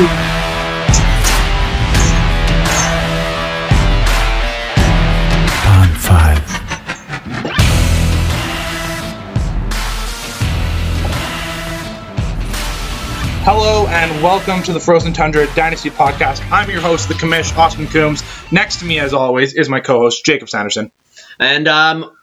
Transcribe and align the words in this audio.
On 0.00 0.06
five. 5.96 6.38
Hello 13.42 13.86
and 13.88 14.22
welcome 14.22 14.62
to 14.62 14.72
the 14.72 14.80
Frozen 14.80 15.12
Tundra 15.12 15.46
Dynasty 15.54 15.90
Podcast. 15.90 16.50
I'm 16.50 16.70
your 16.70 16.80
host, 16.80 17.08
the 17.08 17.14
commish, 17.14 17.54
Austin 17.58 17.86
Coombs. 17.86 18.22
Next 18.50 18.78
to 18.78 18.86
me, 18.86 19.00
as 19.00 19.12
always, 19.12 19.52
is 19.52 19.68
my 19.68 19.80
co-host, 19.80 20.24
Jakob 20.24 20.48
Sanderson. 20.48 20.90
And 21.38 21.68
um, 21.68 22.16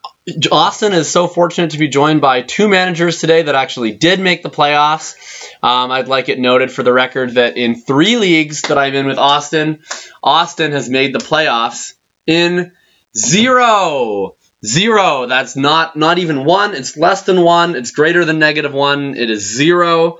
Austin 0.51 0.93
is 0.93 1.09
so 1.09 1.27
fortunate 1.27 1.71
to 1.71 1.77
be 1.77 1.87
joined 1.87 2.19
by 2.19 2.41
two 2.41 2.67
managers 2.67 3.19
today 3.19 3.43
that 3.43 3.55
actually 3.55 3.93
did 3.93 4.19
make 4.19 4.43
the 4.43 4.49
playoffs. 4.49 5.15
Um, 5.63 5.89
I'd 5.89 6.09
like 6.09 6.27
it 6.27 6.37
noted 6.37 6.71
for 6.71 6.83
the 6.83 6.91
record 6.91 7.35
that 7.35 7.55
in 7.55 7.75
three 7.75 8.17
leagues 8.17 8.61
that 8.63 8.77
I'm 8.77 8.93
in 8.93 9.05
with 9.05 9.17
Austin, 9.17 9.83
Austin 10.21 10.73
has 10.73 10.89
made 10.89 11.13
the 11.13 11.19
playoffs 11.19 11.93
in 12.25 12.73
zero. 13.15 14.35
Zero. 14.65 15.27
That's 15.27 15.55
not 15.55 15.95
not 15.95 16.17
even 16.17 16.43
one. 16.43 16.75
It's 16.75 16.97
less 16.97 17.21
than 17.21 17.41
one. 17.41 17.75
It's 17.75 17.91
greater 17.91 18.25
than 18.25 18.39
negative 18.39 18.73
one. 18.73 19.15
It 19.15 19.29
is 19.29 19.55
zero. 19.55 20.19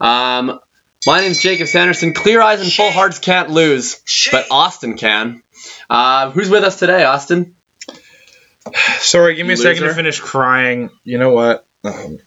Um, 0.00 0.60
my 1.04 1.20
name's 1.20 1.42
Jakob 1.42 1.66
Sanderson. 1.66 2.14
Clear 2.14 2.40
eyes 2.40 2.62
and 2.62 2.72
full 2.72 2.90
hearts 2.90 3.18
can't 3.18 3.50
lose, 3.50 4.00
but 4.30 4.46
Austin 4.50 4.96
can. 4.96 5.42
Uh, 5.90 6.30
who's 6.30 6.48
with 6.48 6.62
us 6.62 6.78
today, 6.78 7.04
Austin? 7.04 7.56
Sorry, 9.00 9.34
give 9.34 9.46
me 9.46 9.54
a 9.54 9.56
second 9.56 9.84
to 9.84 9.94
finish 9.94 10.20
crying. 10.20 10.90
You 11.04 11.18
know 11.18 11.32
what? 11.32 11.66
Um, 11.84 12.18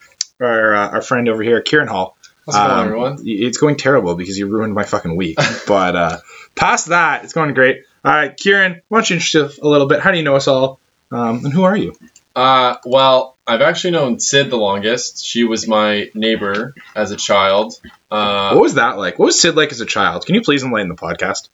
our 0.41 0.75
uh, 0.75 0.89
our 0.89 1.01
friend 1.01 1.29
over 1.29 1.41
here, 1.43 1.61
Kieran 1.61 1.87
Hall. 1.87 2.17
It 2.47 2.51
going, 2.51 2.71
Um, 2.71 2.85
everyone? 2.85 3.17
It's 3.25 3.57
going 3.57 3.77
terrible 3.77 4.15
because 4.15 4.37
you 4.37 4.47
ruined 4.47 4.73
my 4.73 4.83
fucking 4.83 5.15
week. 5.15 5.37
but 5.67 5.95
uh, 5.95 6.17
past 6.55 6.87
that, 6.87 7.23
it's 7.23 7.33
going 7.33 7.53
great. 7.53 7.83
All 8.03 8.11
right, 8.13 8.35
Kieran, 8.35 8.81
why 8.87 8.99
don't 8.99 9.09
you 9.09 9.15
introduce 9.15 9.33
yourself 9.33 9.57
a 9.63 9.67
little 9.67 9.87
bit? 9.87 9.99
How 9.99 10.11
do 10.11 10.17
you 10.17 10.23
know 10.23 10.35
us 10.35 10.47
all? 10.47 10.79
Um, 11.11 11.43
and 11.45 11.51
who 11.53 11.63
are 11.63 11.75
you? 11.75 11.95
Uh, 12.35 12.75
well, 12.85 13.37
I've 13.47 13.61
actually 13.61 13.91
known 13.91 14.19
Sid 14.19 14.49
the 14.51 14.57
longest. 14.57 15.25
She 15.25 15.43
was 15.45 15.67
my 15.67 16.11
neighbor 16.13 16.75
as 16.95 17.11
a 17.11 17.15
child. 17.15 17.79
Uh, 18.11 18.51
what 18.51 18.61
was 18.61 18.73
that 18.75 18.97
like? 18.97 19.17
What 19.17 19.27
was 19.27 19.39
Sid 19.39 19.55
like 19.55 19.71
as 19.71 19.81
a 19.81 19.85
child? 19.85 20.25
Can 20.25 20.35
you 20.35 20.41
please 20.41 20.63
enlighten 20.63 20.89
the 20.89 20.95
podcast? 20.95 21.47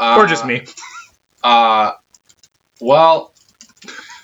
uh, 0.00 0.16
or 0.18 0.26
just 0.26 0.44
me? 0.44 0.64
Uh, 1.44 1.92
well, 2.80 3.32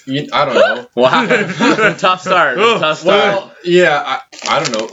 you, 0.07 0.29
I 0.33 0.45
don't 0.45 0.55
know. 0.55 0.87
Wow, 0.95 1.27
tough 1.99 2.23
start. 2.23 2.59
Oh, 2.59 2.79
tough 2.79 2.99
start. 2.99 3.35
well, 3.35 3.53
yeah, 3.65 4.03
I, 4.05 4.21
I 4.57 4.63
don't 4.65 4.73
know. 4.79 4.91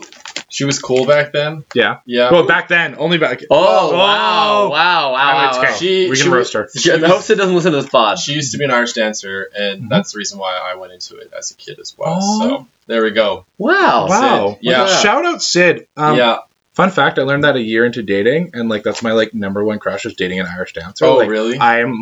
She 0.52 0.64
was 0.66 0.80
cool 0.80 1.06
back 1.06 1.32
then. 1.32 1.64
Yeah. 1.76 2.00
Yeah. 2.08 2.32
Well, 2.32 2.48
back 2.48 2.70
then, 2.70 2.96
only 2.98 3.20
back. 3.20 3.42
oh, 3.52 3.92
Oh. 3.92 3.98
wow, 3.98 4.70
wow, 4.72 5.12
wow, 5.14 5.48
it's 5.50 5.58
wow. 5.58 5.64
okay. 5.64 5.74
She- 5.78 6.10
we 6.10 6.18
can 6.18 6.32
was- 6.32 6.38
roast 6.38 6.54
her. 6.54 6.70
she 6.80 6.92
I 6.92 6.96
was- 6.96 7.04
hope 7.12 7.22
Sid 7.22 7.38
doesn't 7.38 7.54
listen 7.54 7.72
to 7.74 7.82
this 7.82 7.90
pod. 7.90 8.18
She 8.18 8.34
used 8.34 8.52
to 8.54 8.58
be 8.58 8.66
an 8.66 8.72
Irish 8.72 8.94
dancer, 8.94 9.50
and 9.56 9.84
Mhm. 9.84 9.90
that's 9.90 10.14
the 10.14 10.18
reason 10.18 10.40
why 10.40 10.58
I 10.58 10.76
went 10.76 10.92
into 10.94 11.18
it 11.18 11.32
as 11.38 11.52
a 11.52 11.56
kid 11.56 11.78
as 11.80 11.96
well. 11.98 12.14
Aw. 12.20 12.40
So 12.40 12.68
there 12.88 13.04
we 13.04 13.12
go. 13.12 13.46
Wow. 13.60 14.08
Wow. 14.08 14.58
Yeah. 14.62 14.88
Shout 14.88 15.24
out 15.26 15.44
Sid. 15.44 15.88
Um, 15.96 16.18
yeah. 16.18 16.38
Fun 16.74 16.90
fact: 16.92 17.20
I 17.20 17.24
learned 17.24 17.44
that 17.44 17.56
a 17.58 17.62
year 17.62 17.86
into 17.86 18.02
dating, 18.02 18.52
and 18.54 18.70
like 18.70 18.84
that's 18.84 19.04
my 19.04 19.12
like 19.12 19.34
number 19.36 19.64
one 19.64 19.78
crush 19.80 20.06
is 20.06 20.14
dating 20.16 20.40
an 20.40 20.48
Irish 20.48 20.74
dancer. 20.74 21.06
Oh, 21.06 21.18
like, 21.18 21.30
really? 21.30 21.58
I 21.60 21.82
am 21.82 22.00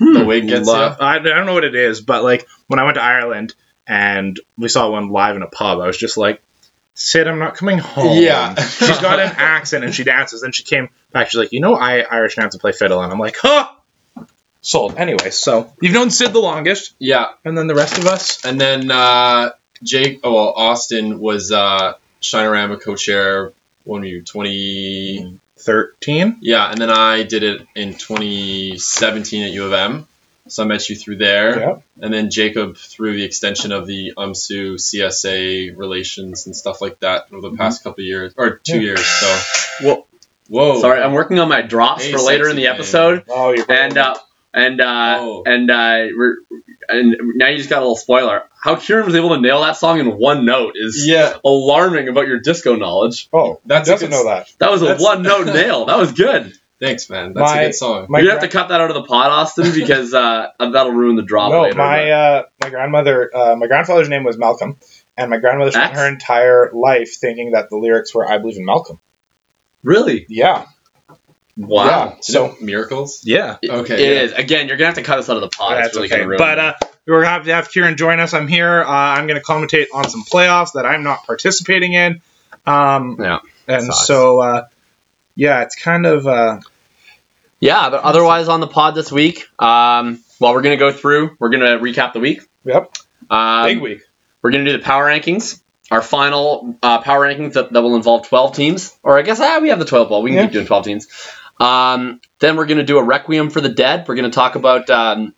like 0.00 0.14
The 0.14 0.24
wig 0.24 0.48
gets 0.48 0.66
love. 0.68 0.98
you. 1.00 1.06
I, 1.06 1.16
I 1.16 1.18
don't 1.18 1.46
know 1.46 1.54
what 1.54 1.64
it 1.64 1.74
is, 1.74 2.00
but 2.00 2.22
like 2.24 2.46
when 2.66 2.78
I 2.80 2.84
went 2.84 2.96
to 2.96 3.02
Ireland 3.02 3.54
and 3.86 4.38
we 4.58 4.68
saw 4.68 4.90
one 4.90 5.10
live 5.10 5.36
in 5.36 5.42
a 5.42 5.46
pub, 5.46 5.80
I 5.80 5.86
was 5.86 5.96
just 5.98 6.16
like, 6.16 6.40
Sid, 6.94 7.26
I'm 7.26 7.38
not 7.40 7.56
coming 7.56 7.78
home. 7.78 8.22
Yeah. 8.22 8.54
she's 8.54 8.98
got 9.00 9.18
an 9.18 9.32
accent 9.36 9.84
and 9.84 9.92
she 9.94 10.04
dances. 10.04 10.42
Then 10.42 10.52
she 10.52 10.62
came 10.62 10.88
back. 11.12 11.28
She's 11.28 11.38
like, 11.38 11.52
you 11.52 11.60
know, 11.60 11.74
I 11.74 12.00
Irish 12.00 12.36
dance 12.36 12.54
and 12.54 12.60
play 12.60 12.70
fiddle, 12.72 13.02
and 13.02 13.12
I'm 13.12 13.18
like, 13.18 13.36
huh. 13.36 13.68
Sold. 14.60 14.94
Anyway, 14.96 15.28
so 15.30 15.72
you've 15.82 15.92
known 15.92 16.10
Sid 16.10 16.32
the 16.32 16.38
longest, 16.38 16.94
Yeah. 16.98 17.32
and 17.44 17.58
then 17.58 17.66
the 17.66 17.74
rest 17.74 17.98
of 17.98 18.06
us. 18.06 18.44
And 18.46 18.58
then 18.60 18.90
uh, 18.90 19.50
Jake, 19.82 20.20
oh 20.24 20.32
well, 20.32 20.52
Austin 20.56 21.18
was 21.20 21.52
uh, 21.52 21.94
Shinorama 22.22 22.80
co-chair 22.80 23.52
when 23.84 24.00
were 24.00 24.06
you 24.06 24.22
20? 24.22 25.38
Thirteen. 25.64 26.36
Yeah, 26.40 26.70
and 26.70 26.78
then 26.80 26.90
I 26.90 27.22
did 27.22 27.42
it 27.42 27.66
in 27.74 27.94
2017 27.94 29.44
at 29.44 29.50
U 29.52 29.64
of 29.64 29.72
M. 29.72 30.06
So 30.46 30.62
I 30.62 30.66
met 30.66 30.90
you 30.90 30.96
through 30.96 31.16
there, 31.16 31.58
Yeah. 31.58 31.76
and 32.02 32.12
then 32.12 32.30
Jakob 32.30 32.76
through 32.76 33.14
the 33.14 33.24
extension 33.24 33.72
of 33.72 33.86
the 33.86 34.12
UMSU 34.18 34.74
CSA 34.78 35.70
relations 35.74 36.44
and 36.44 36.54
stuff 36.54 36.82
like 36.82 36.98
that 37.00 37.28
over 37.32 37.48
the 37.48 37.56
past 37.56 37.82
couple 37.82 38.02
of 38.02 38.06
years 38.06 38.34
or 38.36 38.60
two 38.62 38.76
Yeah. 38.76 38.80
years. 38.82 39.06
So 39.06 39.38
Whoa. 39.80 40.06
whoa, 40.50 40.80
Sorry, 40.82 41.00
I'm 41.00 41.12
working 41.14 41.38
on 41.38 41.48
my 41.48 41.62
drops 41.62 42.04
Hey, 42.04 42.12
for 42.12 42.18
later 42.18 42.50
in 42.50 42.56
the 42.56 42.64
thing. 42.64 42.72
episode, 42.74 43.22
Oh, 43.28 43.52
you're 43.52 43.64
and 43.72 43.96
uh, 43.96 44.16
and 44.54 44.80
uh, 44.80 45.18
Oh. 45.20 45.42
and 45.44 45.70
uh, 45.70 46.06
we're, 46.16 46.36
and 46.88 47.16
now 47.36 47.48
you 47.48 47.58
just 47.58 47.68
got 47.70 47.78
a 47.78 47.80
little 47.80 47.96
spoiler. 47.96 48.44
How 48.60 48.76
Kieran 48.76 49.04
was 49.06 49.14
able 49.14 49.30
to 49.34 49.40
nail 49.40 49.60
that 49.62 49.76
song 49.76 50.00
in 50.00 50.16
one 50.16 50.44
note 50.46 50.74
is 50.76 51.06
yeah, 51.06 51.34
alarming 51.44 52.08
about 52.08 52.26
your 52.28 52.40
disco 52.40 52.76
knowledge. 52.76 53.28
oh, 53.32 53.60
That's 53.66 53.88
doesn't 53.88 54.08
good- 54.10 54.14
know 54.14 54.24
that. 54.26 54.52
That 54.58 54.70
was 54.70 54.82
a 54.82 54.96
one 54.96 55.22
note 55.22 55.46
nail. 55.52 55.86
That 55.86 55.98
was 55.98 56.12
good. 56.12 56.58
thanks, 56.80 57.08
man. 57.10 57.32
That's 57.34 57.52
My- 57.52 57.60
a 57.62 57.66
good 57.66 57.74
song. 57.74 58.06
You 58.10 58.22
gra- 58.22 58.30
have 58.32 58.40
to 58.40 58.48
cut 58.48 58.68
that 58.68 58.80
out 58.80 58.90
of 58.90 58.94
the 58.94 59.04
pod, 59.04 59.30
Austin, 59.30 59.72
because 59.74 60.14
uh, 60.14 60.48
that'll 60.58 60.92
ruin 60.92 61.16
the 61.16 61.22
drop 61.22 61.50
No, 61.50 61.62
later. 61.62 61.76
my 61.76 62.10
uh, 62.10 62.42
my 62.62 62.70
grandmother, 62.70 63.30
uh, 63.36 63.56
my 63.56 63.66
grandfather's 63.66 64.08
name 64.08 64.24
was 64.24 64.36
Malcolm, 64.38 64.76
and 65.16 65.30
my 65.30 65.38
grandmother 65.38 65.70
spent 65.72 65.92
That's- 65.94 65.98
her 66.06 66.12
entire 66.12 66.70
life 66.72 67.16
thinking 67.16 67.52
that 67.52 67.70
the 67.70 67.76
lyrics 67.76 68.14
were 68.14 68.26
"I 68.30 68.38
believe 68.38 68.56
in 68.58 68.64
Malcolm." 68.64 68.98
really? 69.82 70.26
Yeah, 70.28 70.66
Wow. 71.56 71.84
Yeah. 71.86 72.14
So 72.20 72.32
So- 72.32 72.56
miracles. 72.60 73.22
yeah, 73.24 73.56
Okay, 73.68 73.94
it 73.94 74.00
yeah. 74.00 74.22
is. 74.22 74.32
Again, 74.32 74.66
you're 74.68 74.76
gonna 74.76 74.86
have 74.86 74.96
to 74.96 75.02
cut 75.02 75.18
us 75.18 75.28
out 75.30 75.36
of 75.36 75.42
the 75.42 75.48
pod. 75.48 75.76
that's 75.76 75.88
it's 75.88 75.96
really 75.96 76.08
okay. 76.12 76.24
gonna 76.24 76.36
But 76.36 76.58
uh, 76.58 76.74
we're 77.06 77.24
happy 77.24 77.44
to 77.46 77.54
have 77.54 77.70
Kieran 77.70 77.96
join 77.96 78.18
us. 78.18 78.34
I'm 78.34 78.48
here. 78.48 78.82
Uh, 78.82 78.88
I'm 78.88 79.26
going 79.26 79.38
to 79.40 79.44
commentate 79.46 79.86
on 79.92 80.08
some 80.08 80.24
playoffs 80.24 80.72
that 80.72 80.86
I'm 80.86 81.02
not 81.04 81.24
participating 81.26 81.92
in. 81.92 82.22
Um, 82.66 83.18
Yeah, 83.20 83.38
and 83.68 83.84
sucks. 83.84 84.06
so 84.06 84.40
uh, 84.40 84.66
yeah, 85.36 85.62
it's 85.62 85.76
kind 85.76 86.06
of 86.06 86.26
uh, 86.26 86.60
Yeah, 87.60 87.90
but 87.90 88.02
otherwise 88.02 88.48
on 88.48 88.60
the 88.60 88.66
pod 88.66 88.94
this 88.94 89.12
week, 89.12 89.46
um, 89.58 90.22
well, 90.40 90.54
we're 90.54 90.62
gonna 90.62 90.76
go 90.76 90.92
through. 90.92 91.36
We're 91.38 91.50
gonna 91.50 91.78
recap 91.78 92.12
the 92.14 92.20
week. 92.20 92.42
yep, 92.64 92.92
Um, 93.30 93.64
big 93.66 93.80
week. 93.80 94.00
We're 94.42 94.50
gonna 94.50 94.64
do 94.64 94.72
the 94.72 94.78
power 94.82 95.04
rankings. 95.06 95.60
Our 95.90 96.02
final 96.02 96.76
uh, 96.82 97.00
power 97.02 97.26
rankings 97.28 97.52
that, 97.52 97.70
that 97.72 97.82
will 97.82 97.94
involve 97.96 98.26
12 98.28 98.56
teams, 98.56 98.96
or 99.02 99.18
I 99.18 99.22
guess 99.22 99.38
ah, 99.40 99.58
we 99.60 99.68
have 99.68 99.78
the 99.78 99.84
12 99.84 100.08
ball. 100.08 100.22
We 100.22 100.30
can 100.30 100.38
Yeah. 100.38 100.44
keep 100.44 100.52
doing 100.54 100.66
12 100.66 100.84
teams. 100.84 101.06
Um, 101.58 102.20
then 102.40 102.56
we're 102.56 102.66
gonna 102.66 102.84
do 102.84 102.98
a 102.98 103.04
requiem 103.04 103.50
for 103.50 103.60
the 103.60 103.68
dead. 103.68 104.06
We're 104.08 104.16
gonna 104.16 104.30
talk 104.30 104.54
about 104.54 104.90
um, 104.90 105.34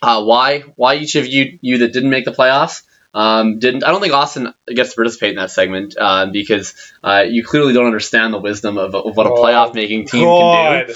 uh, 0.00 0.24
why 0.24 0.60
why 0.76 0.96
each 0.96 1.14
of 1.16 1.26
you 1.26 1.58
you 1.60 1.78
that 1.78 1.92
didn't 1.92 2.10
make 2.10 2.24
the 2.24 2.32
playoffs 2.32 2.82
um, 3.14 3.58
didn't. 3.58 3.84
I 3.84 3.90
don't 3.90 4.00
think 4.00 4.14
Austin 4.14 4.54
gets 4.66 4.90
to 4.90 4.96
participate 4.96 5.30
in 5.30 5.36
that 5.36 5.50
segment 5.50 5.96
uh, 6.00 6.26
because 6.26 6.74
uh, 7.04 7.24
you 7.28 7.44
clearly 7.44 7.74
don't 7.74 7.86
understand 7.86 8.32
the 8.32 8.38
wisdom 8.38 8.78
of, 8.78 8.94
of 8.94 9.16
what 9.16 9.26
a 9.26 9.30
Oh, 9.30 9.42
playoff 9.42 9.74
making 9.74 10.06
team 10.06 10.24
can 10.24 10.86
do. 10.86 10.94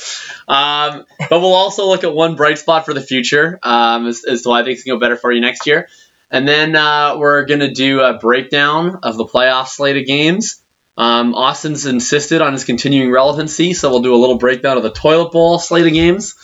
Um, 0.49 1.05
but 1.19 1.41
we'll 1.41 1.55
also 1.55 1.87
look 1.87 2.05
at 2.05 2.15
one 2.15 2.37
bright 2.37 2.59
spot 2.59 2.87
for 2.87 2.95
the 2.95 3.03
future 3.03 3.59
um, 3.63 4.07
as, 4.07 4.25
as 4.25 4.43
to 4.43 4.49
why 4.49 4.65
things 4.65 4.83
can 4.83 4.95
go 4.95 4.99
better 4.99 5.17
for 5.17 5.31
you 5.31 5.41
next 5.41 5.67
year. 5.67 5.89
And 6.31 6.49
then 6.49 6.75
uh, 6.75 7.17
we're 7.19 7.45
going 7.45 7.61
to 7.61 7.71
do 7.71 8.01
a 8.01 8.19
breakdown 8.19 9.01
of 9.03 9.17
the 9.17 9.25
playoff 9.27 9.69
slate 9.69 9.97
of 9.97 10.07
games. 10.07 10.63
Um, 10.97 11.35
Austin's 11.35 11.85
insisted 11.87 12.41
on 12.41 12.53
his 12.53 12.65
continuing 12.65 13.11
relevancy, 13.11 13.75
so 13.75 13.91
we'll 13.91 14.03
do 14.03 14.15
a 14.15 14.17
little 14.17 14.39
breakdown 14.39 14.77
of 14.77 14.83
the 14.83 14.91
toilet 14.91 15.31
bowl 15.33 15.59
slate 15.59 15.87
of 15.87 15.93
games. 15.93 16.37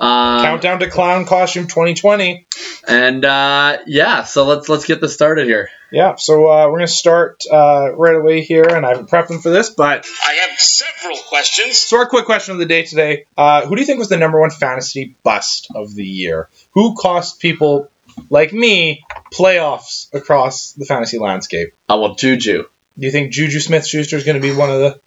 Um, 0.00 0.42
Countdown 0.42 0.80
to 0.80 0.88
clown 0.88 1.26
costume 1.26 1.66
2020. 1.66 2.46
and 2.88 3.24
uh, 3.24 3.78
yeah, 3.86 4.24
so 4.24 4.46
let's 4.46 4.68
let's 4.68 4.86
get 4.86 5.00
this 5.00 5.12
started 5.12 5.46
here. 5.46 5.68
Yeah, 5.92 6.14
so 6.16 6.50
uh, 6.50 6.68
we're 6.68 6.78
gonna 6.78 6.88
start 6.88 7.44
uh, 7.52 7.92
right 7.94 8.14
away 8.14 8.40
here, 8.40 8.64
and 8.64 8.86
I 8.86 8.90
haven't 8.90 9.10
prepped 9.10 9.28
them 9.28 9.40
for 9.40 9.50
this, 9.50 9.68
but 9.70 10.06
I 10.26 10.32
have 10.48 10.58
several 10.58 11.18
questions. 11.18 11.76
So 11.78 11.98
our 11.98 12.06
quick 12.06 12.24
question 12.24 12.52
of 12.52 12.58
the 12.58 12.66
day 12.66 12.84
today: 12.84 13.26
uh, 13.36 13.66
Who 13.66 13.76
do 13.76 13.82
you 13.82 13.86
think 13.86 13.98
was 13.98 14.08
the 14.08 14.16
number 14.16 14.40
one 14.40 14.50
fantasy 14.50 15.14
bust 15.22 15.68
of 15.74 15.94
the 15.94 16.06
year? 16.06 16.48
Who 16.72 16.94
cost 16.94 17.38
people 17.38 17.90
like 18.30 18.52
me 18.54 19.04
playoffs 19.34 20.12
across 20.14 20.72
the 20.72 20.86
fantasy 20.86 21.18
landscape? 21.18 21.74
Uh, 21.88 21.98
well, 22.00 22.14
Juju. 22.14 22.64
Do 22.98 23.06
you 23.06 23.12
think 23.12 23.32
Juju 23.32 23.60
Smith-Schuster 23.60 24.16
is 24.16 24.24
going 24.24 24.40
to 24.40 24.42
be 24.42 24.54
one 24.54 24.70
of 24.70 24.78
the? 24.80 25.00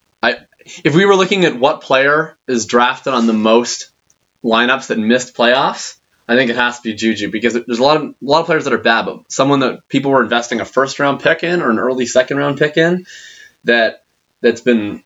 If 0.85 0.95
we 0.95 1.06
were 1.06 1.15
looking 1.18 1.44
at 1.44 1.59
what 1.59 1.81
player 1.81 2.38
is 2.47 2.65
drafted 2.65 3.13
on 3.13 3.27
the 3.27 3.33
most 3.33 3.89
lineups 4.45 4.88
that 4.88 4.97
missed 4.97 5.35
playoffs, 5.35 5.97
I 6.25 6.38
think 6.38 6.50
it 6.50 6.56
has 6.56 6.77
to 6.80 6.83
be 6.83 6.94
Juju 6.94 7.31
because 7.31 7.53
there's 7.53 7.80
a 7.80 7.83
lot 7.83 7.97
of 7.97 8.03
a 8.03 8.15
lot 8.21 8.39
of 8.39 8.45
players 8.45 8.63
that 8.63 8.71
are 8.71 8.77
bad, 8.77 9.06
but 9.06 9.30
someone 9.30 9.59
that 9.59 9.89
people 9.89 10.12
were 10.12 10.24
investing 10.24 10.62
a 10.62 10.65
first 10.65 11.00
round 11.00 11.19
pick 11.19 11.44
in 11.44 11.62
or 11.62 11.69
an 11.69 11.80
early 11.80 12.06
second 12.06 12.38
round 12.38 12.57
pick 12.59 12.77
in 12.77 13.06
that 13.65 14.03
that's 14.39 14.62
been 14.62 15.03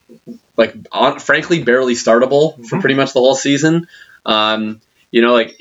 like 0.56 0.76
on, 0.92 1.20
frankly 1.20 1.64
barely 1.64 1.96
startable 1.96 2.54
for 2.68 2.78
Mhm. 2.78 2.82
pretty 2.82 2.96
much 2.96 3.14
the 3.14 3.20
whole 3.20 3.34
season. 3.36 3.88
Um, 4.28 4.80
you 5.10 5.24
know, 5.24 5.34
like 5.34 5.60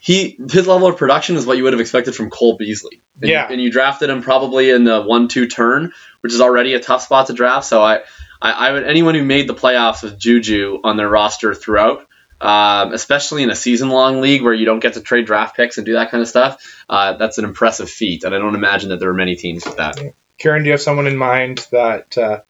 he 0.00 0.38
his 0.50 0.66
level 0.66 0.86
of 0.86 0.96
production 0.96 1.36
is 1.36 1.46
what 1.46 1.56
you 1.56 1.64
would 1.64 1.72
have 1.72 1.80
expected 1.80 2.14
from 2.14 2.28
Cole 2.30 2.56
Beasley. 2.56 3.00
And, 3.20 3.30
Yeah. 3.30 3.48
and 3.50 3.60
you 3.60 3.70
drafted 3.70 4.10
him 4.10 4.22
probably 4.22 4.70
in 4.70 4.84
the 4.84 5.02
one 5.02 5.28
two 5.28 5.46
turn, 5.46 5.92
which 6.20 6.32
is 6.32 6.40
already 6.40 6.74
a 6.74 6.80
tough 6.80 7.02
spot 7.02 7.28
to 7.28 7.32
draft. 7.32 7.66
So 7.66 7.82
I 7.82 8.00
I, 8.40 8.52
I 8.52 8.72
would 8.72 8.84
anyone 8.84 9.14
who 9.14 9.24
made 9.24 9.48
the 9.48 9.54
playoffs 9.54 10.02
with 10.02 10.18
Juju 10.18 10.80
on 10.84 10.96
their 10.96 11.08
roster 11.08 11.54
throughout, 11.54 12.06
um, 12.40 12.92
especially 12.92 13.42
in 13.42 13.50
a 13.50 13.56
season-long 13.56 14.20
league 14.20 14.42
where 14.42 14.54
you 14.54 14.66
don't 14.66 14.80
get 14.80 14.94
to 14.94 15.00
trade 15.00 15.26
draft 15.26 15.56
picks 15.56 15.78
and 15.78 15.86
do 15.86 15.94
that 15.94 16.10
kind 16.10 16.20
of 16.22 16.28
stuff. 16.28 16.84
Uh, 16.88 17.16
that's 17.16 17.38
an 17.38 17.44
impressive 17.44 17.88
feat, 17.90 18.24
and 18.24 18.34
I 18.34 18.38
don't 18.38 18.54
imagine 18.54 18.90
that 18.90 19.00
there 19.00 19.10
are 19.10 19.14
many 19.14 19.34
teams 19.36 19.64
with 19.64 19.76
that. 19.78 19.98
Kieran, 20.38 20.62
do 20.62 20.66
you 20.66 20.72
have 20.72 20.80
someone 20.82 21.08
in 21.08 21.16
mind 21.16 21.66
that 21.72 22.16
uh, 22.16 22.40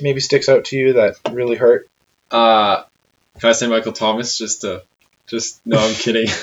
maybe 0.00 0.20
sticks 0.20 0.48
out 0.48 0.66
to 0.66 0.76
you 0.78 0.92
that 0.94 1.16
really 1.30 1.56
hurt? 1.56 1.88
Uh, 2.30 2.84
can 3.38 3.50
I 3.50 3.52
say 3.52 3.66
Michael 3.66 3.92
Thomas 3.92 4.38
just 4.38 4.62
to 4.62 4.82
just 5.28 5.60
no, 5.66 5.78
I'm 5.78 5.94
kidding. 5.94 6.26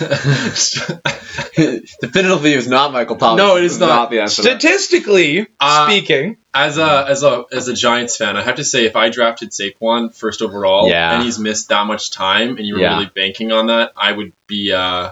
Definitively, 2.02 2.54
it 2.54 2.58
was 2.58 2.68
not 2.68 2.92
Michael 2.94 3.16
Thomas. 3.18 3.38
No, 3.38 3.58
it 3.58 3.64
is 3.64 3.80
not. 3.80 4.10
the 4.10 4.22
answer. 4.22 4.42
Statistically 4.44 5.48
Uh, 5.60 5.88
speaking, 5.88 6.38
as 6.54 6.78
a 6.78 7.06
as 7.10 7.24
a 7.24 7.46
as 7.52 7.68
a 7.68 7.74
Giants 7.74 8.18
fan, 8.18 8.38
I 8.38 8.44
have 8.44 8.56
to 8.56 8.64
say 8.64 8.86
if 8.86 8.96
I 8.96 9.10
drafted 9.10 9.52
Saquon 9.52 10.14
first 10.14 10.42
overall 10.42 10.90
Yeah. 10.90 11.16
and 11.16 11.24
he's 11.24 11.40
missed 11.40 11.70
that 11.70 11.86
much 11.88 12.12
time 12.12 12.58
and 12.58 12.66
you 12.66 12.76
were 12.76 12.82
Yeah. 12.82 12.94
really 12.96 13.12
banking 13.16 13.52
on 13.52 13.68
that, 13.68 13.92
I 13.98 14.12
would 14.12 14.34
be 14.48 14.72
uh, 14.74 15.12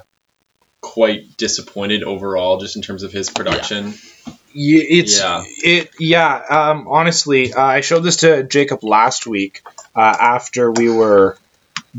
quite 0.81 1.37
disappointed 1.37 2.03
overall 2.03 2.59
just 2.59 2.75
in 2.75 2.81
terms 2.81 3.03
of 3.03 3.11
his 3.11 3.29
production. 3.29 3.93
y- 4.27 4.33
it's 4.55 5.17
Yeah. 5.19 5.43
it. 5.47 5.91
Yeah. 5.99 6.35
Um, 6.49 6.87
honestly, 6.87 7.53
uh, 7.53 7.61
I 7.61 7.81
showed 7.81 8.03
this 8.03 8.17
to 8.17 8.43
Jakob 8.43 8.83
last 8.83 9.25
week 9.25 9.61
uh, 9.95 9.99
after 10.01 10.71
we 10.71 10.89
were 10.89 11.37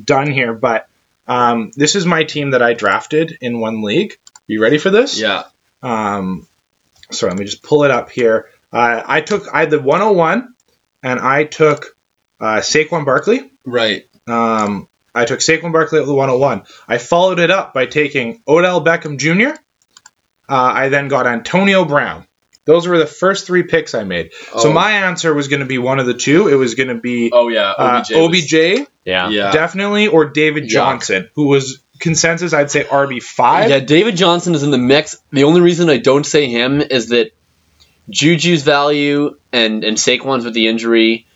done 0.02 0.30
here, 0.30 0.52
but 0.52 0.88
um, 1.26 1.70
this 1.74 1.94
is 1.94 2.06
my 2.06 2.24
team 2.24 2.50
that 2.50 2.62
I 2.62 2.74
drafted 2.74 3.38
in 3.40 3.60
one 3.60 3.82
league. 3.82 4.18
You 4.46 4.60
ready 4.60 4.78
for 4.78 4.90
this? 4.90 5.18
Yeah. 5.18 5.44
Um, 5.82 6.46
sorry, 7.10 7.32
let 7.32 7.38
me 7.38 7.44
just 7.44 7.62
pull 7.62 7.84
it 7.84 7.90
up 7.90 8.10
here. 8.10 8.50
Uh, 8.72 9.02
I 9.04 9.20
took 9.20 9.46
I 9.52 9.60
had 9.60 9.70
the 9.70 9.80
101, 9.80 10.54
and 11.02 11.20
I 11.20 11.44
took 11.44 11.96
uh, 12.40 12.56
Saquon 12.56 13.04
Barkley. 13.04 13.50
Right. 13.64 14.06
Um, 14.26 14.88
I 15.14 15.24
took 15.24 15.40
Saquon 15.40 15.72
Barkley 15.72 16.00
at 16.00 16.06
the 16.06 16.14
101. 16.14 16.64
I 16.88 16.98
followed 16.98 17.38
it 17.38 17.50
up 17.50 17.72
by 17.72 17.86
taking 17.86 18.42
Odell 18.48 18.84
Beckham 18.84 19.18
Jr. 19.18 19.58
Uh, 20.48 20.54
I 20.54 20.88
then 20.88 21.08
got 21.08 21.26
Antonio 21.26 21.84
Brown. 21.84 22.26
Those 22.66 22.86
were 22.88 22.96
the 22.98 23.06
first 23.06 23.46
three 23.46 23.62
picks 23.64 23.94
I 23.94 24.04
made. 24.04 24.32
So 24.58 24.70
Oh. 24.70 24.72
my 24.72 24.90
answer 24.92 25.34
was 25.34 25.48
going 25.48 25.60
to 25.60 25.66
be 25.66 25.78
one 25.78 25.98
of 25.98 26.06
the 26.06 26.14
two. 26.14 26.48
It 26.48 26.54
was 26.54 26.74
going 26.74 26.88
to 26.88 26.94
be 26.94 27.30
Oh 27.32 27.48
yeah. 27.48 27.70
uh, 27.72 28.04
OBJ. 28.14 28.52
was- 28.78 28.86
yeah. 29.04 29.28
yeah. 29.28 29.50
definitely, 29.52 30.06
or 30.08 30.24
David 30.30 30.64
Yuck. 30.64 30.68
Johnson, 30.70 31.28
who 31.34 31.48
was 31.48 31.80
consensus, 32.00 32.54
I'd 32.54 32.70
say 32.70 32.84
RB5. 32.84 33.68
Yeah, 33.68 33.80
David 33.80 34.16
Johnson 34.16 34.54
is 34.54 34.62
in 34.62 34.70
the 34.70 34.78
mix. 34.78 35.20
The 35.30 35.44
only 35.44 35.60
reason 35.60 35.90
I 35.90 35.98
don't 35.98 36.24
say 36.24 36.46
him 36.46 36.80
is 36.80 37.08
that 37.10 37.32
Juju's 38.10 38.62
value 38.62 39.36
and 39.52 39.84
and 39.84 39.96
Saquon's 39.98 40.44
with 40.46 40.54
the 40.54 40.68
injury, 40.68 41.26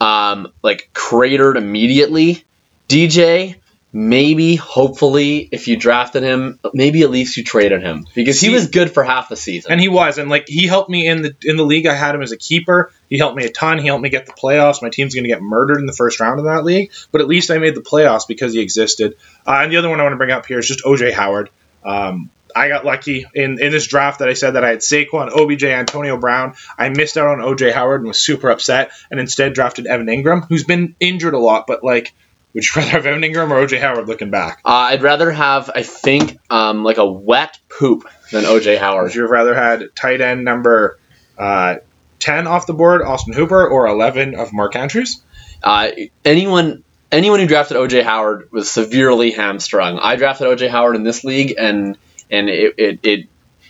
um, 0.00 0.52
like 0.62 0.90
cratered 0.92 1.56
immediately. 1.56 2.44
DJ, 2.88 3.56
maybe, 3.94 4.56
hopefully, 4.56 5.48
if 5.52 5.68
you 5.68 5.76
drafted 5.76 6.24
him, 6.24 6.58
maybe 6.74 7.02
at 7.02 7.10
least 7.10 7.36
you 7.36 7.44
traded 7.44 7.80
him 7.80 8.06
because 8.12 8.40
he 8.40 8.50
was 8.50 8.66
good 8.66 8.92
for 8.92 9.04
half 9.04 9.28
the 9.28 9.36
season. 9.36 9.70
And 9.70 9.80
he 9.80 9.88
was, 9.88 10.18
and 10.18 10.28
like 10.28 10.46
he 10.48 10.66
helped 10.66 10.90
me 10.90 11.06
in 11.06 11.22
the 11.22 11.36
in 11.42 11.56
the 11.56 11.64
league. 11.64 11.86
I 11.86 11.94
had 11.94 12.14
him 12.14 12.20
as 12.20 12.32
a 12.32 12.36
keeper. 12.36 12.92
He 13.08 13.16
helped 13.16 13.36
me 13.36 13.44
a 13.44 13.50
ton. 13.50 13.78
He 13.78 13.86
helped 13.86 14.02
me 14.02 14.10
get 14.10 14.26
the 14.26 14.32
playoffs. 14.32 14.82
My 14.82 14.90
team's 14.90 15.14
going 15.14 15.24
to 15.24 15.30
get 15.30 15.40
murdered 15.40 15.78
in 15.78 15.86
the 15.86 15.92
first 15.92 16.18
round 16.18 16.40
of 16.40 16.46
that 16.46 16.64
league, 16.64 16.90
but 17.12 17.20
at 17.20 17.28
least 17.28 17.50
I 17.50 17.58
made 17.58 17.76
the 17.76 17.80
playoffs 17.80 18.26
because 18.26 18.52
he 18.52 18.60
existed. 18.60 19.16
Uh, 19.46 19.60
and 19.62 19.72
the 19.72 19.76
other 19.76 19.88
one 19.88 20.00
I 20.00 20.02
want 20.02 20.14
to 20.14 20.18
bring 20.18 20.32
up 20.32 20.46
here 20.46 20.58
is 20.58 20.66
just 20.66 20.84
OJ 20.84 21.12
Howard. 21.12 21.50
Um, 21.84 22.30
I 22.56 22.68
got 22.68 22.84
lucky 22.84 23.26
in, 23.34 23.60
in 23.60 23.72
this 23.72 23.86
draft 23.86 24.20
that 24.20 24.28
I 24.28 24.34
said 24.34 24.52
that 24.52 24.64
I 24.64 24.70
had 24.70 24.78
Saquon, 24.78 25.30
OBJ, 25.30 25.64
Antonio 25.64 26.16
Brown. 26.16 26.54
I 26.78 26.88
missed 26.88 27.16
out 27.16 27.26
on 27.26 27.38
OJ 27.38 27.72
Howard 27.72 28.00
and 28.00 28.08
was 28.08 28.18
super 28.18 28.50
upset, 28.50 28.92
and 29.10 29.18
instead 29.18 29.54
drafted 29.54 29.86
Evan 29.86 30.06
Engram, 30.06 30.46
who's 30.46 30.64
been 30.64 30.94
injured 31.00 31.34
a 31.34 31.38
lot. 31.38 31.66
But 31.66 31.82
like, 31.82 32.12
would 32.54 32.64
you 32.64 32.70
rather 32.76 32.90
have 32.90 33.06
Evan 33.06 33.22
Engram 33.22 33.50
or 33.50 33.66
OJ 33.66 33.80
Howard 33.80 34.08
looking 34.08 34.30
back? 34.30 34.60
uh, 34.64 34.68
I'd 34.68 35.02
rather 35.02 35.30
have, 35.30 35.70
I 35.74 35.82
think, 35.82 36.38
um, 36.50 36.84
like 36.84 36.98
a 36.98 37.06
wet 37.06 37.58
poop 37.68 38.08
than 38.30 38.44
OJ 38.44 38.78
Howard. 38.78 39.04
Would 39.04 39.14
you 39.14 39.22
have 39.22 39.30
rather 39.30 39.54
had 39.54 39.94
tight 39.94 40.20
end 40.20 40.44
number 40.44 40.98
uh, 41.36 41.76
10 42.20 42.46
off 42.46 42.66
the 42.66 42.74
board, 42.74 43.02
Austin 43.02 43.34
Hooper, 43.34 43.66
or 43.66 43.86
11 43.86 44.34
of 44.34 44.52
Mark 44.52 44.76
Andrews? 44.76 45.22
Uh, 45.62 45.90
anyone 46.24 46.84
anyone 47.10 47.40
who 47.40 47.46
drafted 47.46 47.76
OJ 47.76 48.02
Howard 48.02 48.50
was 48.52 48.70
severely 48.70 49.30
hamstrung. 49.30 49.98
I 49.98 50.16
drafted 50.16 50.46
OJ 50.46 50.68
Howard 50.68 50.96
in 50.96 51.02
this 51.02 51.24
league, 51.24 51.54
and 51.58 51.96
and 52.30 52.48
it 52.48 52.74
it, 52.76 53.00
it, 53.02 53.28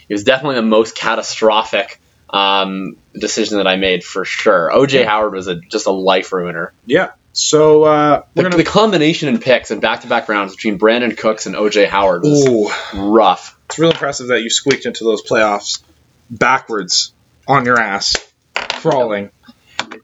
it 0.08 0.12
was 0.12 0.24
definitely 0.24 0.56
the 0.56 0.62
most 0.62 0.96
catastrophic 0.96 2.00
um, 2.30 2.96
decision 3.12 3.58
that 3.58 3.66
I 3.66 3.76
made 3.76 4.02
for 4.02 4.24
sure. 4.24 4.70
OJ 4.72 5.04
Howard 5.04 5.32
was 5.32 5.46
a, 5.46 5.56
just 5.56 5.86
a 5.86 5.92
life 5.92 6.32
ruiner. 6.32 6.72
Yeah. 6.86 7.12
So 7.34 7.82
uh, 7.82 8.22
The, 8.34 8.42
we're 8.44 8.50
the 8.50 8.64
combination 8.64 9.28
in 9.28 9.38
picks 9.40 9.70
and 9.72 9.80
back 9.80 10.02
to 10.02 10.06
back 10.06 10.28
rounds 10.28 10.54
between 10.54 10.78
Brandin 10.78 11.16
Cooks 11.18 11.46
and 11.46 11.54
OJ 11.56 11.88
Howard 11.88 12.22
was 12.22 12.46
Ooh, 12.48 12.70
rough. 13.12 13.58
it's 13.66 13.78
real 13.78 13.90
impressive 13.90 14.28
that 14.28 14.40
you 14.42 14.50
squeaked 14.50 14.86
into 14.86 15.02
those 15.04 15.20
playoffs 15.22 15.82
backwards 16.30 17.12
on 17.46 17.64
your 17.66 17.78
ass, 17.78 18.16
crawling. 18.54 19.30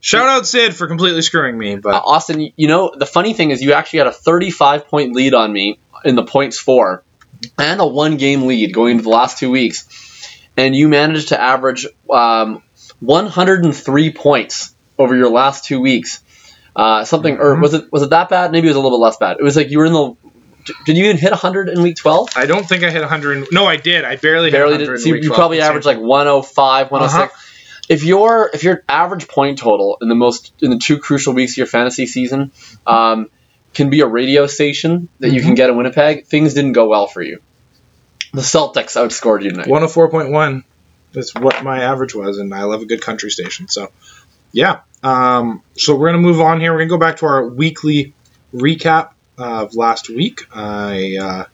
Shout 0.01 0.27
out 0.27 0.45
Sid 0.45 0.75
for 0.75 0.87
completely 0.87 1.21
screwing 1.21 1.57
me, 1.57 1.75
Uh, 1.75 1.79
but 1.81 2.03
Austin, 2.05 2.41
you- 2.41 2.51
you 2.57 2.67
know 2.67 2.93
the 2.95 3.05
funny 3.05 3.33
thing 3.33 3.51
is 3.51 3.61
you 3.61 3.73
actually 3.73 3.99
had 3.99 4.07
a 4.07 4.11
35 4.11 4.87
point 4.87 5.13
lead 5.15 5.33
on 5.33 5.51
me 5.53 5.79
in 6.03 6.15
the 6.15 6.23
points 6.23 6.59
four, 6.59 7.01
and 7.57 7.79
a 7.79 7.87
one 7.87 8.17
game 8.17 8.45
lead 8.45 8.73
going 8.73 8.91
into 8.91 9.03
the 9.03 9.09
last 9.09 9.37
two 9.39 9.49
weeks, 9.49 9.87
and 10.57 10.75
you 10.75 10.89
managed 10.89 11.29
to 11.29 11.39
average 11.41 11.87
um, 12.09 12.61
103 12.99 14.11
points 14.11 14.75
over 14.99 15.15
your 15.15 15.29
last 15.29 15.65
two 15.65 15.79
weeks. 15.79 16.21
Uh, 16.75 17.03
something, 17.03 17.37
or 17.37 17.59
was 17.59 17.73
it 17.73 17.91
was 17.91 18.01
it 18.03 18.11
that 18.11 18.29
bad? 18.29 18.51
Maybe 18.51 18.67
it 18.67 18.71
was 18.71 18.77
a 18.77 18.79
little 18.79 18.97
bit 18.97 19.03
less 19.03 19.17
bad. 19.17 19.37
It 19.39 19.43
was 19.43 19.55
like 19.57 19.69
you 19.69 19.79
were 19.79 19.85
in 19.85 19.93
the. 19.93 20.15
Did 20.85 20.95
you 20.95 21.05
even 21.05 21.17
hit 21.17 21.31
100 21.31 21.69
in 21.69 21.81
week 21.81 21.95
12? 21.95 22.29
I 22.35 22.45
don't 22.45 22.63
think 22.67 22.83
I 22.83 22.91
hit 22.91 22.99
100. 23.01 23.47
No, 23.51 23.65
I 23.65 23.77
did. 23.77 24.05
I 24.05 24.15
barely, 24.15 24.51
barely 24.51 24.77
hit 24.77 24.81
100. 24.81 24.85
did. 24.85 24.89
in 24.93 24.99
So 24.99 25.07
you, 25.07 25.13
week 25.15 25.23
you 25.23 25.29
12. 25.29 25.37
probably 25.39 25.61
averaged 25.61 25.85
like 25.87 25.97
thing. 25.97 26.07
105, 26.07 26.91
106. 26.91 27.33
Uh-huh. 27.33 27.47
If 27.89 28.03
your 28.03 28.49
if 28.53 28.63
your 28.63 28.83
average 28.87 29.27
point 29.27 29.57
total 29.57 29.97
in 30.01 30.07
the 30.07 30.15
most 30.15 30.53
in 30.61 30.69
the 30.69 30.77
two 30.77 30.99
crucial 30.99 31.33
weeks 31.33 31.53
of 31.53 31.57
your 31.57 31.67
fantasy 31.67 32.05
season 32.05 32.51
um, 32.87 33.29
can 33.73 33.89
be 33.89 34.01
a 34.01 34.07
radio 34.07 34.45
station 34.47 35.09
that 35.19 35.31
you 35.31 35.39
Mm-hmm. 35.39 35.47
can 35.47 35.55
get 35.55 35.69
in 35.71 35.77
Winnipeg, 35.77 36.27
things 36.27 36.53
didn't 36.53 36.73
go 36.73 36.87
well 36.87 37.07
for 37.07 37.21
you. 37.21 37.41
The 38.33 38.41
Celtics 38.41 38.95
outscored 38.95 39.43
you 39.43 39.49
tonight. 39.49 39.67
104.1 39.67 40.63
is 41.15 41.33
what 41.33 41.63
my 41.63 41.81
average 41.83 42.15
was, 42.15 42.37
and 42.37 42.53
I 42.53 42.63
love 42.63 42.81
a 42.81 42.85
good 42.85 43.01
country 43.01 43.29
station. 43.31 43.67
So, 43.67 43.91
yeah. 44.53 44.81
Um, 45.03 45.63
so 45.73 45.95
we're 45.95 46.09
gonna 46.09 46.21
move 46.21 46.41
on 46.41 46.59
here. 46.59 46.71
We're 46.71 46.79
gonna 46.79 46.89
go 46.89 46.97
back 46.97 47.17
to 47.17 47.25
our 47.25 47.47
weekly 47.47 48.13
recap 48.53 49.11
of 49.37 49.75
last 49.75 50.09
week. 50.09 50.41
I 50.53 51.17
uh, 51.17 51.45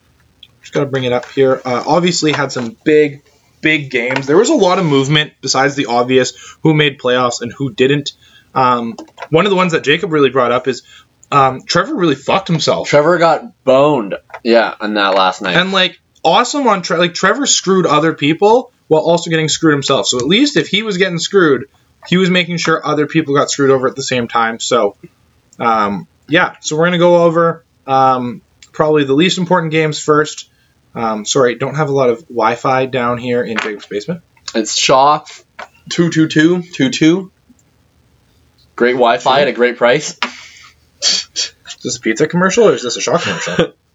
just 0.61 0.73
gotta 0.73 0.87
bring 0.87 1.05
it 1.05 1.13
up 1.13 1.29
here. 1.31 1.61
Uh, 1.63 1.83
obviously, 1.87 2.31
had 2.33 2.51
some 2.51 2.75
big, 2.83 3.23
big 3.61 3.89
games. 3.89 4.27
There 4.27 4.37
was 4.37 4.49
a 4.49 4.55
lot 4.55 4.79
of 4.79 4.85
movement 4.85 5.33
besides 5.41 5.75
the 5.75 5.87
obvious 5.87 6.33
who 6.63 6.73
made 6.73 6.99
playoffs 6.99 7.41
and 7.41 7.51
who 7.51 7.71
didn't. 7.71 8.13
Um, 8.53 8.97
one 9.29 9.45
of 9.45 9.49
the 9.49 9.55
ones 9.55 9.73
that 9.73 9.83
Jakob 9.83 10.11
really 10.11 10.29
brought 10.29 10.51
up 10.51 10.67
is 10.67 10.83
um, 11.31 11.61
Trevor 11.63 11.95
really 11.95 12.15
fucked 12.15 12.47
himself. 12.47 12.87
Trevor 12.87 13.17
got 13.17 13.63
boned, 13.63 14.15
yeah, 14.43 14.75
on 14.79 14.93
that 14.95 15.15
last 15.15 15.41
night. 15.41 15.55
And 15.55 15.71
like 15.71 15.99
awesome 16.23 16.67
on 16.67 16.81
Tre- 16.81 16.97
like 16.97 17.13
Trevor 17.13 17.45
screwed 17.45 17.85
other 17.85 18.13
people 18.13 18.71
while 18.87 19.01
also 19.01 19.29
getting 19.29 19.49
screwed 19.49 19.73
himself. 19.73 20.07
So 20.07 20.17
at 20.17 20.25
least 20.25 20.57
if 20.57 20.67
he 20.67 20.83
was 20.83 20.97
getting 20.97 21.19
screwed, 21.19 21.69
he 22.07 22.17
was 22.17 22.29
making 22.29 22.57
sure 22.57 22.85
other 22.85 23.07
people 23.07 23.35
got 23.35 23.49
screwed 23.49 23.71
over 23.71 23.87
at 23.87 23.95
the 23.95 24.03
same 24.03 24.27
time. 24.27 24.59
So 24.59 24.95
um, 25.59 26.07
yeah, 26.27 26.55
so 26.61 26.77
we're 26.77 26.85
gonna 26.85 26.97
go 26.97 27.23
over 27.23 27.63
um, 27.85 28.41
probably 28.71 29.03
the 29.03 29.13
least 29.13 29.37
important 29.37 29.71
games 29.71 29.99
first. 29.99 30.49
Um, 30.93 31.25
sorry, 31.25 31.55
don't 31.55 31.75
have 31.75 31.89
a 31.89 31.93
lot 31.93 32.09
of 32.09 32.21
Wi-Fi 32.27 32.87
down 32.87 33.17
here 33.17 33.43
in 33.43 33.57
Jakob's 33.57 33.85
basement. 33.85 34.21
it's 34.55 34.75
Shaw, 34.75 35.23
two 35.89 36.09
two 36.09 36.27
two 36.27 36.61
two 36.61 36.89
two. 36.89 37.31
Great 38.75 38.93
Wi-Fi 38.93 39.41
at 39.41 39.47
a 39.47 39.53
great 39.53 39.77
price. 39.77 40.17
Is 41.01 41.53
this 41.83 41.97
a 41.97 41.99
pizza 41.99 42.27
commercial 42.27 42.67
or 42.67 42.73
is 42.73 42.83
this 42.83 42.95
a 42.97 43.01
Shaw 43.01 43.17
commercial? 43.17 43.73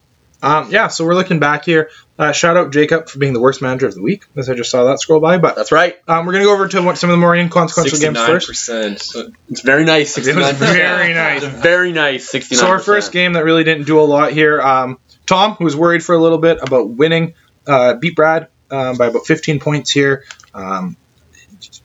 um, 0.42 0.70
yeah, 0.70 0.88
so 0.88 1.04
we're 1.04 1.14
looking 1.14 1.38
back 1.38 1.64
here. 1.64 1.90
Uh, 2.18 2.32
shout 2.32 2.56
out 2.56 2.72
Jakob 2.72 3.08
for 3.08 3.18
being 3.18 3.32
the 3.32 3.40
worst 3.40 3.62
manager 3.62 3.86
of 3.86 3.94
the 3.94 4.02
week, 4.02 4.24
as 4.36 4.50
I 4.50 4.54
just 4.54 4.70
saw 4.70 4.84
that 4.84 5.00
scroll 5.00 5.20
by. 5.20 5.38
But 5.38 5.54
That's 5.54 5.72
right. 5.72 5.96
um, 6.08 6.26
we're 6.26 6.32
gonna 6.32 6.44
go 6.44 6.52
over 6.52 6.68
to 6.68 6.82
what, 6.82 6.98
some 6.98 7.10
of 7.10 7.14
the 7.14 7.20
more 7.20 7.34
inconsequential 7.34 7.98
games 7.98 8.18
first. 8.18 8.50
69%. 8.50 9.34
It's 9.48 9.60
very 9.60 9.84
nice. 9.84 10.18
It 10.18 10.34
was 10.34 10.58
very 10.58 11.14
nice. 11.14 11.44
Very 11.62 11.92
nice. 11.92 12.32
69%. 12.32 12.54
So 12.54 12.66
our 12.66 12.80
first 12.80 13.12
game 13.12 13.34
that 13.34 13.44
really 13.44 13.64
didn't 13.64 13.86
do 13.86 14.00
a 14.00 14.02
lot 14.02 14.32
here. 14.32 14.60
Um, 14.60 14.98
Tom, 15.26 15.52
who 15.54 15.64
was 15.64 15.76
worried 15.76 16.04
for 16.04 16.14
a 16.14 16.18
little 16.18 16.38
bit 16.38 16.58
about 16.60 16.90
winning, 16.90 17.34
uh, 17.66 17.94
beat 17.94 18.16
Brad 18.16 18.48
um, 18.70 18.96
by 18.96 19.06
about 19.06 19.26
15 19.26 19.60
points 19.60 19.90
here, 19.90 20.24
um, 20.54 20.96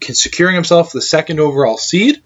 securing 0.01 0.55
himself 0.55 0.91
the 0.91 1.01
second 1.01 1.39
overall 1.39 1.77
seed. 1.77 2.21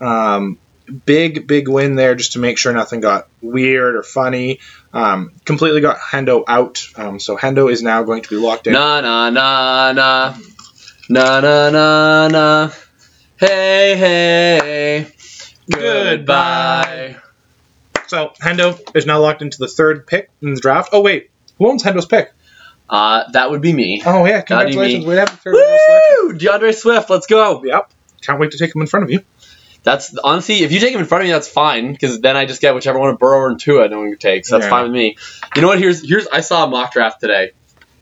Um, 0.00 0.58
big, 0.86 1.46
big 1.46 1.68
win 1.68 1.94
there 1.94 2.14
just 2.14 2.32
to 2.32 2.38
make 2.38 2.58
sure 2.58 2.72
nothing 2.72 3.00
got 3.00 3.28
weird 3.40 3.94
or 3.96 4.02
funny. 4.02 4.60
Um, 4.92 5.32
completely 5.44 5.80
got 5.80 5.98
Hendo 5.98 6.44
out. 6.46 6.86
Um, 6.96 7.18
so 7.18 7.36
Hendo 7.36 7.70
is 7.70 7.82
now 7.82 8.02
going 8.02 8.22
to 8.22 8.28
be 8.28 8.36
locked 8.36 8.66
in. 8.66 8.74
Na 8.74 9.00
na 9.00 9.30
na 9.30 9.92
na 9.92 10.34
na 11.08 11.40
na 11.40 11.70
na 11.70 12.28
na. 12.28 12.70
Hey 13.36 13.96
hey. 13.96 15.06
Goodbye. 15.70 17.16
So 18.08 18.32
Hendo 18.40 18.78
is 18.94 19.06
now 19.06 19.20
locked 19.20 19.42
into 19.42 19.58
the 19.58 19.68
third 19.68 20.06
pick 20.06 20.30
in 20.42 20.54
the 20.54 20.60
draft. 20.60 20.90
Oh 20.92 21.00
wait, 21.00 21.30
who 21.58 21.70
owns 21.70 21.82
Hendo's 21.82 22.06
pick? 22.06 22.32
Uh, 22.90 23.30
that 23.32 23.50
would 23.50 23.62
be 23.62 23.72
me. 23.72 24.02
Oh 24.04 24.26
yeah, 24.26 24.42
congratulations. 24.42 25.06
We 25.06 25.14
have 25.14 25.30
the 25.30 25.36
third. 25.36 25.54
Woo! 25.54 26.32
D'Andre 26.34 26.72
Swift, 26.72 27.08
let's 27.08 27.26
go. 27.26 27.64
Yep. 27.64 27.90
Can't 28.20 28.38
wait 28.38 28.50
to 28.50 28.58
take 28.58 28.74
him 28.74 28.82
in 28.82 28.86
front 28.86 29.04
of 29.04 29.10
you. 29.10 29.24
That's 29.84 30.16
honestly, 30.18 30.62
if 30.62 30.70
you 30.72 30.78
take 30.78 30.94
him 30.94 31.00
in 31.00 31.06
front 31.06 31.22
of 31.22 31.26
me, 31.26 31.32
that's 31.32 31.48
fine 31.48 31.92
because 31.92 32.20
then 32.20 32.36
I 32.36 32.44
just 32.44 32.60
get 32.60 32.74
whichever 32.74 32.98
one 32.98 33.10
of 33.10 33.18
Burrow 33.18 33.48
and 33.50 33.58
Tua 33.58 33.88
no 33.88 33.98
one 34.00 34.16
takes. 34.16 34.48
That's 34.50 34.64
Yeah. 34.64 34.70
fine 34.70 34.84
with 34.84 34.92
me. 34.92 35.16
You 35.56 35.62
know 35.62 35.68
what? 35.68 35.78
Here's 35.78 36.08
here's 36.08 36.26
I 36.28 36.40
saw 36.40 36.64
a 36.64 36.68
mock 36.68 36.92
draft 36.92 37.20
today 37.20 37.50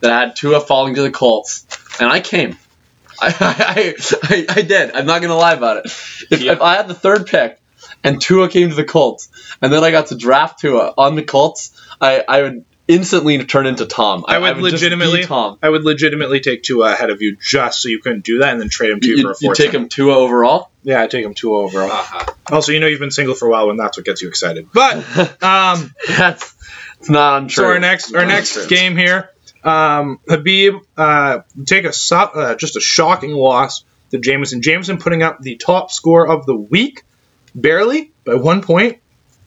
that 0.00 0.10
had 0.10 0.36
Tua 0.36 0.60
falling 0.60 0.94
to 0.96 1.02
the 1.02 1.10
Colts, 1.10 1.66
and 2.00 2.10
I 2.10 2.20
came. 2.20 2.58
I 3.22 3.34
I, 3.38 3.94
I, 4.22 4.46
I 4.48 4.62
did. 4.62 4.92
I'm 4.94 5.06
not 5.06 5.22
gonna 5.22 5.36
lie 5.36 5.54
about 5.54 5.78
it. 5.78 5.86
If, 6.30 6.42
Yeah. 6.42 6.52
if 6.52 6.60
I 6.60 6.76
had 6.76 6.86
the 6.88 6.94
third 6.94 7.26
pick 7.26 7.58
and 8.04 8.20
Tua 8.20 8.48
came 8.48 8.68
to 8.70 8.74
the 8.74 8.84
Colts, 8.84 9.28
and 9.62 9.72
then 9.72 9.82
I 9.82 9.90
got 9.90 10.08
to 10.08 10.16
draft 10.16 10.60
Tua 10.60 10.92
on 10.98 11.16
the 11.16 11.22
Colts, 11.22 11.70
I, 12.00 12.22
I 12.26 12.42
would 12.42 12.64
instantly 12.90 13.44
turn 13.44 13.66
into 13.66 13.86
Tom. 13.86 14.24
I 14.28 14.38
would, 14.38 14.46
just 14.48 14.56
be 14.56 14.62
legitimately, 14.62 15.24
Tom. 15.24 15.58
I 15.62 15.68
would 15.68 15.84
legitimately 15.84 16.40
take 16.40 16.62
Tua 16.62 16.92
ahead 16.92 17.10
of 17.10 17.22
you 17.22 17.36
just 17.36 17.80
so 17.82 17.88
you 17.88 18.00
couldn't 18.00 18.24
do 18.24 18.38
that 18.40 18.50
and 18.52 18.60
then 18.60 18.68
trade 18.68 18.90
him 18.90 19.00
to 19.00 19.08
you, 19.08 19.16
You, 19.16 19.22
for 19.22 19.30
a 19.30 19.34
you 19.40 19.48
fourth. 19.48 19.58
take 19.58 19.72
him 19.72 19.88
Tua 19.88 20.14
overall. 20.16 20.70
Yeah, 20.82 21.00
I 21.02 21.06
take 21.06 21.24
him 21.24 21.34
Tua 21.34 21.58
overall. 21.62 21.88
Haha. 21.88 22.32
Also, 22.50 22.72
you 22.72 22.80
know 22.80 22.86
you've 22.86 23.00
been 23.00 23.10
single 23.10 23.34
for 23.34 23.46
a 23.48 23.50
while 23.50 23.68
when 23.68 23.76
that's 23.76 23.96
what 23.96 24.04
gets 24.06 24.22
you 24.22 24.28
excited. 24.28 24.68
But 24.72 24.96
um, 25.42 25.94
That's 26.08 26.54
it's 26.98 27.08
not 27.10 27.42
untrue. 27.42 27.64
so 27.64 27.68
our 27.68 27.78
next 27.78 28.14
our 28.14 28.26
next 28.26 28.66
game 28.68 28.96
here, 28.96 29.30
um, 29.64 30.18
Habib 30.28 30.74
uh, 30.96 31.40
take 31.66 31.84
a 31.84 31.92
so- 31.92 32.16
uh, 32.18 32.54
just 32.56 32.76
a 32.76 32.80
shocking 32.80 33.32
loss 33.32 33.84
to 34.10 34.18
Jameson. 34.18 34.62
Jameson 34.62 34.98
putting 34.98 35.22
up 35.22 35.40
the 35.40 35.56
top 35.56 35.90
score 35.92 36.26
of 36.26 36.44
the 36.46 36.56
week, 36.56 37.04
barely 37.54 38.10
by 38.24 38.34
one 38.34 38.62
point, 38.62 38.98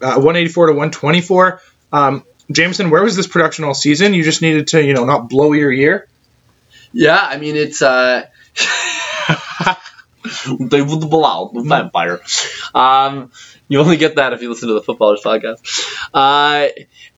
uh, 0.01 0.15
184 0.15 0.67
to 0.67 0.71
124. 0.73 1.61
Um, 1.91 2.23
Jameson, 2.51 2.89
where 2.89 3.03
was 3.03 3.15
this 3.15 3.27
production 3.27 3.65
all 3.65 3.73
season? 3.73 4.13
You 4.13 4.23
just 4.23 4.41
needed 4.41 4.67
to, 4.67 4.83
you 4.83 4.93
know, 4.93 5.05
not 5.05 5.29
blow 5.29 5.53
your 5.53 5.71
ear. 5.71 6.07
Yeah, 6.91 7.17
I 7.19 7.37
mean 7.37 7.55
it's 7.55 7.81
uh 7.81 8.27
they 10.59 10.81
would 10.81 11.09
blow 11.09 11.51
the 11.53 11.63
vampire. 11.63 12.19
Um 12.73 13.31
you 13.69 13.79
only 13.79 13.97
get 13.97 14.17
that 14.17 14.33
if 14.33 14.41
you 14.41 14.49
listen 14.49 14.67
to 14.69 14.75
the 14.75 14.81
footballers 14.83 15.21
podcast. 15.21 15.59
Uh 16.13 16.67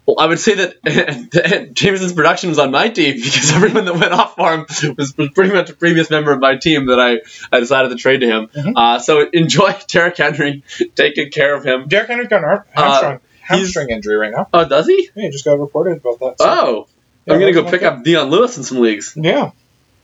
well, 0.07 0.17
I 0.19 0.27
would 0.27 0.39
say 0.39 0.53
that 0.53 1.71
Jameson's 1.73 2.13
production 2.13 2.49
was 2.49 2.59
on 2.59 2.69
my 2.69 2.89
team 2.89 3.15
because 3.15 3.51
everyone 3.53 3.85
that 3.85 3.95
went 3.95 4.13
off 4.13 4.35
for 4.35 4.53
him 4.53 4.65
was, 4.95 5.17
was 5.17 5.29
pretty 5.31 5.51
much 5.51 5.71
a 5.71 5.73
previous 5.73 6.11
member 6.11 6.31
of 6.31 6.39
my 6.39 6.57
team 6.57 6.85
that 6.87 6.99
I, 6.99 7.21
I 7.51 7.59
decided 7.59 7.89
to 7.89 7.95
trade 7.95 8.19
to 8.19 8.27
him. 8.27 8.47
Mhm. 8.49 8.73
Uh, 8.75 8.99
so 8.99 9.27
enjoy 9.33 9.75
Derrick 9.87 10.15
Henry, 10.17 10.63
taking 10.93 11.31
care 11.31 11.55
of 11.55 11.63
him. 11.65 11.87
Derrick 11.87 12.09
Henry's 12.09 12.27
got 12.27 12.43
an 12.43 12.45
ar- 12.45 12.67
Uh, 12.75 13.17
hamstring, 13.45 13.87
he's- 13.87 13.95
injury 13.97 14.15
right 14.15 14.31
now. 14.31 14.47
Oh, 14.53 14.67
does 14.67 14.87
he? 14.87 15.09
Yeah, 15.15 15.23
he 15.23 15.29
just 15.29 15.45
got 15.45 15.59
reported 15.59 15.97
about 15.97 16.19
that. 16.19 16.35
so- 16.39 16.45
Oh, 16.47 16.87
Yeah, 17.25 17.33
I'm 17.33 17.39
gonna 17.39 17.51
go 17.53 17.63
pick 17.63 17.81
up 17.83 18.03
Dion 18.03 18.29
Lewis 18.29 18.57
in 18.57 18.63
some 18.63 18.79
leagues. 18.79 19.13
Yeah. 19.15 19.51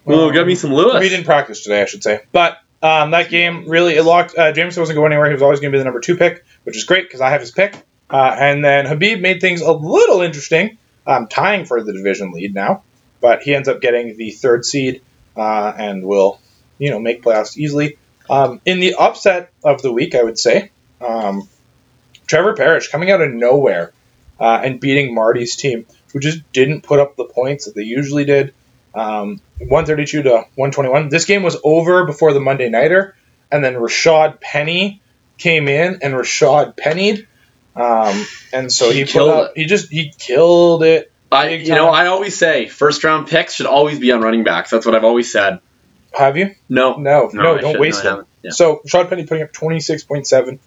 Oh, 0.07 0.31
get 0.31 0.47
me 0.47 0.55
some 0.55 0.73
Lewis. 0.73 0.99
We 0.99 1.09
didn't 1.09 1.25
practice 1.25 1.61
today, 1.61 1.81
I 1.81 1.85
should 1.85 2.01
say. 2.03 2.21
But 2.31 2.57
um, 2.81 3.11
that 3.11 3.29
game 3.29 3.67
really 3.69 3.95
it 3.95 4.03
locked. 4.03 4.35
Uh, 4.35 4.51
Jameson 4.51 4.81
wasn't 4.81 4.97
going 4.97 5.11
anywhere. 5.11 5.27
He 5.27 5.33
was 5.33 5.43
always 5.43 5.59
going 5.59 5.71
to 5.71 5.75
be 5.75 5.79
the 5.79 5.83
number 5.85 5.99
two 5.99 6.17
pick, 6.17 6.43
which 6.63 6.75
is 6.75 6.83
great 6.85 7.03
because 7.07 7.21
I 7.21 7.29
have 7.29 7.41
his 7.41 7.51
pick. 7.51 7.75
Uh, 8.09 8.35
and 8.39 8.65
then 8.65 8.87
Habib 8.87 9.21
made 9.21 9.39
things 9.39 9.61
a 9.61 9.71
little 9.71 10.21
interesting, 10.21 10.77
um, 11.05 11.27
tying 11.27 11.65
for 11.65 11.83
the 11.83 11.93
division 11.93 12.31
lead 12.31 12.55
now. 12.55 12.81
But 13.21 13.43
he 13.43 13.53
ends 13.53 13.67
up 13.69 13.81
getting 13.81 14.17
the 14.17 14.31
third 14.31 14.65
seed 14.65 15.01
uh, 15.37 15.71
and 15.77 16.03
will, 16.03 16.39
you 16.79 16.89
know, 16.89 16.99
make 16.99 17.21
playoffs 17.21 17.55
easily. 17.55 17.97
Um, 18.29 18.59
in 18.65 18.79
the 18.79 18.95
upset 18.95 19.51
of 19.63 19.83
the 19.83 19.93
week, 19.93 20.15
I 20.15 20.23
would 20.23 20.39
say, 20.39 20.71
um, 20.99 21.47
Trevor 22.31 22.53
Parrish 22.53 22.87
coming 22.87 23.11
out 23.11 23.19
of 23.19 23.29
nowhere 23.33 23.91
uh, 24.39 24.61
and 24.63 24.79
beating 24.79 25.13
Marty's 25.13 25.57
team, 25.57 25.85
who 26.13 26.19
just 26.21 26.39
didn't 26.53 26.81
put 26.81 26.99
up 26.99 27.17
the 27.17 27.25
points 27.25 27.65
that 27.65 27.75
they 27.75 27.83
usually 27.83 28.23
did. 28.23 28.53
Um, 28.95 29.41
132 29.57 30.23
to 30.23 30.29
121. 30.29 31.09
This 31.09 31.25
game 31.25 31.43
was 31.43 31.57
over 31.61 32.05
before 32.05 32.31
the 32.31 32.39
Monday 32.39 32.69
Nighter, 32.69 33.15
and 33.51 33.61
then 33.61 33.73
Rashaad 33.73 34.39
Penny 34.39 35.01
came 35.37 35.67
in 35.67 35.99
and 36.01 36.13
Rashad 36.13 36.77
pennied. 36.77 37.27
Um, 37.75 38.25
and 38.53 38.71
so 38.71 38.91
He 38.91 38.99
he, 38.99 39.03
put 39.03 39.11
killed 39.11 39.29
up, 39.29 39.51
he 39.57 39.65
just 39.65 39.91
he 39.91 40.13
killed 40.17 40.83
it. 40.83 41.11
I, 41.33 41.49
you 41.49 41.69
know. 41.69 41.89
I 41.89 42.07
always 42.07 42.37
say 42.37 42.67
first 42.67 43.03
round 43.03 43.27
picks 43.27 43.55
should 43.55 43.65
always 43.65 43.99
be 43.99 44.13
on 44.13 44.21
running 44.21 44.45
backs. 44.45 44.69
That's 44.69 44.85
what 44.85 44.95
I've 44.95 45.03
always 45.03 45.31
said. 45.31 45.59
Have 46.13 46.37
you? 46.37 46.55
No, 46.69 46.95
No, 46.95 47.29
no, 47.33 47.57
I 47.57 47.61
don't 47.61 47.79
waste 47.79 48.03
no, 48.05 48.17
them. 48.17 48.25
Yeah. 48.43 48.51
So 48.51 48.81
Rashaad 48.85 49.09
Penny 49.09 49.25
putting 49.25 49.43
up 49.43 49.51
26.7, 49.53 50.59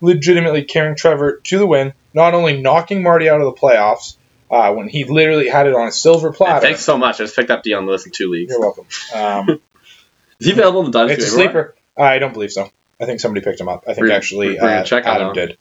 legitimately 0.00 0.64
carrying 0.64 0.96
Trevor 0.96 1.40
to 1.44 1.58
the 1.58 1.66
win, 1.66 1.92
not 2.14 2.34
only 2.34 2.60
knocking 2.60 3.02
Marty 3.02 3.28
out 3.28 3.40
of 3.40 3.46
the 3.46 3.60
playoffs 3.60 4.16
uh, 4.50 4.72
when 4.74 4.88
he 4.88 5.04
literally 5.04 5.48
had 5.48 5.66
it 5.66 5.74
on 5.74 5.88
a 5.88 5.92
silver 5.92 6.28
Yeah, 6.28 6.34
platter. 6.36 6.60
thanks 6.66 6.80
so 6.80 6.96
much. 6.98 7.16
I 7.20 7.24
just 7.24 7.36
picked 7.36 7.50
up 7.50 7.62
Dion 7.62 7.86
Lewis 7.86 8.06
in 8.06 8.12
two 8.12 8.30
leagues. 8.30 8.50
You're 8.52 8.60
welcome. 8.60 8.86
Um, 9.14 9.48
Is 10.40 10.46
he 10.46 10.52
available 10.52 10.80
in 10.84 10.90
the 10.90 10.98
Dynasty? 10.98 11.22
it's 11.22 11.32
a 11.32 11.34
sleeper. 11.34 11.74
I 11.96 12.18
don't 12.20 12.32
believe 12.32 12.52
so. 12.52 12.70
I 13.00 13.06
think 13.06 13.18
somebody 13.20 13.44
picked 13.44 13.60
him 13.60 13.68
up. 13.68 13.84
I 13.88 13.94
think 13.94 14.02
We're- 14.06 14.14
actually 14.14 14.56
we're 14.60 14.68
uh, 14.68 14.84
check 14.84 15.04
Adam 15.04 15.32
did. 15.32 15.58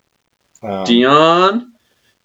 Um. 0.61 0.85
Dion, 0.85 1.73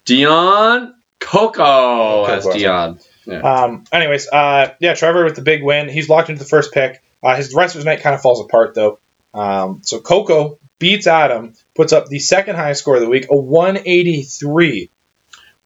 Dion, 0.05 0.95
Coco 1.19 2.25
as. 2.25 2.45
Dion. 2.47 2.99
Um, 3.27 3.85
anyways, 3.91 4.27
uh, 4.27 4.73
yeah, 4.79 4.93
Trevor 4.95 5.23
with 5.23 5.35
the 5.35 5.41
big 5.41 5.63
win. 5.63 5.87
He's 5.89 6.09
locked 6.09 6.29
into 6.29 6.39
the 6.43 6.49
first 6.49 6.73
pick. 6.73 7.01
Uh, 7.21 7.35
his 7.35 7.49
the 7.51 7.57
rest 7.57 7.75
of 7.75 7.79
his 7.79 7.85
night 7.85 8.01
kind 8.01 8.13
of 8.13 8.21
falls 8.21 8.41
apart 8.41 8.75
though. 8.75 8.99
Um, 9.33 9.81
so 9.83 9.99
Coco 9.99 10.59
beats 10.83 11.07
Adam, 11.07 11.53
puts 11.75 11.93
up 11.93 12.07
the 12.07 12.19
second 12.19 12.57
highest 12.57 12.81
score 12.81 12.95
of 12.95 13.01
the 13.01 13.07
week, 13.07 13.27
a 13.31 13.35
183. 13.37 14.89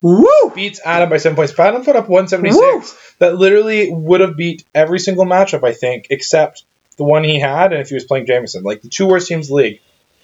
Woo! 0.04 0.28
Beats 0.54 0.80
Adam 0.86 1.10
by 1.10 1.18
seven 1.18 1.36
points. 1.36 1.58
Adam 1.58 1.84
put 1.84 1.96
up 1.96 2.08
176. 2.08 2.56
Woo! 2.56 2.84
That 3.18 3.36
literally 3.36 3.92
would 3.92 4.22
have 4.22 4.38
beat 4.38 4.64
every 4.76 5.00
single 5.00 5.26
matchup, 5.26 5.64
I 5.64 5.74
think, 5.74 6.08
except 6.12 6.64
the 6.98 7.04
one 7.04 7.24
he 7.24 7.40
had, 7.40 7.74
and 7.74 7.82
if 7.82 7.90
he 7.90 7.96
was 7.96 8.06
playing 8.06 8.28
Jameson. 8.28 8.62
Like 8.64 8.82
the 8.84 8.90
two 8.90 9.08
worst 9.08 9.28
teams 9.28 9.50
in 9.50 9.56
the 9.56 9.64
league 9.64 9.80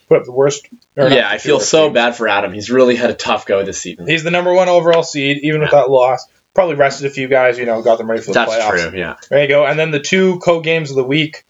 put 0.07 0.19
up 0.19 0.25
the 0.25 0.31
worst. 0.31 0.67
Yeah, 0.95 1.09
the 1.09 1.27
I 1.27 1.39
feel 1.39 1.59
so 1.59 1.85
teams. 1.85 1.95
bad 1.95 2.15
for 2.15 2.27
Adam. 2.27 2.53
He's 2.53 2.69
really 2.69 2.95
had 2.95 3.09
a 3.09 3.15
tough 3.15 3.47
go 3.47 3.63
this 3.63 3.81
season. 3.81 4.07
He's 4.07 4.23
the 4.23 4.29
number 4.31 4.53
one 4.53 4.69
overall 4.69 5.01
seed, 5.01 5.39
even 5.41 5.61
with 5.61 5.71
that 5.71 5.89
loss. 5.89 6.27
Probably 6.53 6.75
rested 6.75 7.07
a 7.07 7.09
few 7.09 7.27
guys, 7.27 7.57
you 7.57 7.65
know, 7.65 7.81
got 7.81 7.97
them 7.97 8.07
ready 8.07 8.21
for 8.21 8.27
the 8.27 8.33
That's 8.33 8.53
playoffs. 8.53 8.89
true. 8.91 8.99
Yeah. 8.99 9.15
There 9.27 9.41
you 9.41 9.47
go. 9.47 9.65
And 9.65 9.79
then 9.79 9.89
the 9.89 9.99
two 9.99 10.37
co 10.37 10.61
games 10.61 10.91
of 10.91 10.97
the 10.97 11.03
week. 11.03 11.45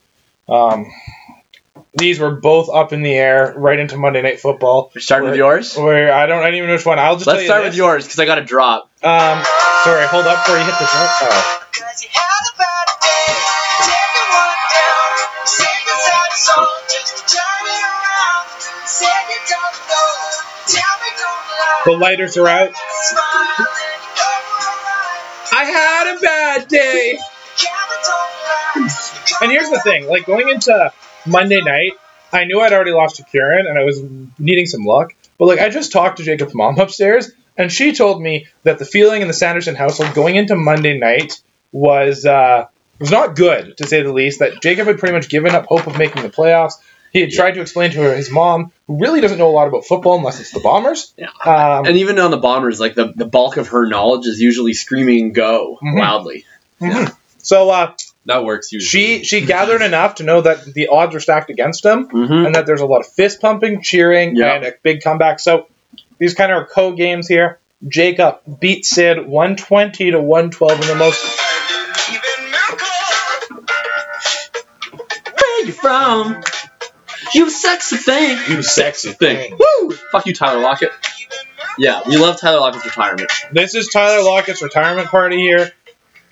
Um, 0.47 0.85
these 1.95 2.19
were 2.19 2.31
both 2.31 2.69
up 2.69 2.91
in 2.91 3.01
the 3.03 3.13
air 3.13 3.53
right 3.55 3.77
into 3.79 3.97
Monday 3.97 4.21
Night 4.21 4.39
Football. 4.39 4.91
We're 4.95 5.01
starting 5.01 5.29
with 5.29 5.37
yours. 5.37 5.77
Where 5.77 6.11
I 6.11 6.25
don't, 6.25 6.39
I 6.41 6.47
don't 6.47 6.55
even 6.55 6.67
know 6.69 6.75
which 6.75 6.85
one. 6.85 6.97
I'll 6.99 7.15
just 7.15 7.27
Let's 7.27 7.37
tell 7.37 7.41
you 7.41 7.47
start 7.47 7.63
this. 7.63 7.71
with 7.71 7.77
yours 7.77 8.05
because 8.05 8.19
I 8.19 8.25
got 8.25 8.39
a 8.39 8.45
drop. 8.45 8.89
Um, 9.03 9.43
sorry, 9.83 10.07
hold 10.07 10.25
up 10.25 10.43
before 10.43 10.57
you 10.57 10.65
hit 10.65 10.73
the 10.73 10.89
drop. 10.89 11.09
Oh. 11.21 11.59
Cause 11.73 12.01
you 12.01 12.09
had 12.09 12.41
a 12.49 12.53
bad 12.57 12.87
day. 12.97 13.29
Take 13.85 14.13
it 14.17 14.29
one 14.33 14.63
down. 14.73 15.11
Sing 15.45 15.85
a 15.85 15.95
sad 16.01 16.31
song 16.33 16.73
just 16.89 17.13
to 17.13 17.23
turn 17.29 17.63
it 17.69 17.83
around. 17.85 18.45
Say 18.89 19.13
you 19.29 19.39
don't 19.53 19.77
know. 19.85 20.09
Tell 20.73 20.95
me 20.97 21.09
don't 21.13 21.45
lie. 21.61 21.81
The 21.85 21.97
lighters 22.01 22.37
are 22.37 22.47
out. 22.47 22.73
Smile 22.73 23.69
and 23.69 24.01
go 24.17 24.29
alright. 24.65 25.21
I 25.53 25.63
had 25.69 26.15
a 26.15 26.19
bad 26.19 26.67
day. 26.67 27.19
Camera 27.57 27.99
don't 28.01 28.33
lie. 28.49 28.89
And 29.43 29.51
here's 29.51 29.69
the 29.69 29.79
thing: 29.81 30.07
like 30.07 30.25
going 30.25 30.49
into 30.49 30.91
Monday 31.25 31.61
night, 31.61 31.93
I 32.31 32.45
knew 32.45 32.59
I'd 32.61 32.73
already 32.73 32.91
lost 32.91 33.17
to 33.17 33.23
Kieran, 33.23 33.67
and 33.67 33.77
I 33.77 33.83
was 33.83 34.01
needing 34.39 34.65
some 34.65 34.83
luck. 34.83 35.13
But 35.37 35.45
like, 35.45 35.59
I 35.59 35.69
just 35.69 35.91
talked 35.91 36.17
to 36.17 36.23
Jakob's 36.23 36.55
mom 36.55 36.79
upstairs, 36.79 37.31
and 37.57 37.71
she 37.71 37.93
told 37.93 38.21
me 38.21 38.47
that 38.63 38.79
the 38.79 38.85
feeling 38.85 39.21
in 39.21 39.27
the 39.27 39.33
Sanderson 39.33 39.75
household 39.75 40.13
going 40.13 40.35
into 40.35 40.55
Monday 40.55 40.97
night 40.97 41.41
was 41.71 42.25
uh, 42.25 42.65
was 42.99 43.11
not 43.11 43.35
good, 43.35 43.77
to 43.77 43.87
say 43.87 44.01
the 44.03 44.11
least. 44.13 44.39
That 44.39 44.61
Jakob 44.61 44.87
had 44.87 44.99
pretty 44.99 45.13
much 45.13 45.29
given 45.29 45.53
up 45.55 45.65
hope 45.65 45.87
of 45.87 45.97
making 45.97 46.23
the 46.23 46.29
playoffs. 46.29 46.73
He 47.11 47.21
had 47.21 47.29
tried 47.31 47.51
to 47.51 47.61
explain 47.61 47.91
to 47.91 48.01
her, 48.01 48.15
his 48.15 48.31
mom, 48.31 48.71
who 48.87 48.97
really 48.99 49.21
doesn't 49.21 49.37
know 49.37 49.47
a 49.49 49.53
lot 49.53 49.67
about 49.67 49.85
football 49.85 50.17
unless 50.17 50.39
it's 50.39 50.49
the 50.51 50.59
Bombers. 50.61 51.13
Yeah. 51.15 51.27
Um, 51.45 51.85
And 51.85 51.97
even 51.97 52.17
on 52.17 52.31
the 52.31 52.37
Bombers, 52.37 52.79
like 52.79 52.95
the, 52.95 53.13
the 53.15 53.25
bulk 53.27 53.57
of 53.57 53.67
her 53.67 53.85
knowledge 53.87 54.25
is 54.25 54.39
usually 54.41 54.73
screaming 54.73 55.31
"Go" 55.31 55.77
Mhm. 55.83 55.99
loudly. 55.99 56.45
so 57.37 57.69
uh, 57.69 57.93
That 58.25 58.43
works 58.45 58.71
usually. 58.71 59.19
she 59.19 59.23
she 59.25 59.41
gathered 59.45 59.81
enough 59.91 60.15
to 60.15 60.23
know 60.23 60.41
that 60.41 60.63
the 60.65 60.87
odds 60.87 61.13
were 61.13 61.19
stacked 61.19 61.49
against 61.49 61.83
him. 61.85 62.07
Mm-hmm. 62.07 62.45
and 62.45 62.55
that 62.55 62.65
there's 62.65 62.81
a 62.81 62.85
lot 62.85 63.01
of 63.01 63.07
fist 63.07 63.41
pumping, 63.41 63.81
cheering, 63.81 64.35
Yeah. 64.35 64.53
and 64.55 64.65
a 64.65 64.73
big 64.81 65.01
comeback. 65.01 65.39
So 65.39 65.67
these 66.19 66.33
kind 66.33 66.51
of 66.51 66.57
are 66.59 66.65
co 66.65 66.93
games 66.93 67.27
here. 67.27 67.59
Jakob 67.87 68.39
beat 68.61 68.85
Sid 68.85 69.27
120 69.27 70.11
to 70.11 70.21
112 70.21 70.81
in 70.81 70.87
the 70.87 70.95
most. 70.95 71.39
Even 72.09 72.51
Malcolm. 72.51 73.65
Where 75.37 75.65
you 75.65 75.71
from? 75.73 76.41
You 77.33 77.49
sexy 77.49 77.97
thing. 77.97 78.37
You 78.49 78.61
sexy 78.63 79.11
Thing. 79.11 79.57
Woo! 79.59 79.91
Fuck 80.11 80.25
you, 80.27 80.33
Tyler 80.33 80.61
Lockett. 80.61 80.91
Yeah, 81.77 82.01
we 82.07 82.17
love 82.17 82.39
Tyler 82.39 82.59
Lockett's 82.59 82.85
retirement. 82.85 83.31
This 83.51 83.73
is 83.75 83.87
Tyler 83.87 84.23
Lockett's 84.23 84.61
retirement 84.61 85.07
party 85.07 85.37
here. 85.37 85.71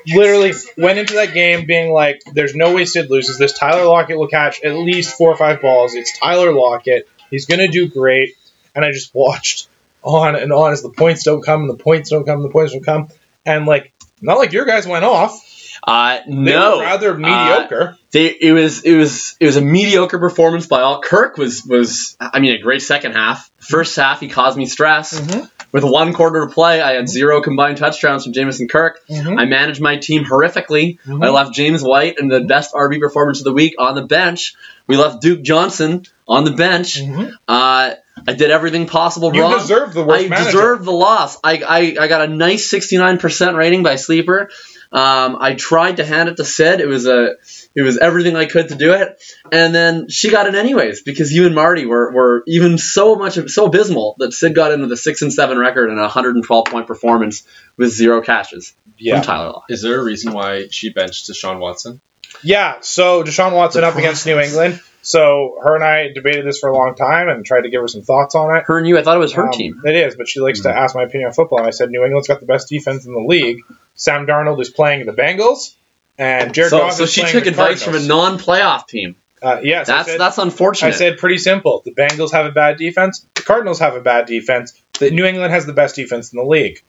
Literally 0.07 0.53
went 0.77 0.99
into 0.99 1.13
that 1.15 1.33
game 1.33 1.65
being 1.65 1.91
like, 1.91 2.21
"There's 2.33 2.55
no 2.55 2.73
way 2.73 2.85
Sid 2.85 3.09
loses 3.09 3.37
this. 3.37 3.53
Tyler 3.53 3.85
Lockett 3.85 4.17
will 4.17 4.27
catch 4.27 4.61
at 4.63 4.73
least 4.75 5.17
four 5.17 5.29
or 5.31 5.37
five 5.37 5.61
balls. 5.61 5.93
It's 5.95 6.17
Tyler 6.17 6.53
Lockett." 6.53 7.07
He's 7.29 7.45
going 7.45 7.59
to 7.59 7.67
do 7.67 7.87
great. 7.87 8.35
And 8.75 8.83
I 8.85 8.91
just 8.91 9.13
watched 9.15 9.67
on 10.03 10.35
and 10.35 10.51
on 10.51 10.71
as 10.73 10.81
the 10.81 10.89
points 10.89 11.23
don't 11.23 11.43
come 11.43 11.61
and 11.61 11.69
the 11.69 11.77
points 11.81 12.09
don't 12.09 12.25
come 12.25 12.37
and 12.41 12.45
the 12.45 12.49
points 12.53 12.73
don't 12.73 12.83
come. 12.83 13.09
And 13.45 13.65
like, 13.65 13.93
not 14.21 14.37
like 14.37 14.51
your 14.51 14.65
guys 14.65 14.85
went 14.87 15.05
off. 15.05 15.47
Uh, 15.83 16.19
They 16.27 16.31
no, 16.33 16.77
were 16.77 16.83
rather 16.83 17.11
Uh, 17.13 17.17
mediocre. 17.17 17.97
they, 18.11 18.27
it 18.27 18.51
was 18.51 18.83
it 18.83 18.95
was 18.95 19.35
it 19.39 19.45
was 19.47 19.55
a 19.57 19.61
mediocre 19.61 20.19
performance 20.19 20.67
by 20.67 20.81
all. 20.81 21.01
Kirk 21.01 21.37
was 21.37 21.63
was 21.65 22.15
I 22.19 22.39
mean 22.39 22.53
a 22.53 22.59
great 22.59 22.81
second 22.83 23.13
half. 23.13 23.49
First 23.57 23.95
half 23.95 24.19
he 24.19 24.27
caused 24.27 24.57
me 24.57 24.65
stress. 24.67 25.19
Mhm. 25.19 25.49
With 25.71 25.83
one 25.85 26.11
quarter 26.13 26.45
to 26.45 26.53
play, 26.53 26.81
I 26.81 26.93
had 26.93 27.07
zero 27.07 27.41
combined 27.41 27.77
touchdowns 27.77 28.23
from 28.25 28.33
Jamison 28.33 28.67
Kirk. 28.67 28.99
Mhm. 29.09 29.39
I 29.39 29.45
managed 29.45 29.79
my 29.81 29.95
team 29.97 30.25
horrifically. 30.25 30.97
Mhm. 31.07 31.25
I 31.25 31.29
left 31.29 31.53
James 31.53 31.81
White 31.81 32.15
in 32.19 32.27
the 32.27 32.41
best 32.41 32.73
RB 32.73 32.99
performance 32.99 33.39
of 33.39 33.45
the 33.45 33.53
week 33.53 33.75
on 33.79 33.95
the 33.95 34.01
bench. 34.03 34.55
We 34.87 34.97
left 34.97 35.21
Duke 35.21 35.41
Johnson 35.43 36.05
on 36.27 36.43
the 36.43 36.51
bench. 36.51 36.99
Mhm. 37.01 37.31
Uh, 37.47 37.91
I 38.27 38.33
did 38.33 38.51
everything 38.51 38.85
possible 38.87 39.33
You 39.33 39.41
wrong. 39.43 39.57
deserve 39.59 39.93
the 39.93 40.03
worst 40.03 40.25
I 40.25 40.27
manager. 40.27 40.51
deserved 40.51 40.85
the 40.85 40.91
loss. 40.91 41.37
I, 41.43 41.63
I, 41.65 41.95
I 42.03 42.07
got 42.07 42.21
a 42.21 42.27
nice 42.27 42.69
69% 42.69 43.55
rating 43.55 43.81
by 43.83 43.95
Sleeper. 43.95 44.49
Um, 44.91 45.37
I 45.39 45.53
tried 45.53 45.97
to 45.97 46.05
hand 46.05 46.27
it 46.27 46.35
to 46.37 46.43
Sid. 46.45 46.81
It 46.81 46.87
was 46.87 47.07
a, 47.07 47.35
it 47.73 47.81
was 47.83 47.97
everything 47.97 48.35
I 48.35 48.45
could 48.45 48.69
to 48.69 48.75
do 48.75 48.93
it, 48.93 49.21
and 49.51 49.73
then 49.73 50.09
she 50.09 50.29
got 50.29 50.47
it 50.47 50.55
anyways 50.55 51.03
because 51.03 51.31
you 51.33 51.45
and 51.45 51.55
Marty 51.55 51.85
were, 51.85 52.11
were 52.11 52.43
even 52.47 52.77
so 52.77 53.15
much 53.15 53.35
so 53.49 53.65
abysmal 53.65 54.15
that 54.19 54.33
Sid 54.33 54.53
got 54.55 54.71
in 54.71 54.81
with 54.81 54.91
a 54.91 54.97
six 54.97 55.21
and 55.21 55.31
seven 55.31 55.57
record 55.57 55.89
and 55.89 55.97
a 55.99 56.03
112 56.03 56.65
point 56.65 56.87
performance 56.87 57.43
with 57.77 57.91
zero 57.91 58.21
catches 58.21 58.73
Yeah. 58.97 59.15
from 59.17 59.25
Tyler 59.25 59.51
Lockett. 59.53 59.73
Is 59.73 59.81
there 59.81 59.99
a 59.99 60.03
reason 60.03 60.33
why 60.33 60.67
she 60.69 60.89
benched 60.89 61.29
Deshaun 61.29 61.59
Watson? 61.59 62.01
Yeah, 62.43 62.77
so 62.81 63.23
Deshaun 63.23 63.53
Watson 63.53 63.81
The 63.81 63.87
up 63.87 63.95
against 63.95 64.25
New 64.25 64.39
England. 64.39 64.81
So 65.03 65.57
her 65.63 65.73
and 65.75 65.83
I 65.83 66.09
debated 66.13 66.45
this 66.45 66.59
for 66.59 66.69
a 66.69 66.73
long 66.77 66.93
time 66.95 67.27
and 67.27 67.43
tried 67.45 67.61
to 67.61 67.69
give 67.69 67.81
her 67.81 67.87
some 67.87 68.01
thoughts 68.03 68.35
on 68.35 68.55
it. 68.55 68.63
Her 68.67 68.77
and 68.77 68.87
you, 68.87 68.97
I 68.99 69.03
thought 69.03 69.15
it 69.17 69.19
was 69.19 69.33
her 69.33 69.45
Um, 69.47 69.51
team. 69.51 69.81
It 69.83 69.95
is, 69.95 70.15
but 70.15 70.27
she 70.29 70.39
likes 70.39 70.61
to 70.61 70.69
ask 70.69 70.93
my 70.95 71.03
opinion 71.03 71.27
on 71.29 71.33
football. 71.33 71.57
And 71.59 71.67
I 71.67 71.71
said 71.71 71.89
New 71.89 72.03
England's 72.03 72.27
got 72.27 72.39
the 72.39 72.45
best 72.45 72.69
defense 72.69 73.05
in 73.07 73.13
the 73.13 73.19
league. 73.19 73.63
Sam 73.95 74.27
Darnold 74.27 74.61
is 74.61 74.69
playing 74.69 75.05
the 75.07 75.11
Bengals, 75.11 75.73
and 76.17 76.53
Jared 76.53 76.69
So, 76.69 76.79
Goff 76.79 76.93
so 76.93 77.05
she 77.05 77.23
took 77.23 77.45
advice 77.45 77.83
from 77.83 77.95
a 77.95 77.99
non-playoff 77.99 78.87
team. 78.87 79.15
Uh, 79.41 79.59
yes, 79.63 79.87
That's 79.87 80.07
said, 80.07 80.19
that's 80.19 80.37
unfortunate. 80.37 80.89
I 80.89 80.91
said 80.91 81.17
pretty 81.17 81.39
simple. 81.39 81.81
The 81.83 81.91
Bengals 81.91 82.31
have 82.31 82.45
a 82.45 82.51
bad 82.51 82.77
defense. 82.77 83.25
The 83.33 83.41
Cardinals 83.41 83.79
have 83.79 83.95
a 83.95 84.01
bad 84.01 84.27
defense. 84.27 84.79
The 84.99 85.09
New 85.09 85.25
England 85.25 85.51
has 85.51 85.65
the 85.65 85.73
best 85.73 85.95
defense 85.95 86.31
in 86.31 86.37
the 86.37 86.45
league. 86.45 86.83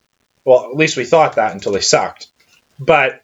Well, 0.45 0.65
at 0.67 0.77
least 0.77 0.99
we 0.99 1.07
thought 1.07 1.37
that 1.37 1.53
until 1.53 1.73
they 1.73 1.81
sucked. 1.81 2.29
But 2.79 3.23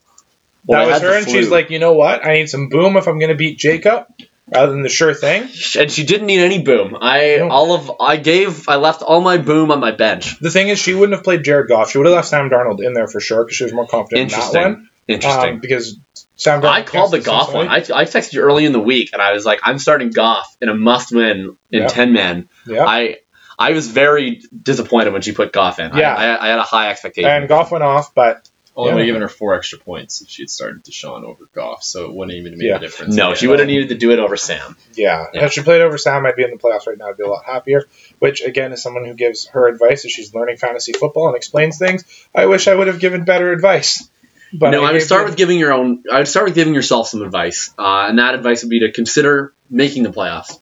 Well, 0.64 0.86
that 0.86 0.92
was 0.94 1.02
her, 1.02 1.16
and 1.16 1.26
flu. 1.26 1.34
she's 1.34 1.50
like, 1.50 1.68
you 1.68 1.78
know 1.78 1.92
what? 1.92 2.24
I 2.24 2.34
need 2.36 2.48
some 2.48 2.70
boom 2.70 2.96
if 2.96 3.06
I'm 3.06 3.18
going 3.18 3.28
to 3.30 3.36
beat 3.36 3.58
Jakob, 3.58 4.06
rather 4.50 4.72
than 4.72 4.80
the 4.82 4.88
sure 4.88 5.12
thing. 5.12 5.42
and 5.78 5.90
she 5.90 6.04
didn't 6.04 6.26
need 6.26 6.40
any 6.40 6.62
boom. 6.62 6.96
I 6.98 7.36
No. 7.38 7.50
all 7.50 7.74
of 7.74 7.92
I 8.00 8.16
gave 8.16 8.66
I 8.66 8.76
left 8.76 9.02
all 9.02 9.20
my 9.20 9.36
boom 9.36 9.70
on 9.70 9.80
my 9.80 9.90
bench. 9.90 10.38
The 10.38 10.50
thing 10.50 10.68
is, 10.68 10.78
she 10.78 10.94
wouldn't 10.94 11.14
have 11.16 11.24
played 11.24 11.44
Jared 11.44 11.68
Goff. 11.68 11.90
She 11.90 11.98
would 11.98 12.06
have 12.06 12.16
left 12.16 12.28
Sam 12.28 12.48
Darnold 12.48 12.82
in 12.82 12.94
there 12.94 13.08
for 13.08 13.20
sure 13.20 13.44
because 13.44 13.56
she 13.56 13.64
was 13.64 13.74
more 13.74 13.86
confident 13.86 14.32
in 14.32 14.38
that 14.38 14.54
one. 14.54 14.87
Interesting. 15.08 15.54
Um, 15.54 15.60
because 15.60 15.98
Sam 16.36 16.64
I 16.64 16.82
called 16.82 17.10
the 17.12 17.16
against 17.16 17.26
Goff 17.26 17.52
one. 17.54 17.68
I, 17.68 17.76
I 17.78 18.04
texted 18.04 18.34
you 18.34 18.42
early 18.42 18.64
in 18.64 18.72
the 18.72 18.80
week, 18.80 19.10
and 19.12 19.20
I 19.22 19.32
was 19.32 19.44
like, 19.44 19.60
I'm 19.64 19.78
starting 19.78 20.10
Goff 20.10 20.56
in 20.60 20.68
a 20.68 20.74
must-win 20.74 21.56
in 21.72 21.82
Yeah. 21.82 21.86
ten 21.88 22.12
man. 22.12 22.48
yeah. 22.66 22.84
I 22.86 23.16
I 23.58 23.72
was 23.72 23.88
very 23.88 24.42
disappointed 24.62 25.12
when 25.12 25.22
she 25.22 25.32
put 25.32 25.52
Goff 25.52 25.80
in. 25.80 25.90
I- 25.90 25.98
Yeah. 25.98 26.14
I, 26.14 26.44
I, 26.44 26.48
had 26.50 26.58
a 26.60 26.62
high 26.62 26.90
expectation. 26.90 27.28
and 27.28 27.48
Goff 27.48 27.72
went 27.72 27.82
off, 27.82 28.14
but 28.14 28.48
Only 28.76 28.90
Yeah. 28.90 28.94
would 28.94 29.00
have 29.00 29.06
given 29.08 29.22
her 29.22 29.28
four 29.28 29.54
extra 29.56 29.80
points 29.80 30.22
if 30.22 30.28
she 30.28 30.42
had 30.42 30.50
started 30.50 30.84
Deshaun 30.84 31.24
over 31.24 31.46
Goff, 31.52 31.82
so 31.82 32.04
it 32.04 32.12
wouldn't 32.14 32.38
even 32.38 32.56
make 32.56 32.68
Yeah. 32.68 32.76
a 32.76 32.78
difference. 32.78 33.16
no, 33.16 33.30
Yeah. 33.30 33.34
she 33.34 33.48
would 33.48 33.58
have 33.58 33.66
needed 33.66 33.88
to 33.88 33.96
do 33.96 34.12
it 34.12 34.20
over 34.20 34.36
Sam. 34.36 34.76
yeah, 34.94 35.26
Yeah. 35.34 35.46
if 35.46 35.52
she 35.52 35.62
played 35.62 35.80
over 35.80 35.98
Sam, 35.98 36.24
I'd 36.24 36.36
be 36.36 36.44
in 36.44 36.50
the 36.52 36.56
playoffs 36.58 36.86
right 36.86 36.96
now. 36.96 37.08
I'd 37.08 37.16
be 37.16 37.24
a 37.24 37.28
lot 37.28 37.44
happier. 37.44 37.82
Which 38.20 38.40
again 38.42 38.70
is 38.72 38.80
someone 38.80 39.04
who 39.04 39.14
gives 39.14 39.48
her 39.48 39.66
advice 39.66 40.04
as 40.04 40.12
she's 40.12 40.32
learning 40.32 40.58
fantasy 40.58 40.92
football 40.92 41.26
and 41.26 41.36
explains 41.36 41.78
things. 41.78 42.04
I 42.32 42.46
wish 42.46 42.68
I 42.68 42.74
would 42.76 42.86
have 42.86 43.00
given 43.00 43.24
better 43.24 43.50
advice. 43.50 44.08
But 44.52 44.70
no, 44.70 44.84
I 44.84 44.92
would 44.92 45.02
start 45.02 45.22
you- 45.22 45.26
with 45.28 45.36
giving 45.36 45.58
your 45.58 45.72
own. 45.72 46.04
I 46.10 46.18
would 46.18 46.28
start 46.28 46.46
with 46.46 46.54
giving 46.54 46.74
yourself 46.74 47.08
some 47.08 47.22
advice, 47.22 47.72
uh, 47.78 48.06
and 48.08 48.18
that 48.18 48.34
advice 48.34 48.62
would 48.62 48.70
be 48.70 48.80
to 48.80 48.92
consider 48.92 49.52
making 49.70 50.02
the 50.04 50.10
playoffs 50.10 50.58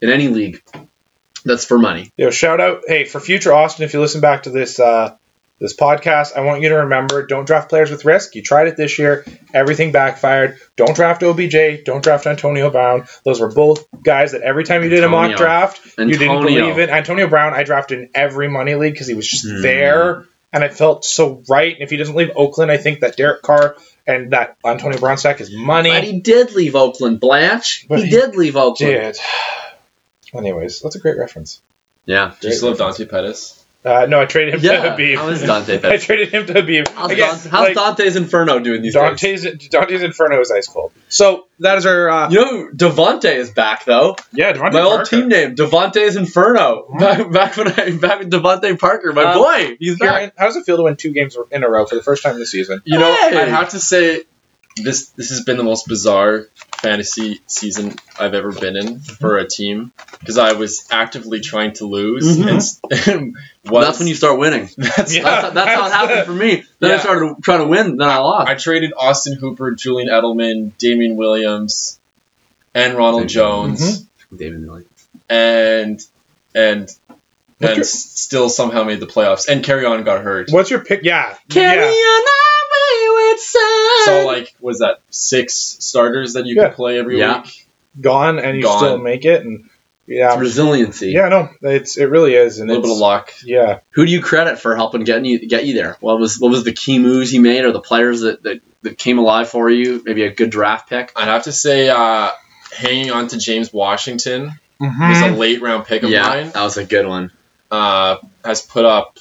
in 0.00 0.10
any 0.10 0.28
league 0.28 0.62
that's 1.44 1.64
for 1.64 1.78
money. 1.78 2.10
Yo, 2.16 2.30
shout 2.30 2.60
out, 2.60 2.82
hey, 2.86 3.04
for 3.04 3.20
future 3.20 3.52
Austin, 3.52 3.84
if 3.84 3.92
you 3.94 4.00
listen 4.00 4.20
back 4.20 4.44
to 4.44 4.50
this 4.50 4.78
uh, 4.78 5.14
this 5.60 5.74
podcast, 5.74 6.36
I 6.36 6.42
want 6.42 6.62
you 6.62 6.68
to 6.68 6.76
remember: 6.76 7.26
don't 7.26 7.44
draft 7.44 7.68
players 7.68 7.90
with 7.90 8.04
risk. 8.04 8.36
You 8.36 8.42
tried 8.42 8.68
it 8.68 8.76
this 8.76 8.96
year, 9.00 9.24
everything 9.52 9.90
backfired. 9.90 10.58
Don't 10.76 10.94
draft 10.94 11.22
OBJ. 11.24 11.82
Don't 11.84 12.04
draft 12.04 12.26
Antonio 12.28 12.70
Brown. 12.70 13.06
Those 13.24 13.40
were 13.40 13.50
both 13.50 13.84
guys 14.04 14.30
that 14.32 14.42
every 14.42 14.62
time 14.62 14.84
you 14.84 14.88
did 14.90 15.02
a 15.02 15.08
mock 15.08 15.30
Antonio. 15.30 15.36
draft, 15.38 15.80
you 15.98 16.06
didn't 16.16 16.42
believe 16.42 16.78
it. 16.78 16.90
Antonio 16.90 17.26
Brown, 17.26 17.54
I 17.54 17.64
drafted 17.64 17.98
in 17.98 18.10
every 18.14 18.48
money 18.48 18.76
league 18.76 18.92
because 18.92 19.08
he 19.08 19.14
was 19.14 19.28
just 19.28 19.48
Hmm. 19.48 19.62
there, 19.62 20.24
and 20.52 20.64
I 20.64 20.68
felt 20.68 21.04
so 21.04 21.42
right. 21.48 21.74
And 21.74 21.82
if 21.82 21.90
he 21.90 21.96
doesn't 21.96 22.14
leave 22.14 22.30
Oakland, 22.34 22.70
I 22.70 22.76
think 22.76 23.00
that 23.00 23.16
Derek 23.16 23.42
Carr 23.42 23.76
and 24.06 24.32
that 24.32 24.56
Antonio 24.64 24.98
Brown 24.98 25.18
stack 25.18 25.40
is 25.40 25.54
money. 25.54 25.90
But 25.90 26.04
he 26.04 26.20
did 26.20 26.52
leave 26.52 26.74
Oakland, 26.74 27.20
Blanche. 27.20 27.86
But 27.88 28.00
he, 28.00 28.06
he 28.06 28.10
did 28.10 28.34
leave 28.36 28.56
Oakland. 28.56 28.92
Did. 28.92 29.18
Anyways, 30.34 30.80
that's 30.80 30.96
a 30.96 30.98
great 30.98 31.18
reference. 31.18 31.62
Yeah. 32.04 32.34
Do 32.40 32.48
you 32.48 32.54
still 32.54 32.70
have 32.70 32.78
Dante 32.78 33.04
Pettis? 33.04 33.57
Uh, 33.84 34.06
no, 34.06 34.20
I 34.20 34.26
traded 34.26 34.54
him 34.54 34.60
to 34.60 34.66
Yeah. 34.66 34.90
Habib. 34.90 35.18
How 35.18 35.28
is 35.28 35.40
Dante 35.42 35.80
I 35.84 35.96
traded 35.98 36.28
him 36.30 36.46
to 36.46 36.52
Habib. 36.52 36.88
How's, 36.88 37.10
Again, 37.12 37.28
Dante, 37.30 37.48
how's 37.48 37.76
like, 37.76 37.96
Dante's 37.96 38.16
Inferno 38.16 38.58
doing 38.58 38.82
these 38.82 38.94
days? 38.94 39.20
Dante's 39.20 39.68
Dante's 39.68 40.02
Inferno 40.02 40.40
is 40.40 40.50
ice 40.50 40.66
cold. 40.66 40.90
So 41.08 41.46
that 41.60 41.78
is 41.78 41.86
our 41.86 42.10
uh, 42.10 42.28
You 42.30 42.40
know, 42.40 42.68
DeVante 42.74 43.32
is 43.32 43.50
back 43.50 43.84
though. 43.84 44.16
yeah 44.32 44.52
Devontae 44.52 44.72
my 44.72 44.82
old 44.82 45.04
team 45.06 45.28
name, 45.28 45.54
Devonte's 45.54 46.16
Inferno. 46.16 46.86
Back, 46.98 47.30
back 47.30 47.56
when 47.56 47.68
I 47.68 47.96
back 47.96 48.18
with 48.18 48.30
DeVante 48.30 48.78
Parker, 48.80 49.12
my 49.12 49.22
Um, 49.32 49.38
boy. 49.38 49.76
He's 49.78 49.98
back. 49.98 50.10
Kieran, 50.18 50.32
how 50.36 50.46
does 50.46 50.56
it 50.56 50.64
feel 50.66 50.76
to 50.78 50.82
win 50.82 50.96
two 50.96 51.12
games 51.12 51.36
in 51.52 51.62
a 51.62 51.70
row 51.70 51.86
for 51.86 51.94
the 51.94 52.02
first 52.02 52.24
time 52.24 52.36
this 52.38 52.50
season? 52.50 52.82
You 52.84 52.98
know, 52.98 53.14
Hey! 53.14 53.36
I'd 53.38 53.48
have 53.48 53.70
to 53.70 53.80
say 53.80 54.24
this 54.76 55.08
this 55.10 55.30
has 55.30 55.42
been 55.44 55.56
the 55.56 55.64
most 55.64 55.86
bizarre 55.88 56.46
fantasy 56.80 57.40
season 57.46 57.94
I've 58.18 58.34
ever 58.34 58.52
been 58.52 58.76
in 58.76 59.00
for 59.00 59.38
a 59.38 59.46
team 59.48 59.92
because 60.20 60.38
I 60.38 60.52
was 60.52 60.86
actively 60.90 61.40
trying 61.40 61.72
to 61.74 61.86
lose. 61.86 62.38
Mhm. 62.38 62.48
And, 62.82 63.08
and 63.08 63.36
Well, 63.64 63.74
was, 63.80 63.86
that's 63.86 63.98
when 63.98 64.08
you 64.08 64.14
start 64.14 64.38
winning. 64.38 64.68
that's- 64.76 65.14
Yeah. 65.14 65.22
That's, 65.24 65.54
that's 65.54 65.70
how 65.74 65.86
it 65.86 65.92
happened 65.92 66.26
for 66.26 66.32
me. 66.32 66.64
Then 66.78 66.90
I 66.90 66.94
Yeah. 66.94 67.00
started 67.00 67.34
trying 67.42 67.60
to 67.60 67.66
win, 67.66 67.96
then 67.96 68.08
I 68.08 68.18
lost. 68.18 68.48
I 68.48 68.54
traded 68.54 68.92
Austin 68.96 69.34
Hooper, 69.34 69.72
Julian 69.72 70.08
Edelman, 70.08 70.76
Damien 70.78 71.16
Williams, 71.16 71.98
and 72.74 72.94
Ronald 72.96 73.28
Damian 73.28 73.76
Jones, 73.76 74.06
David 74.36 74.60
Miller. 74.60 74.84
and 75.28 76.00
and 76.54 76.88
and 77.60 77.76
your- 77.76 77.84
still 77.84 78.48
somehow 78.48 78.84
made 78.84 79.00
the 79.00 79.06
playoffs. 79.06 79.48
And 79.48 79.64
Kerryon 79.64 80.04
got 80.04 80.22
hurt. 80.22 80.48
What's 80.50 80.70
your 80.70 80.80
pick? 80.84 81.02
Yeah, 81.02 81.36
Carry 81.48 81.76
yeah. 81.80 81.86
on 81.86 82.22
our 82.26 82.57
wayward 82.92 83.38
son. 83.38 84.04
So 84.04 84.26
like, 84.26 84.54
was 84.60 84.78
that 84.80 85.00
six 85.10 85.54
starters 85.54 86.34
that 86.34 86.46
you 86.46 86.56
Yeah. 86.56 86.68
could 86.68 86.76
play 86.76 86.98
every 86.98 87.18
Yeah. 87.18 87.42
week? 87.42 87.66
gone 88.00 88.38
and 88.38 88.56
you 88.56 88.62
Gone. 88.62 88.78
still 88.78 88.98
make 88.98 89.24
it, 89.24 89.44
and 89.44 89.64
It's 90.06 90.18
yeah, 90.18 90.38
resiliency. 90.38 91.10
yeah, 91.10 91.28
no, 91.28 91.48
it's 91.62 91.96
it 91.98 92.04
really 92.04 92.34
is, 92.34 92.60
and 92.60 92.70
A 92.70 92.74
and 92.74 92.82
little 92.82 92.82
bit 92.82 92.88
it's, 92.92 92.96
of 92.98 93.00
luck. 93.00 93.32
yeah, 93.44 93.78
Who 93.90 94.06
do 94.06 94.12
you 94.12 94.22
credit 94.22 94.58
for 94.60 94.76
helping 94.76 95.02
getting 95.02 95.24
you 95.24 95.48
get 95.48 95.66
you 95.66 95.74
there? 95.74 95.96
What 96.00 96.20
was 96.20 96.38
what 96.38 96.50
was 96.50 96.62
the 96.64 96.72
key 96.72 96.98
moves 97.00 97.32
you 97.32 97.40
made, 97.40 97.64
or 97.64 97.72
the 97.72 97.80
players 97.80 98.20
that, 98.20 98.42
that, 98.44 98.60
that 98.82 98.98
came 98.98 99.18
alive 99.18 99.48
for 99.48 99.68
you? 99.68 100.00
Maybe 100.04 100.22
a 100.24 100.32
good 100.32 100.50
draft 100.50 100.88
pick. 100.88 101.12
I'd 101.16 101.24
have 101.26 101.44
to 101.44 101.52
say, 101.52 101.88
uh, 101.88 102.30
hanging 102.72 103.10
on 103.10 103.26
to 103.28 103.38
James 103.38 103.72
Washington 103.72 104.52
Mhm. 104.80 105.08
was 105.08 105.32
a 105.32 105.36
late 105.36 105.60
round 105.60 105.86
pick 105.86 106.04
of 106.04 106.10
yeah, 106.10 106.22
mine. 106.28 106.50
that 106.52 106.62
was 106.62 106.76
a 106.76 106.84
good 106.84 107.06
one. 107.06 107.32
Uh, 107.70 108.18
has 108.44 108.62
put 108.62 108.84
up 108.84 109.18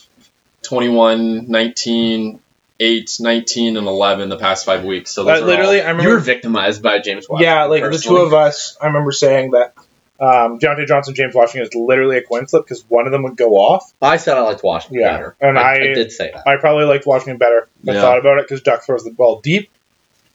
21, 0.64 1.50
19, 1.50 2.40
8, 2.80 3.18
19, 3.20 3.78
and 3.78 3.88
11 3.88 4.30
the 4.30 4.38
past 4.38 4.66
five 4.66 4.84
weeks. 4.84 5.12
So 5.12 5.24
those 5.24 5.42
Uh, 5.42 5.46
literally, 5.46 5.82
all- 5.82 5.96
I 6.00 6.02
You 6.02 6.10
were 6.10 6.20
victimized 6.20 6.82
by 6.84 7.00
James 7.00 7.28
Washington. 7.28 7.54
Yeah, 7.56 7.64
like 7.66 7.84
the 7.84 7.98
two 7.98 8.18
of 8.18 8.34
us, 8.34 8.78
I 8.82 8.88
remember 8.88 9.12
saying 9.12 9.52
that 9.52 9.74
um, 10.20 10.58
Diontae 10.60 10.88
Johnson, 10.88 11.14
James 11.14 11.36
Washington 11.36 11.68
is 11.68 11.76
literally 11.76 12.18
a 12.18 12.24
coin 12.24 12.48
flip 12.48 12.64
because 12.64 12.84
one 12.90 13.06
of 13.06 13.12
them 13.12 13.22
would 13.24 13.38
go 13.38 13.52
off. 13.58 13.92
I 14.02 14.18
said 14.18 14.36
I 14.38 14.42
liked 14.42 14.64
Washington 14.64 15.00
Yeah, 15.02 15.12
better. 15.12 15.36
and 15.40 15.60
I, 15.60 15.74
I- 15.76 15.78
did 15.80 16.12
say 16.12 16.32
that. 16.34 16.48
I 16.48 16.58
probably 16.58 16.86
liked 16.86 17.06
Washington 17.06 17.38
better. 17.38 17.68
I 17.88 17.92
Yeah. 17.94 18.02
thought 18.02 18.18
about 18.20 18.40
it 18.40 18.46
because 18.46 18.62
Duck 18.62 18.84
throws 18.84 19.04
the 19.04 19.12
ball 19.12 19.42
deep. 19.42 19.70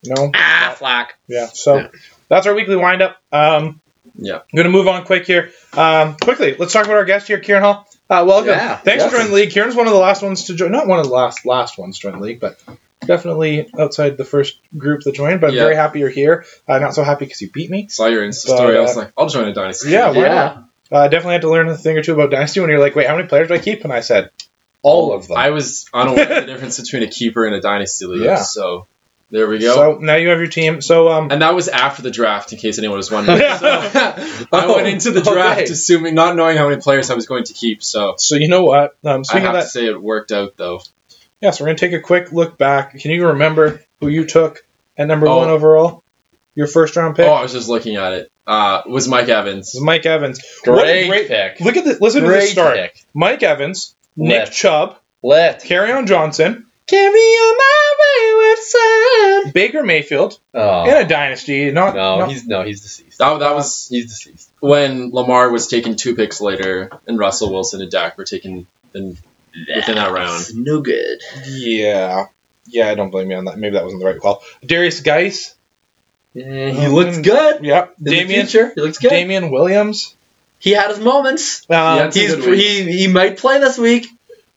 You 0.03 0.15
know, 0.15 0.31
Ah, 0.35 0.75
flack. 0.77 1.17
Yeah. 1.29 1.47
So 1.47 1.77
Yeah. 1.77 1.89
that's 2.29 2.47
our 2.47 2.55
weekly 2.55 2.77
windup. 2.77 3.17
Um, 3.33 3.81
Yeah. 4.19 4.37
I'm 4.37 4.43
going 4.57 4.65
to 4.67 4.71
move 4.71 4.89
on 4.89 5.05
quick 5.05 5.27
here. 5.27 5.51
Um, 5.73 6.17
quickly, 6.21 6.55
let's 6.59 6.73
talk 6.73 6.85
about 6.85 6.97
our 6.97 7.05
guest 7.05 7.27
here, 7.29 7.39
Kieran 7.39 7.63
Hall. 7.63 7.89
Uh, 8.13 8.25
welcome. 8.27 8.49
Yeah, 8.51 8.77
Thanks 8.77 9.05
for 9.05 9.11
joining 9.11 9.29
the 9.29 9.35
league. 9.35 9.51
Kieran's 9.53 9.75
one 9.75 9.87
of 9.87 9.95
the 9.95 9.99
last 9.99 10.23
ones 10.23 10.45
to 10.45 10.55
join. 10.55 10.71
Not 10.71 10.87
one 10.87 10.99
of 10.99 11.07
the 11.07 11.13
last 11.13 11.47
last 11.47 11.79
ones 11.79 11.97
to 11.99 12.03
join 12.03 12.13
the 12.21 12.25
league, 12.25 12.41
but 12.41 12.63
definitely 13.07 13.71
outside 13.79 14.19
the 14.19 14.25
first 14.27 14.59
group 14.77 15.01
that 15.05 15.15
joined. 15.15 15.41
But 15.41 15.49
I'm 15.49 15.57
Yeah. 15.57 15.63
very 15.63 15.77
happy 15.77 16.01
you're 16.01 16.11
here. 16.11 16.45
Uh, 16.69 16.79
not 16.79 16.95
so 16.95 17.05
happy 17.05 17.25
because 17.25 17.41
you 17.41 17.49
beat 17.51 17.71
me. 17.71 17.87
Saw 17.89 18.09
your 18.09 18.21
Insta 18.23 18.49
But, 18.49 18.57
story. 18.57 18.77
I 18.77 18.81
uh, 18.81 18.83
was 18.83 18.97
like, 18.97 19.13
I'll 19.17 19.29
join 19.31 19.49
a 19.49 19.55
dynasty. 19.55 19.89
Yeah, 19.89 20.11
why 20.11 20.17
Yeah. 20.21 20.63
Uh, 20.91 21.09
definitely 21.09 21.33
had 21.33 21.41
to 21.41 21.51
learn 21.51 21.69
a 21.69 21.77
thing 21.77 21.97
or 21.97 22.03
two 22.03 22.13
about 22.13 22.31
Dynasty 22.31 22.61
when 22.61 22.69
you're 22.69 22.79
like, 22.79 22.95
wait, 22.95 23.07
how 23.07 23.17
many 23.17 23.27
players 23.27 23.49
do 23.49 23.55
I 23.55 23.59
keep? 23.59 23.83
And 23.85 23.91
I 23.95 24.01
said, 24.01 24.31
all 24.83 25.15
of 25.15 25.27
them. 25.27 25.39
I 25.39 25.49
was 25.49 25.89
unaware 25.95 26.23
of 26.25 26.29
the 26.29 26.41
difference 26.53 26.79
between 26.79 27.03
a 27.03 27.07
keeper 27.07 27.47
and 27.47 27.55
a 27.55 27.63
dynasty 27.63 28.05
league. 28.05 28.25
Yeah. 28.25 28.43
So 28.43 28.87
There 29.33 29.49
we 29.49 29.59
go. 29.59 29.75
So 29.75 29.99
now 29.99 30.15
you 30.17 30.29
have 30.29 30.39
your 30.39 30.47
team. 30.49 30.81
So 30.83 31.09
um, 31.09 31.31
and 31.33 31.43
that 31.43 31.55
was 31.55 31.67
after 31.69 32.03
the 32.03 32.11
draft, 32.13 32.53
in 32.53 32.59
case 32.59 32.79
anyone 32.79 32.99
was 32.99 33.11
wondering. 33.11 33.39
So 33.51 34.47
I 34.53 34.67
went 34.75 34.87
into 34.89 35.11
the 35.11 35.21
Oh, 35.29 35.33
draft 35.35 35.61
okay. 35.63 35.73
assuming, 35.73 36.15
not 36.15 36.37
knowing 36.37 36.57
how 36.57 36.69
many 36.69 36.81
players 36.81 37.11
I 37.11 37.15
was 37.15 37.27
going 37.27 37.45
to 37.45 37.55
keep. 37.55 37.83
So 37.83 38.15
so 38.19 38.37
you 38.37 38.49
know 38.49 38.63
what? 38.65 38.97
Um, 39.05 39.23
I 39.33 39.39
have 39.41 39.55
of 39.55 39.63
to 39.63 39.67
say 39.69 39.87
it 39.87 40.01
worked 40.01 40.31
out 40.33 40.57
though. 40.57 40.83
yeah. 41.41 41.51
So 41.51 41.65
we're 41.65 41.69
gonna 41.71 41.79
take 41.79 41.93
a 41.95 42.01
quick 42.01 42.31
look 42.31 42.59
back. 42.59 42.99
Can 43.01 43.11
you 43.11 43.29
remember 43.29 43.83
who 44.01 44.09
you 44.09 44.27
took 44.27 44.65
at 44.99 45.09
number 45.09 45.27
Oh. 45.27 45.39
one 45.39 45.49
overall? 45.49 46.05
Your 46.55 46.67
first 46.67 46.95
round 46.97 47.17
pick 47.17 47.27
Oh, 47.27 47.33
I 47.33 47.41
was 47.43 47.53
just 47.53 47.69
looking 47.71 47.97
at 47.97 48.13
it. 48.13 48.31
Uh, 48.47 48.83
was 48.87 49.09
Mike 49.09 49.29
Evans. 49.31 49.69
This 49.69 49.77
is 49.77 49.81
Mike 49.81 50.05
Evans. 50.05 50.41
What 50.65 50.81
a 50.81 50.83
Great, 50.83 51.09
great 51.09 51.29
pick. 51.29 51.61
Look 51.61 51.77
at 51.79 51.85
this. 51.85 52.01
Listen 52.03 52.21
to 52.23 52.27
Great 52.29 52.41
this 52.41 52.53
start. 52.53 52.77
pick. 52.77 53.03
Mike 53.15 53.43
Evans, 53.43 53.95
Nick 54.17 54.41
Left. 54.41 54.53
Chubb, 54.53 54.99
Let. 55.23 55.71
on 55.73 56.07
Johnson, 56.07 56.67
Carry 56.93 57.19
on 57.19 57.57
my 57.57 57.95
wayward 58.03 58.59
son. 59.47 59.53
Baker 59.53 59.83
Mayfield 59.83 60.39
Oh. 60.53 60.85
in 60.85 60.95
a 60.95 61.09
dynasty. 61.09 61.71
Not 61.71 61.95
no, 61.95 62.19
not- 62.19 62.31
he's 62.31 62.47
no, 62.47 62.63
he's 62.65 62.83
deceased. 62.83 63.17
That, 63.19 63.39
that 63.39 63.55
was 63.55 63.89
He's 63.89 64.07
deceased. 64.07 64.51
when 64.61 65.11
Lamar 65.11 65.51
was 65.51 65.69
taken 65.69 65.97
two 65.97 66.15
picks 66.15 66.41
later, 66.41 66.91
and 67.07 67.19
Russell 67.19 67.51
Wilson 67.53 67.81
and 67.81 67.91
Dak 67.91 68.19
were 68.19 68.25
taken 68.25 68.67
in, 68.95 69.17
within 69.75 69.95
that 69.95 70.13
round. 70.13 70.45
No 70.55 70.81
good. 70.83 71.21
yeah. 71.49 72.27
Yeah, 72.69 72.89
I 72.91 72.95
don't 72.95 73.11
blame 73.11 73.31
you 73.31 73.37
on 73.39 73.47
that. 73.47 73.59
Maybe 73.59 73.75
that 73.75 73.85
wasn't 73.85 74.01
the 74.03 74.07
right 74.07 74.21
call. 74.21 74.43
Darius 74.65 75.01
Guice. 75.01 75.55
Yeah, 76.35 76.71
he 76.71 76.87
looks 76.89 77.19
good. 77.19 77.65
Yep. 77.65 77.95
In 77.99 78.05
the 78.05 78.11
Damian 78.11 78.47
future, 78.47 78.73
he 78.75 78.81
looks 78.81 78.99
good. 78.99 79.11
Damien 79.11 79.51
Williams. 79.51 80.15
He 80.59 80.71
had 80.71 80.91
his 80.91 81.01
moments. 81.01 81.63
Um, 81.69 81.77
Yeah. 81.77 82.11
He's 82.13 82.35
he, 82.45 82.93
he 82.99 83.09
might 83.09 83.37
play 83.39 83.59
this 83.59 83.77
week. 83.79 84.07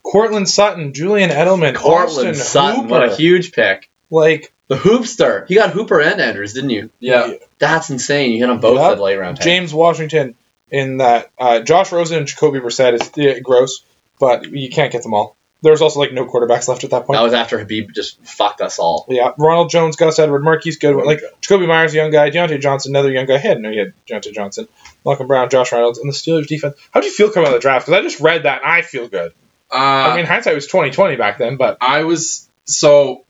Courtland 0.06 0.48
Sutton, 0.48 0.94
Julian 0.94 1.30
Edelman, 1.32 1.76
Courtland 1.76 2.30
Austin 2.30 2.36
Sutton, 2.36 2.82
Hooper. 2.84 2.90
what 2.90 3.04
a 3.12 3.16
huge 3.16 3.52
pick. 3.52 3.90
like 4.12 4.52
The 4.68 4.76
Hoopster. 4.76 5.50
You 5.50 5.58
got 5.58 5.72
Hooper 5.72 6.00
and 6.02 6.22
Andrews, 6.22 6.54
didn't 6.54 6.70
you? 6.70 6.90
Yeah. 7.00 7.34
That's 7.60 7.90
insane. 7.90 8.32
You 8.32 8.40
hit 8.40 8.48
them 8.48 8.60
both 8.60 8.78
Yep. 8.78 8.92
at 8.94 9.00
late 9.00 9.18
round. 9.18 9.38
time. 9.38 9.44
James 9.44 9.74
Washington 9.74 10.36
in 10.70 10.98
that. 10.98 11.32
Uh, 11.40 11.60
Josh 11.62 11.92
Rosen 11.92 12.18
and 12.20 12.28
Jacoby 12.28 12.60
Brissett 12.60 12.94
is 12.94 13.38
uh, 13.38 13.40
gross, 13.42 13.82
but 14.20 14.52
you 14.52 14.70
can't 14.70 14.92
get 14.92 15.04
them 15.04 15.14
all. 15.14 15.36
There 15.62 15.72
was 15.72 15.82
also 15.82 16.00
like 16.00 16.14
no 16.14 16.26
quarterbacks 16.28 16.68
left 16.68 16.84
at 16.84 16.92
that 16.92 17.06
point. 17.08 17.18
That 17.18 17.24
was 17.24 17.34
after 17.34 17.58
Habib 17.58 17.92
just 17.96 18.24
fucked 18.24 18.62
us 18.62 18.78
all. 18.78 19.06
Yeah, 19.10 19.32
Ronald 19.40 19.72
Jones, 19.72 19.96
Gus 19.96 20.20
Edward, 20.20 20.44
Marquise 20.44 20.78
Goodwin, 20.78 21.06
like 21.06 21.22
Jakobi 21.42 21.68
Meyers, 21.68 21.94
a 21.94 21.96
young 21.98 22.12
guy, 22.12 22.30
Diontae 22.30 22.60
Johnson, 22.62 22.92
another 22.92 23.10
young 23.12 23.26
guy. 23.26 23.36
I 23.36 23.40
had 23.40 23.60
no, 23.62 23.70
you 23.72 23.80
had 23.80 23.94
Diontae 24.08 24.34
Johnson, 24.34 24.68
Malcolm 25.04 25.26
Brown, 25.26 25.50
Josh 25.50 25.72
Reynolds, 25.72 25.98
and 25.98 26.08
the 26.08 26.14
Steelers 26.14 26.46
defense. 26.46 26.76
How 26.92 27.00
do 27.00 27.08
you 27.08 27.14
feel 27.14 27.32
coming 27.32 27.48
out 27.48 27.56
of 27.56 27.62
the 27.62 27.64
draft? 27.66 27.88
Because 27.88 28.00
I 28.00 28.04
just 28.04 28.20
read 28.20 28.44
that 28.44 28.62
and 28.62 28.72
I 28.72 28.84
feel 28.84 29.08
good. 29.08 29.34
Uh, 29.72 29.76
I 29.76 30.16
mean, 30.16 30.26
hindsight 30.26 30.56
was 30.56 30.68
twenty 30.68 30.92
twenty 30.92 31.16
back 31.16 31.38
then, 31.38 31.58
but 31.58 31.78
I 31.82 32.04
was 32.04 32.48
so 32.66 33.24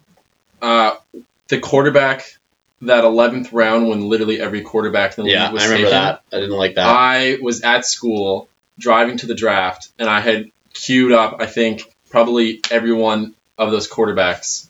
uh, 0.62 0.95
the 1.48 1.60
quarterback 1.60 2.38
that 2.82 3.04
eleventh 3.04 3.54
round 3.54 3.88
when 3.88 4.10
literally 4.10 4.39
every 4.39 4.62
quarterback 4.62 5.17
in 5.17 5.24
the 5.26 5.32
Yeah, 5.32 5.45
league 5.45 5.54
was 5.54 5.63
I 5.63 5.65
remember 5.67 5.88
taken. 5.88 6.02
that. 6.02 6.21
I 6.34 6.39
didn't 6.39 6.58
like 6.58 6.76
that. 6.76 6.88
I 6.88 7.38
was 7.41 7.62
at 7.62 7.86
school 7.86 8.48
driving 8.78 9.17
to 9.17 9.26
the 9.28 9.36
draft, 9.36 9.89
and 9.98 10.10
I 10.10 10.19
had 10.19 10.52
queued 10.74 11.12
up. 11.13 11.38
I 11.39 11.45
think 11.45 11.84
probably 12.10 12.60
every 12.69 12.91
one 12.93 13.34
of 13.58 13.71
those 13.71 13.89
quarterbacks, 13.89 14.69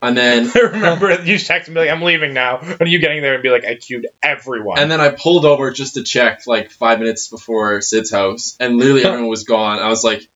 and 0.00 0.16
then 0.16 0.50
I 0.54 0.58
remember 0.60 1.10
you 1.22 1.36
texted 1.36 1.68
me 1.68 1.74
like, 1.80 1.90
"I'm 1.90 2.00
leaving 2.02 2.32
now," 2.32 2.58
and 2.80 2.88
you 2.88 2.98
getting 2.98 3.20
there 3.20 3.34
and 3.34 3.42
be 3.42 3.50
like, 3.50 3.66
"I 3.66 3.74
queued 3.74 4.06
everyone." 4.22 4.78
and 4.78 4.90
then 4.90 5.00
I 5.02 5.10
pulled 5.10 5.44
over 5.44 5.70
just 5.70 5.94
to 5.94 6.02
check 6.02 6.46
like 6.46 6.70
five 6.70 6.98
minutes 6.98 7.28
before 7.28 7.82
Sid's 7.82 8.10
house, 8.10 8.56
and 8.58 8.78
literally 8.78 9.04
everyone 9.04 9.28
was 9.28 9.44
gone. 9.44 9.78
I 9.78 9.88
was 9.88 10.02
like. 10.02 10.26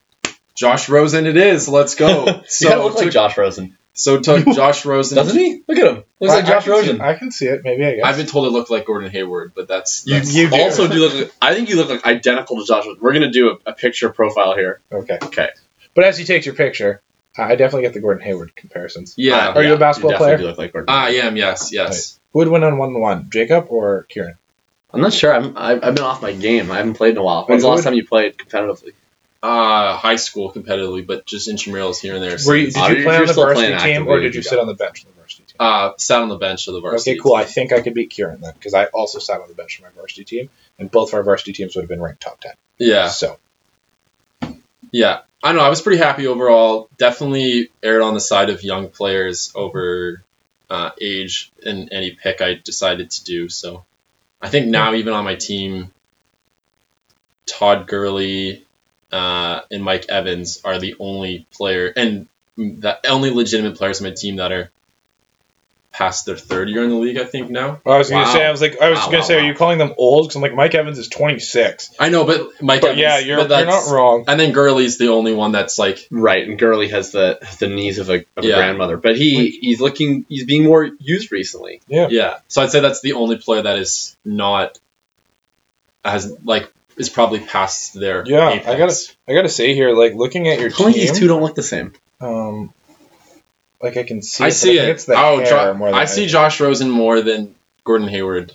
Josh 0.61 0.89
Rosen, 0.91 1.27
it 1.27 1.37
is. 1.39 1.69
Let's 1.69 1.95
go. 1.95 2.09
you 2.27 2.33
kind 2.33 2.45
So 2.49 2.79
of 2.79 2.85
look 2.85 3.03
like 3.03 3.11
Josh 3.13 3.39
Rosen, 3.39 3.79
so 3.95 4.21
took 4.21 4.45
Josh 4.55 4.85
Rosen. 4.85 5.17
doesn't 5.17 5.39
he? 5.39 5.63
Look 5.67 5.79
at 5.79 5.87
him. 5.97 6.05
Looks 6.21 6.35
I- 6.35 6.37
like 6.37 6.45
I 6.45 6.49
Josh 6.49 6.65
can 6.65 6.73
see- 6.75 6.79
Rosen. 6.81 7.01
I 7.01 7.15
can 7.15 7.31
see 7.31 7.47
it. 7.47 7.61
Maybe 7.65 7.85
I 7.87 7.95
guess. 7.97 8.05
I've 8.05 8.17
been 8.19 8.27
told 8.27 8.47
it 8.47 8.51
looked 8.51 8.71
like 8.71 8.85
Gordon 8.85 9.11
Hayward, 9.11 9.53
but 9.55 9.69
that's, 9.69 10.07
You- 10.07 10.15
that's 10.17 10.35
you 10.35 10.51
do. 10.51 10.57
Also, 10.61 10.87
do 10.87 10.95
look. 10.99 11.15
Like, 11.15 11.33
I 11.41 11.55
think 11.55 11.71
you 11.71 11.77
look 11.77 11.89
like 11.89 12.05
identical 12.05 12.57
to 12.59 12.67
Josh. 12.67 12.85
We're 13.01 13.15
gonna 13.15 13.31
do 13.33 13.51
a, 13.67 13.71
a 13.71 13.73
picture 13.73 14.11
profile 14.11 14.55
here. 14.55 14.81
okay. 14.93 15.19
Okay. 15.23 15.49
But 15.95 16.05
as 16.05 16.19
he 16.19 16.25
takes 16.27 16.45
your 16.45 16.55
picture, 16.55 17.01
uh, 17.39 17.43
I 17.43 17.57
definitely 17.57 17.83
get 17.83 17.95
the 17.95 18.01
Gordon 18.01 18.23
Hayward 18.23 18.55
comparisons. 18.55 19.15
yeah. 19.17 19.53
Are 19.55 19.63
you 19.65 19.73
a 19.75 19.79
basketball 19.79 20.11
definitely 20.11 20.27
player? 20.37 20.39
Do 20.39 20.45
look 20.49 20.59
like 20.59 20.73
Gordon. 20.75 20.91
I 20.95 21.11
am. 21.27 21.37
Yes. 21.37 21.71
Yes. 21.73 22.21
Who 22.33 22.41
would 22.41 22.49
win 22.49 22.63
on 22.65 22.77
one 22.77 22.93
to 22.93 22.99
one, 22.99 23.31
Jakob 23.31 23.67
or 23.71 24.05
Kieran? 24.11 24.35
I'm 24.93 25.01
not 25.01 25.13
sure. 25.13 25.33
I'm, 25.35 25.57
I've, 25.57 25.83
I've 25.85 25.95
been 25.95 26.05
off 26.05 26.21
my 26.21 26.33
game. 26.33 26.71
I 26.71 26.77
haven't 26.79 26.95
played 26.95 27.13
in 27.13 27.17
a 27.19 27.23
while. 27.23 27.45
When's 27.47 27.63
the 27.63 27.69
last 27.69 27.79
would- 27.79 27.85
time 27.85 27.95
you 27.95 28.07
played 28.07 28.37
competitively? 28.37 28.93
Uh, 29.43 29.97
high 29.97 30.17
school 30.17 30.53
competitively, 30.53 31.07
but 31.07 31.25
just 31.25 31.49
intramurals 31.49 31.99
here 31.99 32.15
and 32.15 32.23
there. 32.23 32.37
Were 32.47 32.57
you, 32.57 32.71
did 32.71 32.77
you 32.77 32.97
if 32.97 33.05
play 33.05 33.17
on 33.17 33.27
the 33.27 33.33
varsity 33.33 33.77
team 33.79 34.07
or 34.07 34.21
did 34.21 34.35
you 34.35 34.43
sit 34.43 34.59
on 34.59 34.67
the 34.67 34.75
bench 34.75 35.05
on 35.07 35.13
the 35.13 35.19
varsity 35.19 35.45
team? 35.45 35.57
uh, 35.59 35.93
sat 35.97 36.21
on 36.21 36.29
the 36.29 36.37
bench 36.37 36.69
of 36.69 36.75
the 36.75 36.81
varsity. 36.81 37.13
Okay, 37.13 37.21
cool. 37.23 37.35
I 37.35 37.45
think 37.45 37.73
I 37.73 37.81
could 37.81 37.95
beat 37.95 38.11
Kieran 38.11 38.43
then 38.43 38.53
because 38.53 38.75
I 38.75 38.87
also 38.87 39.19
sat 39.19 39.41
on 39.41 39.49
the 39.49 39.55
bench 39.55 39.79
of 39.79 39.85
my 39.85 39.91
varsity 39.91 40.25
team, 40.25 40.51
and 40.79 40.91
both 40.91 41.11
of 41.11 41.15
our 41.15 41.23
varsity 41.23 41.55
teams 41.55 41.75
would 41.75 41.83
have 41.83 41.89
been 41.89 42.03
ranked 42.03 42.21
top 42.21 42.41
ten. 42.41 42.53
Yeah. 42.79 43.09
So 43.09 43.39
Yeah. 44.91 45.21
I 45.43 45.53
know. 45.53 45.61
I 45.61 45.71
was 45.71 45.81
pretty 45.81 45.99
happy 45.99 46.27
overall. 46.27 46.91
Definitely 46.99 47.71
erred 47.83 48.03
on 48.03 48.13
the 48.13 48.21
side 48.21 48.51
of 48.51 48.63
young 48.63 48.91
players 48.91 49.53
over 49.55 50.23
uh, 50.69 50.91
age 51.01 51.51
in 51.63 51.89
any 51.93 52.11
pick 52.11 52.43
I 52.43 52.55
decided 52.55 53.11
to 53.13 53.25
do. 53.25 53.49
So 53.49 53.85
I 54.43 54.51
think 54.51 54.67
now, 54.67 54.93
even 54.95 55.15
on 55.15 55.25
my 55.25 55.37
team, 55.37 55.93
Todd 57.47 57.87
Gurley 57.87 58.67
uh, 59.13 59.61
and 59.71 59.83
Mike 59.83 60.07
Evans 60.09 60.61
are 60.65 60.79
the 60.79 60.95
only 60.99 61.47
player 61.53 61.93
and 61.97 62.27
the 62.57 62.99
only 63.09 63.31
legitimate 63.31 63.77
players 63.77 64.01
on 64.01 64.09
my 64.09 64.15
team 64.15 64.37
that 64.37 64.53
are 64.53 64.71
past 65.93 66.25
their 66.25 66.37
third 66.37 66.69
year 66.69 66.85
in 66.85 66.91
the 66.91 66.95
league. 66.97 67.19
I 67.19 67.25
think 67.25 67.51
now. 67.51 67.81
I 67.85 67.99
was 67.99 68.11
gonna 68.11 68.25
say 68.27 68.47
I 68.47 68.51
was 68.53 68.61
like 68.61 68.81
I 68.81 68.91
was 68.91 68.99
Wow, 69.01 69.05
gonna 69.07 69.19
wow, 69.19 69.23
say, 69.25 69.41
are 69.41 69.47
you 69.47 69.55
calling 69.55 69.79
them 69.79 69.93
old? 69.99 70.27
Because 70.29 70.37
I'm 70.37 70.43
like 70.43 70.55
Mike 70.55 70.75
Evans 70.75 70.99
is 70.99 71.09
26. 71.09 71.95
I 71.99 72.11
know, 72.11 72.25
but 72.25 72.63
Mike 72.63 72.81
But 72.83 72.91
Evans. 72.91 73.01
yeah, 73.01 73.19
you're 73.19 73.37
but 73.39 73.51
you're 73.51 73.67
not 73.67 73.91
wrong. 73.91 74.25
And 74.29 74.39
then 74.39 74.53
Gurley's 74.53 74.99
the 74.99 75.09
only 75.09 75.35
one 75.35 75.51
that's 75.53 75.79
like 75.81 76.07
Right, 76.11 76.47
and 76.49 76.59
Gurley 76.59 76.89
has 76.89 77.11
the 77.11 77.39
the 77.59 77.67
knees 77.69 77.99
of 77.99 78.09
a, 78.09 78.25
of 78.37 78.45
Yeah. 78.45 78.55
a 78.55 78.57
grandmother, 78.59 78.99
but 78.99 79.17
he 79.17 79.51
he's 79.51 79.81
looking 79.81 80.25
he's 80.29 80.45
being 80.45 80.65
more 80.65 80.85
used 81.01 81.33
recently. 81.33 81.81
Yeah, 81.89 82.07
yeah. 82.09 82.39
So 82.49 82.63
I'd 82.63 82.71
say 82.71 82.81
that's 82.81 83.01
the 83.01 83.15
only 83.15 83.39
player 83.39 83.63
that 83.63 83.79
is 83.79 84.17
not 84.25 84.79
has 86.05 86.33
like 86.45 86.73
is 87.01 87.09
probably 87.09 87.41
past 87.41 87.95
their 87.99 88.23
Yeah, 88.27 88.49
I 88.49 88.77
gotta- 88.77 89.09
I 89.27 89.35
gotta 89.35 89.49
say 89.49 89.75
here, 89.75 89.93
like 89.93 90.15
looking 90.15 90.49
at 90.49 90.61
your 90.61 90.71
team, 90.71 90.93
these 90.93 91.19
two 91.19 91.27
don't 91.27 91.43
look 91.43 91.55
the 91.55 91.63
same. 91.63 91.93
um, 92.21 92.73
like 93.83 93.97
I 93.97 94.03
can 94.03 94.23
see. 94.23 94.45
I 94.45 94.49
it, 94.49 94.53
see 94.53 94.77
but 94.77 94.83
I 94.85 94.87
it. 94.87 94.91
It's 94.91 95.05
the 95.07 95.15
Oh, 95.17 95.45
Jo- 95.45 95.75
more 95.75 95.89
than 95.91 95.99
I 95.99 96.05
see 96.05 96.23
anything. 96.23 96.33
Josh 96.33 96.61
Rosen 96.61 96.91
more 96.91 97.23
than 97.23 97.55
Gordon 97.85 98.09
Hayward. 98.09 98.53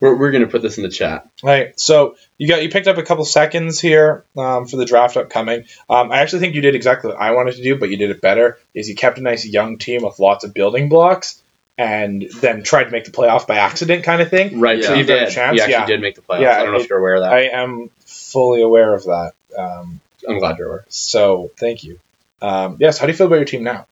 We're, 0.00 0.16
we're 0.16 0.30
gonna 0.32 0.46
put 0.48 0.62
this 0.62 0.76
in 0.78 0.82
the 0.82 0.88
chat. 0.88 1.28
Right. 1.44 1.78
So 1.78 2.16
you 2.38 2.48
got 2.48 2.62
you 2.62 2.68
picked 2.70 2.88
up 2.88 2.96
a 2.98 3.02
couple 3.02 3.24
seconds 3.26 3.78
here 3.80 4.24
um, 4.36 4.66
for 4.66 4.76
the 4.76 4.86
draft 4.86 5.16
upcoming. 5.16 5.66
Um, 5.88 6.10
I 6.10 6.18
actually 6.18 6.40
think 6.40 6.54
you 6.54 6.62
did 6.62 6.74
exactly 6.74 7.10
what 7.12 7.20
I 7.20 7.30
wanted 7.32 7.56
to 7.56 7.62
do, 7.62 7.76
but 7.78 7.90
you 7.90 7.96
did 7.98 8.10
it 8.10 8.20
better. 8.20 8.58
Is 8.74 8.88
you 8.88 8.94
kept 8.96 9.18
a 9.18 9.22
nice 9.22 9.44
young 9.46 9.78
team 9.78 10.02
with 10.02 10.18
lots 10.18 10.42
of 10.42 10.52
building 10.54 10.88
blocks, 10.88 11.40
and 11.80 12.28
then 12.42 12.62
tried 12.62 12.84
to 12.84 12.90
make 12.90 13.04
the 13.06 13.10
playoff 13.10 13.46
by 13.46 13.56
accident, 13.56 14.04
kind 14.04 14.20
of 14.20 14.28
thing. 14.28 14.60
Right, 14.60 14.84
so 14.84 14.92
Yeah. 14.92 14.98
you 15.00 15.04
Got 15.06 15.16
a 15.16 15.20
did. 15.26 15.30
chance? 15.34 15.56
You 15.56 15.62
actually 15.62 15.72
Yeah. 15.72 15.86
did 15.86 16.00
make 16.02 16.14
the 16.14 16.20
playoffs. 16.20 16.40
Yeah, 16.42 16.56
I 16.60 16.62
don't 16.62 16.72
know 16.72 16.78
it- 16.78 16.82
if 16.82 16.90
you're 16.90 16.98
aware 16.98 17.14
of 17.14 17.22
that. 17.22 17.32
I 17.32 17.40
am 17.62 17.88
fully 18.04 18.60
aware 18.62 18.92
of 18.94 19.04
that. 19.04 19.32
Um, 19.56 20.00
I'm 20.28 20.38
glad 20.38 20.58
you're 20.58 20.68
aware. 20.68 20.84
so 20.90 21.50
thank 21.58 21.82
you. 21.82 21.98
Um, 22.42 22.76
yes. 22.80 22.98
How 22.98 23.06
do 23.06 23.12
you 23.12 23.16
feel 23.16 23.26
about 23.28 23.36
your 23.36 23.44
team 23.46 23.62
now? 23.64 23.86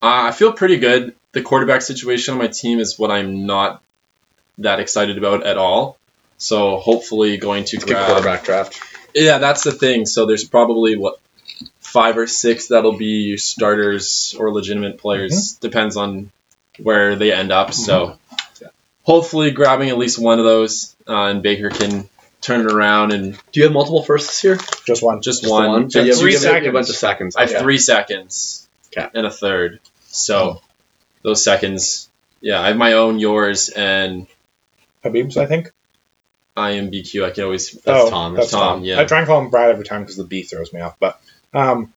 Uh, 0.00 0.28
I 0.28 0.32
feel 0.32 0.52
pretty 0.52 0.76
good. 0.78 1.14
The 1.32 1.42
quarterback 1.42 1.82
situation 1.82 2.32
on 2.34 2.38
my 2.38 2.46
team 2.48 2.78
is 2.78 2.98
what 2.98 3.10
I'm 3.10 3.44
not 3.46 3.82
that 4.58 4.78
excited 4.80 5.18
about 5.18 5.44
at 5.44 5.58
all. 5.58 5.96
So 6.38 6.76
hopefully 6.76 7.36
going 7.38 7.64
to 7.64 7.76
It's 7.76 7.84
a 7.84 7.88
grab. 7.88 8.06
quarterback 8.06 8.44
draft. 8.44 8.78
Yeah, 9.14 9.38
that's 9.38 9.62
the 9.64 9.72
thing. 9.72 10.06
So 10.06 10.26
there's 10.26 10.44
probably 10.44 10.96
what 10.96 11.18
five 11.80 12.16
or 12.18 12.26
six 12.26 12.68
that'll 12.68 12.96
be 12.96 13.22
your 13.30 13.38
starters 13.38 14.34
or 14.38 14.52
legitimate 14.52 14.98
players. 14.98 15.52
Depends 15.60 15.96
on 15.96 16.30
where 16.78 17.16
they 17.16 17.32
end 17.32 17.52
up. 17.52 17.74
So 17.74 18.18
hopefully 19.02 19.50
grabbing 19.50 19.90
at 19.90 19.98
least 19.98 20.18
one 20.18 20.38
of 20.38 20.44
those, 20.44 20.94
uh, 21.08 21.26
and 21.26 21.42
Baker 21.42 21.70
can 21.70 22.08
turn 22.40 22.60
it 22.60 22.72
around 22.72 23.12
and 23.12 23.38
Do 23.52 23.60
you 23.60 23.64
have 23.64 23.72
multiple 23.72 24.02
firsts 24.02 24.28
this 24.28 24.44
year? 24.44 24.56
Just 24.84 25.02
one. 25.02 25.22
just, 25.22 25.42
Just 25.42 25.50
one. 25.52 25.68
one. 25.68 25.90
Just 25.90 26.04
you 26.04 26.12
have, 26.12 26.20
three 26.20 26.32
you 26.32 26.38
have 26.38 26.64
a 26.64 26.72
bunch 26.72 26.88
of 26.88 26.96
seconds. 26.96 27.36
I 27.36 27.42
have 27.42 27.50
Okay. 27.50 27.60
three 27.60 27.78
seconds 27.78 28.68
Okay. 28.96 29.08
and 29.14 29.26
a 29.26 29.30
third. 29.30 29.80
So 30.06 30.60
those 31.22 31.42
seconds, 31.44 32.08
yeah, 32.40 32.60
I 32.60 32.68
have 32.68 32.76
my 32.76 32.94
own, 32.94 33.18
yours, 33.18 33.68
and 33.68 34.26
Habib's, 35.04 35.36
I 35.36 35.46
think. 35.46 35.72
IMBQ. 36.56 37.24
I 37.24 37.30
can 37.30 37.44
always 37.44 37.70
That's 37.70 37.86
oh, 37.88 38.10
Tom. 38.10 38.34
That's 38.34 38.50
Tom, 38.50 38.60
Tom. 38.78 38.84
yeah. 38.84 39.00
I 39.00 39.04
try 39.04 39.18
and 39.18 39.26
call 39.26 39.40
him 39.40 39.48
Brad 39.50 39.70
every 39.70 39.84
time 39.84 40.02
because 40.02 40.16
the 40.16 40.24
B 40.24 40.42
throws 40.42 40.72
me 40.72 40.80
off. 40.80 40.96
But 41.00 41.18
um, 41.54 41.92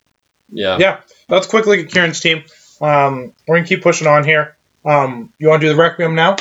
yeah. 0.49 0.77
yeah, 0.79 1.01
let's 1.27 1.47
quick 1.47 1.65
look 1.65 1.79
at 1.79 1.89
Kieran's 1.89 2.19
team. 2.21 2.43
Um, 2.79 3.33
we're 3.47 3.57
gonna 3.57 3.67
keep 3.67 3.81
pushing 3.81 4.07
on 4.07 4.23
here. 4.23 4.54
Um, 4.85 5.33
you 5.39 5.49
want 5.49 5.61
to 5.61 5.67
do 5.67 5.73
the 5.73 5.81
Requiem 5.81 6.15
now? 6.15 6.35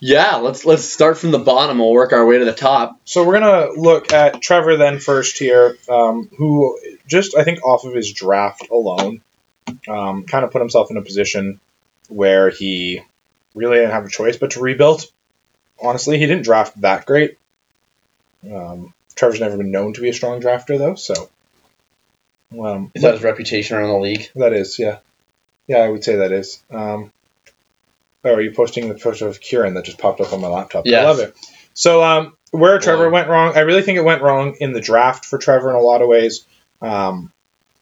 Yeah, 0.00 0.36
let's 0.36 0.64
let's 0.64 0.84
start 0.84 1.18
from 1.18 1.32
the 1.32 1.40
bottom. 1.40 1.78
We'll 1.78 1.92
work 1.92 2.12
our 2.12 2.24
way 2.24 2.38
to 2.38 2.44
the 2.44 2.52
top. 2.52 3.00
So 3.04 3.26
we're 3.26 3.40
gonna 3.40 3.72
look 3.72 4.12
at 4.12 4.40
Trevor 4.40 4.76
then 4.76 5.00
first 5.00 5.38
here, 5.38 5.76
um, 5.90 6.30
who 6.38 6.78
just 7.08 7.36
I 7.36 7.42
think 7.42 7.64
off 7.64 7.84
of 7.84 7.94
his 7.94 8.12
draft 8.12 8.68
alone, 8.70 9.22
um, 9.88 10.24
kind 10.24 10.44
of 10.44 10.52
put 10.52 10.62
himself 10.62 10.92
in 10.92 10.96
a 10.96 11.02
position 11.02 11.58
where 12.08 12.50
he 12.50 13.02
really 13.56 13.78
didn't 13.78 13.90
have 13.90 14.04
a 14.04 14.08
choice 14.08 14.36
but 14.36 14.52
to 14.52 14.60
rebuild. 14.60 15.04
Honestly, 15.80 16.18
he 16.18 16.26
didn't 16.26 16.44
draft 16.44 16.80
that 16.80 17.06
great. 17.06 17.38
Um, 18.48 18.94
Trevor's 19.14 19.40
never 19.40 19.56
been 19.56 19.72
known 19.72 19.94
to 19.94 20.00
be 20.00 20.08
a 20.08 20.14
strong 20.14 20.40
drafter, 20.40 20.78
though, 20.78 20.94
so. 20.94 21.28
Um, 22.58 22.90
Is 22.94 23.02
that 23.02 23.14
his 23.14 23.22
reputation 23.22 23.76
around 23.76 23.88
the 23.90 23.98
league? 23.98 24.30
that 24.36 24.52
is, 24.52 24.78
yeah. 24.78 24.98
Yeah, 25.66 25.78
I 25.78 25.88
would 25.88 26.02
say 26.02 26.16
that 26.16 26.32
is. 26.32 26.62
Um, 26.70 27.12
oh, 28.24 28.34
are 28.34 28.40
you 28.40 28.52
posting 28.52 28.88
the 28.88 28.98
photo 28.98 29.26
of 29.26 29.40
Kieran 29.40 29.74
that 29.74 29.84
just 29.84 29.98
popped 29.98 30.20
up 30.20 30.32
on 30.32 30.40
my 30.40 30.48
laptop? 30.48 30.86
I 31.02 31.04
love 31.04 31.20
it. 31.20 31.36
So, 31.74 32.02
um, 32.02 32.36
where 32.50 32.78
Trevor 32.78 33.10
went 33.10 33.28
wrong, 33.28 33.56
I 33.56 33.60
really 33.60 33.82
think 33.82 33.98
it 33.98 34.04
went 34.04 34.22
wrong 34.22 34.56
in 34.60 34.72
the 34.72 34.80
draft 34.80 35.24
for 35.24 35.38
Trevor 35.38 35.70
in 35.70 35.76
a 35.76 35.80
lot 35.80 36.02
of 36.02 36.08
ways. 36.08 36.44
Um, 36.80 37.32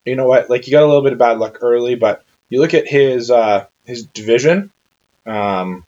you 0.05 0.17
know 0.17 0.27
what? 0.27 0.51
Like, 0.51 0.67
you 0.67 0.73
got 0.73 0.83
a 0.83 0.87
little 0.87 1.03
bit 1.03 1.13
of 1.13 1.19
bad 1.19 1.39
luck 1.39 1.59
early, 1.63 1.95
but 1.95 2.25
you 2.49 2.61
look 2.61 2.75
at 2.75 2.87
his 2.87 3.31
uh, 3.31 3.67
his 3.85 4.05
division, 4.05 4.71
um, 5.25 5.85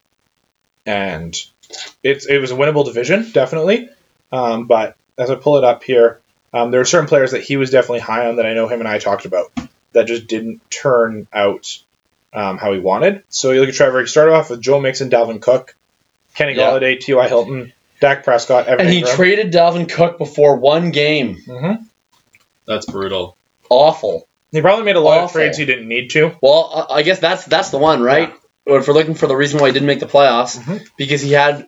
and 0.86 1.36
it's 2.02 2.26
it 2.26 2.38
was 2.38 2.50
a 2.50 2.56
winnable 2.56 2.84
division, 2.84 3.30
definitely. 3.32 3.90
Um, 4.32 4.66
but 4.66 4.96
as 5.16 5.30
I 5.30 5.34
pull 5.34 5.58
it 5.58 5.64
up 5.64 5.82
here, 5.82 6.20
um, 6.52 6.70
there 6.70 6.80
are 6.80 6.86
certain 6.86 7.08
players 7.08 7.32
that 7.32 7.42
he 7.42 7.56
was 7.56 7.70
definitely 7.70 8.00
high 8.00 8.26
on 8.26 8.36
that 8.36 8.46
I 8.46 8.54
know 8.54 8.68
him 8.68 8.80
and 8.80 8.88
I 8.88 8.98
talked 8.98 9.24
about 9.24 9.52
that 9.92 10.06
just 10.06 10.26
didn't 10.26 10.68
turn 10.70 11.26
out 11.32 11.82
um, 12.32 12.58
how 12.58 12.72
he 12.72 12.78
wanted. 12.80 13.22
So 13.28 13.50
you 13.52 13.60
look 13.60 13.68
at 13.68 13.74
Trevor. 13.74 14.00
He 14.00 14.06
started 14.06 14.32
off 14.34 14.50
with 14.50 14.60
Joe 14.60 14.80
Mixon, 14.80 15.10
Dalvin 15.10 15.40
Cook, 15.40 15.74
Kenny 16.34 16.54
Yeah. 16.54 16.70
Galladay, 16.70 17.00
T.Y. 17.00 17.28
Hilton, 17.28 17.72
Dak 18.00 18.24
Prescott, 18.24 18.66
Evan 18.68 18.86
And 18.86 18.94
he 18.94 19.02
Engram. 19.02 19.16
traded 19.16 19.52
Dalvin 19.52 19.88
Cook 19.90 20.18
before 20.18 20.56
one 20.56 20.90
game. 20.90 21.36
Mhm. 21.46 21.84
That's 22.66 22.86
brutal. 22.86 23.36
Awful. 23.70 24.26
He 24.52 24.60
probably 24.60 24.84
made 24.84 24.96
a 24.96 25.00
lot 25.00 25.24
of 25.24 25.32
trades 25.32 25.58
he 25.58 25.64
didn't 25.66 25.88
need 25.88 26.10
to. 26.10 26.32
Well, 26.40 26.86
I 26.90 26.96
I 26.98 27.02
guess 27.02 27.18
that's 27.18 27.44
that's 27.44 27.70
the 27.70 27.78
one, 27.78 28.02
right? 28.02 28.32
Or 28.66 28.78
If 28.78 28.88
we're 28.88 28.94
looking 28.94 29.14
for 29.14 29.26
the 29.26 29.36
reason 29.36 29.60
why 29.60 29.68
he 29.68 29.72
didn't 29.72 29.86
make 29.86 30.00
the 30.00 30.06
playoffs, 30.06 30.58
Mhm. 30.58 30.86
because 30.96 31.20
he 31.22 31.32
had 31.32 31.66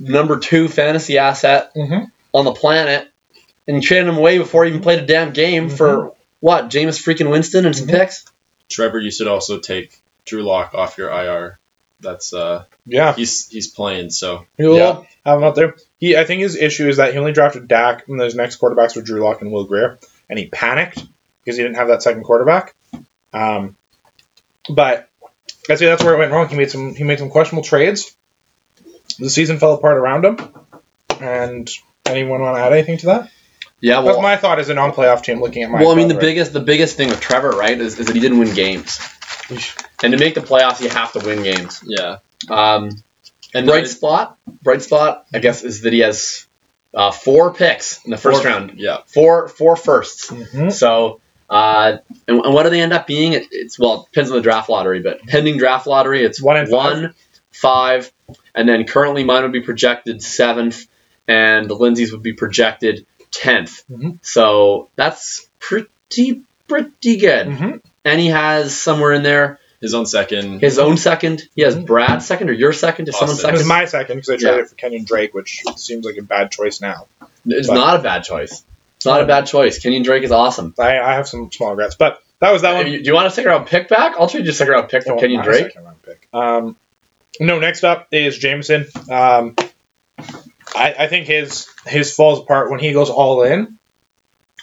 number 0.00 0.38
two 0.38 0.68
fantasy 0.68 1.18
asset 1.18 1.72
Mhm. 1.74 2.10
on 2.34 2.44
the 2.44 2.52
planet, 2.52 3.08
and 3.66 3.76
you 3.76 3.82
traded 3.82 4.08
him 4.08 4.18
away 4.18 4.38
before 4.38 4.64
he 4.64 4.70
even 4.70 4.82
played 4.82 5.00
a 5.00 5.06
damn 5.06 5.32
game 5.32 5.68
for 5.68 6.12
what? 6.40 6.68
Jameis 6.68 7.00
freaking 7.02 7.30
Winston 7.30 7.66
and 7.66 7.74
some 7.76 7.86
Mhm. 7.88 7.98
picks. 7.98 8.24
Trevor, 8.72 8.98
you 9.00 9.10
should 9.10 9.28
also 9.28 9.58
take 9.58 9.96
Drew 10.24 10.42
Lock 10.42 10.74
off 10.74 10.98
your 10.98 11.10
IR. 11.10 11.58
That's 12.00 12.32
uh, 12.34 12.64
Yeah, 12.86 13.14
he's 13.14 13.48
he's 13.48 13.68
playing. 13.68 14.10
So 14.10 14.46
he'll 14.56 14.76
Yeah. 14.76 15.02
have 15.24 15.38
him 15.38 15.44
out 15.44 15.54
there. 15.54 15.76
He, 15.98 16.16
I 16.16 16.24
think 16.24 16.42
his 16.42 16.56
issue 16.56 16.88
is 16.88 16.96
that 16.96 17.12
he 17.12 17.18
only 17.18 17.32
drafted 17.32 17.68
Dak, 17.68 18.08
and 18.08 18.18
those 18.18 18.34
next 18.34 18.60
quarterbacks 18.60 18.96
were 18.96 19.02
Drew 19.02 19.22
Lock 19.22 19.40
and 19.40 19.52
Will 19.52 19.64
Grier, 19.64 19.98
and 20.28 20.38
he 20.38 20.46
panicked 20.46 21.04
because 21.44 21.56
he 21.56 21.62
didn't 21.62 21.76
have 21.76 21.88
that 21.88 22.02
second 22.02 22.24
quarterback. 22.24 22.74
Um, 23.32 23.76
but 24.68 25.08
I'd 25.70 25.78
say 25.78 25.86
that's 25.86 26.02
where 26.02 26.14
it 26.14 26.18
went 26.18 26.32
wrong. 26.32 26.48
He 26.48 26.56
made 26.56 26.70
some 26.70 26.94
he 26.94 27.04
made 27.04 27.18
some 27.20 27.30
questionable 27.30 27.64
trades. 27.64 28.16
The 29.18 29.30
season 29.30 29.58
fell 29.58 29.74
apart 29.74 29.96
around 29.96 30.24
him. 30.24 30.38
And 31.20 31.70
anyone 32.06 32.40
want 32.40 32.56
to 32.56 32.62
add 32.62 32.72
anything 32.72 32.98
to 32.98 33.06
that? 33.06 33.30
Yeah, 33.82 33.96
That's 34.00 34.06
well, 34.14 34.22
my 34.22 34.36
thought 34.36 34.58
as 34.60 34.68
a 34.70 34.74
non-playoff 34.74 35.22
team 35.24 35.40
looking 35.42 35.64
at 35.64 35.70
my. 35.70 35.80
well, 35.80 35.90
I 35.90 35.96
mean, 35.96 36.08
the 36.08 36.14
right? 36.14 36.20
biggest 36.20 36.52
the 36.52 36.60
biggest 36.60 36.96
thing 36.96 37.08
with 37.08 37.20
Trevor, 37.20 37.50
right, 37.50 37.78
is, 37.78 37.98
is 37.98 38.06
that 38.06 38.14
he 38.14 38.20
didn't 38.20 38.38
win 38.38 38.54
games, 38.54 38.98
and 39.50 40.12
to 40.12 40.16
make 40.18 40.34
the 40.34 40.40
playoffs, 40.40 40.80
you 40.80 40.88
have 40.88 41.12
to 41.12 41.18
win 41.18 41.42
games. 41.42 41.82
yeah, 41.84 42.18
Um, 42.48 42.90
and 43.52 43.66
bright 43.66 43.84
I- 43.84 43.88
spot, 43.88 44.38
bright 44.62 44.82
spot, 44.82 45.26
I 45.34 45.40
guess, 45.40 45.62
is 45.64 45.82
that 45.82 45.92
he 45.92 45.98
has 45.98 46.46
uh, 46.94 47.10
four 47.10 47.52
picks 47.54 48.04
in 48.04 48.10
the 48.12 48.16
first 48.16 48.42
four- 48.42 48.50
round, 48.50 48.74
Yeah, 48.78 48.98
four 49.06 49.48
four 49.48 49.74
firsts. 49.76 50.30
Mhm. 50.30 50.72
So, 50.72 51.20
uh, 51.50 51.96
and, 52.28 52.38
and 52.44 52.54
what 52.54 52.62
do 52.62 52.70
they 52.70 52.80
end 52.80 52.92
up 52.92 53.06
being? 53.08 53.32
It, 53.32 53.48
it's 53.50 53.78
well, 53.80 54.02
it 54.02 54.12
depends 54.12 54.30
on 54.30 54.36
the 54.36 54.42
draft 54.42 54.68
lottery, 54.68 55.00
but 55.00 55.22
pending 55.26 55.58
draft 55.58 55.88
lottery, 55.88 56.22
it's 56.24 56.40
One 56.40 56.56
and 56.56 56.68
five. 56.68 56.92
one, 57.02 57.14
five, 57.50 58.12
and 58.54 58.68
then 58.68 58.84
currently 58.86 59.24
mine 59.24 59.42
would 59.42 59.52
be 59.52 59.60
projected 59.62 60.22
seventh, 60.22 60.86
and 61.26 61.68
the 61.68 61.74
Lindsay's 61.74 62.12
would 62.12 62.22
be 62.22 62.32
projected 62.32 63.06
10th 63.32 63.82
Mhm. 63.90 64.18
So 64.22 64.88
that's 64.96 65.46
pretty 65.58 66.42
pretty 66.68 67.16
good. 67.16 67.46
Mhm. 67.48 67.80
And 68.04 68.20
he 68.20 68.28
has 68.28 68.76
somewhere 68.76 69.12
in 69.12 69.22
there 69.22 69.58
his 69.80 69.94
own 69.94 70.06
second. 70.06 70.60
his 70.60 70.78
own 70.78 70.96
second. 70.96 71.42
He 71.56 71.62
has 71.62 71.76
Mhm. 71.76 71.86
Brad's 71.86 72.26
second 72.26 72.50
or 72.50 72.52
your 72.52 72.72
second. 72.72 73.08
Is 73.08 73.16
someone 73.18 73.36
second? 73.36 73.54
It 73.54 73.58
was 73.58 73.66
my 73.66 73.84
second 73.86 74.16
because 74.16 74.28
I 74.30 74.36
traded 74.36 74.56
Yeah. 74.56 74.62
it 74.62 74.68
for 74.68 74.74
Kenyan 74.76 75.06
Drake, 75.06 75.34
which 75.34 75.62
seems 75.76 76.04
like 76.04 76.16
a 76.18 76.22
bad 76.22 76.50
choice 76.52 76.80
now. 76.80 77.06
It's 77.46 77.66
but- 77.68 77.74
not 77.74 77.98
a 77.98 78.02
bad 78.02 78.22
choice. 78.24 78.62
It's 78.96 79.06
not 79.06 79.20
a 79.20 79.26
bad 79.26 79.46
choice. 79.46 79.80
Kenyan 79.82 80.04
Drake 80.04 80.22
is 80.22 80.30
awesome. 80.30 80.72
I, 80.78 80.98
I 81.00 81.14
have 81.14 81.26
some 81.28 81.50
small 81.50 81.70
regrets, 81.70 81.96
but 81.96 82.22
that 82.38 82.52
was 82.52 82.62
that 82.62 82.74
one. 82.74 82.86
If 82.86 82.92
you- 82.92 82.98
do 83.00 83.04
you 83.06 83.14
want 83.14 83.26
a 83.26 83.30
second 83.30 83.50
round 83.50 83.66
pick 83.66 83.88
back? 83.88 84.14
I'll 84.18 84.28
trade 84.28 84.44
you 84.44 84.50
a 84.50 84.54
second 84.54 84.72
round 84.74 84.88
pick 84.88 85.00
It 85.02 85.06
for 85.08 85.14
won't 85.16 85.22
Kenyan 85.26 85.42
Drake. 85.42 85.62
second 85.66 85.84
round 85.84 86.02
pick. 86.04 86.28
Um, 86.32 86.76
no, 87.40 87.58
next 87.58 87.82
up 87.82 88.06
is 88.12 88.38
Jameson. 88.38 88.86
Um, 89.10 89.56
I, 90.74 90.94
I 91.00 91.06
think 91.08 91.26
his 91.26 91.68
his 91.86 92.14
falls 92.14 92.40
apart 92.40 92.70
when 92.70 92.80
he 92.80 92.92
goes 92.92 93.10
all 93.10 93.42
in 93.42 93.78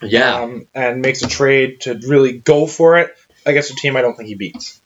Yeah. 0.01 0.41
um, 0.41 0.67
and 0.73 1.01
makes 1.01 1.21
a 1.21 1.27
trade 1.27 1.81
to 1.81 1.93
really 2.07 2.37
go 2.37 2.65
for 2.67 2.97
it 2.99 3.15
against 3.45 3.71
a 3.71 3.75
team 3.75 3.95
I 3.97 4.01
don't 4.01 4.15
think 4.15 4.29
he 4.29 4.35
beats. 4.35 4.81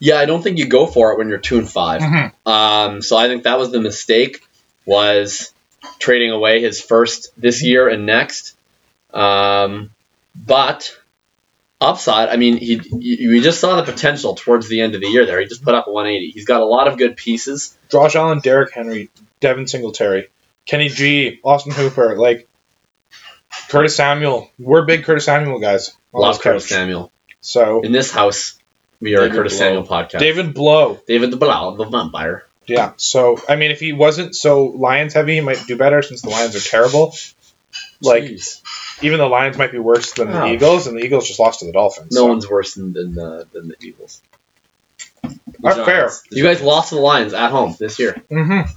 Yeah, 0.00 0.16
I 0.16 0.26
don't 0.26 0.42
think 0.42 0.58
you 0.58 0.66
go 0.66 0.86
for 0.86 1.12
it 1.12 1.18
when 1.18 1.28
you're 1.28 1.38
two 1.38 1.58
and 1.58 1.70
5 1.70 2.00
Mhm. 2.02 2.32
Um, 2.46 3.02
so 3.02 3.16
I 3.16 3.28
think 3.28 3.44
that 3.44 3.58
was 3.58 3.70
the 3.70 3.80
mistake 3.80 4.46
was 4.84 5.52
trading 5.98 6.30
away 6.30 6.60
his 6.60 6.80
first 6.80 7.30
this 7.40 7.62
year 7.62 7.88
and 7.88 8.04
next. 8.06 8.56
Um, 9.12 9.90
but 10.34 10.94
upside, 11.80 12.28
I 12.28 12.36
mean, 12.36 12.56
he, 12.56 12.80
we 13.28 13.40
just 13.40 13.60
saw 13.60 13.76
the 13.80 13.90
potential 13.90 14.34
towards 14.34 14.68
the 14.68 14.80
end 14.80 14.94
of 14.94 15.00
the 15.00 15.08
year. 15.08 15.26
There, 15.26 15.40
he 15.40 15.46
just 15.46 15.62
put 15.62 15.74
up 15.74 15.86
180. 15.86 16.30
He's 16.32 16.44
got 16.46 16.60
a 16.60 16.64
lot 16.66 16.88
of 16.88 16.98
good 16.98 17.16
pieces. 17.16 17.76
Josh 17.90 18.16
Allen, 18.16 18.40
Derrick 18.40 18.72
Henry, 18.74 19.10
Devin 19.40 19.66
Singletary, 19.68 20.28
Kenny 20.66 20.88
G, 20.88 21.40
Austin 21.42 21.72
Hooper, 21.72 22.16
like 22.16 22.48
Curtis 23.68 23.96
Samuel. 23.96 24.50
We're 24.58 24.84
big 24.84 25.04
Curtis 25.04 25.24
Samuel 25.26 25.58
guys. 25.60 25.96
Love 26.12 26.40
Curtis. 26.40 26.68
Samuel. 26.68 27.10
So 27.40 27.82
In 27.82 27.92
this 27.92 28.10
house, 28.10 28.58
we 29.00 29.14
are 29.16 29.20
David 29.22 29.32
a 29.32 29.36
Curtis 29.36 29.52
Blow. 29.58 29.58
Samuel 29.66 29.86
podcast. 29.86 30.18
David 30.20 30.54
Blough. 30.54 31.00
David 31.06 31.30
the 31.30 31.36
Blau, 31.36 31.74
the 31.76 31.84
vampire. 31.84 32.46
Yeah. 32.66 32.92
So 32.96 33.38
I 33.48 33.56
mean, 33.56 33.70
if 33.70 33.80
he 33.80 33.92
wasn't 33.92 34.34
so 34.34 34.64
Lions 34.66 35.12
heavy, 35.12 35.34
he 35.34 35.40
might 35.42 35.62
do 35.66 35.76
better 35.76 36.00
since 36.02 36.22
the 36.22 36.30
Lions 36.30 36.56
are 36.56 36.60
terrible. 36.60 37.14
Like 38.00 38.24
Jeez. 38.24 38.62
even 39.02 39.18
the 39.18 39.26
Lions 39.26 39.58
might 39.58 39.72
be 39.72 39.78
worse 39.78 40.12
than 40.12 40.30
the 40.30 40.42
Oh. 40.42 40.46
Eagles, 40.46 40.86
and 40.86 40.96
the 40.98 41.04
Eagles 41.04 41.26
just 41.26 41.38
lost 41.40 41.60
to 41.60 41.66
the 41.66 41.72
Dolphins. 41.72 42.12
No 42.12 42.20
so. 42.22 42.26
one's 42.26 42.48
worse 42.48 42.74
than 42.74 42.92
than, 42.92 43.18
uh, 43.18 43.44
than 43.52 43.68
the 43.68 43.76
Eagles. 43.82 44.22
The 45.22 45.38
Not 45.60 45.84
fair. 45.84 46.10
The 46.30 46.36
You 46.36 46.44
guys 46.44 46.62
lost 46.62 46.90
to 46.90 46.94
the 46.94 47.00
Lions 47.00 47.34
at 47.34 47.50
home 47.50 47.74
this 47.78 47.98
year. 47.98 48.22
Mm-hmm. 48.30 48.70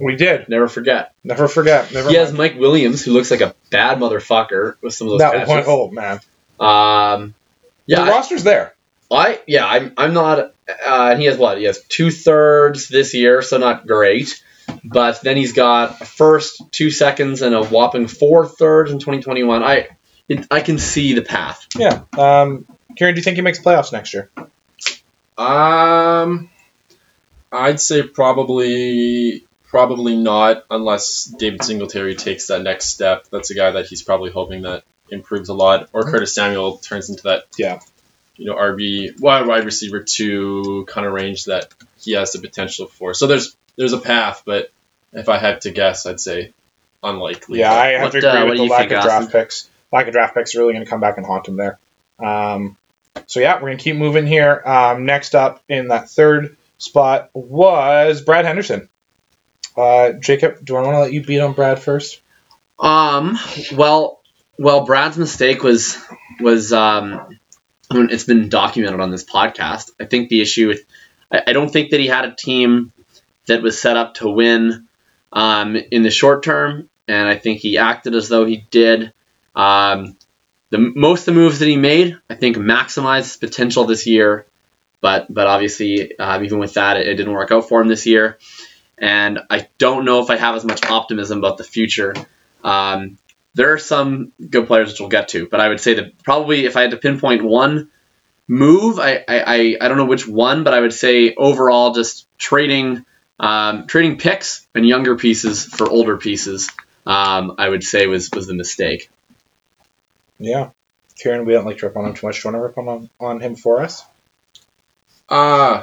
We 0.00 0.16
did. 0.16 0.48
Never 0.48 0.68
forget. 0.68 1.14
Never 1.24 1.48
forget. 1.48 1.92
Never. 1.92 2.10
He 2.10 2.16
has. 2.16 2.32
Mike 2.32 2.56
Williams, 2.58 3.04
who 3.04 3.12
looks 3.12 3.30
like 3.30 3.40
a 3.40 3.54
bad 3.70 3.98
motherfucker 3.98 4.76
with 4.82 4.94
some 4.94 5.06
of 5.06 5.12
those 5.12 5.20
that 5.20 5.32
catches. 5.32 5.48
one. 5.48 5.64
Oh 5.66 5.90
man. 5.90 6.20
Um, 6.58 7.34
yeah, 7.86 8.04
the 8.04 8.10
roster's 8.10 8.42
there. 8.42 8.74
I 9.10 9.40
yeah, 9.46 9.66
I'm 9.66 9.92
I'm 9.96 10.14
not. 10.14 10.38
Uh, 10.38 11.10
and 11.12 11.20
he 11.20 11.26
has 11.26 11.38
what? 11.38 11.58
He 11.58 11.64
has 11.64 11.80
two 11.84 12.10
thirds 12.10 12.88
this 12.88 13.14
year, 13.14 13.42
so 13.42 13.58
not 13.58 13.86
great. 13.86 14.42
But 14.82 15.20
then 15.22 15.36
he's 15.36 15.52
got 15.52 16.00
a 16.00 16.04
first, 16.04 16.60
two 16.72 16.90
seconds, 16.90 17.42
and 17.42 17.54
a 17.54 17.64
whopping 17.64 18.08
four 18.08 18.46
thirds 18.46 18.90
in 18.90 18.98
2021. 18.98 19.62
I 19.62 19.88
it, 20.28 20.46
I 20.50 20.60
can 20.60 20.78
see 20.78 21.14
the 21.14 21.22
path. 21.22 21.66
Yeah. 21.76 22.02
Um, 22.18 22.66
Kieran, 22.96 23.14
do 23.14 23.20
you 23.20 23.22
think 23.22 23.36
he 23.36 23.42
makes 23.42 23.60
playoffs 23.60 23.92
next 23.92 24.12
year? 24.12 24.30
Um, 25.38 26.50
I'd 27.52 27.80
say 27.80 28.02
probably 28.02 29.45
probably 29.66 30.16
not 30.16 30.64
unless 30.70 31.24
David 31.24 31.62
Singletary 31.64 32.14
takes 32.14 32.46
that 32.48 32.62
next 32.62 32.86
step. 32.86 33.26
That's 33.30 33.50
a 33.50 33.54
guy 33.54 33.72
that 33.72 33.86
he's 33.86 34.02
probably 34.02 34.30
hoping 34.30 34.62
that 34.62 34.84
improves 35.10 35.48
a 35.48 35.54
lot, 35.54 35.88
or 35.92 36.02
Curtis 36.04 36.34
Samuel 36.34 36.78
turns 36.78 37.10
into 37.10 37.24
that 37.24 37.44
Yeah. 37.56 37.80
you 38.36 38.46
know 38.46 38.54
RB 38.56 39.18
wide 39.20 39.46
wide 39.46 39.64
receiver 39.64 40.00
two 40.00 40.84
kind 40.88 41.06
of 41.06 41.12
range 41.12 41.44
that 41.46 41.72
he 42.00 42.12
has 42.12 42.32
the 42.32 42.40
potential 42.40 42.86
for. 42.86 43.14
So 43.14 43.26
there's 43.26 43.56
there's 43.76 43.92
a 43.92 43.98
path, 44.00 44.42
but 44.44 44.70
if 45.12 45.28
I 45.28 45.38
had 45.38 45.60
to 45.62 45.70
guess, 45.70 46.06
I'd 46.06 46.20
say 46.20 46.52
unlikely. 47.02 47.60
Yeah, 47.60 47.72
I 47.72 47.86
have 47.92 48.02
What, 48.02 48.12
to 48.12 48.18
agree 48.18 48.28
uh, 48.40 48.46
with 48.46 48.56
the 48.58 48.64
lack 48.64 48.78
think, 48.88 48.92
of 48.92 48.98
Austin? 48.98 49.10
draft 49.20 49.32
picks. 49.32 49.68
Lack 49.92 50.06
of 50.08 50.12
draft 50.12 50.34
picks 50.34 50.54
are 50.54 50.58
really 50.60 50.72
going 50.72 50.84
to 50.84 50.90
come 50.90 51.00
back 51.00 51.16
and 51.18 51.24
haunt 51.26 51.46
him 51.48 51.56
there. 51.56 51.78
Um, 52.18 52.76
so 53.26 53.40
yeah, 53.40 53.54
we're 53.54 53.68
going 53.68 53.78
to 53.78 53.84
keep 53.84 53.96
moving 53.96 54.26
here. 54.26 54.60
Um, 54.64 55.06
next 55.06 55.34
up 55.34 55.62
in 55.68 55.88
that 55.88 56.10
third 56.10 56.56
spot 56.78 57.30
was 57.34 58.20
Brad 58.22 58.44
Henderson. 58.44 58.88
Uh, 59.76 60.12
Jakob, 60.12 60.64
do 60.64 60.76
I 60.76 60.82
want 60.82 60.94
to 60.94 61.00
let 61.00 61.12
you 61.12 61.22
beat 61.22 61.40
on 61.40 61.52
Brad 61.52 61.78
first? 61.82 62.20
Um. 62.78 63.38
Well, 63.74 64.20
well, 64.58 64.84
Brad's 64.84 65.18
mistake 65.18 65.62
was 65.62 65.98
was 66.40 66.72
um. 66.72 67.38
I 67.90 67.94
mean, 67.94 68.08
it's 68.10 68.24
been 68.24 68.48
documented 68.48 69.00
on 69.00 69.10
this 69.10 69.24
podcast. 69.24 69.92
I 70.00 70.06
think 70.06 70.28
the 70.28 70.40
issue 70.40 70.68
with 70.68 70.84
I, 71.30 71.42
I 71.48 71.52
don't 71.52 71.70
think 71.70 71.90
that 71.90 72.00
he 72.00 72.06
had 72.08 72.24
a 72.24 72.34
team 72.34 72.92
that 73.46 73.62
was 73.62 73.80
set 73.80 73.96
up 73.96 74.14
to 74.14 74.28
win 74.28 74.88
um, 75.32 75.76
in 75.76 76.02
the 76.02 76.10
short 76.10 76.42
term, 76.42 76.88
and 77.06 77.28
I 77.28 77.36
think 77.36 77.60
he 77.60 77.78
acted 77.78 78.14
as 78.14 78.28
though 78.28 78.44
he 78.44 78.64
did. 78.70 79.12
Um, 79.54 80.16
the 80.70 80.78
most 80.78 81.28
of 81.28 81.34
the 81.34 81.40
moves 81.40 81.60
that 81.60 81.68
he 81.68 81.76
made, 81.76 82.18
I 82.28 82.34
think, 82.34 82.56
maximized 82.56 83.22
his 83.24 83.36
potential 83.36 83.84
this 83.84 84.06
year. 84.06 84.46
but 85.00 85.32
but 85.32 85.46
obviously, 85.46 86.18
um, 86.18 86.44
even 86.44 86.58
with 86.58 86.74
that, 86.74 86.96
it, 86.96 87.06
it 87.06 87.14
didn't 87.14 87.32
work 87.32 87.52
out 87.52 87.68
for 87.68 87.80
him 87.80 87.88
this 87.88 88.06
year. 88.06 88.38
And 88.98 89.40
I 89.50 89.68
don't 89.78 90.04
know 90.04 90.22
if 90.22 90.30
I 90.30 90.36
have 90.36 90.56
as 90.56 90.64
much 90.64 90.84
optimism 90.86 91.38
about 91.38 91.58
the 91.58 91.64
future. 91.64 92.14
Um, 92.64 93.18
there 93.54 93.72
are 93.72 93.78
some 93.78 94.32
good 94.50 94.66
players 94.66 94.90
which 94.90 95.00
we'll 95.00 95.08
get 95.08 95.28
to, 95.28 95.46
but 95.48 95.60
I 95.60 95.68
would 95.68 95.80
say 95.80 95.94
that 95.94 96.22
probably 96.22 96.66
if 96.66 96.76
I 96.76 96.82
had 96.82 96.90
to 96.90 96.96
pinpoint 96.96 97.42
one 97.42 97.90
move, 98.48 98.98
I 98.98 99.16
I, 99.16 99.24
I, 99.28 99.76
I 99.80 99.88
don't 99.88 99.96
know 99.96 100.06
which 100.06 100.26
one, 100.26 100.64
but 100.64 100.74
I 100.74 100.80
would 100.80 100.92
say 100.92 101.34
overall 101.34 101.94
just 101.94 102.26
trading 102.38 103.04
um, 103.38 103.86
trading 103.86 104.18
picks 104.18 104.66
and 104.74 104.86
younger 104.86 105.16
pieces 105.16 105.64
for 105.64 105.88
older 105.88 106.16
pieces. 106.16 106.70
Um, 107.06 107.54
I 107.58 107.68
would 107.68 107.84
say 107.84 108.06
was 108.06 108.30
was 108.30 108.46
the 108.46 108.54
mistake. 108.54 109.10
Yeah. 110.38 110.70
Kieran, 111.16 111.46
we 111.46 111.54
don't 111.54 111.64
like 111.64 111.78
to 111.78 111.86
rip 111.86 111.96
on 111.96 112.06
him 112.06 112.14
too 112.14 112.26
much. 112.26 112.42
Do 112.42 112.48
you 112.48 112.52
want 112.52 112.74
to 112.76 112.82
rip 112.82 112.88
on, 112.88 113.10
on 113.18 113.40
him 113.40 113.56
for 113.56 113.82
us? 113.82 114.04
Uh, 115.28 115.82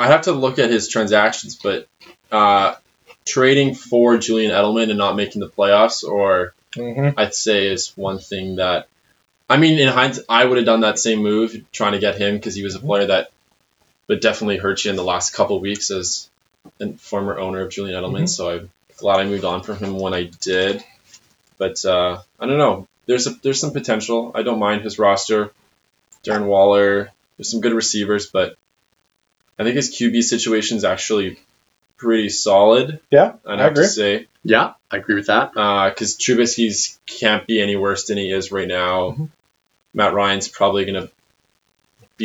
I 0.00 0.06
have 0.08 0.22
to 0.22 0.32
look 0.32 0.58
at 0.58 0.70
his 0.70 0.88
transactions, 0.88 1.56
but 1.56 1.86
uh, 2.32 2.74
trading 3.24 3.74
for 3.74 4.18
Julian 4.18 4.50
Edelman 4.50 4.88
and 4.88 4.98
not 4.98 5.16
making 5.16 5.40
the 5.40 5.48
playoffs, 5.48 6.04
or 6.04 6.54
Mm-hmm. 6.76 7.18
I'd 7.18 7.34
say 7.34 7.66
is 7.66 7.96
one 7.96 8.18
thing 8.20 8.56
that, 8.56 8.86
I 9.48 9.56
mean, 9.56 9.78
in 9.80 9.88
hindsight, 9.88 10.24
I 10.28 10.44
would 10.44 10.56
have 10.56 10.66
done 10.66 10.82
that 10.82 11.00
same 11.00 11.18
move, 11.20 11.64
trying 11.72 11.92
to 11.94 11.98
get 11.98 12.16
him 12.16 12.36
because 12.36 12.54
he 12.54 12.62
was 12.62 12.76
a 12.76 12.78
player 12.78 13.06
that 13.06 13.32
would 14.06 14.20
definitely 14.20 14.58
hurt 14.58 14.84
you 14.84 14.90
in 14.90 14.96
the 14.96 15.02
last 15.02 15.34
couple 15.34 15.58
weeks 15.58 15.90
as 15.90 16.30
a 16.80 16.92
former 16.92 17.40
owner 17.40 17.60
of 17.62 17.70
Julian 17.70 18.00
Edelman. 18.00 18.22
Mhm. 18.22 18.28
So 18.28 18.50
I'm 18.50 18.70
glad 18.98 19.18
I 19.18 19.24
moved 19.24 19.44
on 19.44 19.64
from 19.64 19.78
him 19.78 19.98
when 19.98 20.14
I 20.14 20.30
did. 20.40 20.84
But 21.58 21.84
uh, 21.84 22.22
I 22.38 22.46
don't 22.46 22.58
know. 22.58 22.86
There's 23.06 23.26
a, 23.26 23.30
there's 23.30 23.60
some 23.60 23.72
potential. 23.72 24.30
I 24.34 24.42
don't 24.42 24.60
mind 24.60 24.82
his 24.82 24.98
roster. 24.98 25.50
Darren 26.22 26.46
Waller. 26.46 27.10
There's 27.36 27.50
some 27.50 27.60
good 27.60 27.72
receivers, 27.72 28.26
but 28.26 28.56
I 29.60 29.64
think 29.64 29.76
his 29.76 29.90
QB 29.94 30.22
situation 30.22 30.78
is 30.78 30.84
actually 30.84 31.38
pretty 31.98 32.30
solid. 32.30 32.98
Yeah, 33.10 33.34
I'd 33.46 33.60
I 33.60 33.62
have 33.64 33.72
agree. 33.72 33.84
to 33.84 33.88
say 33.90 34.26
Yeah, 34.42 34.72
I 34.90 34.96
agree 34.96 35.16
with 35.16 35.26
that. 35.26 35.52
because 35.52 36.16
Trubisky's 36.16 36.98
can't 37.06 37.46
be 37.46 37.60
any 37.60 37.76
worse 37.76 38.06
than 38.06 38.16
he 38.16 38.30
is 38.32 38.50
right 38.50 38.66
now. 38.68 39.10
Mhm. 39.12 39.28
Matt 39.92 40.14
Ryan's 40.14 40.48
probably 40.48 40.84
gonna 40.86 41.08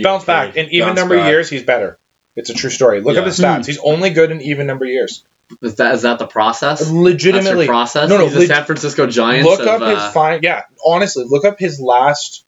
Bounce 0.04 0.24
okay, 0.24 0.32
back. 0.32 0.56
In 0.58 0.70
even 0.72 0.90
bounce 0.90 1.00
number 1.00 1.18
back. 1.18 1.30
years, 1.30 1.50
he's 1.50 1.64
better. 1.64 1.98
It's 2.36 2.50
a 2.50 2.54
true 2.54 2.70
story. 2.70 3.00
Look 3.02 3.16
Yeah. 3.16 3.22
at 3.22 3.26
the 3.26 3.32
stats. 3.32 3.66
He's 3.66 3.78
only 3.80 4.10
good 4.10 4.30
in 4.32 4.42
even 4.42 4.68
number 4.68 4.86
years. 4.86 5.24
Is 5.62 5.76
that 5.76 5.96
is 5.96 6.02
that 6.02 6.20
the 6.20 6.28
process? 6.28 6.80
That's 6.80 6.92
your 6.92 7.04
Legitimately. 7.04 7.68
process. 7.68 8.10
No, 8.10 8.18
no, 8.18 8.24
He's 8.26 8.34
the 8.34 8.40
leg- 8.40 8.48
San 8.50 8.66
Francisco 8.66 9.08
Giants. 9.08 9.48
Look 9.48 9.60
of, 9.62 9.68
up 9.68 9.82
his 9.90 10.00
uh, 10.00 10.12
fine. 10.12 10.40
Yeah, 10.44 10.64
honestly, 10.86 11.24
look 11.28 11.46
up 11.46 11.60
his 11.60 11.80
last 11.80 12.44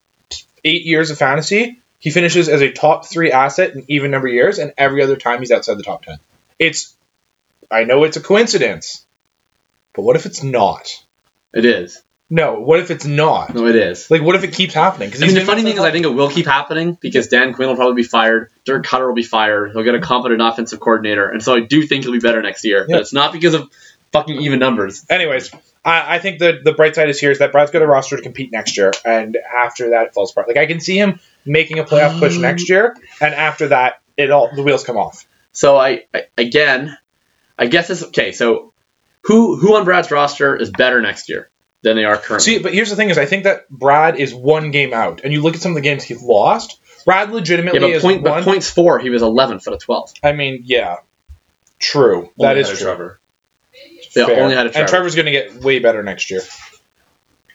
eight 0.66 0.84
years 0.86 1.10
of 1.12 1.18
fantasy. 1.18 1.78
He 2.08 2.12
finishes 2.12 2.48
as 2.48 2.62
a 2.62 2.72
top 2.72 3.06
three 3.06 3.34
asset 3.34 3.76
in 3.76 3.84
even 3.90 4.12
number 4.12 4.30
years, 4.30 4.60
and 4.60 4.72
every 4.78 5.04
other 5.04 5.18
time 5.18 5.40
he's 5.40 5.52
outside 5.52 5.78
the 5.78 5.84
top 5.84 6.06
ten. 6.06 6.20
It's, 6.58 6.96
I 7.70 7.84
know 7.84 8.06
it's 8.06 8.16
a 8.16 8.22
coincidence, 8.22 9.06
but 9.94 10.04
what 10.04 10.16
if 10.16 10.26
it's 10.26 10.42
not? 10.42 11.04
It 11.54 11.66
is. 11.66 12.02
No, 12.30 12.62
what 12.62 12.80
if 12.80 12.92
it's 12.92 13.06
not? 13.06 13.54
No, 13.54 13.68
it 13.68 13.76
is. 13.76 14.10
Like, 14.10 14.22
what 14.22 14.38
if 14.38 14.46
it 14.46 14.54
keeps 14.54 14.74
happening? 14.74 15.10
Because 15.10 15.22
I 15.22 15.26
mean, 15.26 15.36
the 15.36 15.44
funny 15.44 15.64
thing 15.64 15.74
is, 15.74 15.82
I 15.82 15.92
think 15.92 16.06
it 16.06 16.14
will 16.14 16.30
keep 16.30 16.46
happening 16.46 16.94
because 16.94 17.28
Dan 17.28 17.52
Quinn 17.52 17.68
will 17.68 17.76
probably 17.76 18.02
be 18.02 18.08
fired. 18.08 18.52
Dirk 18.64 18.86
Koetter 18.86 19.06
will 19.06 19.14
be 19.14 19.24
fired. 19.24 19.74
He'll 19.74 19.84
get 19.84 19.96
a 19.96 20.00
competent 20.00 20.42
offensive 20.42 20.80
coordinator, 20.80 21.28
and 21.28 21.44
so 21.44 21.58
I 21.58 21.60
do 21.60 21.86
think 21.86 22.06
he'll 22.06 22.14
be 22.14 22.20
better 22.20 22.42
next 22.42 22.64
year. 22.64 22.86
But 22.90 23.02
it's 23.02 23.12
not 23.12 23.34
because 23.34 23.54
of 23.54 23.70
fucking 24.14 24.44
even 24.44 24.60
numbers. 24.60 25.06
Anyways, 25.10 25.52
I, 25.84 26.16
I 26.16 26.20
think 26.20 26.40
the 26.40 26.62
the 26.64 26.72
bright 26.72 26.96
side 26.96 27.10
is 27.10 27.20
here 27.20 27.32
is 27.32 27.40
that 27.40 27.52
Brad's 27.52 27.72
got 27.72 27.82
a 27.82 27.86
roster 27.86 28.16
to 28.16 28.22
compete 28.22 28.54
next 28.54 28.78
year, 28.78 28.94
and 29.04 29.36
after 29.38 29.90
that 29.90 30.08
it 30.08 30.14
falls 30.14 30.32
apart. 30.32 30.48
Like 30.48 30.56
I 30.56 30.68
can 30.68 30.80
see 30.80 30.98
him 30.98 31.20
making 31.48 31.80
a 31.80 31.84
playoff 31.84 32.20
push 32.20 32.36
Um, 32.36 32.42
next 32.42 32.70
year, 32.70 32.96
and 33.22 33.34
after 33.34 33.70
that 33.70 34.02
it 34.18 34.32
all 34.32 34.50
the 34.54 34.64
wheels 34.64 34.84
come 34.84 34.98
off. 34.98 35.26
So 35.52 35.78
I, 35.78 36.06
I 36.14 36.24
again, 36.38 36.98
I 37.58 37.68
guess 37.68 37.90
it's 37.90 38.04
okay. 38.04 38.32
So 38.32 38.74
who 39.22 39.58
who 39.58 39.76
on 39.76 39.86
Brad's 39.86 40.12
roster 40.12 40.56
is 40.56 40.70
better 40.72 41.02
next 41.02 41.30
year 41.30 41.50
than 41.84 41.96
they 41.96 42.06
are 42.06 42.18
currently? 42.18 42.58
See, 42.58 42.60
but 42.60 42.74
here's 42.74 42.90
the 42.90 42.96
thing: 42.96 43.10
is 43.10 43.18
I 43.18 43.26
think 43.26 43.46
that 43.46 43.70
Brad 43.70 44.18
is 44.18 44.34
one 44.34 44.72
game 44.72 44.94
out, 44.94 45.22
and 45.24 45.32
you 45.32 45.42
look 45.42 45.56
at 45.56 45.62
some 45.62 45.72
of 45.72 45.76
the 45.76 45.82
games 45.82 46.04
he's 46.04 46.22
lost. 46.22 46.80
Brad 47.06 47.30
yeah, 47.30 47.36
legitimately 47.36 47.80
but 47.80 47.90
is 47.90 48.02
point, 48.02 48.22
one. 48.22 48.44
but 48.44 48.44
points 48.44 48.70
four, 48.70 49.00
he 49.00 49.10
was 49.10 49.22
11th 49.22 49.66
out 49.66 49.74
of 49.74 49.80
12. 49.80 50.14
I 50.24 50.34
mean, 50.34 50.64
yeah, 50.66 50.98
true. 51.80 52.18
Only 52.18 52.32
that 52.40 52.58
is 52.58 52.68
ahead 52.68 52.74
of 52.74 52.80
true. 52.80 52.86
Trevor. 52.86 53.20
Yeah, 54.14 54.26
Fair. 54.26 54.44
only 54.44 54.56
had 54.56 54.66
a 54.66 54.70
And 54.70 54.74
Trevor. 54.74 54.88
Trevor's 54.90 55.16
going 55.16 55.28
to 55.28 55.32
get 55.32 55.54
way 55.64 55.80
better 55.80 56.04
next 56.04 56.30
year. 56.30 56.42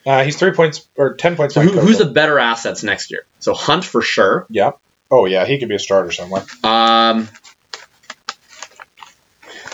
Uh, 0.04 0.24
he's 0.24 0.36
three 0.36 0.52
points 0.52 0.86
or 0.96 1.14
ten 1.14 1.36
points. 1.36 1.54
So 1.54 1.60
who, 1.60 1.78
who's 1.78 1.98
the 1.98 2.06
better 2.06 2.38
assets 2.38 2.82
next 2.82 3.10
year? 3.10 3.24
So 3.40 3.54
Hunt 3.54 3.84
for 3.84 4.02
sure. 4.02 4.46
Yeah. 4.50 4.72
Oh 5.10 5.26
yeah, 5.26 5.44
he 5.44 5.58
could 5.58 5.68
be 5.68 5.74
a 5.74 5.78
starter 5.78 6.10
somewhere. 6.10 6.42
Um, 6.64 7.28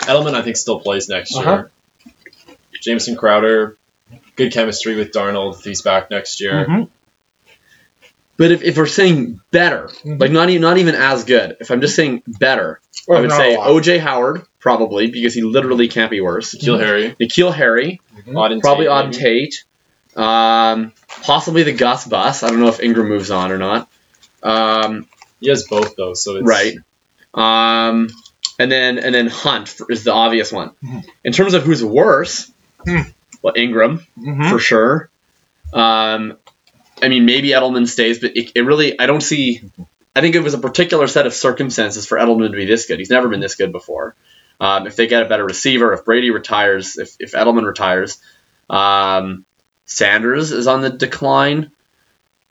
Edelman, 0.03 0.35
I 0.35 0.43
think, 0.43 0.57
still 0.57 0.81
plays 0.81 1.09
next 1.09 1.35
year. 1.35 1.47
Uh-huh. 1.49 2.13
Jamison 2.81 3.17
Crowder, 3.17 3.77
good 4.37 4.53
chemistry 4.53 4.97
with 4.97 5.13
Darnold 5.13 5.59
if 5.59 5.65
he's 5.65 5.83
back 5.83 6.11
next 6.11 6.41
year. 6.41 6.65
Mhm. 6.67 6.89
but 8.37 8.53
if, 8.53 8.63
if 8.63 8.77
we're 8.77 8.87
saying 8.87 9.41
better, 9.51 9.89
Mhm. 10.05 10.21
like 10.21 10.31
not 10.31 10.49
even 10.49 10.63
not 10.63 10.79
even 10.79 10.95
as 10.95 11.25
good, 11.25 11.57
if 11.61 11.71
I'm 11.73 11.81
just 11.81 11.97
saying 11.97 12.23
better, 12.27 12.81
Well, 13.09 13.19
I 13.19 13.21
would 13.23 13.33
say. 13.33 13.57
OJ 13.57 13.99
Howard 13.99 14.43
probably 14.61 15.11
because 15.11 15.35
he 15.35 15.43
literally 15.43 15.89
can't 15.89 16.11
be 16.11 16.21
worse. 16.21 16.55
Kill 16.55 16.79
Harry, 16.79 17.17
N'Keal 17.21 17.53
Harry, 17.53 18.01
Auden 18.29 18.61
probably 18.61 18.87
Tate, 18.87 18.93
Auden 18.93 19.05
maybe. 19.11 19.19
Tate, 19.19 19.65
um, 20.19 20.93
possibly 21.23 21.63
the 21.63 21.73
Gus 21.73 22.07
Bus. 22.07 22.43
I 22.43 22.51
don't 22.51 22.61
know 22.61 22.69
if 22.69 22.81
Ingram 22.81 23.09
moves 23.09 23.31
on 23.31 23.53
or 23.53 23.59
not. 23.59 23.89
Um, 24.43 25.07
He 25.41 25.49
has 25.49 25.65
both 25.69 25.95
though, 25.97 26.15
so 26.15 26.37
it's 26.37 26.47
right. 26.47 26.77
Um, 27.35 28.09
and 28.59 28.71
then 28.73 28.99
and 28.99 29.15
then 29.15 29.29
Hunt 29.29 29.77
is 29.89 30.05
the 30.05 30.13
obvious 30.13 30.51
one. 30.53 30.73
Mhm. 30.85 31.05
In 31.25 31.33
terms 31.33 31.55
of 31.55 31.63
who's 31.63 31.85
worse, 31.85 32.51
Hmm. 32.85 33.03
well 33.43 33.55
Ingram 33.57 34.07
Mhm. 34.19 34.51
for 34.51 34.59
sure. 34.59 35.11
Um, 35.73 36.37
I 37.01 37.09
mean 37.09 37.25
maybe 37.25 37.51
Edelman 37.51 37.87
stays, 37.87 38.19
but 38.19 38.37
it, 38.37 38.53
it 38.57 38.63
really 38.63 38.99
I 38.99 39.07
don't 39.07 39.21
see. 39.21 39.63
I 40.17 40.21
think 40.21 40.35
it 40.35 40.41
was 40.43 40.55
a 40.55 40.59
particular 40.59 41.07
set 41.07 41.27
of 41.27 41.35
circumstances 41.35 42.07
for 42.07 42.19
Edelman 42.19 42.51
to 42.51 42.57
be 42.57 42.67
this 42.67 42.87
good. 42.87 42.99
He's 42.99 43.11
never 43.11 43.29
been 43.29 43.41
this 43.41 43.55
good 43.55 43.71
before. 43.71 44.17
Um, 44.61 44.89
if 44.89 44.97
they 44.97 45.07
get 45.07 45.23
a 45.23 45.27
better 45.29 45.45
receiver, 45.45 45.93
if 45.93 46.05
Brady 46.05 46.31
retires, 46.31 46.97
if, 46.99 47.15
if 47.21 47.33
Edelman 47.33 47.65
retires, 47.65 48.19
um, 48.69 49.45
Sanders 49.89 50.53
is 50.53 50.67
on 50.67 50.83
the 50.83 50.91
decline. 50.91 51.73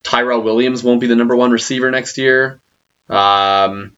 Tyrell 0.04 0.42
Williams 0.42 0.84
won't 0.84 1.00
be 1.00 1.08
the 1.08 1.16
number 1.16 1.36
one 1.36 1.52
receiver 1.52 1.90
next 1.92 2.18
year. 2.18 2.60
Um, 3.08 3.96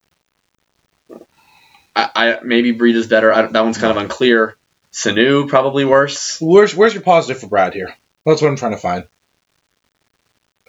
I, 1.95 2.10
I 2.15 2.39
maybe 2.43 2.71
Breed 2.71 2.95
is 2.95 3.08
better. 3.08 3.30
That 3.30 3.63
one's 3.63 3.78
kind 3.78 3.91
of 3.91 3.97
unclear. 3.97 4.56
Sanu 4.91 5.47
probably 5.47 5.86
worse. 5.86 6.39
Where's 6.41 6.75
where's 6.75 6.93
your 6.93 7.02
positive 7.02 7.39
for 7.39 7.47
Brad 7.47 7.73
here? 7.73 7.95
That's 8.25 8.41
what 8.41 8.49
I'm 8.49 8.58
trying 8.58 8.73
to 8.73 8.78
find. 8.78 9.08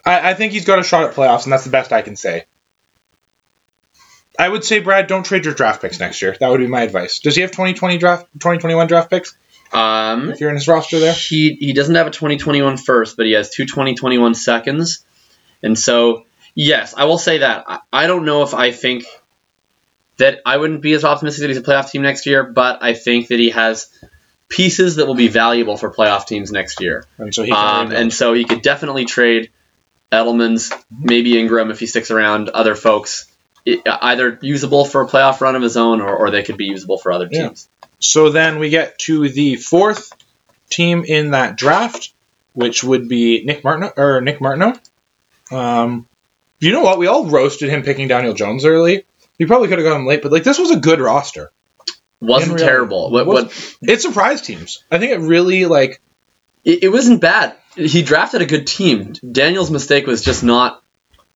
I, 0.05 0.31
I 0.31 0.33
think 0.33 0.53
he's 0.53 0.65
got 0.65 0.79
a 0.79 0.83
shot 0.83 1.03
at 1.03 1.13
playoffs, 1.13 1.43
and 1.43 1.51
that's 1.51 1.65
the 1.65 1.69
best 1.71 1.91
I 1.91 2.01
can 2.01 2.15
say. 2.15 2.45
I 4.39 4.47
would 4.47 4.63
say, 4.63 4.79
Brad, 4.79 5.07
don't 5.07 5.25
trade 5.25 5.43
your 5.43 5.53
draft 5.53 5.81
picks 5.81 5.99
next 5.99 6.21
year. 6.21 6.37
That 6.39 6.49
would 6.49 6.59
be 6.59 6.67
my 6.67 6.83
advice. 6.83 7.19
Does 7.19 7.35
he 7.35 7.41
have 7.41 7.51
2020 7.51 7.97
draft, 7.97 8.27
2021 8.33 8.87
draft 8.87 9.09
picks? 9.09 9.35
Um, 9.73 10.31
If 10.31 10.39
you're 10.39 10.49
in 10.49 10.55
his 10.55 10.67
roster 10.67 10.99
there, 10.99 11.13
he 11.13 11.53
he 11.59 11.73
doesn't 11.73 11.95
have 11.95 12.07
a 12.07 12.11
2021 12.11 12.77
first, 12.77 13.15
but 13.17 13.25
he 13.25 13.33
has 13.33 13.49
two 13.49 13.65
2021 13.65 14.35
seconds, 14.35 15.05
and 15.63 15.77
so 15.77 16.25
yes, 16.55 16.93
I 16.95 17.05
will 17.05 17.17
say 17.17 17.39
that. 17.39 17.63
I, 17.67 17.79
I 17.91 18.07
don't 18.07 18.25
know 18.25 18.43
if 18.43 18.53
I 18.53 18.71
think 18.71 19.05
that 20.17 20.39
I 20.45 20.57
wouldn't 20.57 20.81
be 20.81 20.93
as 20.93 21.03
optimistic 21.05 21.41
that 21.43 21.47
he's 21.49 21.57
a 21.57 21.61
playoff 21.63 21.89
team 21.91 22.01
next 22.01 22.25
year, 22.25 22.43
but 22.43 22.83
I 22.83 22.93
think 22.93 23.29
that 23.29 23.39
he 23.39 23.51
has 23.51 23.87
pieces 24.49 24.97
that 24.97 25.07
will 25.07 25.15
be 25.15 25.29
valuable 25.29 25.77
for 25.77 25.89
playoff 25.91 26.27
teams 26.27 26.51
next 26.51 26.81
year. 26.81 27.05
and 27.17 27.33
so 27.33 27.43
he 27.43 27.51
Um, 27.51 27.91
and 28.01 28.13
so 28.13 28.33
he 28.33 28.43
could 28.43 28.61
definitely 28.61 29.05
trade 29.05 29.49
Edelman's, 30.11 30.71
maybe 30.91 31.39
Ingram 31.39 31.71
if 31.71 31.79
he 31.79 31.85
sticks 31.87 32.11
around, 32.11 32.49
other 32.49 32.75
folks, 32.75 33.27
i- 33.65 33.81
either 33.85 34.37
usable 34.41 34.83
for 34.83 35.01
a 35.01 35.07
playoff 35.07 35.39
run 35.39 35.55
of 35.55 35.61
his 35.61 35.77
own 35.77 36.01
or, 36.01 36.13
or 36.13 36.29
they 36.31 36.43
could 36.43 36.57
be 36.57 36.65
usable 36.65 36.97
for 36.97 37.13
other 37.13 37.29
Yeah. 37.31 37.47
So 38.01 38.29
then 38.29 38.59
we 38.59 38.69
get 38.69 38.97
to 38.99 39.29
the 39.29 39.55
fourth 39.55 40.11
team 40.69 41.05
in 41.05 41.31
that 41.31 41.55
draft, 41.55 42.13
which 42.53 42.83
would 42.83 43.07
be 43.07 43.43
Nick 43.45 43.63
Martin 43.63 43.89
or 43.95 44.19
Nick 44.21 44.41
Martineau. 44.41 44.73
Um, 45.51 46.07
you 46.59 46.71
know 46.71 46.81
what? 46.81 46.97
We 46.97 47.07
all 47.07 47.25
roasted 47.27 47.69
him 47.69 47.83
picking 47.83 48.07
Daniel 48.07 48.33
Jones 48.33 48.65
early. 48.65 49.05
He 49.37 49.45
probably 49.45 49.67
could 49.67 49.79
have 49.79 49.87
got 49.87 49.95
him 49.95 50.05
late, 50.05 50.21
but 50.21 50.31
like 50.31 50.43
this 50.43 50.59
was 50.59 50.71
a 50.71 50.79
good 50.79 50.99
roster. 50.99 51.51
Wasn't 52.19 52.51
reality, 52.53 52.65
terrible. 52.71 53.11
What, 53.11 53.25
was- 53.25 53.43
what 53.79 53.89
It 53.89 54.01
surprised 54.01 54.45
teams. 54.45 54.83
I 54.91 54.99
think 54.99 55.11
it 55.13 55.19
really 55.19 55.65
like 55.65 55.99
it, 56.63 56.83
it 56.83 56.89
wasn't 56.89 57.21
bad. 57.21 57.55
He 57.75 58.03
drafted 58.03 58.41
a 58.41 58.45
good 58.45 58.67
team. 58.67 59.13
Daniel's 59.13 59.71
mistake 59.71 60.05
was 60.05 60.21
just 60.23 60.43
not 60.43 60.83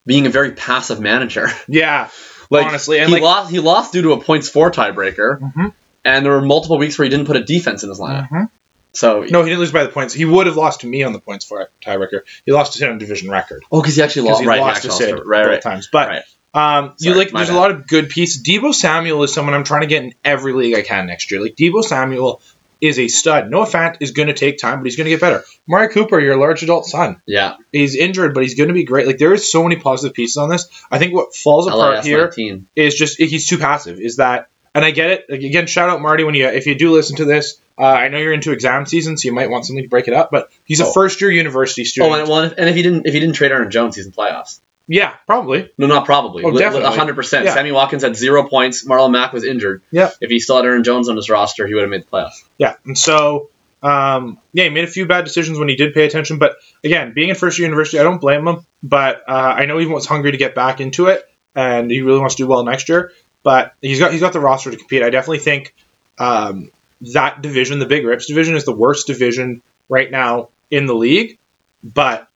being 0.06 0.28
a 0.28 0.30
very 0.30 0.52
passive 0.52 1.00
manager. 1.00 1.48
yeah, 1.68 2.10
like 2.52 2.68
honestly, 2.68 3.00
and 3.00 3.08
he 3.10 3.14
like 3.16 3.24
lost. 3.24 3.52
He 3.52 3.60
lost 3.60 3.94
due 3.94 4.04
to 4.04 4.12
a 4.14 4.22
points 4.22 4.48
four 4.50 4.70
tiebreaker, 4.70 5.40
Mhm. 5.40 5.74
And 6.06 6.26
there 6.26 6.32
were 6.32 6.42
multiple 6.42 6.78
weeks 6.78 6.98
where 6.98 7.04
he 7.04 7.10
didn't 7.10 7.26
put 7.26 7.36
a 7.36 7.44
defense 7.44 7.84
in 7.84 7.90
his 7.90 8.00
lineup. 8.00 8.30
Mhm. 8.30 8.50
So 8.94 9.24
no, 9.24 9.44
he 9.44 9.50
didn't 9.50 9.60
lose 9.60 9.72
by 9.72 9.84
the 9.84 9.90
points. 9.90 10.14
He 10.14 10.24
would 10.24 10.48
have 10.48 10.56
lost 10.56 10.82
to 10.82 10.88
me 10.88 11.04
on 11.04 11.12
the 11.12 11.20
points 11.20 11.44
for 11.44 11.70
tiebreaker. 11.82 12.22
He 12.46 12.54
lost 12.54 12.74
to 12.74 12.86
him 12.86 12.94
on 12.94 12.98
division 12.98 13.30
record 13.30 13.64
oh, 13.72 13.82
because 13.82 13.96
he 13.98 14.02
actually 14.02 14.30
lost. 14.30 14.42
he 14.42 14.48
right, 14.48 14.56
he 14.56 14.62
lost 14.62 14.84
to 14.84 14.88
actually 14.88 15.06
Sid 15.06 15.16
lost. 15.16 15.28
Right, 15.28 15.44
both 15.44 15.52
right. 15.52 15.62
times. 15.62 15.90
But 15.92 16.08
Right. 16.08 16.24
Um, 16.54 16.94
you 17.00 17.14
like 17.14 17.34
my 17.34 17.42
there's 17.42 17.50
a 17.50 17.60
lot 17.60 17.72
of 17.72 17.86
good 17.86 18.10
pieces. 18.10 18.42
Deebo 18.42 18.74
Samuel 18.74 19.24
is 19.24 19.34
someone 19.34 19.54
I'm 19.54 19.66
trying 19.66 19.82
to 19.82 19.88
get 19.88 20.04
in 20.04 20.14
every 20.24 20.54
league 20.54 20.74
I 20.74 20.84
can 20.84 21.06
next 21.06 21.30
year. 21.30 21.42
Like 21.42 21.58
Deebo 21.58 21.84
Samuel 21.84 22.40
is 22.80 22.98
a 22.98 23.10
stud. 23.10 23.52
Noah 23.52 23.66
Fant 23.66 23.98
is 24.00 24.12
going 24.12 24.30
to 24.30 24.34
take 24.34 24.58
time, 24.58 24.80
but 24.80 24.86
he's 24.86 24.96
going 24.96 25.06
to 25.06 25.12
get 25.12 25.20
better. 25.20 25.44
Mari 25.68 25.90
Cooper, 25.90 26.18
your 26.18 26.38
large 26.38 26.64
adult 26.64 26.86
son, 26.86 27.22
Yeah, 27.26 27.58
he's 27.74 27.98
injured, 27.98 28.34
but 28.34 28.44
he's 28.44 28.56
going 28.56 28.70
to 28.70 28.74
be 28.74 28.86
great. 28.86 29.06
Like 29.06 29.18
there 29.18 29.34
is 29.34 29.52
so 29.52 29.64
many 29.64 29.76
positive 29.76 30.16
pieces 30.16 30.38
on 30.38 30.48
this. 30.48 30.70
I 30.90 30.98
think 30.98 31.14
what 31.14 31.36
falls 31.36 31.68
apart 31.68 31.96
LAS 31.96 32.06
here 32.06 32.24
19. 32.24 32.68
is 32.74 32.96
just 32.96 33.18
he's 33.18 33.48
too 33.48 33.58
passive. 33.58 34.00
Is 34.00 34.16
that 34.16 34.48
and 34.76 34.86
I 34.86 34.92
get 34.92 35.10
it. 35.10 35.26
Again, 35.30 35.66
shout 35.66 35.90
out 35.90 36.02
Marty 36.02 36.24
when 36.24 36.36
you 36.36 36.46
if 36.48 36.68
you 36.68 36.76
do 36.76 36.92
listen 36.92 37.16
to 37.18 37.26
this. 37.26 37.60
Uh, 37.78 37.84
I 37.86 38.08
know 38.10 38.20
you're 38.20 38.32
into 38.34 38.52
exam 38.52 38.86
season, 38.86 39.18
so 39.18 39.28
you 39.28 39.34
might 39.34 39.50
want 39.50 39.66
something 39.66 39.84
to 39.84 39.90
break 39.90 40.08
it 40.08 40.14
up. 40.14 40.30
But 40.32 40.50
he's 40.66 40.80
a 40.82 40.86
Oh. 40.86 40.94
first 40.94 41.20
year 41.20 41.32
university 41.32 41.84
student. 41.86 42.14
Oh, 42.14 42.20
and, 42.20 42.30
well, 42.30 42.40
and 42.58 42.70
if 42.70 42.76
he 42.76 42.84
didn't, 42.84 43.08
if 43.08 43.14
he 43.14 43.20
didn't 43.20 43.36
trade 43.36 43.52
Aaron 43.52 43.72
Jones, 43.72 43.96
he's 43.96 44.06
in 44.06 44.12
playoffs. 44.12 44.60
yeah, 44.88 45.16
probably. 45.26 45.72
No, 45.80 45.88
not 45.88 46.06
probably. 46.06 46.44
Oh, 46.44 46.52
definitely. 46.52 46.96
hundred 46.96 47.16
percent. 47.16 47.46
Yeah. 47.46 47.54
Sammy 47.56 47.72
Watkins 47.72 48.04
had 48.04 48.16
zero 48.16 48.48
points. 48.48 48.86
Marlon 48.86 49.12
Mack 49.12 49.34
was 49.34 49.44
injured. 49.44 49.82
Yeah. 49.92 50.12
If 50.22 50.30
he 50.30 50.40
still 50.40 50.58
had 50.58 50.66
Aaron 50.66 50.84
Jones 50.84 51.10
on 51.10 51.16
his 51.16 51.30
roster, 51.30 51.66
he 51.66 51.74
would 51.74 51.82
have 51.82 51.90
made 51.90 52.04
the 52.04 52.08
playoffs. 52.08 52.44
Yeah, 52.60 52.76
and 52.86 52.96
so 52.98 53.50
um, 53.84 54.40
yeah, 54.54 54.64
he 54.66 54.70
made 54.70 54.84
a 54.84 54.88
few 54.88 55.06
bad 55.06 55.26
decisions 55.26 55.60
when 55.60 55.68
he 55.70 55.76
did 55.76 55.94
pay 55.94 56.06
attention. 56.06 56.38
But 56.40 56.56
again, 56.84 57.14
being 57.14 57.30
in 57.30 57.36
first 57.36 57.60
year 57.60 57.66
university, 57.68 58.00
I 58.00 58.04
don't 58.04 58.20
blame 58.22 58.48
him. 58.48 58.66
But 58.84 59.24
uh, 59.28 59.32
I 59.58 59.66
know 59.66 59.78
he 59.80 59.86
was 59.86 60.06
hungry 60.06 60.32
to 60.32 60.38
get 60.38 60.56
back 60.56 60.80
into 60.82 61.08
it, 61.08 61.28
and 61.56 61.90
he 61.92 62.02
really 62.02 62.20
wants 62.20 62.36
to 62.36 62.44
do 62.44 62.48
well 62.48 62.64
next 62.64 62.88
year. 62.90 63.12
But 63.46 63.76
he's 63.80 64.00
got 64.00 64.12
he's 64.12 64.22
got 64.22 64.34
the 64.34 64.40
roster 64.40 64.72
to 64.72 64.78
compete. 64.78 65.04
I 65.04 65.12
definitely 65.12 65.40
think 65.40 65.76
um, 66.18 66.72
that 67.14 67.44
division, 67.44 67.78
the 67.78 67.86
Big 67.86 68.04
Rips 68.04 68.26
division, 68.26 68.56
is 68.56 68.66
the 68.66 68.76
worst 68.76 69.06
division 69.06 69.62
right 69.88 70.10
now 70.10 70.50
in 70.72 70.88
the 70.88 70.96
league. 70.96 71.38
But 71.84 72.28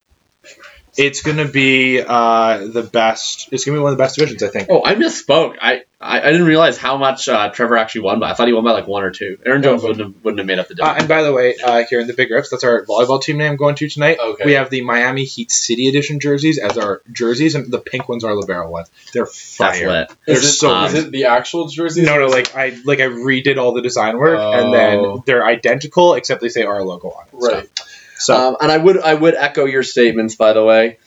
it's 1.00 1.22
going 1.22 1.38
to 1.38 1.46
be 1.48 2.02
uh, 2.06 2.68
the 2.68 2.84
best. 2.84 3.50
It's 3.52 3.64
going 3.66 3.76
to 3.76 3.80
be 3.80 3.84
one 3.84 3.92
of 3.94 3.98
the 3.98 4.04
best 4.04 4.16
divisions, 4.18 4.44
I 4.44 4.50
think. 4.50 4.68
Oh, 4.70 4.84
I 4.86 4.96
misspoke. 4.96 5.56
I, 5.62 5.84
I, 6.02 6.22
I 6.22 6.32
didn't 6.32 6.46
realize 6.48 6.78
how 6.78 6.98
much 6.98 7.28
uh, 7.28 7.50
Trevor 7.52 7.78
actually 7.78 8.02
won 8.02 8.20
by. 8.20 8.32
I 8.32 8.34
thought 8.34 8.48
he 8.48 8.54
won 8.54 8.64
by 8.64 8.72
like 8.72 8.88
one 8.88 9.04
or 9.04 9.12
two. 9.12 9.38
Aaron 9.46 9.62
Jones 9.64 9.82
wouldn't 9.84 10.00
have, 10.00 10.24
wouldn't 10.24 10.40
have 10.40 10.48
made 10.48 10.60
up 10.60 10.68
the 10.68 10.74
Uh, 10.74 10.78
difference. 10.78 11.00
and 11.00 11.10
by 11.10 11.24
the 11.24 11.34
way, 11.34 11.56
uh, 11.64 11.84
here 11.90 12.00
in 12.00 12.08
the 12.08 12.14
Big 12.14 12.30
Rips, 12.32 12.50
that's 12.50 12.64
our 12.64 12.86
volleyball 12.86 13.22
team 13.22 13.38
name 13.38 13.56
going 13.58 13.76
to 13.76 13.88
tonight. 13.90 14.18
Okay. 14.20 14.46
We 14.46 14.54
have 14.54 14.70
the 14.70 14.82
Miami 14.82 15.26
Heat 15.26 15.52
City 15.52 15.88
Edition 15.90 16.20
jerseys 16.20 16.58
as 16.60 16.78
our 16.78 17.02
jerseys, 17.12 17.56
and 17.56 17.72
the 17.72 17.80
pink 17.80 18.08
ones 18.10 18.24
are 18.24 18.34
libero 18.36 18.70
ones. 18.70 18.90
They're 19.14 19.26
That's 19.26 19.56
fire. 19.56 19.88
lit. 19.88 20.12
They're 20.26 20.36
Is 20.38 20.44
it, 20.44 20.52
so 20.54 20.70
um, 20.74 20.86
is 20.86 20.94
it 20.96 21.12
the 21.12 21.26
actual 21.26 21.68
jerseys? 21.68 22.06
no, 22.06 22.20
no, 22.20 22.28
like 22.28 22.56
I 22.56 22.78
like 22.86 23.00
I 23.00 23.08
redid 23.08 23.58
all 23.58 23.74
the 23.74 23.82
design 23.82 24.18
work, 24.18 24.40
and 24.40 24.68
Oh. 24.68 24.72
then 25.16 25.24
they're 25.26 25.46
identical 25.46 26.14
except 26.16 26.42
they 26.42 26.50
say 26.50 26.64
our 26.64 26.84
logo 26.84 27.10
on 27.10 27.26
it. 27.26 27.30
Right. 27.34 27.70
stuff. 27.74 27.89
So 28.20 28.36
Um, 28.36 28.58
and 28.62 28.72
I 28.72 28.78
would 28.78 29.00
I 29.00 29.14
would 29.14 29.36
echo 29.36 29.66
your 29.66 29.84
statements, 29.84 30.36
by 30.36 30.54
the 30.54 30.64
way. 30.64 30.98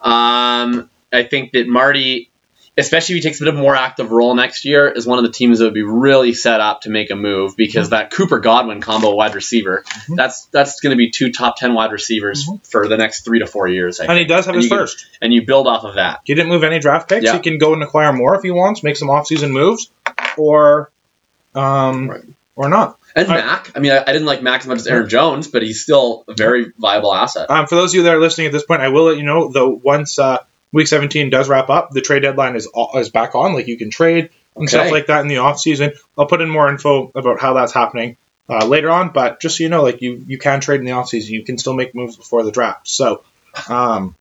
Um, 0.00 0.88
I 1.12 1.22
think 1.24 1.52
that 1.52 1.66
Marty, 1.66 2.30
especially 2.76 3.16
if 3.16 3.22
he 3.24 3.28
takes 3.28 3.40
a 3.40 3.44
bit 3.44 3.54
of 3.54 3.58
a 3.58 3.62
more 3.62 3.74
active 3.74 4.12
role 4.12 4.34
next 4.34 4.64
year, 4.64 4.88
is 4.88 5.06
one 5.06 5.18
of 5.18 5.24
the 5.24 5.32
teams 5.32 5.58
that 5.58 5.64
would 5.64 5.74
be 5.74 5.82
really 5.82 6.34
set 6.34 6.60
up 6.60 6.82
to 6.82 6.90
make 6.90 7.10
a 7.10 7.16
move 7.16 7.56
because 7.56 7.90
that 7.90 8.10
Cooper 8.10 8.38
Godwin 8.38 8.80
combo 8.80 9.14
wide 9.14 9.34
receiver, 9.34 9.82
Mhm. 10.06 10.16
that's 10.16 10.44
that's 10.46 10.80
going 10.80 10.90
to 10.90 10.96
be 10.96 11.10
two 11.10 11.32
top 11.32 11.56
ten 11.56 11.74
wide 11.74 11.90
receivers 11.90 12.46
Mhm. 12.46 12.64
for 12.70 12.86
the 12.86 12.96
next 12.96 13.24
three 13.24 13.40
to 13.40 13.46
four 13.46 13.66
years. 13.66 13.98
I 14.00 14.04
and 14.04 14.18
he 14.18 14.24
does 14.26 14.44
have 14.46 14.54
And 14.54 14.62
his 14.62 14.70
you 14.70 14.76
can- 14.76 14.78
first. 14.86 15.06
and 15.22 15.32
you 15.32 15.44
build 15.44 15.66
off 15.66 15.84
of 15.84 15.94
that. 15.94 16.20
He 16.24 16.34
didn't 16.34 16.50
move 16.50 16.62
any 16.62 16.78
draft 16.78 17.08
picks. 17.08 17.24
Yeah. 17.24 17.32
He 17.32 17.40
can 17.40 17.58
go 17.58 17.72
and 17.72 17.82
acquire 17.82 18.12
more 18.12 18.36
if 18.36 18.42
he 18.42 18.50
wants, 18.50 18.82
make 18.84 18.96
some 18.96 19.08
offseason 19.08 19.50
moves, 19.50 19.90
or 20.36 20.90
um, 21.54 22.10
Right. 22.10 22.20
or 22.54 22.68
not. 22.68 22.98
And 23.26 23.32
I- 23.32 23.36
Mack, 23.36 23.72
I 23.76 23.80
mean, 23.80 23.92
I, 23.92 24.02
I 24.06 24.12
didn't 24.12 24.26
like 24.26 24.42
Mack 24.42 24.60
as 24.62 24.66
much 24.66 24.78
as 24.78 24.86
Aaron 24.86 25.08
Jones, 25.08 25.48
but 25.48 25.62
he's 25.62 25.82
still 25.82 26.24
a 26.28 26.34
very 26.34 26.72
viable 26.78 27.14
asset. 27.14 27.50
Um, 27.50 27.66
for 27.66 27.74
those 27.74 27.92
of 27.92 27.96
you 27.96 28.02
that 28.04 28.14
are 28.14 28.20
listening 28.20 28.46
at 28.46 28.52
this 28.52 28.64
point, 28.64 28.80
I 28.82 28.88
will 28.88 29.04
let 29.04 29.16
you 29.16 29.22
know 29.24 29.50
though 29.52 29.68
once 29.70 30.18
uh, 30.18 30.38
week 30.72 30.86
17 30.86 31.30
does 31.30 31.48
wrap 31.48 31.70
up, 31.70 31.90
the 31.90 32.00
trade 32.00 32.20
deadline 32.22 32.56
is 32.56 32.68
is 32.96 33.10
back 33.10 33.34
on. 33.34 33.54
Like 33.54 33.66
you 33.68 33.76
can 33.76 33.90
trade 33.90 34.30
and 34.56 34.68
stuff 34.68 34.86
like 34.92 35.06
that 35.06 35.20
in 35.22 35.28
the 35.28 35.38
off 35.38 35.58
season. 35.60 35.92
I'll 36.16 36.26
put 36.26 36.40
in 36.40 36.48
more 36.50 36.68
info 36.68 37.10
about 37.14 37.40
how 37.40 37.54
that's 37.54 37.72
happening 37.72 38.16
uh, 38.48 38.66
later 38.66 38.90
on. 38.90 39.10
But 39.10 39.40
just 39.40 39.58
so 39.58 39.62
you 39.64 39.70
know, 39.70 39.82
like 39.82 40.02
you 40.02 40.24
you 40.26 40.38
can 40.38 40.60
trade 40.60 40.80
in 40.80 40.86
the 40.86 40.92
off 40.92 41.08
season. 41.08 41.34
You 41.34 41.44
can 41.44 41.58
still 41.58 41.74
make 41.74 41.94
moves 41.94 42.16
before 42.16 42.42
the 42.42 42.50
draft. 42.52 42.88
So, 42.88 43.22
um, 43.68 44.14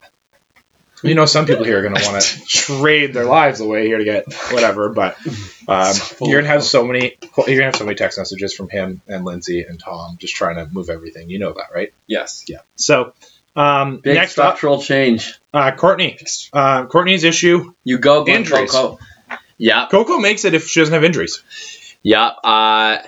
you 1.04 1.16
know, 1.16 1.26
some 1.26 1.46
people 1.46 1.64
here 1.64 1.80
are 1.80 1.82
going 1.82 1.96
to 1.96 2.10
want 2.10 2.22
to 2.24 2.46
trade 2.46 3.14
their 3.14 3.26
lives 3.26 3.60
away 3.60 3.86
here 3.88 3.98
to 4.00 4.04
get 4.04 4.26
whatever. 4.52 4.90
But 4.90 5.18
um, 5.68 5.94
you're 6.22 6.42
gonna 6.42 6.52
have 6.54 6.64
so 6.64 6.84
many 6.86 7.18
you're 7.22 7.46
gonna 7.58 7.66
have 7.66 7.76
so 7.76 7.86
many 7.86 7.96
text 7.96 8.18
messages 8.18 8.54
from 8.54 8.70
him 8.70 9.02
and 9.08 9.24
Lindsay 9.26 9.62
and 9.64 9.80
Tom 9.80 10.18
just 10.20 10.36
trying 10.36 10.56
to 10.56 10.66
move 10.74 10.90
everything. 10.90 11.30
You 11.30 11.40
know 11.40 11.54
that, 11.54 11.68
right? 11.74 11.94
Yes. 12.08 12.46
Yeah. 12.48 12.60
So. 12.76 13.14
Um, 13.56 13.98
Big 13.98 14.14
next 14.14 14.38
up, 14.38 14.58
structural 14.58 14.84
change. 14.84 15.40
uh, 15.52 15.72
Courtney. 15.72 16.20
Uh, 16.54 16.86
Courtney's 16.86 17.24
issue. 17.24 17.74
You 17.84 17.98
go, 17.98 18.24
Glenn 18.24 18.42
Injuries. 18.42 18.70
Coco. 18.72 19.00
Yeah, 19.58 19.88
Coco 19.90 20.20
makes 20.20 20.46
it 20.46 20.54
if 20.54 20.68
she 20.68 20.80
doesn't 20.80 20.94
have 20.94 21.04
injuries. 21.04 21.42
yeah. 22.04 22.28
Uh, 22.28 23.00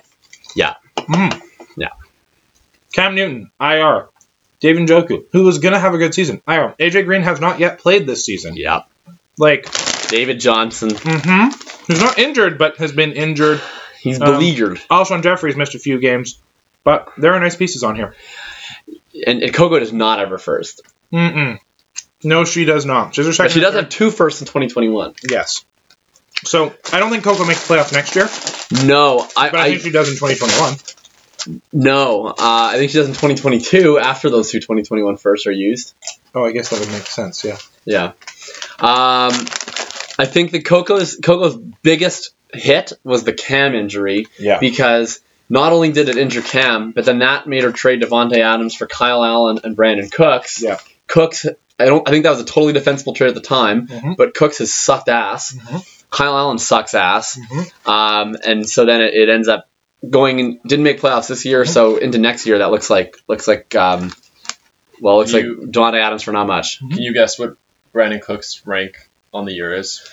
Mm. 0.56 1.42
Yeah. 1.78 1.90
Cam 2.94 3.14
Newton, 3.16 3.52
IR. 3.62 4.10
David 4.60 4.88
Njoku, 4.88 5.26
who 5.32 5.44
was 5.44 5.60
going 5.60 5.74
to 5.74 5.80
have 5.80 5.94
a 5.94 5.98
good 5.98 6.14
season, 6.14 6.42
IR. 6.48 6.76
AJ 6.80 7.06
Green 7.06 7.22
has 7.24 7.40
not 7.40 7.60
yet 7.60 7.80
played 7.80 8.06
this 8.06 8.26
season. 8.26 8.56
yeah. 8.56 8.84
Like, 9.38 9.68
David 10.10 10.40
Johnson. 10.40 10.90
mm-hmm. 10.90 11.92
He's 11.92 12.02
not 12.02 12.20
injured, 12.20 12.58
but 12.58 12.78
has 12.78 12.92
been 12.92 13.14
injured. 13.14 13.62
He's 14.02 14.20
Um, 14.20 14.34
beleaguered. 14.34 14.82
Alshon 14.92 15.24
Jeffries 15.24 15.56
missed 15.56 15.76
a 15.76 15.80
few 15.80 16.00
games, 16.00 16.40
but 16.84 17.12
there 17.18 17.34
are 17.34 17.40
nice 17.40 17.56
pieces 17.56 17.84
on 17.84 17.96
here. 17.96 18.16
And, 19.26 19.42
and 19.42 19.54
Coco 19.54 19.80
does 19.80 19.94
not 19.94 20.20
have 20.20 20.30
her 20.30 20.38
first. 20.38 20.82
Mm-mm. 21.14 21.60
No, 22.24 22.44
she 22.44 22.66
does 22.66 22.86
not. 22.86 23.16
She's 23.16 23.26
her 23.26 23.44
But 23.44 23.52
she 23.52 23.62
does 23.62 23.76
have 23.76 23.90
two 23.90 24.12
firsts 24.12 24.42
in 24.42 24.48
2021. 24.48 25.16
Yes. 25.30 25.66
So 26.44 26.74
I 26.92 27.00
don't 27.00 27.12
think 27.12 27.24
Coco 27.24 27.46
makes 27.46 27.68
playoffs 27.68 27.92
next 27.92 28.16
year, 28.16 28.30
No, 28.86 29.28
I, 29.36 29.50
but 29.50 29.60
I, 29.60 29.66
I, 29.66 29.70
think 29.70 29.82
she 29.82 29.92
does 29.92 30.10
in 30.10 30.16
2021. 30.16 30.78
No. 31.74 32.28
Uh, 32.28 32.34
I 32.40 32.76
think 32.78 32.92
she 32.92 32.98
does 32.98 33.08
in 33.08 33.14
2022 33.14 33.98
after 34.00 34.30
those 34.30 34.52
two 34.52 34.60
2021 34.60 35.18
firsts 35.18 35.48
are 35.48 35.52
used. 35.52 35.94
Oh, 36.36 36.46
I 36.46 36.52
guess 36.52 36.70
that 36.70 36.80
would 36.80 36.90
make 36.90 37.08
sense. 37.08 37.44
Yeah. 37.44 37.58
Yeah. 37.86 38.12
Um, 38.80 39.32
I 40.18 40.26
think 40.26 40.52
the 40.52 40.62
Coco's 40.62 41.18
Coco's 41.24 41.56
biggest 41.82 42.32
hit 42.54 42.94
was 43.04 43.24
the 43.24 43.34
Cam 43.34 43.76
injury 43.76 44.28
Yeah. 44.40 44.60
because 44.60 45.20
not 45.50 45.72
only 45.74 45.92
did 45.92 46.10
it 46.10 46.18
injure 46.18 46.42
Cam, 46.42 46.92
but 46.92 47.06
then 47.06 47.20
that 47.20 47.48
made 47.48 47.64
her 47.64 47.72
trade 47.72 48.02
Davante 48.02 48.38
Adams 48.38 48.76
for 48.76 48.86
Kyle 48.88 49.24
Allen 49.24 49.60
and 49.64 49.76
Brandin 49.78 50.12
Cooks. 50.12 50.62
Yeah. 50.62 50.78
Cooks, 51.08 51.46
I 51.80 51.86
don't. 51.86 52.08
I 52.08 52.12
think 52.12 52.24
that 52.24 52.32
was 52.32 52.42
a 52.42 52.46
totally 52.46 52.74
defensible 52.74 53.14
trade 53.14 53.30
at 53.30 53.36
the 53.36 53.42
time, 53.42 53.88
Mhm. 53.88 54.18
but 54.18 54.34
Cooks 54.36 54.60
has 54.60 54.74
sucked 54.74 55.10
ass. 55.10 55.54
Mhm. 55.54 55.86
Kyle 56.12 56.38
Allen 56.38 56.58
sucks 56.58 56.94
ass, 56.94 57.38
Mhm. 57.40 57.88
um, 57.90 58.36
and 58.44 58.68
so 58.70 58.86
then 58.86 59.02
it, 59.02 59.14
it 59.14 59.30
ends 59.30 59.48
up 59.48 59.69
going. 60.08 60.40
In, 60.40 60.60
didn't 60.66 60.84
make 60.84 61.00
playoffs 61.02 61.28
this 61.28 61.46
year, 61.46 61.66
so 61.66 61.98
into 61.98 62.18
next 62.18 62.46
year 62.46 62.60
that 62.60 62.72
looks 62.72 62.90
like 62.90 63.16
looks 63.28 63.48
like. 63.48 63.74
Um, 63.76 64.14
well, 65.02 65.18
looks 65.18 65.32
You- 65.34 65.62
like 65.62 65.70
Davante 65.72 66.00
Adams 66.00 66.24
for 66.24 66.32
not 66.32 66.48
much. 66.48 66.80
Can 66.80 67.02
you 67.02 67.14
guess 67.14 67.40
what 67.40 67.56
Brandin 67.94 68.22
Cook's 68.22 68.62
rank 68.66 69.08
on 69.34 69.46
the 69.46 69.54
year 69.54 69.74
is 69.74 70.06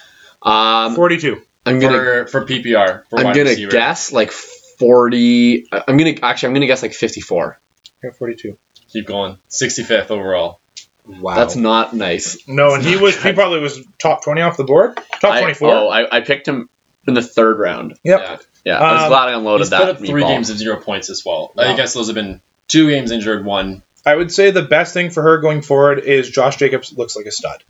Um, 0.42 0.94
42. 0.94 1.42
I'm 1.64 1.80
gonna 1.80 1.96
for 1.98 2.26
for 2.26 2.44
PPR? 2.46 3.02
For 3.10 3.18
I'm 3.18 3.26
gonna 3.34 3.50
receiver? 3.50 3.72
guess 3.72 4.12
like 4.12 4.30
40. 4.30 5.66
I- 5.72 5.82
I'm 5.88 5.96
gonna 5.96 6.14
actually 6.22 6.48
I'm 6.48 6.54
gonna 6.54 6.66
guess 6.66 6.82
like 6.82 6.94
54. 6.94 7.58
Yeah, 8.04 8.10
42. 8.10 8.56
Keep 8.92 9.06
going. 9.06 9.38
65th 9.48 10.10
overall. 10.10 10.60
Wow. 11.06 11.34
That's 11.36 11.56
not 11.56 11.94
nice. 11.94 12.38
no, 12.48 12.74
and 12.74 12.84
he 12.84 12.96
was 12.96 13.20
he 13.22 13.32
probably 13.32 13.60
was 13.60 13.84
top 13.98 14.22
20 14.24 14.40
off 14.42 14.56
the 14.56 14.64
board. 14.64 14.96
Top 15.20 15.38
24. 15.38 15.68
oh, 15.70 15.88
I, 15.88 16.16
I 16.16 16.20
picked 16.20 16.46
him 16.48 16.68
in 17.06 17.14
the 17.14 17.22
third 17.22 17.58
round. 17.58 17.94
Yep. 18.04 18.20
Yeah. 18.20 18.36
Yeah, 18.66 18.78
I 18.80 18.92
was 18.94 19.02
Um, 19.04 19.08
glad 19.10 19.28
I 19.28 19.32
unloaded 19.32 19.60
He's 19.64 19.70
put 19.70 19.78
that. 19.78 19.88
up 19.90 19.98
three 19.98 20.08
meatball. 20.22 20.28
games 20.28 20.50
of 20.50 20.58
zero 20.58 20.80
points 20.80 21.08
as 21.08 21.24
well. 21.24 21.52
Wow. 21.54 21.64
I 21.72 21.76
guess 21.76 21.94
those 21.94 22.08
have 22.08 22.14
been 22.16 22.40
two 22.68 22.90
games 22.90 23.12
injured, 23.12 23.44
one. 23.44 23.82
I 24.04 24.14
would 24.14 24.32
say 24.32 24.50
the 24.50 24.62
best 24.62 24.92
thing 24.92 25.10
for 25.10 25.22
her 25.22 25.38
going 25.38 25.62
forward 25.62 26.00
is 26.00 26.28
Josh 26.28 26.56
Jacobs 26.56 26.92
looks 26.92 27.14
like 27.16 27.26
a 27.26 27.30
stud. 27.30 27.62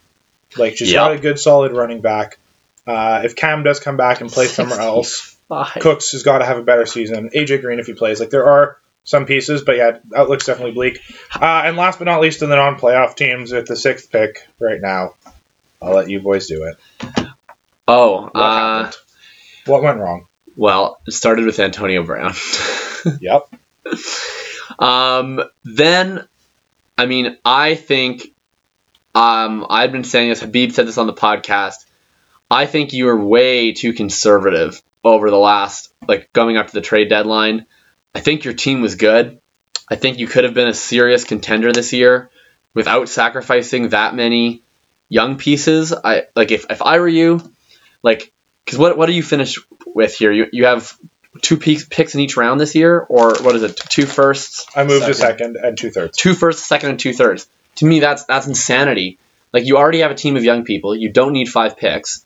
Like 0.57 0.75
she's 0.77 0.91
Yeah. 0.91 0.99
got 1.01 1.11
a 1.13 1.17
good, 1.19 1.39
solid 1.39 1.71
running 1.73 2.01
back. 2.01 2.39
Uh, 2.87 3.21
if 3.25 3.35
Cam 3.35 3.63
does 3.63 3.79
come 3.79 3.95
back 3.97 4.21
and 4.21 4.31
play 4.31 4.47
somewhere 4.47 4.79
else, 4.81 5.35
Cooks 5.79 6.13
has 6.13 6.23
got 6.23 6.39
to 6.39 6.45
have 6.45 6.57
a 6.57 6.63
better 6.63 6.85
season. 6.87 7.29
AJ 7.33 7.61
Green 7.61 7.79
if 7.79 7.85
he 7.85 7.93
plays, 7.93 8.19
like 8.19 8.29
there 8.31 8.47
are 8.47 8.77
some 9.03 9.25
pieces, 9.25 9.61
but 9.61 9.77
yeah, 9.77 9.99
outlook's 10.15 10.45
definitely 10.45 10.71
bleak. 10.73 10.99
Uh, 11.33 11.61
and 11.65 11.77
last 11.77 11.99
but 11.99 12.05
not 12.05 12.21
least, 12.21 12.41
in 12.41 12.49
the 12.49 12.55
non-playoff 12.55 13.15
teams 13.15 13.51
with 13.51 13.67
the 13.67 13.75
sixth 13.75 14.11
pick 14.11 14.47
right 14.59 14.81
now, 14.81 15.13
I'll 15.81 15.93
let 15.93 16.09
you 16.09 16.19
boys 16.21 16.47
do 16.47 16.63
it. 16.63 16.77
Oh, 17.87 18.23
What 18.23 18.35
uh. 18.35 18.91
What 19.65 19.83
went 19.83 19.99
wrong? 19.99 20.27
Well, 20.57 20.99
it 21.07 21.11
started 21.11 21.45
with 21.45 21.59
Antonio 21.59 22.03
Brown. 22.03 22.33
Yep. 23.21 23.47
Um, 24.79 25.41
then, 25.63 26.27
I 26.97 27.05
mean, 27.05 27.37
I 27.45 27.75
think 27.75 28.23
um, 29.15 29.65
I've 29.69 29.93
been 29.93 30.03
saying 30.03 30.29
this. 30.29 30.41
Habib 30.41 30.73
said 30.73 30.87
this 30.87 30.97
on 30.97 31.07
the 31.07 31.13
podcast. 31.13 31.85
I 32.51 32.65
think 32.65 32.91
you 32.91 33.05
were 33.05 33.15
way 33.15 33.71
too 33.71 33.93
conservative 33.93 34.81
over 35.05 35.29
the 35.29 35.37
last, 35.37 35.93
like, 36.05 36.33
going 36.33 36.57
up 36.57 36.67
to 36.67 36.73
the 36.73 36.81
trade 36.81 37.07
deadline. 37.07 37.65
I 38.13 38.19
think 38.19 38.43
your 38.43 38.55
team 38.55 38.81
was 38.81 38.95
good. 38.95 39.39
I 39.87 39.95
think 39.95 40.17
you 40.17 40.27
could 40.27 40.43
have 40.43 40.53
been 40.53 40.67
a 40.67 40.73
serious 40.73 41.23
contender 41.23 41.71
this 41.71 41.93
year 41.93 42.29
without 42.73 43.07
sacrificing 43.07 43.89
that 43.89 44.15
many 44.15 44.61
young 45.07 45.37
pieces. 45.37 45.93
I 45.93 46.27
like 46.35 46.51
if, 46.51 46.65
if 46.69 46.81
I 46.81 46.99
were 46.99 47.07
you, 47.07 47.41
like 48.03 48.33
because 48.65 48.77
what 48.77 48.97
what 48.97 49.05
do 49.05 49.13
you 49.13 49.23
finish 49.23 49.57
with 49.97 50.15
here? 50.15 50.31
You 50.31 50.45
you 50.53 50.65
have 50.65 50.97
two 51.41 51.57
picks 51.57 51.83
picks 51.85 52.15
in 52.15 52.21
each 52.21 52.37
round 52.37 52.59
this 52.61 52.73
year, 52.75 52.99
or 52.99 53.35
what 53.41 53.55
is 53.55 53.63
it? 53.63 53.75
Two 53.75 54.05
firsts, 54.05 54.65
I 54.75 54.83
moved 54.85 55.05
to 55.05 55.13
Second. 55.13 55.55
second 55.55 55.65
and 55.65 55.77
two 55.77 55.91
thirds. 55.91 56.17
two 56.17 56.33
firsts, 56.33 56.65
second, 56.65 56.91
and 56.91 56.99
two 56.99 57.13
thirds. 57.13 57.47
To 57.75 57.85
me, 57.85 57.99
that's 57.99 58.23
that's 58.25 58.47
insanity. 58.47 59.17
Like 59.53 59.65
you 59.65 59.77
already 59.77 59.99
have 59.99 60.11
a 60.11 60.15
team 60.15 60.37
of 60.37 60.43
young 60.43 60.63
people. 60.63 60.95
You 60.95 61.09
don't 61.09 61.33
need 61.33 61.49
five 61.49 61.75
picks. 61.77 62.25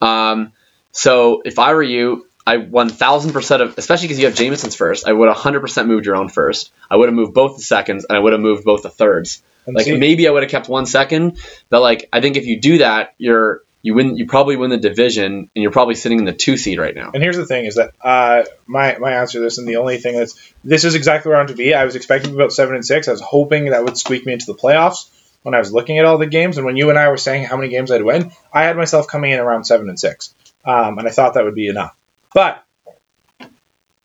Um, 0.00 0.52
so 0.92 1.42
if 1.44 1.58
I 1.58 1.74
were 1.74 1.82
you, 1.82 2.26
I 2.46 2.56
1,000% 2.56 3.60
of, 3.60 3.78
especially 3.78 4.08
because 4.08 4.18
you 4.18 4.26
have 4.26 4.34
Jameson's 4.34 4.74
first, 4.74 5.06
I 5.06 5.12
would 5.12 5.28
100% 5.28 5.86
moved 5.86 6.06
your 6.06 6.16
own 6.16 6.28
first. 6.28 6.72
I 6.90 6.96
would 6.96 7.08
have 7.08 7.14
moved 7.14 7.34
both 7.34 7.56
the 7.56 7.62
seconds, 7.62 8.06
and 8.08 8.16
I 8.16 8.20
would 8.20 8.32
have 8.32 8.40
moved 8.42 8.64
both 8.64 8.82
the 8.82 8.90
thirds. 8.90 9.42
And 9.66 9.76
Like 9.76 9.84
see- 9.84 9.96
maybe 9.96 10.26
I 10.26 10.30
would 10.30 10.42
have 10.42 10.50
kept 10.50 10.68
one 10.68 10.86
second, 10.86 11.38
but 11.68 11.80
like 11.80 12.08
I 12.12 12.20
think 12.20 12.36
if 12.36 12.46
you 12.46 12.60
do 12.60 12.78
that, 12.78 13.14
you're 13.18 13.62
you 13.82 13.94
win. 13.94 14.16
You 14.16 14.26
probably 14.26 14.56
win 14.56 14.70
the 14.70 14.76
division, 14.76 15.32
and 15.32 15.48
you're 15.54 15.70
probably 15.70 15.94
sitting 15.94 16.18
in 16.18 16.24
the 16.24 16.32
two 16.32 16.56
seed 16.56 16.78
right 16.78 16.94
now. 16.94 17.10
And 17.12 17.22
here's 17.22 17.36
the 17.36 17.46
thing: 17.46 17.64
is 17.64 17.76
that 17.76 17.92
uh, 18.00 18.44
my 18.66 18.98
my 18.98 19.12
answer 19.12 19.38
to 19.38 19.42
this, 19.42 19.58
and 19.58 19.66
the 19.66 19.76
only 19.76 19.98
thing 19.98 20.16
that's 20.16 20.54
this 20.64 20.84
is 20.84 20.94
exactly 20.94 21.30
where 21.30 21.36
I 21.36 21.40
want 21.40 21.50
to 21.50 21.56
be. 21.56 21.74
I 21.74 21.84
was 21.84 21.96
expecting 21.96 22.34
about 22.34 22.52
seven 22.52 22.74
and 22.74 22.84
six. 22.84 23.08
I 23.08 23.12
was 23.12 23.22
hoping 23.22 23.70
that 23.70 23.84
would 23.84 23.96
squeak 23.96 24.26
me 24.26 24.34
into 24.34 24.46
the 24.46 24.54
playoffs 24.54 25.08
when 25.42 25.54
I 25.54 25.58
was 25.58 25.72
looking 25.72 25.98
at 25.98 26.04
all 26.04 26.18
the 26.18 26.26
games. 26.26 26.58
And 26.58 26.66
when 26.66 26.76
you 26.76 26.90
and 26.90 26.98
I 26.98 27.08
were 27.08 27.16
saying 27.16 27.44
how 27.44 27.56
many 27.56 27.70
games 27.70 27.90
I'd 27.90 28.02
win, 28.02 28.32
I 28.52 28.64
had 28.64 28.76
myself 28.76 29.06
coming 29.06 29.32
in 29.32 29.40
around 29.40 29.64
seven 29.64 29.88
and 29.88 29.98
six, 29.98 30.34
um, 30.64 30.98
and 30.98 31.08
I 31.08 31.10
thought 31.10 31.34
that 31.34 31.44
would 31.44 31.54
be 31.54 31.68
enough. 31.68 31.96
But 32.34 32.62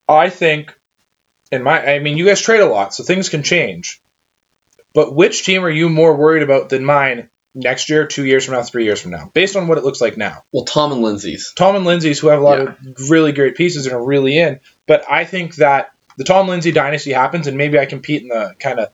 I 0.07 0.29
think, 0.29 0.77
in 1.51 1.63
my, 1.63 1.95
I 1.95 1.99
mean, 1.99 2.17
you 2.17 2.25
guys 2.25 2.41
trade 2.41 2.61
a 2.61 2.65
lot, 2.65 2.93
so 2.93 3.03
things 3.03 3.29
can 3.29 3.43
change. 3.43 4.01
But 4.93 5.13
which 5.13 5.43
team 5.43 5.65
are 5.65 5.69
you 5.69 5.89
more 5.89 6.15
worried 6.15 6.43
about 6.43 6.69
than 6.69 6.85
mine 6.85 7.29
next 7.55 7.89
year, 7.89 8.05
two 8.05 8.25
years 8.25 8.45
from 8.45 8.53
now, 8.55 8.61
three 8.61 8.83
years 8.83 9.01
from 9.01 9.11
now, 9.11 9.31
based 9.33 9.55
on 9.55 9.67
what 9.67 9.77
it 9.77 9.83
looks 9.83 10.01
like 10.01 10.17
now? 10.17 10.43
Well, 10.51 10.65
Tom 10.65 10.91
and 10.91 11.01
Lindsay's. 11.01 11.53
Tom 11.55 11.75
and 11.75 11.85
Lindsay's 11.85 12.19
who 12.19 12.27
have 12.27 12.39
a 12.39 12.43
lot 12.43 12.59
of 12.59 12.77
really 13.09 13.31
great 13.31 13.55
pieces 13.55 13.87
and 13.87 13.95
are 13.95 14.03
really 14.03 14.37
in. 14.37 14.59
But 14.85 15.09
I 15.09 15.25
think 15.25 15.55
that 15.55 15.93
the 16.17 16.23
Tom 16.25 16.47
Lindsay 16.47 16.71
dynasty 16.71 17.11
happens, 17.13 17.47
and 17.47 17.57
maybe 17.57 17.79
I 17.79 17.85
compete 17.85 18.21
in 18.21 18.27
the 18.27 18.55
kind 18.59 18.79
of 18.79 18.89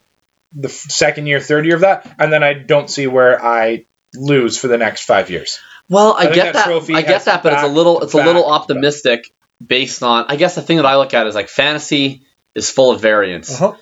the 0.53 0.69
second 0.69 1.27
year, 1.27 1.39
third 1.39 1.65
year 1.65 1.75
of 1.75 1.81
that, 1.81 2.15
and 2.19 2.31
then 2.31 2.43
I 2.43 2.53
don't 2.53 2.89
see 2.89 3.07
where 3.07 3.43
I 3.43 3.85
lose 4.13 4.57
for 4.57 4.67
the 4.67 4.77
next 4.77 5.05
five 5.05 5.29
years. 5.29 5.59
Well, 5.89 6.15
I, 6.17 6.23
think 6.23 6.35
get 6.35 6.53
that 6.53 6.67
that. 6.67 6.95
I 6.95 7.01
get 7.01 7.25
that, 7.25 7.43
but 7.43 7.53
it's 7.53 7.63
a 7.63 7.67
little 7.67 8.01
it's 8.01 8.13
a 8.13 8.23
little 8.23 8.45
optimistic 8.45 9.33
based 9.65 10.03
on. 10.03 10.25
I 10.29 10.35
guess 10.35 10.55
the 10.55 10.61
thing 10.61 10.77
that 10.77 10.85
I 10.85 10.97
look 10.97 11.13
at 11.13 11.27
is 11.27 11.35
like 11.35 11.49
fantasy 11.49 12.23
is 12.55 12.69
full 12.69 12.91
of 12.91 13.01
variance, 13.01 13.61
Uh-huh. 13.61 13.77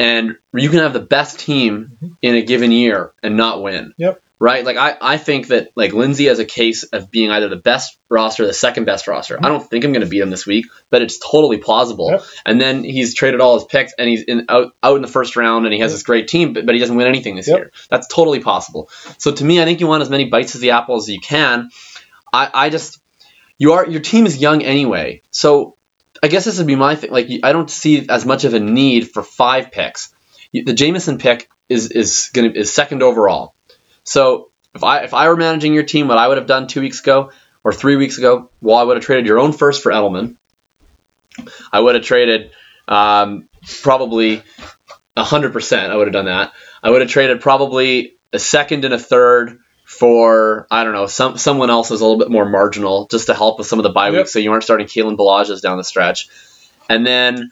And 0.00 0.38
you 0.54 0.70
can 0.70 0.78
have 0.78 0.94
the 0.94 1.00
best 1.00 1.38
team 1.38 1.92
mm-hmm. 1.94 2.14
in 2.22 2.34
a 2.34 2.42
given 2.42 2.72
year 2.72 3.12
and 3.22 3.36
not 3.36 3.62
win. 3.62 3.92
Yep. 3.98 4.22
Right. 4.38 4.64
Like 4.64 4.78
I, 4.78 4.96
I 4.98 5.18
think 5.18 5.48
that 5.48 5.72
like 5.76 5.92
Lindsay 5.92 6.24
has 6.24 6.38
a 6.38 6.46
case 6.46 6.84
of 6.84 7.10
being 7.10 7.30
either 7.30 7.50
the 7.50 7.56
best 7.56 7.98
roster 8.08 8.46
the 8.46 8.54
second 8.54 8.86
best 8.86 9.06
roster. 9.06 9.38
I 9.38 9.48
don't 9.48 9.62
think 9.62 9.84
I'm 9.84 9.92
going 9.92 10.02
to 10.02 10.08
beat 10.08 10.22
him 10.22 10.30
this 10.30 10.46
week, 10.46 10.68
but 10.88 11.02
it's 11.02 11.18
totally 11.18 11.58
plausible. 11.58 12.12
Yep. 12.12 12.22
And 12.46 12.58
then 12.58 12.82
he's 12.82 13.12
traded 13.14 13.42
all 13.42 13.56
his 13.56 13.64
picks 13.64 13.92
and 13.98 14.08
he's 14.08 14.22
in 14.22 14.46
out, 14.48 14.74
out 14.82 14.96
in 14.96 15.02
the 15.02 15.08
first 15.08 15.36
round 15.36 15.66
and 15.66 15.74
he 15.74 15.80
has 15.80 15.92
this 15.92 16.02
great 16.02 16.28
team, 16.28 16.54
but, 16.54 16.64
but 16.64 16.74
he 16.74 16.80
doesn't 16.80 16.96
win 16.96 17.06
anything 17.06 17.36
this 17.36 17.48
Yep. 17.48 17.58
year. 17.58 17.72
That's 17.90 18.08
totally 18.08 18.40
possible. 18.40 18.88
So 19.18 19.32
to 19.32 19.44
me, 19.44 19.60
I 19.60 19.66
think 19.66 19.80
you 19.80 19.86
want 19.86 20.00
as 20.00 20.08
many 20.08 20.30
bites 20.30 20.54
of 20.54 20.62
the 20.62 20.70
apple 20.70 20.96
as 20.96 21.06
you 21.10 21.20
can. 21.20 21.68
I, 22.32 22.48
I 22.54 22.70
just 22.70 22.98
you 23.58 23.74
are 23.74 23.86
your 23.86 24.00
team 24.00 24.24
is 24.24 24.38
young 24.38 24.62
anyway. 24.62 25.20
So 25.30 25.76
I 26.22 26.28
guess 26.28 26.44
this 26.44 26.58
would 26.58 26.66
be 26.66 26.76
my 26.76 26.96
thing. 26.96 27.10
Like 27.10 27.28
I 27.42 27.52
don't 27.52 27.70
see 27.70 28.08
as 28.08 28.26
much 28.26 28.44
of 28.44 28.54
a 28.54 28.60
need 28.60 29.10
for 29.10 29.22
five 29.22 29.72
picks. 29.72 30.14
The 30.52 30.72
Jamison 30.74 31.18
pick 31.18 31.48
is 31.68 31.90
is 31.90 32.30
gonna 32.32 32.50
is 32.50 32.72
second 32.72 33.02
overall. 33.02 33.54
So 34.04 34.50
if 34.74 34.84
I 34.84 35.00
if 35.00 35.14
I 35.14 35.28
were 35.28 35.36
managing 35.36 35.74
your 35.74 35.84
team, 35.84 36.08
what 36.08 36.18
I 36.18 36.28
would 36.28 36.36
have 36.36 36.46
done 36.46 36.66
two 36.66 36.80
weeks 36.80 37.00
ago 37.00 37.30
or 37.64 37.72
three 37.72 37.96
weeks 37.96 38.18
ago, 38.18 38.50
well, 38.60 38.76
I 38.76 38.82
would 38.82 38.96
have 38.96 39.04
traded 39.04 39.26
your 39.26 39.38
own 39.38 39.52
first 39.52 39.82
for 39.82 39.92
Edelman. 39.92 40.36
I 41.72 41.80
would 41.80 41.94
have 41.94 42.04
traded 42.04 42.50
um, 42.88 43.48
probably 43.82 44.42
hundred 45.16 45.52
percent. 45.52 45.92
I 45.92 45.96
would 45.96 46.06
have 46.06 46.14
done 46.14 46.26
that. 46.26 46.52
I 46.82 46.90
would 46.90 47.02
have 47.02 47.10
traded 47.10 47.40
probably 47.40 48.16
a 48.32 48.38
second 48.38 48.84
and 48.84 48.94
a 48.94 48.98
third 48.98 49.60
for 49.90 50.68
I 50.70 50.84
don't 50.84 50.92
know 50.92 51.08
some 51.08 51.36
someone 51.36 51.68
else 51.68 51.90
is 51.90 52.00
a 52.00 52.04
little 52.04 52.18
bit 52.18 52.30
more 52.30 52.48
marginal 52.48 53.08
just 53.10 53.26
to 53.26 53.34
help 53.34 53.58
with 53.58 53.66
some 53.66 53.80
of 53.80 53.82
the 53.82 53.90
bye 53.90 54.06
Yep. 54.10 54.16
weeks, 54.16 54.32
so 54.32 54.38
you 54.38 54.52
aren't 54.52 54.62
starting 54.62 54.86
Kalen 54.86 55.16
Ballage 55.16 55.60
down 55.60 55.76
the 55.78 55.84
stretch, 55.84 56.28
and 56.88 57.04
then. 57.04 57.50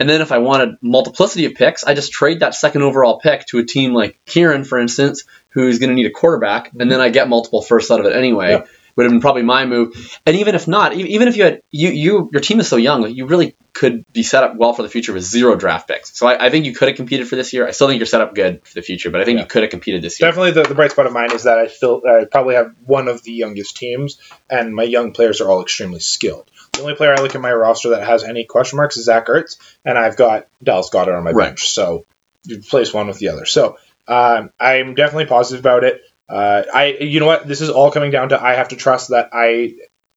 And 0.00 0.08
then 0.10 0.20
if 0.20 0.32
I 0.32 0.38
wanted 0.38 0.78
multiplicity 0.82 1.44
of 1.44 1.54
picks, 1.54 1.84
I 1.84 1.94
just 1.94 2.10
trade 2.10 2.40
that 2.40 2.56
second 2.56 2.82
overall 2.82 3.20
pick 3.20 3.46
to 3.48 3.60
a 3.60 3.64
team 3.64 3.92
like 3.92 4.18
Kieran, 4.26 4.64
for 4.64 4.80
instance, 4.80 5.22
who's 5.50 5.78
going 5.78 5.90
to 5.90 5.94
need 5.94 6.06
a 6.06 6.10
quarterback, 6.10 6.72
and 6.72 6.90
then 6.90 6.98
mm-hmm. 6.98 7.02
I 7.02 7.10
get 7.10 7.28
multiple 7.28 7.62
firsts 7.62 7.88
out 7.88 8.00
of 8.00 8.06
it 8.06 8.16
anyway. 8.16 8.64
Would 8.96 9.04
have 9.04 9.12
been 9.12 9.20
probably 9.20 9.42
my 9.42 9.64
move. 9.64 10.18
And 10.26 10.36
even 10.36 10.54
if 10.54 10.68
not, 10.68 10.92
even 10.94 11.28
if 11.28 11.36
you 11.36 11.44
had 11.44 11.62
you 11.70 11.90
you 11.90 12.30
your 12.32 12.40
team 12.42 12.60
is 12.60 12.68
so 12.68 12.76
young, 12.76 13.08
you 13.10 13.26
really 13.26 13.56
could 13.72 14.04
be 14.12 14.22
set 14.22 14.44
up 14.44 14.54
well 14.56 14.74
for 14.74 14.82
the 14.82 14.88
future 14.88 15.14
with 15.14 15.22
zero 15.24 15.56
draft 15.56 15.88
picks. 15.88 16.16
So 16.16 16.26
I, 16.26 16.46
I 16.46 16.50
think 16.50 16.66
you 16.66 16.74
could 16.74 16.88
have 16.88 16.96
competed 16.96 17.26
for 17.26 17.36
this 17.36 17.52
year. 17.54 17.66
I 17.66 17.70
still 17.70 17.88
think 17.88 17.98
you're 17.98 18.06
set 18.06 18.20
up 18.20 18.34
good 18.34 18.66
for 18.66 18.74
the 18.74 18.82
future, 18.82 19.10
but 19.10 19.22
I 19.22 19.24
think 19.24 19.36
Yeah. 19.36 19.42
you 19.44 19.48
could 19.48 19.62
have 19.62 19.70
competed 19.70 20.02
this 20.02 20.20
year. 20.20 20.28
Definitely, 20.28 20.50
the, 20.52 20.64
the 20.64 20.74
bright 20.74 20.90
spot 20.90 21.06
of 21.06 21.12
mine 21.14 21.32
is 21.32 21.44
that 21.44 21.58
I 21.58 21.68
still 21.68 22.02
I 22.06 22.26
probably 22.30 22.54
have 22.56 22.74
one 22.84 23.08
of 23.08 23.22
the 23.22 23.32
youngest 23.32 23.76
teams, 23.76 24.20
and 24.50 24.74
my 24.74 24.82
young 24.82 25.12
players 25.12 25.40
are 25.40 25.50
all 25.50 25.62
extremely 25.62 26.00
skilled. 26.00 26.50
The 26.74 26.82
only 26.82 26.94
player 26.94 27.14
I 27.16 27.20
look 27.22 27.34
at 27.34 27.40
my 27.40 27.52
roster 27.52 27.90
that 27.90 28.06
has 28.06 28.24
any 28.24 28.44
question 28.44 28.76
marks 28.76 28.96
is 28.98 29.06
Zach 29.06 29.26
Ertz, 29.26 29.56
and 29.86 29.96
I've 29.98 30.16
got 30.16 30.48
Dallas 30.62 30.90
Goedert 30.90 31.16
on 31.16 31.24
my 31.24 31.30
Right. 31.32 31.48
bench. 31.48 31.70
So 31.70 32.04
you 32.44 32.60
place 32.60 32.92
one 32.92 33.06
with 33.08 33.18
the 33.18 33.28
other. 33.28 33.46
So 33.46 33.78
um, 34.08 34.50
I'm 34.60 34.94
definitely 34.94 35.26
positive 35.26 35.60
about 35.60 35.84
it. 35.84 36.02
Uh, 36.28 36.62
I, 36.72 36.96
you 37.00 37.20
know 37.20 37.26
what? 37.26 37.46
This 37.46 37.60
is 37.60 37.70
all 37.70 37.90
coming 37.90 38.10
down 38.10 38.30
to 38.30 38.42
I 38.42 38.54
have 38.54 38.68
to 38.68 38.76
trust 38.76 39.10
that 39.10 39.30
I 39.32 39.74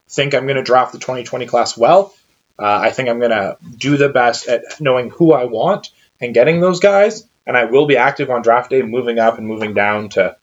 think 0.10 0.34
I'm 0.34 0.46
going 0.46 0.58
to 0.58 0.64
draft 0.64 0.94
the 0.94 1.00
2020 1.00 1.46
class 1.46 1.78
well. 1.78 2.14
Uh, 2.58 2.80
I 2.84 2.92
think 2.92 3.10
I'm 3.10 3.20
going 3.20 3.32
to 3.32 3.58
do 3.76 3.98
the 3.98 4.10
best 4.10 4.48
at 4.48 4.80
knowing 4.80 5.10
who 5.10 5.34
I 5.34 5.46
want 5.46 5.90
and 6.22 6.34
getting 6.34 6.62
those 6.62 6.80
guys, 6.80 7.28
and 7.46 7.58
I 7.58 7.66
will 7.66 7.86
be 7.86 7.98
active 7.98 8.30
on 8.30 8.42
draft 8.42 8.70
day, 8.70 8.82
moving 8.82 9.20
up 9.20 9.38
and 9.38 9.48
moving 9.48 9.74
down 9.74 10.10
to 10.10 10.38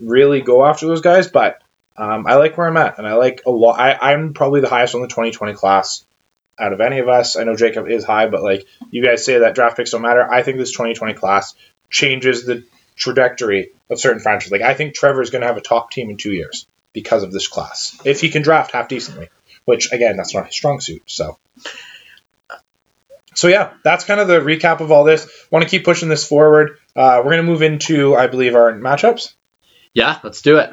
really 0.00 0.40
go 0.40 0.64
after 0.64 0.86
those 0.86 1.02
guys. 1.02 1.28
But 1.28 1.60
um, 1.96 2.26
I 2.26 2.36
like 2.36 2.56
where 2.56 2.66
I'm 2.66 2.76
at, 2.76 2.98
and 2.98 3.06
I 3.06 3.14
like 3.14 3.42
a 3.46 3.50
lot. 3.50 3.78
I, 3.78 4.12
I'm 4.12 4.32
probably 4.32 4.62
the 4.62 4.68
highest 4.70 4.94
on 4.94 5.02
the 5.02 5.08
2020 5.08 5.52
class 5.54 6.04
out 6.58 6.72
of 6.72 6.80
any 6.80 7.00
of 7.00 7.08
us. 7.08 7.36
I 7.36 7.44
know 7.44 7.56
Jakob 7.56 7.88
is 7.88 8.04
high, 8.04 8.26
but 8.28 8.42
like 8.42 8.66
you 8.90 9.04
guys 9.04 9.24
say 9.24 9.38
that 9.38 9.54
draft 9.54 9.76
picks 9.76 9.90
don't 9.90 10.02
matter. 10.02 10.26
I 10.26 10.42
think 10.42 10.58
this 10.58 10.72
2020 10.72 11.14
class 11.14 11.54
changes 11.90 12.46
the 12.46 12.64
trajectory 12.96 13.70
of 13.90 14.00
certain 14.00 14.20
franchises. 14.20 14.52
Like 14.52 14.62
I 14.62 14.74
think 14.74 14.94
Trevor 14.94 15.22
is 15.22 15.30
going 15.30 15.42
to 15.42 15.48
have 15.48 15.56
a 15.56 15.62
top 15.62 15.90
team 15.90 16.10
in 16.10 16.16
two 16.16 16.32
years 16.32 16.66
because 16.92 17.22
of 17.22 17.32
this 17.32 17.48
class, 17.48 18.00
if 18.04 18.20
he 18.20 18.30
can 18.30 18.42
draft 18.42 18.72
half 18.72 18.88
decently. 18.88 19.28
Which 19.64 19.92
again, 19.92 20.16
that's 20.16 20.34
not 20.34 20.46
his 20.46 20.54
strong 20.54 20.80
suit. 20.80 21.02
So. 21.06 21.38
So 23.36 23.48
yeah, 23.48 23.72
that's 23.82 24.04
kind 24.04 24.20
of 24.20 24.28
the 24.28 24.38
recap 24.38 24.80
of 24.80 24.92
all 24.92 25.02
this. 25.02 25.28
Want 25.50 25.64
to 25.64 25.68
keep 25.68 25.84
pushing 25.84 26.08
this 26.08 26.24
forward. 26.24 26.78
Uh, 26.94 27.16
we're 27.18 27.32
going 27.32 27.44
to 27.44 27.50
move 27.50 27.62
into, 27.62 28.14
I 28.14 28.28
believe, 28.28 28.54
our 28.54 28.72
matchups. 28.74 29.34
Yeah, 29.92 30.20
let's 30.22 30.40
do 30.40 30.58
it. 30.58 30.70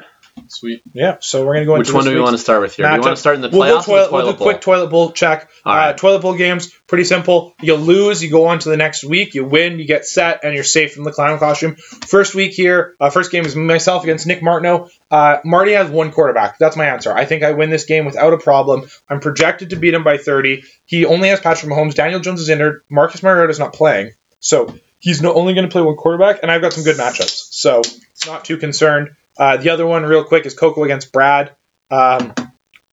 Sweet. 0.48 0.82
Yeah, 0.92 1.16
so 1.20 1.44
we're 1.46 1.54
going 1.54 1.60
to 1.60 1.66
go 1.66 1.74
into 1.74 1.80
Which 1.80 1.88
into 1.88 1.96
one 1.98 2.04
do 2.06 2.14
we 2.14 2.20
want 2.20 2.34
to 2.34 2.38
start 2.38 2.62
with 2.62 2.74
here? 2.74 2.86
Do 2.86 2.94
you 2.94 3.00
want 3.00 3.16
to 3.16 3.20
start 3.20 3.36
in 3.36 3.42
the 3.42 3.48
We'll 3.48 3.62
playoffs 3.62 3.86
go 3.86 3.92
or 3.92 3.98
the 3.98 4.08
toilet, 4.08 4.12
we'll 4.12 4.32
do 4.32 4.38
bowl? 4.38 4.46
quick 4.46 4.60
toilet 4.60 4.86
bowl 4.88 5.12
check. 5.12 5.50
All 5.64 5.74
right. 5.74 5.88
Uh, 5.88 5.92
toilet 5.94 6.20
bowl 6.20 6.36
games, 6.36 6.72
pretty 6.86 7.04
simple. 7.04 7.54
You 7.60 7.74
lose, 7.76 8.22
you 8.22 8.30
go 8.30 8.46
on 8.46 8.58
to 8.60 8.68
the 8.68 8.76
next 8.76 9.04
week, 9.04 9.34
you 9.34 9.44
win, 9.44 9.78
you 9.78 9.86
get 9.86 10.06
set, 10.06 10.40
and 10.44 10.54
you're 10.54 10.64
safe 10.64 10.94
from 10.94 11.04
the 11.04 11.12
clown 11.12 11.38
costume. 11.38 11.76
First 11.76 12.34
week 12.34 12.52
here, 12.52 12.94
uh, 13.00 13.10
first 13.10 13.30
game 13.30 13.44
is 13.44 13.56
myself 13.56 14.04
against 14.04 14.26
Nick 14.26 14.42
Martineau. 14.42 14.90
Uh, 15.10 15.38
Marty 15.44 15.72
has 15.72 15.90
one 15.90 16.12
quarterback. 16.12 16.58
That's 16.58 16.76
my 16.76 16.86
answer. 16.86 17.12
I 17.12 17.24
think 17.24 17.42
I 17.42 17.52
win 17.52 17.70
this 17.70 17.84
game 17.84 18.04
without 18.04 18.32
a 18.32 18.38
problem. 18.38 18.88
I'm 19.08 19.20
projected 19.20 19.70
to 19.70 19.76
beat 19.76 19.94
him 19.94 20.04
by 20.04 20.18
30. 20.18 20.64
He 20.86 21.04
only 21.04 21.28
has 21.28 21.40
Patrick 21.40 21.70
Mahomes. 21.70 21.94
Daniel 21.94 22.20
Jones 22.20 22.40
is 22.40 22.48
injured. 22.48 22.82
Marcus 22.88 23.22
Mariota 23.22 23.50
is 23.50 23.58
not 23.58 23.72
playing. 23.72 24.12
So 24.40 24.74
he's 24.98 25.20
no, 25.20 25.34
only 25.34 25.54
going 25.54 25.66
to 25.66 25.72
play 25.72 25.82
one 25.82 25.96
quarterback, 25.96 26.40
and 26.42 26.50
I've 26.50 26.62
got 26.62 26.72
some 26.72 26.84
good 26.84 26.96
matchups. 26.96 27.52
So 27.52 27.80
it's 27.80 28.26
not 28.26 28.44
too 28.44 28.56
concerned. 28.56 29.16
Uh, 29.36 29.56
the 29.56 29.70
other 29.70 29.86
one, 29.86 30.04
real 30.04 30.24
quick, 30.24 30.46
is 30.46 30.54
Coco 30.54 30.84
against 30.84 31.12
Brad. 31.12 31.54
Um, 31.90 32.34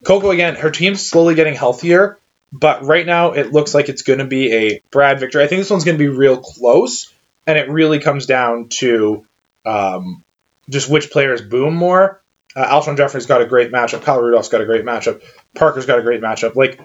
Coco 0.06 0.32
again, 0.32 0.56
her 0.56 0.72
team's 0.72 1.06
slowly 1.06 1.36
getting 1.36 1.56
healthier, 1.56 2.18
but 2.52 2.84
right 2.84 3.06
now 3.06 3.34
it 3.34 3.52
looks 3.52 3.74
like 3.74 3.90
it's 3.90 4.02
going 4.02 4.20
to 4.20 4.26
be 4.26 4.54
a 4.54 4.82
Brad 4.92 5.20
victory. 5.20 5.44
I 5.44 5.48
think 5.48 5.60
this 5.60 5.70
one's 5.70 5.84
going 5.84 5.98
to 5.98 6.04
be 6.04 6.08
real 6.08 6.38
close, 6.38 7.14
and 7.46 7.58
it 7.58 7.70
really 7.70 8.00
comes 8.00 8.26
down 8.26 8.70
to 8.80 9.26
um, 9.66 10.24
just 10.70 10.90
which 10.90 11.12
players 11.12 11.42
boom 11.42 11.76
more. 11.76 12.22
Uh, 12.56 12.66
Alshon 12.66 12.98
Jeffery's 12.98 13.26
got 13.26 13.42
a 13.42 13.46
great 13.46 13.72
matchup. 13.72 14.04
Kyle 14.04 14.22
Rudolph's 14.22 14.50
got 14.50 14.62
a 14.62 14.66
great 14.66 14.86
matchup. 14.86 15.22
Parker's 15.56 15.86
got 15.86 16.00
a 16.00 16.02
great 16.02 16.22
matchup. 16.22 16.56
Like 16.56 16.80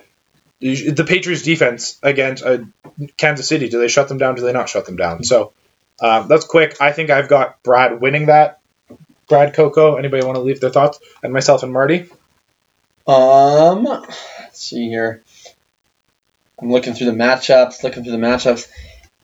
the 0.60 1.04
Patriots 1.06 1.42
defense 1.42 1.98
against 2.02 2.44
uh, 2.44 2.58
Kansas 3.16 3.48
City, 3.48 3.68
do 3.68 3.78
they 3.78 3.88
shut 3.88 4.08
them 4.08 4.18
down? 4.18 4.34
Do 4.34 4.42
they 4.42 4.52
not 4.52 4.68
shut 4.68 4.86
them 4.86 4.96
down? 4.96 5.24
So 5.24 5.52
um, 6.00 6.28
that's 6.28 6.44
quick. 6.44 6.80
I 6.80 6.92
think 6.92 7.10
I've 7.10 7.28
got 7.28 7.62
Brad 7.62 8.00
winning 8.00 8.26
that. 8.26 8.60
Brad 9.28 9.54
Coco. 9.54 9.96
Anybody 9.96 10.24
want 10.24 10.36
to 10.36 10.42
leave 10.42 10.60
their 10.60 10.70
thoughts? 10.70 10.98
And 11.22 11.32
myself 11.32 11.62
and 11.62 11.72
Marty. 11.72 12.08
Um, 13.06 13.84
let's 13.84 14.60
see 14.60 14.88
here. 14.88 15.22
I'm 16.60 16.70
looking 16.70 16.94
through 16.94 17.06
the 17.06 17.16
matchups, 17.16 17.82
looking 17.82 18.02
through 18.02 18.12
the 18.12 18.18
matchups. 18.18 18.70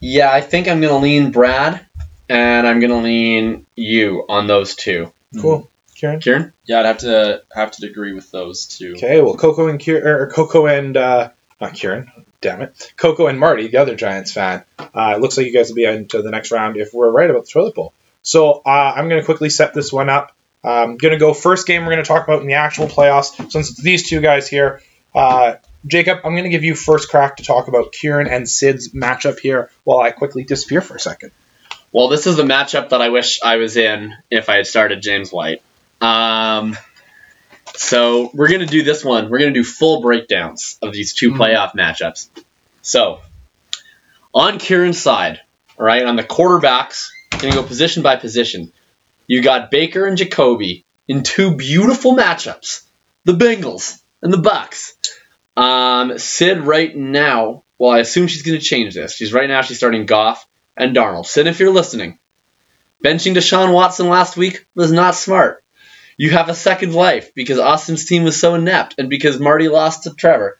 Yeah, 0.01 0.31
I 0.33 0.41
think 0.41 0.69
I'm 0.69 0.81
going 0.81 0.93
to 0.93 0.99
lean 0.99 1.31
Brad, 1.31 1.87
and 2.29 2.67
I'm 2.67 2.81
going 2.81 2.91
to 2.91 2.99
lean 2.99 3.67
you 3.77 4.25
on 4.29 4.47
those 4.47 4.75
two. 4.75 5.13
Cool. 5.41 5.69
Kieran. 5.95 6.21
Kieran? 6.21 6.53
Yeah, 6.65 6.81
I'd 6.81 6.87
have 6.87 6.99
to 6.99 7.43
have 7.53 7.71
to 7.73 7.87
agree 7.87 8.15
with 8.15 8.31
those 8.31 8.67
two. 8.67 8.95
Okay. 8.97 9.21
Well, 9.21 9.37
Coco 9.37 9.69
and 9.69 9.79
Kieran, 9.79 10.07
or 10.07 10.31
Coco 10.31 10.67
and 10.67 10.97
uh, 10.97 11.31
not 11.61 11.75
Kieran. 11.75 12.11
Damn 12.41 12.63
it, 12.63 12.95
Coco 12.97 13.27
and 13.27 13.39
Marty, 13.39 13.69
the 13.69 13.77
other 13.77 13.95
Giants 13.95 14.33
fan. 14.33 14.65
Uh, 14.79 15.13
it 15.15 15.21
looks 15.21 15.37
like 15.37 15.47
you 15.47 15.53
guys 15.53 15.69
will 15.69 15.77
be 15.77 15.85
into 15.85 16.23
the 16.23 16.31
next 16.31 16.51
round 16.51 16.79
if 16.79 16.95
we're 16.95 17.11
right 17.11 17.29
about 17.29 17.45
the 17.45 17.51
toilet 17.51 17.75
bowl. 17.75 17.93
So 18.23 18.63
uh, 18.65 18.69
I'm 18.97 19.09
going 19.09 19.21
to 19.21 19.25
quickly 19.25 19.51
set 19.51 19.75
this 19.75 19.93
one 19.93 20.09
up. 20.09 20.37
I'm 20.63 20.99
going 20.99 21.13
to 21.13 21.19
go 21.19 21.33
first 21.33 21.67
game 21.67 21.85
we're 21.85 21.93
going 21.93 22.05
to 22.05 22.09
talk 22.09 22.25
about 22.29 22.43
in 22.43 22.47
the 22.47 22.55
actual 22.55 22.87
playoffs. 22.87 23.51
Since 23.51 23.71
it's 23.71 23.83
these 23.83 24.09
two 24.09 24.21
guys 24.21 24.47
here, 24.47 24.83
uh, 25.15 25.55
Jakob, 25.87 26.19
I'm 26.25 26.33
going 26.33 26.45
to 26.45 26.51
give 26.51 26.65
you 26.65 26.75
first 26.75 27.09
crack 27.09 27.37
to 27.37 27.43
talk 27.45 27.69
about 27.69 27.93
Kieran 27.93 28.27
and 28.27 28.47
Sid's 28.49 28.91
matchup 28.93 29.39
here 29.39 29.71
while 29.85 30.01
I 30.01 30.11
quickly 30.11 30.45
disappear 30.45 30.83
for 30.83 30.97
a 30.97 31.01
second. 31.01 31.31
Well, 31.93 32.09
this 32.09 32.27
is 32.27 32.37
the 32.37 32.43
matchup 32.43 32.91
that 32.91 33.01
I 33.01 33.09
wish 33.09 33.41
I 33.43 33.57
was 33.57 33.77
in 33.79 34.15
if 34.31 34.49
I 34.51 34.57
had 34.57 34.67
started 34.67 35.01
James 35.01 35.33
White. 35.33 35.63
Um, 36.03 36.77
so 37.75 38.31
we're 38.35 38.49
going 38.49 38.61
to 38.61 38.67
do 38.67 38.83
this 38.83 39.03
one. 39.05 39.31
We're 39.31 39.39
going 39.39 39.55
to 39.55 39.59
do 39.61 39.65
full 39.65 40.03
breakdowns 40.03 40.79
of 40.83 40.93
these 40.93 41.15
2 41.15 41.33
Mhm. 41.33 41.37
playoff 41.39 41.73
matchups. 41.75 42.29
So, 42.83 43.21
on 44.35 44.59
Kieran's 44.59 45.01
side, 45.01 45.41
all 45.79 45.87
right, 45.87 46.05
on 46.05 46.17
the 46.17 46.23
quarterbacks, 46.25 47.09
to 47.31 47.51
go 47.51 47.63
position 47.63 48.03
by 48.03 48.17
position. 48.17 48.73
You 49.27 49.43
got 49.43 49.71
Baker 49.71 50.07
and 50.07 50.17
Jacoby 50.17 50.85
in 51.09 51.23
two 51.23 51.57
beautiful 51.57 52.15
matchups 52.15 52.85
the 53.25 53.33
Bengals 53.33 54.01
and 54.23 54.33
the 54.33 54.39
Bucks. 54.39 54.97
Um, 55.57 56.19
Sid 56.19 56.61
right 56.61 56.95
now, 56.97 57.65
well, 57.79 57.93
I 57.93 57.99
assume 57.99 58.27
she's 58.27 58.43
to 58.43 58.59
change 58.59 58.95
this. 58.95 59.15
She's 59.15 59.33
right 59.33 59.49
now, 59.49 59.63
she's 59.63 59.77
starting 59.77 60.07
Goff 60.07 60.47
and 60.77 60.97
Darnold. 60.97 61.27
Sid, 61.27 61.47
if 61.47 61.61
you're 61.61 61.71
listening, 61.71 62.19
benching 63.05 63.35
Deshaun 63.35 63.73
Watson 63.73 64.09
last 64.09 64.37
week 64.37 64.67
was 64.75 64.93
not 64.93 65.15
smart. 65.15 65.65
You 66.17 66.31
have 66.31 66.49
a 66.49 66.55
second 66.55 66.95
life 66.95 67.35
because 67.35 67.59
Austin's 67.59 68.05
team 68.05 68.25
was 68.25 68.39
so 68.39 68.55
inept 68.55 68.97
and 68.99 69.09
because 69.09 69.41
Marty 69.41 69.69
lost 69.69 70.05
to 70.05 70.15
Trevor. 70.15 70.59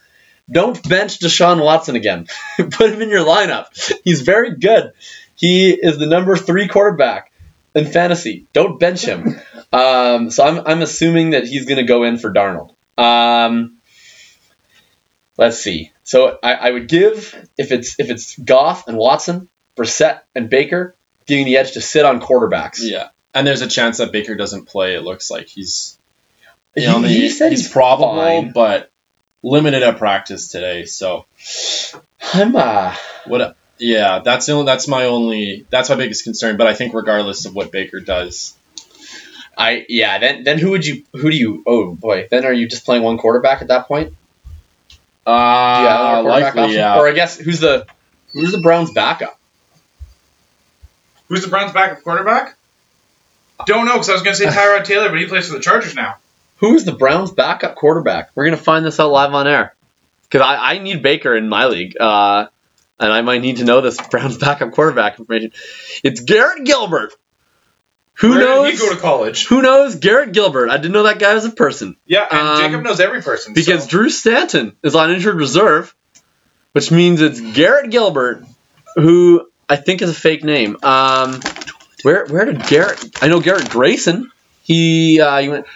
Don't 0.51 0.89
bench 0.89 1.19
Deshaun 1.21 1.63
Watson 1.63 1.97
again. 1.97 2.27
Put 2.57 2.93
him 2.93 3.03
in 3.03 3.11
your 3.11 3.25
lineup. 3.25 3.67
He's 4.03 4.23
very 4.23 4.57
good. 4.57 4.93
He 5.41 5.71
is 5.71 5.97
the 5.99 6.07
number 6.07 6.37
three 6.37 6.69
quarterback 6.69 7.33
in 7.75 7.87
fantasy. 7.87 8.47
Don't 8.53 8.79
bench 8.79 9.05
him. 9.05 9.41
Um, 9.73 10.31
so 10.33 10.45
I'm, 10.45 10.67
I'm 10.67 10.83
assuming 10.83 11.31
that 11.31 11.47
he's 11.47 11.65
going 11.65 11.77
to 11.77 11.85
go 11.85 12.03
in 12.03 12.19
for 12.19 12.33
Darnold. 12.33 12.73
Um, 12.99 13.77
let's 15.39 15.59
see. 15.59 15.93
So 16.03 16.41
I, 16.43 16.55
I 16.55 16.71
would 16.73 16.89
give 16.89 17.37
if 17.57 17.71
it's 17.71 18.01
if 18.01 18.11
it's 18.11 18.37
Goff 18.37 18.89
and 18.89 18.97
Watson, 18.97 19.49
Brissett 19.77 20.23
and 20.35 20.51
Baker, 20.51 20.97
giving 21.27 21.45
the 21.45 21.57
edge 21.59 21.75
to 21.75 21.81
sit 21.81 22.05
on 22.05 22.21
quarterbacks. 22.21 22.79
Yeah, 22.81 23.11
and 23.33 23.47
there's 23.47 23.63
a 23.63 23.69
chance 23.69 23.99
that 23.99 24.11
Baker 24.11 24.35
doesn't 24.35 24.67
play. 24.67 24.97
It 24.97 25.03
looks 25.03 25.31
like 25.31 25.47
he's 25.47 25.97
He, 26.75 26.81
you 26.83 26.89
know, 26.89 27.01
he 27.03 27.29
said 27.29 27.53
he's, 27.53 27.63
he's 27.67 27.73
probable, 27.73 28.17
fine. 28.17 28.51
but 28.51 28.91
limited 29.45 29.85
at 29.85 29.99
practice 29.99 30.49
today. 30.49 30.85
So 30.87 31.27
I'm 32.35 32.57
uh, 32.57 32.97
what? 33.27 33.57
Yeah, 33.81 34.19
that's 34.21 34.47
the 34.47 34.53
only, 34.53 34.67
that's 34.67 34.87
my 34.87 35.05
only 35.07 35.65
that's 35.71 35.89
my 35.89 35.97
biggest 35.97 36.25
concern. 36.25 36.57
But 36.57 36.67
I 36.67 36.75
think 36.75 36.95
regardless 36.95 37.47
of 37.47 37.55
what 37.55 37.73
Baker 37.73 37.99
does, 38.01 38.55
I 39.57 39.85
yeah. 39.89 40.19
Then 40.19 40.45
then 40.45 40.59
who 40.59 40.71
would 40.71 40.87
you 40.87 41.05
who 41.13 41.31
do 41.31 41.37
you? 41.37 41.63
Oh 41.67 41.95
boy. 41.95 42.29
Then 42.31 42.45
are 42.45 42.53
you 42.53 42.69
just 42.69 42.85
playing 42.85 43.03
one 43.03 43.19
quarterback 43.19 43.63
at 43.63 43.69
that 43.69 43.89
point? 43.89 44.15
uh, 45.27 45.77
Do 45.77 45.83
you 45.83 45.89
have 45.89 46.01
another 46.01 46.23
quarterback 46.29 46.55
likely, 46.55 46.63
option? 46.63 46.77
yeah. 46.79 46.99
Or 46.99 47.09
I 47.09 47.13
guess 47.13 47.39
who's 47.39 47.61
the 47.61 47.87
who's 48.33 48.53
the 48.53 48.61
Browns 48.61 48.91
backup? 48.93 49.39
Who's 51.29 51.43
the 51.43 51.49
Browns' 51.49 51.73
backup 51.73 52.03
quarterback? 52.03 52.57
Don't 53.67 53.87
know 53.87 53.93
because 53.93 54.09
I 54.11 54.15
was 54.15 54.23
going 54.23 54.35
to 54.37 54.43
say 54.43 54.47
Tyrod 54.51 54.85
Taylor, 54.85 55.11
but 55.11 55.19
he 55.21 55.27
plays 55.27 55.47
for 55.49 55.55
the 55.55 55.61
Chargers 55.61 55.95
now. 55.95 56.17
Who's 56.57 56.85
the 56.85 56.93
Browns 56.93 57.31
backup 57.31 57.77
quarterback? 57.77 58.31
We're 58.35 58.45
gonna 58.47 58.57
find 58.57 58.85
this 58.85 58.99
out 59.01 59.11
live 59.13 59.33
on 59.33 59.47
air 59.47 59.75
because 60.25 60.43
I, 60.43 60.75
I 60.75 60.79
need 60.79 61.03
Baker 61.03 61.35
in 61.37 61.49
my 61.49 61.67
league, 61.67 61.97
uh, 61.99 62.49
and 63.01 63.13
I 63.13 63.23
might 63.23 63.41
need 63.41 63.57
to 63.57 63.65
know 63.65 63.81
this 63.81 63.97
Browns 64.11 64.39
backup 64.39 64.71
quarterback 64.73 65.19
information. 65.19 65.53
It's 66.05 66.21
Garrett 66.21 66.65
Gilbert. 66.65 67.13
Who 68.15 68.31
Where 68.31 68.41
knows? 68.41 68.67
did 68.67 68.73
he 68.75 68.87
go 68.87 68.95
to 68.95 69.01
college? 69.01 69.47
Who 69.47 69.63
knows 69.63 69.95
Garrett 69.97 70.33
Gilbert? 70.33 70.69
I 70.69 70.77
didn't 70.77 70.93
know 70.93 71.05
that 71.05 71.19
guy 71.19 71.33
was 71.35 71.47
a 71.47 71.51
person 71.51 71.97
Yeah, 72.07 72.27
and 72.31 72.41
Um, 72.49 72.59
Jakob 72.61 72.83
knows 72.83 73.01
every 73.01 73.23
person. 73.23 73.55
because 73.55 73.85
so- 73.85 73.89
Drew 73.91 74.11
Stanton 74.11 74.77
is 74.83 74.95
on 74.95 75.11
injured 75.11 75.37
reserve, 75.37 75.95
which 76.73 76.91
means 76.91 77.23
it's 77.23 77.41
Garrett 77.41 77.91
Gilbert, 77.91 78.45
who 78.97 79.49
I 79.69 79.77
think 79.77 80.03
is 80.03 80.11
a 80.11 80.15
fake 80.15 80.45
name. 80.45 80.77
Um, 80.83 81.41
where 82.03 82.27
where 82.27 82.45
did 82.45 82.67
Garrett? 82.67 83.03
I 83.23 83.29
know 83.29 83.41
Garrett 83.41 83.71
Grayson. 83.71 84.31
He 84.65 85.21
uh, 85.21 85.39
he 85.39 85.49
went. 85.49 85.67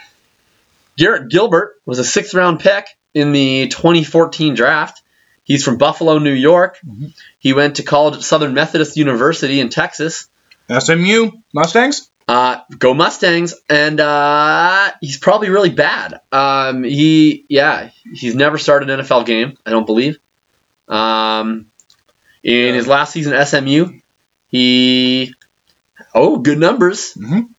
Garrett 0.99 1.31
Gilbert 1.31 1.77
was 1.87 1.99
a 1.99 2.05
sixth 2.05 2.35
round 2.35 2.61
pick 2.61 2.87
in 3.14 3.33
the 3.33 3.68
2014 3.68 4.55
draft. 4.55 5.01
He's 5.45 5.62
from 5.64 5.76
Buffalo, 5.78 6.18
New 6.18 6.32
York. 6.32 6.80
He 7.38 7.53
went 7.53 7.76
to 7.76 7.82
college 7.82 8.16
at 8.16 8.22
Southern 8.22 8.55
Methodist 8.55 8.97
University 8.97 9.61
in 9.61 9.68
Texas. 9.68 10.28
SMU 10.70 11.30
Mustangs. 11.53 12.11
Uh, 12.26 12.61
go 12.78 12.95
Mustangs, 12.95 13.55
and 13.68 14.01
uh, 14.01 14.90
he's 15.03 15.18
probably 15.18 15.51
really 15.51 15.68
bad. 15.68 16.20
Um, 16.32 16.82
he, 16.82 17.45
yeah, 17.51 17.90
he's 18.14 18.34
never 18.34 18.57
started 18.57 18.88
an 18.88 19.01
NFL 19.01 19.26
game, 19.26 19.59
I 19.66 19.70
don't 19.70 19.84
believe. 19.84 20.18
Um, 20.88 21.66
in 22.42 22.74
his 22.74 22.86
last 22.86 23.12
season 23.12 23.34
at 23.34 23.45
SMU, 23.45 24.01
he, 24.49 25.34
oh, 26.14 26.38
good 26.38 26.59
numbers. 26.59 27.12
Mhm. 27.14 27.51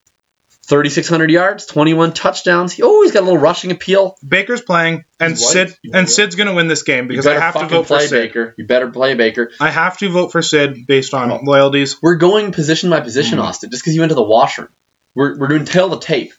3,600 0.67 1.29
yards, 1.29 1.65
21 1.67 2.13
touchdowns. 2.13 2.73
He 2.73 2.81
always 2.83 3.11
got 3.11 3.21
a 3.21 3.25
little 3.25 3.39
rushing 3.39 3.71
appeal. 3.71 4.17
Baker's 4.27 4.61
playing, 4.61 5.05
and 5.19 5.31
He's. 5.31 5.47
Sid 5.51 5.77
know 5.83 5.99
and. 5.99 6.09
Sid's 6.09 6.35
going 6.35 6.47
to 6.47 6.53
win 6.55 6.67
this 6.67 6.81
game 6.83 7.07
because 7.07 7.27
I 7.27 7.39
have 7.39 7.53
to 7.53 7.67
vote 7.67 7.83
for 7.83 7.97
play 7.97 8.07
Sid. 8.07 8.27
Baker. 8.29 8.55
You 8.57 8.65
better 8.65 8.89
play 8.89 9.13
Baker. 9.13 9.51
I 9.59 9.69
have 9.69 9.97
to 9.99 10.09
vote 10.09 10.31
for 10.31 10.41
Sid 10.41 10.87
based 10.87 11.13
on 11.13 11.31
Oh. 11.31 11.39
loyalties. 11.43 12.01
We're 12.01 12.15
going 12.15 12.51
position 12.51 12.89
by 12.89 13.01
position, 13.01 13.37
Mhm. 13.37 13.43
Austin, 13.43 13.69
just 13.69 13.83
because 13.83 13.93
you 13.95 14.01
went 14.01 14.09
to 14.09 14.15
the 14.15 14.23
washroom. 14.23 14.69
We're, 15.13 15.37
we're 15.37 15.47
doing 15.47 15.65
tail 15.65 15.87
the 15.89 15.99
tape. 15.99 16.33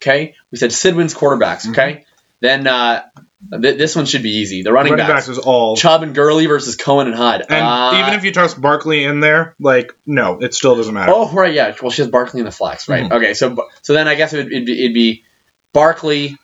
Okay? 0.00 0.34
We 0.50 0.58
said 0.58 0.72
Sid 0.72 0.94
wins 0.94 1.12
quarterbacks. 1.14 1.68
Okay? 1.68 2.04
Then 2.40 2.66
uh, 2.66 3.02
th- 3.50 3.78
this 3.78 3.96
one 3.96 4.06
should 4.06 4.22
be 4.22 4.36
easy. 4.38 4.62
The 4.62 4.72
running, 4.72 4.92
Running 4.92 5.06
backs. 5.06 5.26
backs 5.26 5.38
is 5.38 5.38
all. 5.38 5.76
Chubb 5.76 6.02
and 6.02 6.14
Gurley 6.14 6.46
versus 6.46 6.76
Cohen 6.76 7.06
and 7.08 7.16
Hyde. 7.16 7.42
And 7.48 7.64
Uh, 7.66 8.00
even 8.02 8.14
if 8.14 8.24
you 8.24 8.32
toss 8.32 8.54
Barkley 8.54 9.04
in 9.04 9.20
there, 9.20 9.54
like 9.58 9.94
no, 10.06 10.38
it 10.40 10.54
still 10.54 10.76
doesn't 10.76 10.94
matter. 10.94 11.12
oh 11.14 11.30
right, 11.32 11.52
yeah. 11.52 11.74
Well, 11.80 11.90
she 11.90 12.02
has 12.02 12.10
Barkley 12.10 12.40
in 12.40 12.46
the 12.46 12.52
flex, 12.52 12.88
right? 12.88 13.04
Mhm. 13.04 13.12
Okay, 13.12 13.34
so 13.34 13.68
so 13.82 13.92
then 13.92 14.08
I 14.08 14.14
guess 14.14 14.32
it 14.32 14.38
would 14.44 14.52
it'd 14.52 14.66
be, 14.66 14.80
it'd 14.84 14.94
be 14.94 15.24
Barkley 15.72 16.38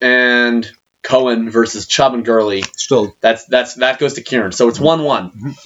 and 0.00 0.70
Cohen 1.02 1.50
versus 1.50 1.86
Chubb 1.86 2.14
and 2.14 2.24
Gurley. 2.24 2.62
Still, 2.76 3.14
That's 3.20 3.44
that's 3.46 3.74
that 3.74 3.98
goes 3.98 4.14
to 4.14 4.22
Kieran. 4.22 4.52
So 4.52 4.68
it's 4.68 4.80
one 4.80 5.02
one. 5.04 5.30
Mhm. 5.32 5.58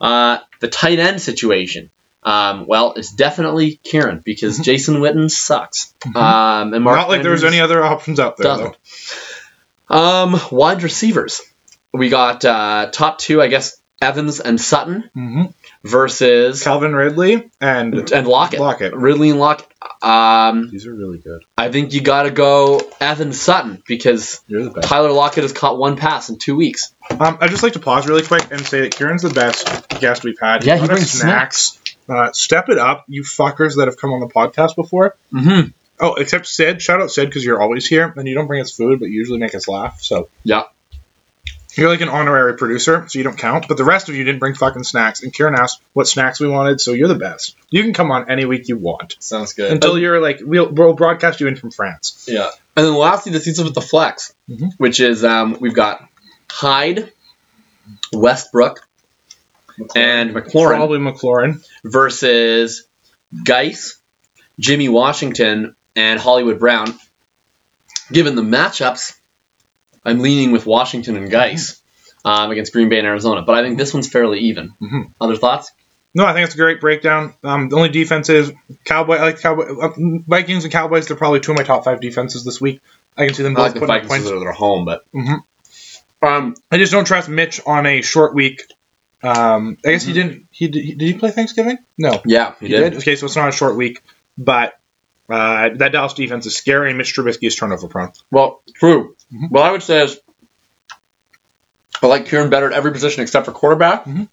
Uh, 0.00 0.38
the 0.60 0.68
tight 0.68 0.98
end 0.98 1.20
situation. 1.22 1.90
Um, 2.24 2.66
well, 2.68 2.92
it's 2.96 3.12
definitely 3.12 3.80
Kieran 3.82 4.20
because 4.24 4.58
Jason 4.58 4.96
Witten 4.96 5.28
sucks. 5.30 5.92
Um, 6.06 6.72
and 6.72 6.84
Mark 6.84 6.96
Mm-hmm. 6.96 7.00
not 7.00 7.08
like 7.08 7.22
there 7.22 7.32
was 7.32 7.42
any 7.44 7.60
other 7.60 7.82
options 7.82 8.20
out 8.20 8.36
there. 8.36 8.44
doesn't. 8.44 8.64
Though. 8.64 8.78
Um, 9.92 10.40
wide 10.50 10.82
receivers. 10.82 11.42
We 11.92 12.08
got 12.08 12.44
uh, 12.44 12.90
top 12.90 13.18
two, 13.18 13.42
I 13.42 13.48
guess, 13.48 13.80
Evans 14.00 14.40
and 14.40 14.60
Sutton 14.60 15.10
hmm 15.14 15.42
versus 15.84 16.62
Calvin 16.62 16.94
Ridley 16.94 17.50
and 17.60 18.12
and 18.12 18.26
Lockett. 18.26 18.60
Lockett. 18.60 18.94
Ridley 18.94 19.30
and 19.30 19.40
Lockett. 19.40 19.66
Um, 20.00 20.70
These 20.70 20.86
are 20.86 20.94
really 20.94 21.18
good. 21.18 21.44
I 21.58 21.70
think 21.72 21.92
you 21.92 22.00
got 22.00 22.22
to 22.22 22.30
go 22.30 22.80
Evans 23.00 23.40
Sutton 23.40 23.82
because 23.86 24.40
You're 24.46 24.64
the 24.64 24.70
best. 24.70 24.88
Tyler 24.88 25.10
Lockett 25.10 25.42
has 25.42 25.52
caught 25.52 25.78
one 25.78 25.96
pass 25.96 26.28
in 26.28 26.38
two 26.38 26.54
weeks. 26.56 26.94
Um, 27.10 27.38
I'd 27.40 27.50
just 27.50 27.64
like 27.64 27.72
to 27.72 27.80
pause 27.80 28.08
really 28.08 28.22
quick 28.22 28.46
and 28.52 28.64
say 28.64 28.82
that 28.82 28.94
Kieran's 28.94 29.22
the 29.22 29.30
best 29.30 29.88
guest 30.00 30.22
we've 30.24 30.38
had. 30.38 30.64
Yeah, 30.64 30.76
he 30.76 30.86
brought 30.86 30.90
us 30.92 30.98
brings 30.98 31.10
snacks. 31.10 31.78
Uh, 32.08 32.32
step 32.32 32.68
it 32.68 32.78
up, 32.78 33.04
you 33.08 33.22
fuckers 33.22 33.76
that 33.76 33.86
have 33.86 33.96
come 33.96 34.12
on 34.12 34.20
the 34.20 34.28
podcast 34.28 34.76
before. 34.76 35.16
Mm-hmm. 35.32 35.70
Oh, 36.02 36.14
except 36.14 36.46
Sid. 36.46 36.82
Shout 36.82 37.00
out 37.00 37.10
Sid 37.10 37.28
because 37.28 37.44
you're 37.44 37.62
always 37.62 37.86
here 37.86 38.12
and 38.16 38.26
you 38.28 38.34
don't 38.34 38.48
bring 38.48 38.60
us 38.60 38.72
food, 38.72 38.98
but 39.00 39.06
you 39.08 39.14
usually 39.14 39.38
make 39.38 39.54
us 39.54 39.68
laugh. 39.68 40.02
So 40.02 40.28
Yeah. 40.42 40.64
you're 41.76 41.88
like 41.88 42.00
an 42.00 42.08
honorary 42.08 42.56
producer, 42.56 43.06
so 43.08 43.18
you 43.18 43.22
don't 43.22 43.38
count. 43.38 43.68
But 43.68 43.76
the 43.78 43.84
rest 43.84 44.08
of 44.08 44.16
you 44.16 44.24
didn't 44.24 44.40
bring 44.40 44.54
fucking 44.54 44.82
snacks. 44.84 45.22
And 45.22 45.32
Kieran 45.32 45.54
asked 45.54 45.80
what 45.92 46.06
snacks 46.08 46.40
we 46.40 46.48
wanted, 46.48 46.80
so 46.80 46.90
you're 46.92 47.06
the 47.08 47.14
best. 47.14 47.54
You 47.70 47.82
can 47.82 47.94
come 47.94 48.10
on 48.10 48.28
any 48.28 48.44
week 48.44 48.68
you 48.68 48.76
want 48.76 49.14
sounds 49.20 49.52
good. 49.52 49.70
until 49.70 49.96
you're 49.96 50.20
like 50.20 50.40
we'll, 50.42 50.68
we'll 50.70 50.92
broadcast 50.94 51.40
you 51.40 51.46
in 51.46 51.54
from 51.56 51.70
France. 51.70 52.26
yeah, 52.28 52.50
And 52.76 52.84
then 52.84 52.94
lastly, 52.94 53.32
the 53.32 53.40
season 53.40 53.64
with 53.64 53.74
the 53.74 53.80
flex, 53.80 54.34
Mhm. 54.50 54.72
which 54.78 54.98
is 55.00 55.24
um, 55.24 55.56
we've 55.60 55.72
got 55.74 56.06
Hyde, 56.50 57.12
Westbrook, 58.12 58.86
and 59.96 60.34
McLaurin 60.34 60.76
Probably 60.76 60.98
McLaurin. 60.98 61.64
versus 61.84 62.86
Guice, 63.44 63.98
Jimmy 64.60 64.88
Washington, 64.88 65.74
and 65.96 66.18
Hollywood 66.20 66.58
Brown. 66.58 66.94
Given 68.10 68.34
the 68.34 68.42
matchups, 68.42 69.16
I'm 70.04 70.18
leaning 70.20 70.52
with 70.52 70.66
Washington 70.66 71.16
and 71.16 71.30
Guice 71.30 71.80
um, 72.24 72.50
against 72.50 72.72
Green 72.72 72.88
Bay 72.88 72.98
and 72.98 73.06
Arizona, 73.06 73.42
but 73.42 73.54
I 73.56 73.62
think 73.62 73.78
this 73.78 73.94
one's 73.94 74.08
fairly 74.08 74.40
even. 74.40 74.74
Mhm. 74.80 75.10
Other 75.20 75.36
thoughts? 75.36 75.70
No, 76.14 76.26
I 76.26 76.34
think 76.34 76.44
it's 76.44 76.54
a 76.54 76.58
great 76.58 76.80
breakdown. 76.80 77.32
Um, 77.42 77.70
the 77.70 77.76
only 77.76 77.88
defense 77.88 78.28
is 78.28 78.52
Cowboy. 78.84 79.14
I 79.16 79.22
like 79.22 79.36
the 79.36 79.42
Cowboy 79.42 79.62
uh, 79.80 79.92
Vikings 79.96 80.64
and 80.64 80.72
Cowboys. 80.72 81.06
They're 81.08 81.16
probably 81.16 81.40
two 81.40 81.52
of 81.52 81.56
my 81.58 81.64
top 81.64 81.84
five 81.84 82.00
defenses 82.00 82.44
this 82.44 82.60
week. 82.60 82.82
I 83.16 83.24
can 83.24 83.34
see 83.34 83.42
them 83.42 83.52
I 83.56 83.60
both 83.60 83.62
like 83.64 83.74
the 83.74 83.80
putting 83.80 83.94
up 83.94 84.02
Vikings 84.02 84.24
points. 84.28 84.40
they're 84.42 84.50
at 84.50 84.56
home, 84.56 84.84
but 84.84 85.04
Mhm. 85.14 85.42
um, 86.20 86.54
I 86.70 86.76
just 86.78 86.92
don't 86.92 87.06
trust 87.06 87.28
Mitch 87.30 87.60
on 87.64 87.86
a 87.86 88.02
short 88.02 88.34
week. 88.34 88.62
Um, 89.22 89.78
I 89.86 89.92
guess 89.92 90.02
he 90.04 90.12
didn't. 90.12 90.46
He 90.50 90.68
did, 90.68 90.84
he 90.84 90.94
did 90.94 91.06
he 91.08 91.14
play 91.14 91.30
Thanksgiving? 91.30 91.78
No, 91.96 92.20
yeah, 92.26 92.54
he 92.60 92.68
did. 92.68 92.96
Okay, 92.96 93.16
so 93.16 93.24
it's 93.26 93.36
not 93.36 93.48
a 93.48 93.52
short 93.52 93.76
week, 93.76 94.02
but 94.36 94.74
uh, 95.28 95.70
that 95.76 95.92
Dallas 95.92 96.14
defense 96.14 96.46
is 96.46 96.56
scary, 96.56 96.88
and 96.90 96.98
Mitch 96.98 97.14
Trubisky 97.14 97.46
is 97.46 97.56
turnover 97.56 97.88
prone. 97.88 98.12
Well, 98.30 98.62
true. 98.74 99.16
Mhm. 99.32 99.50
What 99.50 99.62
I 99.64 99.72
would 99.72 99.82
say 99.82 100.02
is, 100.02 100.18
I 102.02 102.06
like 102.06 102.26
Kieran 102.26 102.50
better 102.50 102.66
at 102.66 102.72
every 102.72 102.92
position 102.92 103.22
except 103.22 103.46
for 103.46 103.52
quarterback. 103.52 104.04
Mhm. 104.04 104.28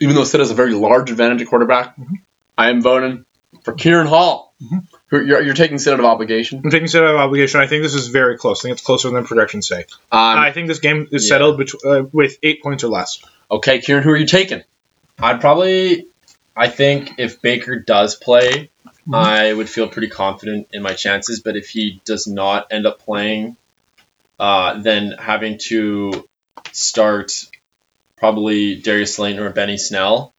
Even 0.00 0.14
though 0.16 0.24
Sid 0.24 0.40
has 0.40 0.50
a 0.50 0.54
very 0.54 0.74
large 0.74 1.10
advantage 1.10 1.42
at 1.42 1.48
quarterback, 1.48 1.96
Mhm. 1.96 2.16
I 2.56 2.70
am 2.70 2.82
voting 2.82 3.24
for 3.62 3.72
Kieran 3.74 4.06
Hall. 4.06 4.54
Mhm. 4.62 4.84
Who 5.08 5.20
you're, 5.24 5.42
you're 5.42 5.54
taking 5.54 5.78
Sid 5.78 5.92
out 5.92 5.98
of 6.00 6.06
obligation. 6.06 6.62
I'm 6.64 6.70
taking 6.70 6.88
set 6.88 7.04
of 7.04 7.16
obligation. 7.16 7.60
I 7.60 7.66
think 7.66 7.82
this 7.82 7.94
is 7.94 8.08
very 8.08 8.38
close. 8.38 8.60
I 8.60 8.62
think 8.62 8.72
it's 8.78 8.82
closer 8.86 9.10
than 9.10 9.24
projections 9.24 9.68
say. 9.68 9.80
Um, 10.10 10.38
I 10.38 10.50
think 10.52 10.68
this 10.68 10.78
game 10.80 11.08
is 11.12 11.24
yeah. 11.24 11.28
settled 11.34 11.60
uh, 11.84 12.04
with 12.12 12.38
eight 12.42 12.62
points 12.62 12.82
or 12.82 12.88
less. 12.88 13.20
okay, 13.50 13.78
Kieran, 13.80 14.02
who 14.02 14.10
are 14.10 14.16
you 14.16 14.26
taking? 14.26 14.62
I'd 15.20 15.40
probably, 15.40 16.06
I 16.56 16.68
think 16.68 17.12
if 17.18 17.40
Baker 17.42 17.78
does 17.78 18.16
play, 18.16 18.70
Mhm. 19.08 19.14
I 19.14 19.52
would 19.52 19.68
feel 19.68 19.88
pretty 19.88 20.08
confident 20.08 20.68
in 20.72 20.82
my 20.82 20.94
chances. 20.94 21.40
But 21.40 21.56
if 21.56 21.68
he 21.68 22.00
does 22.04 22.26
not 22.26 22.68
end 22.70 22.86
up 22.86 23.00
playing, 23.00 23.56
uh, 24.40 24.80
then 24.80 25.14
having 25.18 25.58
to 25.68 26.26
start 26.72 27.32
probably 28.16 28.76
Darius 28.76 29.16
Slayton 29.16 29.42
or 29.42 29.50
Benny 29.50 29.76
Snell 29.76 30.32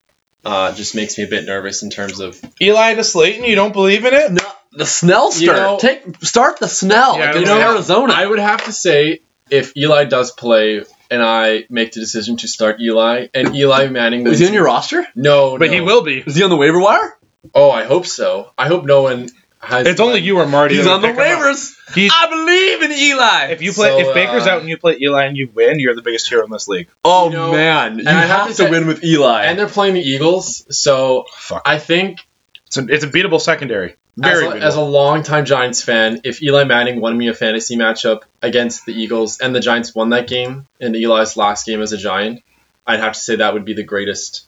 uh, 0.44 0.74
just 0.74 0.96
makes 0.96 1.18
me 1.18 1.24
a 1.24 1.28
bit 1.28 1.46
nervous 1.46 1.84
in 1.84 1.90
terms 1.90 2.20
of 2.20 2.40
Eli 2.62 2.94
to 2.96 3.04
Slayton, 3.04 3.46
you 3.46 3.56
don't 3.56 3.74
believe 3.74 4.06
in 4.06 4.14
it? 4.14 4.32
No, 4.32 4.42
the 4.74 4.84
Snellster. 4.84 5.42
You 5.42 5.48
know- 5.54 5.78
Take 5.80 6.04
start 6.24 6.60
the 6.60 6.68
Snell 6.68 7.18
Yeah, 7.18 7.30
against 7.32 7.40
you 7.52 7.56
know, 7.58 7.72
Arizona. 7.74 8.14
I 8.14 8.26
would 8.26 8.40
have 8.40 8.64
to 8.66 8.72
say 8.72 9.22
if 9.50 9.76
Eli 9.78 10.06
does 10.06 10.32
play 10.32 10.84
and 11.12 11.22
I 11.24 11.66
make 11.70 11.94
the 11.94 12.00
decision 12.00 12.38
to 12.38 12.48
start 12.48 12.82
Eli 12.82 13.28
and 13.34 13.56
Eli 13.56 13.88
Manning 13.88 14.26
Is 14.28 14.40
he 14.40 14.48
on 14.48 14.54
your 14.54 14.66
roster? 14.66 15.06
no, 15.16 15.58
But 15.58 15.68
no. 15.70 15.74
he 15.76 15.82
will 15.82 16.02
be. 16.04 16.20
Is 16.26 16.36
he 16.36 16.44
on 16.44 16.50
the 16.50 16.56
waiver 16.58 16.80
wire? 16.80 17.15
Oh, 17.54 17.70
I 17.72 17.84
hope 17.84 18.06
so. 18.06 18.52
I 18.58 18.68
hope 18.68 18.86
no 18.86 19.04
one 19.04 19.30
has. 19.60 19.88
It's 19.88 20.00
only 20.00 20.20
you 20.22 20.38
or 20.38 20.46
Marty. 20.48 20.76
He's 20.76 20.86
that 20.86 20.92
on 20.94 21.02
the 21.02 21.08
pick 21.10 21.18
him 21.18 21.22
up. 21.22 21.40
waivers. 21.40 21.74
He's- 21.94 22.12
I 22.14 22.30
believe 22.30 22.82
in 22.82 22.92
Eli. 22.92 23.46
If 23.52 23.62
you 23.62 23.72
play, 23.74 23.90
So, 23.90 24.00
if 24.10 24.14
Baker's 24.14 24.48
uh, 24.48 24.52
out 24.52 24.60
and 24.62 24.70
you 24.70 24.78
play 24.78 24.98
Eli 25.02 25.26
and 25.26 25.38
you 25.38 25.50
win, 25.54 25.80
you're 25.80 25.96
the 25.96 26.02
biggest 26.02 26.28
hero 26.30 26.44
in 26.46 26.52
this 26.52 26.68
league. 26.68 26.88
oh 27.04 27.26
You 27.30 27.36
know, 27.36 27.52
man, 27.52 27.94
you 28.00 28.06
and 28.08 28.10
I 28.10 28.22
have, 28.22 28.30
have 28.30 28.48
to, 28.48 28.54
to 28.54 28.64
say- 28.64 28.70
win 28.70 28.88
with 28.88 29.04
Eli. 29.04 29.44
And 29.46 29.58
they're 29.60 29.68
playing 29.68 29.94
the 29.96 30.02
Eagles, 30.02 30.66
so 30.76 31.26
Fuck. 31.34 31.62
I 31.66 31.78
think 31.80 32.20
It's 32.68 32.78
a, 32.78 32.86
it's 32.88 33.04
a 33.04 33.08
beatable 33.10 33.40
secondary. 33.42 33.92
as 33.92 33.96
Very 34.18 34.46
a, 34.48 34.50
beatable. 34.52 34.62
as 34.62 34.76
a 34.76 34.82
longtime 34.82 35.46
Giants 35.46 35.82
fan, 35.84 36.22
if 36.24 36.42
Eli 36.42 36.64
Manning 36.64 37.00
won 37.02 37.18
me 37.18 37.28
a 37.28 37.34
fantasy 37.34 37.76
matchup 37.78 38.22
against 38.42 38.86
the 38.86 38.94
Eagles 38.94 39.40
and 39.40 39.54
the 39.56 39.60
Giants 39.60 39.94
won 39.96 40.10
that 40.10 40.28
game 40.28 40.68
in 40.80 40.96
Eli's 40.96 41.38
last 41.38 41.66
game 41.66 41.82
as 41.82 41.92
a 41.92 41.98
Giant, 41.98 42.42
I'd 42.88 43.00
have 43.00 43.14
to 43.14 43.20
say 43.20 43.38
that 43.38 43.54
would 43.54 43.66
be 43.66 43.74
the 43.74 43.84
greatest 43.84 44.46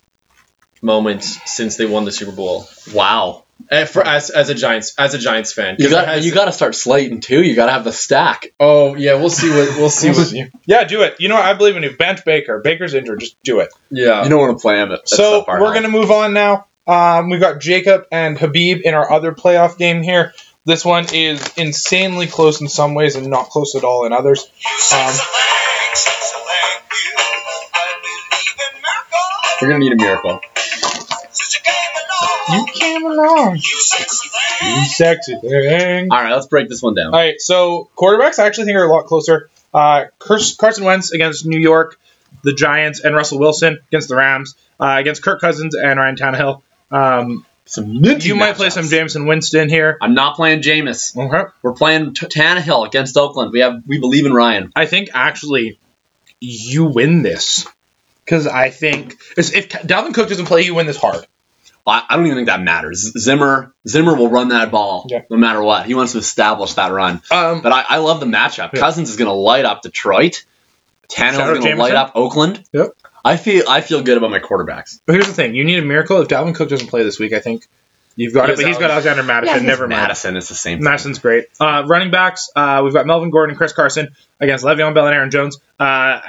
moment 0.81 1.23
since 1.23 1.75
they 1.77 1.85
won 1.85 2.05
the 2.05 2.11
Super 2.11 2.31
Bowl. 2.31 2.67
wow. 2.93 3.43
Eh, 3.71 3.85
for 3.85 4.05
as 4.05 4.29
as 4.29 4.49
a 4.49 4.53
Giants 4.53 4.93
as 4.99 5.15
a 5.15 5.17
Giants 5.17 5.51
fan. 5.51 5.77
You 5.79 5.85
'Cause 5.85 5.91
it 5.91 5.95
got 5.95 6.07
has- 6.07 6.25
you 6.25 6.31
got 6.31 6.45
to 6.45 6.51
start 6.51 6.75
Slayton 6.75 7.21
too. 7.21 7.41
You 7.41 7.55
got 7.55 7.65
to 7.65 7.71
have 7.71 7.83
the 7.83 7.91
stack. 7.91 8.53
Oh 8.59 8.93
yeah, 8.95 9.15
we'll 9.15 9.31
see 9.31 9.49
what 9.49 9.75
we'll 9.77 9.89
see 9.89 10.09
what. 10.11 10.31
yeah, 10.67 10.83
do 10.83 11.01
it. 11.01 11.15
You 11.19 11.27
know, 11.27 11.35
what? 11.35 11.43
I 11.45 11.53
believe 11.55 11.75
in 11.75 11.81
you. 11.81 11.97
Bench 11.97 12.23
Baker. 12.23 12.59
Baker's 12.59 12.93
injured. 12.93 13.19
Just 13.19 13.41
do 13.43 13.61
it. 13.61 13.69
Yeah. 13.89 14.23
You 14.23 14.29
don't 14.29 14.39
want 14.39 14.57
to 14.59 14.61
play 14.61 14.79
him. 14.79 14.91
At, 14.91 14.99
at 14.99 15.09
so 15.09 15.43
we're 15.47 15.57
health. 15.57 15.73
gonna 15.73 15.89
move 15.89 16.11
on 16.11 16.33
now. 16.33 16.67
Um, 16.85 17.29
we've 17.31 17.41
got 17.41 17.59
Jakob 17.59 18.05
and 18.11 18.37
Habib 18.37 18.81
in 18.85 18.93
our 18.93 19.11
other 19.11 19.31
playoff 19.31 19.77
game 19.79 20.03
here. 20.03 20.33
This 20.65 20.85
one 20.85 21.07
is 21.11 21.41
insanely 21.57 22.27
close 22.27 22.61
in 22.61 22.67
some 22.67 22.93
ways 22.93 23.15
and 23.15 23.27
not 23.27 23.49
close 23.49 23.73
at 23.73 23.83
all 23.83 24.05
in 24.05 24.13
others. 24.13 24.43
Um, 24.93 25.13
We're 29.61 29.69
gonna 29.69 29.79
need 29.79 29.93
a 29.93 29.95
miracle. 29.95 30.39
You 32.51 32.65
came 32.73 33.05
along, 33.05 33.55
you 33.55 33.61
sexy 33.61 34.29
thing. 34.29 36.09
All 36.11 36.21
right, 36.21 36.33
let's 36.33 36.47
break 36.47 36.69
this 36.69 36.81
one 36.81 36.95
down. 36.95 37.07
All 37.07 37.19
right, 37.19 37.39
so 37.39 37.89
quarterbacks 37.97 38.39
I 38.39 38.47
actually 38.47 38.65
think 38.65 38.77
are 38.77 38.85
a 38.85 38.91
lot 38.91 39.05
closer. 39.05 39.49
Uh, 39.73 40.05
Carson 40.19 40.85
Wentz 40.85 41.11
against 41.11 41.45
New 41.45 41.59
York, 41.59 41.99
the 42.43 42.53
Giants, 42.53 43.01
and 43.01 43.15
Russell 43.15 43.39
Wilson 43.39 43.79
against 43.89 44.07
the 44.07 44.15
Rams, 44.15 44.55
uh, 44.79 44.95
against 44.97 45.21
Kirk 45.23 45.41
Cousins 45.41 45.75
and 45.75 45.99
Ryan 45.99 46.15
Tannehill. 46.15 46.61
Um, 46.89 47.45
Some 47.65 47.93
you 47.93 48.35
might 48.35 48.55
play 48.55 48.67
matchups. 48.69 48.71
some 48.71 48.85
Jameis 48.85 49.27
Winston 49.27 49.69
here. 49.69 49.97
I'm 50.01 50.13
not 50.13 50.35
playing 50.35 50.61
Jameis. 50.61 51.17
Okay. 51.17 51.49
We're 51.61 51.73
playing 51.73 52.13
T- 52.13 52.27
Tannehill 52.27 52.87
against 52.87 53.17
Oakland. 53.17 53.51
We 53.51 53.59
have 53.59 53.83
we 53.85 53.99
believe 53.99 54.25
in 54.25 54.33
Ryan. 54.33 54.71
I 54.75 54.85
think 54.85 55.09
actually 55.13 55.77
you 56.39 56.85
win 56.85 57.23
this 57.23 57.67
because 58.23 58.47
I 58.47 58.69
think 58.69 59.15
if 59.37 59.53
if 59.53 59.69
Dalvin 59.69 60.13
Cook 60.13 60.29
doesn't 60.29 60.45
play, 60.45 60.61
you 60.61 60.75
win 60.75 60.87
this 60.87 60.97
hard. 60.97 61.27
I, 61.87 62.03
I 62.09 62.15
don't 62.17 62.25
even 62.25 62.37
think 62.37 62.47
that 62.49 62.61
matters. 62.61 63.11
Zimmer 63.17 63.73
Zimmer 63.87 64.15
will 64.15 64.29
run 64.29 64.49
that 64.49 64.69
ball 64.71 65.05
Yeah. 65.09 65.21
no 65.29 65.37
matter 65.37 65.61
what. 65.63 65.85
He 65.85 65.93
wants 65.95 66.11
to 66.11 66.17
establish 66.19 66.73
that 66.73 66.91
run. 66.91 67.21
Um, 67.31 67.61
But 67.61 67.71
I, 67.71 67.85
I 67.89 67.97
love 67.97 68.19
the 68.19 68.25
matchup. 68.25 68.73
Yeah. 68.73 68.79
Cousins 68.81 69.09
is 69.09 69.15
going 69.17 69.27
to 69.29 69.33
light 69.33 69.65
up 69.65 69.81
Detroit. 69.81 70.43
Shout 71.09 71.31
is 71.33 71.37
going 71.39 71.61
to 71.61 71.75
light 71.77 71.95
up 71.95 72.11
Oakland. 72.15 72.63
Yep. 72.73 72.89
I 73.23 73.37
feel 73.37 73.63
I 73.69 73.81
feel 73.81 74.03
good 74.03 74.17
about 74.17 74.31
my 74.31 74.39
quarterbacks. 74.39 74.99
but 75.05 75.13
here's 75.13 75.27
the 75.27 75.33
thing: 75.33 75.55
you 75.55 75.63
need 75.63 75.79
a 75.79 75.85
miracle. 75.85 76.21
If 76.21 76.27
Dalvin 76.27 76.53
Cook 76.55 76.69
doesn't 76.69 76.87
play 76.87 77.03
this 77.03 77.17
week, 77.19 77.33
I 77.33 77.39
think 77.39 77.65
you've 78.15 78.33
got 78.33 78.47
He 78.47 78.53
it. 78.53 78.55
But 78.57 78.65
he's 78.67 78.77
got 78.77 78.91
Alexander 78.91 79.23
Mattison. 79.23 79.57
Yeah, 79.63 79.67
never 79.67 79.87
mind. 79.87 80.01
Mattison 80.01 80.35
is 80.37 80.47
the 80.49 80.55
same. 80.55 80.77
thing. 80.79 80.83
Mattison's 80.85 81.19
great. 81.19 81.45
Uh, 81.59 81.83
running 81.87 82.11
backs, 82.11 82.49
uh, 82.55 82.81
we've 82.83 82.93
got 82.93 83.05
Melvin 83.05 83.29
Gordon 83.29 83.51
and 83.51 83.57
Chris 83.57 83.73
Carson 83.73 84.09
against 84.39 84.63
Le'Veon 84.65 84.93
Bell 84.93 85.07
and 85.07 85.15
Aaron 85.15 85.31
Jones. 85.31 85.57
Uh, 85.79 86.19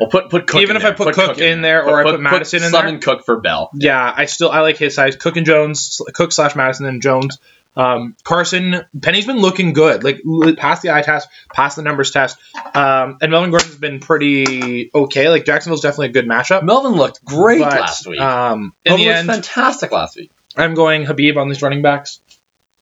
Well, 0.00 0.10
put 0.10 0.30
put 0.30 0.46
Cook 0.46 0.62
Even 0.62 0.76
if 0.76 0.84
I 0.84 0.90
there. 0.90 0.94
put 0.94 1.14
Cook 1.14 1.38
in 1.38 1.62
there 1.62 1.84
or 1.84 2.00
I 2.00 2.10
put 2.10 2.20
Mattison 2.20 2.62
in 2.62 2.70
Sutton 2.70 3.00
Cook 3.00 3.24
for 3.24 3.40
Bell. 3.40 3.70
yeah, 3.74 4.12
I 4.14 4.26
still 4.26 4.50
I 4.50 4.60
like 4.60 4.76
his 4.76 4.94
size. 4.94 5.16
Cook 5.16 5.36
and 5.36 5.46
Jones, 5.46 6.00
Cook 6.14 6.32
slash 6.32 6.54
Mattison 6.54 6.86
and 6.86 7.00
Jones. 7.00 7.38
Um, 7.76 8.16
Carson 8.24 8.84
Penny's 9.02 9.26
been 9.26 9.36
looking 9.38 9.74
good, 9.74 10.02
like 10.02 10.22
past 10.56 10.80
the 10.80 10.90
eye 10.92 11.02
test, 11.02 11.28
past 11.52 11.76
the 11.76 11.82
numbers 11.82 12.10
test, 12.10 12.38
um, 12.74 13.18
and 13.20 13.30
Melvin 13.30 13.50
Gordon's 13.50 13.76
been 13.76 14.00
pretty 14.00 14.90
okay. 14.94 15.28
Like 15.28 15.44
Jacksonville's 15.44 15.82
definitely 15.82 16.06
a 16.08 16.12
good 16.12 16.26
matchup. 16.26 16.62
Melvin 16.62 16.92
looked 16.92 17.22
great 17.22 17.60
but, 17.60 17.78
last 17.78 18.06
week. 18.06 18.18
Um, 18.18 18.72
in 18.84 18.92
Melvin 18.92 19.06
the 19.06 19.12
end, 19.12 19.28
fantastic 19.28 19.92
last 19.92 20.16
week. 20.16 20.30
I'm 20.56 20.72
going 20.72 21.04
Habib 21.04 21.36
on 21.36 21.48
these 21.48 21.60
running 21.60 21.82
backs. 21.82 22.20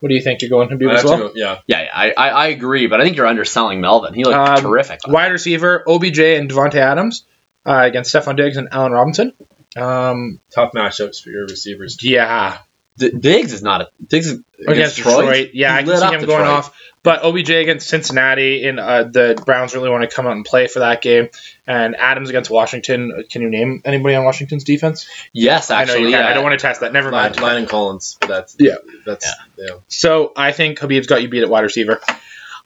What 0.01 0.09
do 0.11 0.15
you 0.15 0.21
think? 0.23 0.43
You're 0.43 0.51
going 0.51 0.69
Habib 0.69 0.89
I'd 0.91 0.97
as 0.97 1.05
well? 1.05 1.17
to 1.17 1.25
go, 1.29 1.33
yeah. 1.35 1.61
Yeah, 1.67 1.83
yeah 1.83 1.91
I, 1.95 2.11
I, 2.13 2.29
I 2.29 2.47
agree, 2.49 2.87
but 2.89 3.01
I 3.01 3.05
think 3.05 3.17
you're 3.17 3.27
underselling 3.27 3.81
Melvin. 3.81 4.13
He 4.15 4.25
looked 4.25 4.37
Um, 4.37 4.61
terrific. 4.63 5.01
Wide 5.07 5.33
receiver 5.33 5.83
OBJ 5.89 6.19
and 6.19 6.51
Davante 6.51 6.75
Adams 6.75 7.25
uh, 7.65 7.83
against 7.85 8.15
Stefon 8.15 8.37
Diggs 8.37 8.57
and 8.59 8.69
Allen 8.71 8.93
Robinson. 8.93 9.33
Um, 9.77 10.41
Tough 10.51 10.73
matchups 10.73 11.23
for 11.23 11.31
your 11.31 11.47
receivers. 11.47 11.97
yeah, 12.03 12.59
D- 12.97 13.11
Diggs 13.11 13.53
is 13.53 13.63
not 13.63 13.81
a 13.83 13.89
Diggs 14.07 14.29
is 14.29 14.41
against 14.67 14.97
Detroit. 14.97 15.51
Yeah, 15.53 15.73
He 15.73 15.79
I 15.79 15.83
can 15.83 15.99
see 15.99 16.15
him 16.15 16.27
going 16.27 16.47
off. 16.47 16.77
But 17.03 17.23
OBJ 17.23 17.51
against 17.51 17.87
Cincinnati, 17.89 18.67
and 18.67 18.81
uh, 18.81 19.05
the 19.05 19.41
Browns 19.45 19.75
really 19.75 19.91
want 19.91 20.09
to 20.09 20.15
come 20.15 20.27
out 20.27 20.33
and 20.33 20.43
play 20.43 20.69
for 20.69 20.79
that 20.79 21.03
game. 21.03 21.29
And 21.67 21.95
Adams 21.97 22.31
against 22.31 22.49
Washington. 22.49 23.25
Can 23.29 23.43
you 23.43 23.51
name 23.51 23.83
anybody 23.85 24.15
on 24.15 24.25
Washington's 24.25 24.65
defense? 24.65 25.07
Yes, 25.33 25.71
I 25.71 25.85
know 25.85 25.93
actually. 25.93 26.01
you 26.01 26.11
can. 26.13 26.25
yeah. 26.25 26.31
I 26.31 26.33
don't 26.33 26.45
want 26.45 26.59
to 26.59 26.67
test 26.67 26.81
that. 26.81 26.95
Never 26.95 27.11
mind. 27.11 27.39
Landon 27.39 27.69
Collins, 27.69 28.17
that's 28.27 28.57
Yeah. 28.59 28.77
That's 29.05 29.27
yeah. 29.59 29.75
So 29.89 30.33
I 30.35 30.53
think 30.53 30.79
Habib's 30.79 31.07
got 31.07 31.21
you 31.21 31.29
beat 31.29 31.43
at 31.43 31.51
wide 31.51 31.65
receiver. 31.65 32.01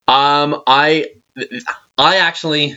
Um, 0.07 0.63
I, 0.65 1.07
I 1.97 2.17
actually, 2.17 2.75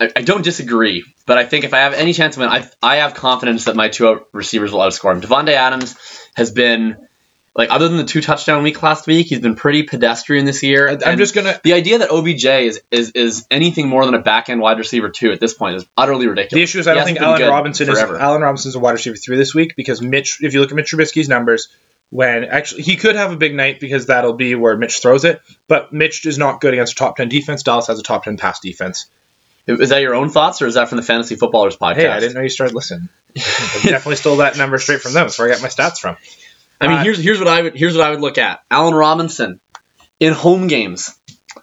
I, 0.00 0.10
I 0.16 0.22
don't 0.22 0.42
disagree, 0.42 1.04
but 1.26 1.38
I 1.38 1.44
think 1.46 1.64
if 1.64 1.72
I 1.72 1.78
have 1.80 1.94
any 1.94 2.12
chance 2.12 2.36
of 2.36 2.40
winning, 2.42 2.64
I, 2.82 2.94
I 2.94 2.96
have 2.96 3.14
confidence 3.14 3.66
that 3.66 3.76
my 3.76 3.88
two 3.88 4.26
receivers 4.32 4.72
will 4.72 4.80
outscore 4.80 5.12
him. 5.14 5.20
Davante 5.20 5.52
Adams 5.52 5.96
has 6.34 6.50
been, 6.50 7.06
like, 7.54 7.70
other 7.70 7.86
than 7.88 7.98
the 7.98 8.04
two 8.04 8.20
touchdown 8.20 8.64
week 8.64 8.82
last 8.82 9.06
week, 9.06 9.28
he's 9.28 9.38
been 9.38 9.54
pretty 9.54 9.84
pedestrian 9.84 10.44
this 10.46 10.64
year. 10.64 10.88
I'm 10.88 10.98
And 11.04 11.18
just 11.18 11.32
gonna. 11.34 11.60
the 11.62 11.74
idea 11.74 11.98
that 11.98 12.10
OBJ 12.10 12.44
is, 12.44 12.82
is 12.90 13.12
is 13.12 13.46
anything 13.52 13.88
more 13.88 14.04
than 14.04 14.14
a 14.14 14.20
back 14.20 14.48
end 14.48 14.60
wide 14.60 14.78
receiver 14.78 15.10
two 15.10 15.30
at 15.30 15.38
this 15.38 15.54
point 15.54 15.76
is 15.76 15.86
utterly 15.96 16.26
ridiculous. 16.26 16.58
The 16.58 16.62
issue 16.62 16.78
is 16.80 16.88
I 16.88 16.92
He 16.94 16.96
don't 16.96 17.06
think 17.06 17.20
Allen 17.20 17.48
Robinson 17.48 17.86
forever. 17.86 18.14
is 18.14 18.20
Allen 18.20 18.42
Robinson's 18.42 18.74
a 18.74 18.80
wide 18.80 18.92
receiver 18.92 19.16
three 19.16 19.36
this 19.36 19.54
week 19.54 19.74
because 19.76 20.02
Mitch. 20.02 20.42
If 20.42 20.54
you 20.54 20.60
look 20.60 20.70
at 20.70 20.74
Mitch 20.74 20.90
Trubisky's 20.90 21.28
numbers, 21.28 21.68
when 22.10 22.42
actually 22.44 22.82
he 22.82 22.96
could 22.96 23.14
have 23.14 23.30
a 23.30 23.36
big 23.36 23.54
night 23.54 23.78
because 23.78 24.06
that'll 24.06 24.32
be 24.34 24.56
where 24.56 24.76
Mitch 24.76 24.98
throws 25.00 25.24
it. 25.24 25.40
But 25.68 25.92
Mitch 25.92 26.26
is 26.26 26.36
not 26.36 26.60
good 26.60 26.74
against 26.74 26.94
a 26.94 26.96
top 26.96 27.16
ten 27.16 27.28
defense. 27.28 27.62
Dallas 27.62 27.86
has 27.86 28.00
a 28.00 28.02
top 28.02 28.24
ten 28.24 28.36
pass 28.36 28.58
defense. 28.58 29.08
Is 29.66 29.88
that 29.88 30.02
your 30.02 30.14
own 30.14 30.28
thoughts, 30.28 30.60
or 30.60 30.66
is 30.66 30.74
that 30.74 30.88
from 30.88 30.96
the 30.96 31.02
Fantasy 31.02 31.36
Footballers 31.36 31.76
podcast? 31.76 31.94
Hey, 31.96 32.06
I 32.08 32.20
didn't 32.20 32.34
know 32.34 32.42
you 32.42 32.48
started 32.50 32.74
listening. 32.74 33.08
I 33.36 33.80
definitely 33.82 34.16
stole 34.16 34.36
that 34.38 34.56
number 34.58 34.78
straight 34.78 35.00
from 35.00 35.12
them. 35.14 35.24
That's 35.24 35.38
where 35.38 35.48
I 35.48 35.52
got 35.52 35.62
my 35.62 35.68
stats 35.68 35.98
from. 35.98 36.16
I 36.80 36.88
mean, 36.88 36.98
Uh, 36.98 37.02
here's 37.02 37.18
here's 37.18 37.38
what 37.38 37.48
I 37.48 37.62
would 37.62 37.76
here's 37.76 37.96
what 37.96 38.06
I 38.06 38.10
would 38.10 38.20
look 38.20 38.36
at. 38.38 38.62
Allen 38.70 38.94
Robinson 38.94 39.60
in 40.20 40.32
home 40.34 40.66
games, 40.66 41.18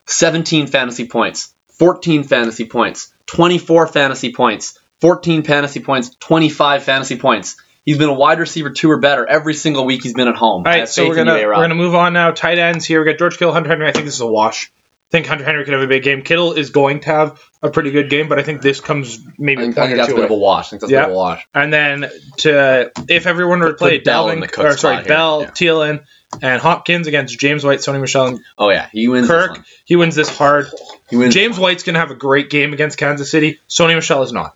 17 0.08 0.68
fantasy 0.68 1.08
points, 1.08 1.54
14 1.78 2.24
fantasy 2.24 2.66
points, 2.66 3.14
24 3.28 3.88
fantasy 3.88 4.34
points, 4.34 4.80
14 5.00 5.44
fantasy 5.44 5.80
points, 5.80 6.16
25 6.20 6.84
fantasy 6.84 7.18
points. 7.18 7.62
He's 7.84 7.98
been 7.98 8.10
a 8.10 8.14
wide 8.14 8.40
receiver 8.40 8.70
two 8.70 8.92
or 8.92 9.00
better 9.00 9.28
every 9.28 9.54
single 9.56 9.86
week 9.86 10.04
he's 10.04 10.14
been 10.14 10.28
at 10.28 10.36
home. 10.36 10.64
All 10.66 10.72
right, 10.72 10.88
so 10.88 11.08
we're 11.08 11.16
gonna 11.16 11.34
we're 11.34 11.54
gonna 11.56 11.76
move 11.76 11.96
on 11.96 12.14
now. 12.14 12.32
Tight 12.32 12.60
ends 12.60 12.86
here. 12.86 13.04
We 13.04 13.12
got 13.12 13.18
George 13.20 13.38
Kittle, 13.38 13.54
Hunter 13.54 13.70
Henry. 13.70 13.88
I 13.88 13.92
think 13.92 14.06
this 14.06 14.16
is 14.16 14.22
a 14.22 14.28
wash. 14.28 14.72
I 15.12 15.18
think 15.18 15.28
Hunter 15.28 15.44
Henry 15.44 15.66
could 15.66 15.74
have 15.74 15.84
a 15.84 15.88
big 15.88 16.04
game. 16.04 16.22
Kittle 16.22 16.54
is 16.54 16.70
going 16.70 17.02
to 17.02 17.08
have 17.08 17.42
a 17.62 17.70
pretty 17.70 17.92
good 17.92 18.10
game, 18.10 18.30
but 18.30 18.40
I 18.40 18.44
think 18.44 18.62
this 18.62 18.80
comes 18.80 19.20
maybe 19.38 19.62
a 19.62 19.66
think, 19.66 19.78
I 19.78 19.88
think 19.88 19.98
that's 19.98 20.10
a 20.14 20.16
bit 20.16 20.24
of 20.24 20.32
a 20.32 20.36
wash. 20.38 20.68
I 20.68 20.70
think 20.70 20.82
that's 20.84 20.92
a 20.92 20.96
Yeah. 20.96 21.02
bit 21.02 21.10
of 21.10 21.16
a 21.16 21.18
wash. 21.18 21.48
And 21.54 21.74
then 21.74 22.10
to 22.38 22.92
if 23.10 23.28
everyone 23.28 23.60
were 23.60 23.72
to 23.72 23.74
play 23.74 23.98
Bell 24.00 24.30
in 24.30 24.40
Dalvin, 24.40 24.64
or 24.64 24.78
sorry. 24.78 25.04
Bell, 25.04 25.42
Yeah. 25.42 25.52
Thielen, 25.52 26.04
and 26.42 26.62
Hopkins 26.62 27.08
against 27.08 27.38
James 27.38 27.66
White, 27.66 27.80
Sony 27.80 28.00
Michel, 28.00 28.28
and 28.28 28.40
Oh 28.58 28.70
yeah, 28.70 28.88
he 28.94 29.10
wins. 29.10 29.28
this 29.28 29.36
Kirk, 29.36 29.52
one. 29.52 29.66
he 29.84 29.98
wins 29.98 30.16
this 30.16 30.30
hard. 30.30 30.68
He 31.10 31.18
wins. 31.18 31.34
James 31.34 31.60
White's 31.60 31.84
gonna 31.84 32.00
have 32.00 32.12
a 32.12 32.16
great 32.16 32.50
game 32.50 32.72
against 32.72 32.98
Kansas 32.98 33.30
City. 33.30 33.60
Sony 33.68 33.96
Michel 33.96 34.24
is 34.24 34.32
not. 34.32 34.56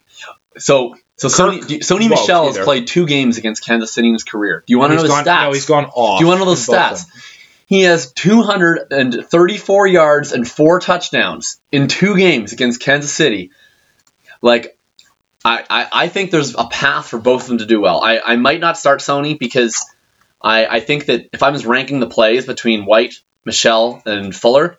So 0.58 0.96
so 1.18 1.28
Kirk- 1.28 1.64
Sony, 1.64 1.80
Sony 1.80 2.10
Michel 2.10 2.46
has 2.48 2.58
played 2.60 2.88
two 2.88 3.06
games 3.06 3.38
against 3.38 3.66
Kansas 3.66 3.92
City 3.92 4.08
in 4.08 4.14
his 4.14 4.24
career. 4.24 4.64
Do 4.66 4.72
you 4.72 4.80
want 4.80 4.92
to 4.92 4.96
know 4.96 5.02
the 5.02 5.10
gone, 5.10 5.26
stats? 5.26 5.44
No, 5.48 5.52
he's 5.52 5.66
gone 5.66 5.86
off. 5.94 6.20
Do 6.20 6.24
you 6.24 6.30
want 6.30 6.40
to 6.40 6.46
know 6.46 6.56
the 6.56 6.62
stats? 6.62 7.06
He 7.66 7.82
has 7.82 8.12
234 8.14 9.88
yards 9.88 10.32
and 10.32 10.48
four 10.48 10.80
touchdowns 10.80 11.60
in 11.72 11.88
two 11.88 12.16
games 12.16 12.54
against 12.54 12.80
Kansas 12.80 13.12
City. 13.12 13.52
Like, 14.42 14.78
I, 15.44 15.64
I, 15.70 15.88
I 15.92 16.08
think 16.08 16.32
there's 16.32 16.56
a 16.56 16.66
path 16.66 17.08
for 17.08 17.20
both 17.20 17.44
of 17.44 17.48
them 17.48 17.58
to 17.60 17.66
do 17.66 17.82
well. 17.82 18.04
I, 18.04 18.20
I 18.20 18.36
might 18.36 18.60
not 18.60 18.78
start 18.78 19.00
Sony 19.00 19.38
because 19.38 19.84
I, 20.42 20.68
I 20.68 20.80
think 20.80 21.08
that 21.08 21.30
if 21.34 21.42
I 21.42 21.50
was 21.50 21.66
ranking 21.66 22.00
the 22.00 22.08
plays 22.08 22.46
between 22.46 22.86
White, 22.86 23.16
Michel, 23.46 24.02
and 24.06 24.36
Fuller, 24.36 24.78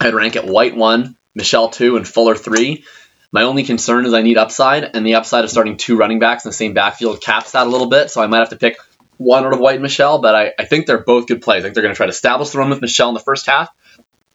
I'd 0.00 0.14
rank 0.14 0.36
it 0.36 0.44
White 0.44 0.74
1, 0.74 1.16
Michel 1.34 1.68
2, 1.68 1.96
and 1.96 2.08
Fuller 2.08 2.34
3. 2.34 2.84
My 3.30 3.42
only 3.42 3.64
concern 3.64 4.04
is 4.04 4.12
I 4.14 4.22
need 4.22 4.38
upside, 4.38 4.84
and 4.96 5.06
the 5.06 5.14
upside 5.14 5.44
of 5.44 5.50
starting 5.50 5.76
two 5.76 5.96
running 5.96 6.18
backs 6.18 6.44
in 6.44 6.50
the 6.50 6.54
same 6.54 6.74
backfield 6.74 7.20
caps 7.20 7.52
that 7.52 7.66
a 7.66 7.70
little 7.70 7.88
bit, 7.88 8.10
so 8.10 8.22
I 8.22 8.26
might 8.26 8.40
have 8.40 8.50
to 8.50 8.56
pick 8.56 8.76
one 9.22 9.44
out 9.44 9.52
of 9.52 9.58
White 9.60 9.74
and 9.74 9.82
Michel, 9.82 10.20
but 10.20 10.34
I, 10.34 10.52
I 10.58 10.64
think 10.64 10.86
they're 10.86 10.98
both 11.02 11.26
good 11.26 11.42
plays. 11.42 11.60
I 11.60 11.62
think 11.62 11.74
they're 11.74 11.82
going 11.82 11.94
to 11.94 11.96
try 11.96 12.06
to 12.06 12.10
establish 12.10 12.50
the 12.50 12.58
run 12.58 12.70
with 12.70 12.80
Michel 12.80 13.08
in 13.08 13.14
the 13.14 13.20
first 13.20 13.46
half. 13.46 13.68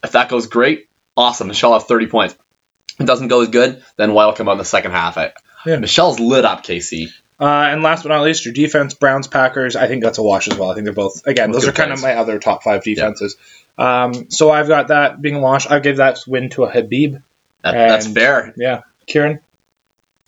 If 0.04 0.12
that 0.14 0.30
goes 0.30 0.48
great, 0.48 0.90
awesome. 1.16 1.48
Michel 1.48 1.74
have 1.74 1.84
30 1.88 2.08
points. 2.08 2.36
If 2.94 3.02
it 3.02 3.06
doesn't 3.08 3.28
go 3.28 3.42
as 3.42 3.50
good, 3.50 3.84
then 3.96 4.14
White 4.14 4.26
will 4.28 4.34
come 4.34 4.48
out 4.50 4.54
in 4.54 4.58
the 4.58 4.66
second 4.66 4.92
half. 4.92 5.18
I, 5.18 5.34
Yeah. 5.66 5.78
Michel's 5.78 6.20
lit 6.20 6.46
up 6.46 6.64
KC. 6.64 7.08
Uh, 7.40 7.46
and 7.46 7.84
last 7.84 8.02
but 8.04 8.10
not 8.10 8.24
least, 8.24 8.46
your 8.46 8.54
defense, 8.54 8.96
Browns, 8.96 9.28
Packers. 9.28 9.76
I 9.76 9.88
think 9.88 10.02
that's 10.04 10.18
a 10.18 10.24
wash 10.24 10.48
as 10.48 10.58
well. 10.58 10.72
I 10.72 10.74
think 10.74 10.86
they're 10.86 10.94
both 10.94 11.28
again. 11.28 11.52
Both 11.52 11.62
those 11.62 11.70
are 11.70 11.74
kind 11.74 11.92
of 11.92 12.02
my 12.02 12.16
other 12.16 12.40
top 12.40 12.64
five 12.64 12.84
defenses. 12.84 13.36
Um, 13.78 14.32
so 14.32 14.50
I've 14.50 14.68
got 14.68 14.88
that 14.88 15.22
being 15.22 15.36
a 15.36 15.40
wash. 15.40 15.68
I 15.68 15.80
give 15.80 15.98
that 15.98 16.20
win 16.26 16.50
to 16.52 16.64
a 16.64 16.70
Habib. 16.72 17.18
That, 17.64 17.76
And- 17.76 17.92
that's 17.92 18.08
fair. 18.08 18.54
Yeah, 18.58 18.82
Kieran. 19.06 19.42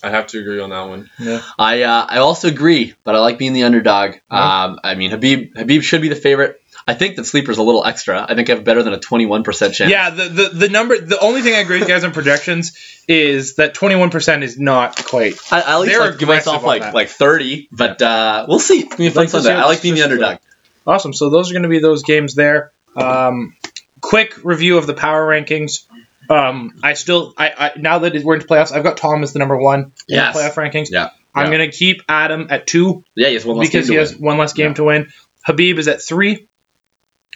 I 0.02 0.10
have 0.10 0.28
to 0.28 0.40
agree 0.40 0.60
on 0.62 0.70
that 0.70 0.88
one. 0.88 1.10
Yeah. 1.20 1.42
I 1.58 1.84
uh, 1.84 2.06
I 2.10 2.18
also 2.20 2.48
agree, 2.48 2.96
but 3.04 3.16
I 3.16 3.20
like 3.20 3.38
being 3.38 3.54
the 3.54 3.64
underdog. 3.64 4.16
Yeah. 4.32 4.64
Um, 4.64 4.80
I 4.84 4.96
mean, 4.96 5.12
Habib 5.12 5.58
Habib 5.58 5.82
should 5.82 6.02
be 6.02 6.10
the 6.10 6.16
favorite. 6.16 6.62
I 6.88 6.94
think 6.96 7.18
that 7.18 7.26
sleeper's 7.26 7.58
a 7.60 7.64
little 7.64 7.86
extra. 7.86 8.26
I 8.28 8.34
think 8.34 8.50
I 8.50 8.54
have 8.56 8.64
better 8.64 8.82
than 8.82 8.94
a 8.94 8.98
21% 8.98 9.46
chance. 9.74 9.80
Yeah, 9.92 10.10
the, 10.10 10.24
the 10.30 10.50
the 10.50 10.70
number. 10.70 10.98
The 10.98 11.20
only 11.20 11.42
thing 11.42 11.54
I 11.54 11.60
agree 11.60 11.80
with 11.80 11.88
you 11.88 11.94
guys 11.94 12.04
on 12.04 12.14
projections 12.14 13.04
is 13.08 13.56
that 13.56 13.74
twenty 13.74 13.96
one 13.96 14.10
percent 14.10 14.44
is 14.44 14.58
not 14.58 15.04
quite. 15.06 15.36
I, 15.52 15.62
I 15.62 15.74
at 15.74 15.80
least 15.82 16.00
like 16.00 16.18
give 16.18 16.30
myself 16.30 16.64
like 16.64 16.82
that. 16.82 16.94
like 16.96 17.10
30, 17.10 17.68
but 17.72 18.02
uh, 18.02 18.46
we'll 18.48 18.60
see. 18.60 18.80
It's 18.80 18.90
gonna 18.90 18.98
be 18.98 19.08
a 19.08 19.12
fun 19.12 19.24
Like 19.24 19.30
Sunday. 19.30 19.54
I 19.54 19.66
like 19.66 19.82
being 19.82 19.96
the 19.96 20.04
underdog. 20.04 20.40
Awesome. 20.88 21.14
So 21.14 21.30
those 21.30 21.52
are 21.52 21.54
going 21.54 21.64
to 21.64 21.70
be 21.70 21.80
those 21.80 22.02
games 22.02 22.34
there. 22.34 22.72
Um, 22.96 23.56
quick 24.02 24.44
review 24.44 24.78
of 24.80 24.88
the 24.88 24.96
power 24.96 25.28
rankings. 25.28 25.86
Um, 26.30 26.80
I 26.84 26.94
still, 26.94 27.34
I, 27.38 27.50
I 27.58 27.72
now 27.78 28.00
that 28.00 28.14
we're 28.24 28.36
into 28.36 28.48
playoffs, 28.48 28.72
I've 28.72 28.84
got 28.84 28.98
Tom 28.98 29.24
as 29.24 29.34
the 29.34 29.40
number 29.40 29.58
one 29.58 29.80
in 29.80 29.92
Yes. 30.08 30.36
the 30.36 30.42
playoff 30.42 30.54
rankings. 30.54 30.90
Yeah. 30.92 31.10
I'm 31.34 31.52
Yeah. 31.52 31.58
going 31.58 31.72
to 31.72 31.76
keep 31.78 32.04
Adam 32.08 32.48
at 32.50 32.68
two 32.68 33.04
Yeah, 33.16 33.28
he 33.30 33.34
has 33.34 33.46
one 33.46 33.58
less 33.58 33.68
because 33.70 33.88
game 33.88 33.94
he 33.94 33.96
to 33.96 34.00
has 34.00 34.14
win. 34.16 34.22
one 34.26 34.38
less 34.38 34.54
game 34.54 34.68
Yeah. 34.70 34.74
to 34.76 34.84
win. 34.84 35.14
Habib 35.44 35.80
is 35.80 35.88
at 35.88 36.02
three. 36.02 36.48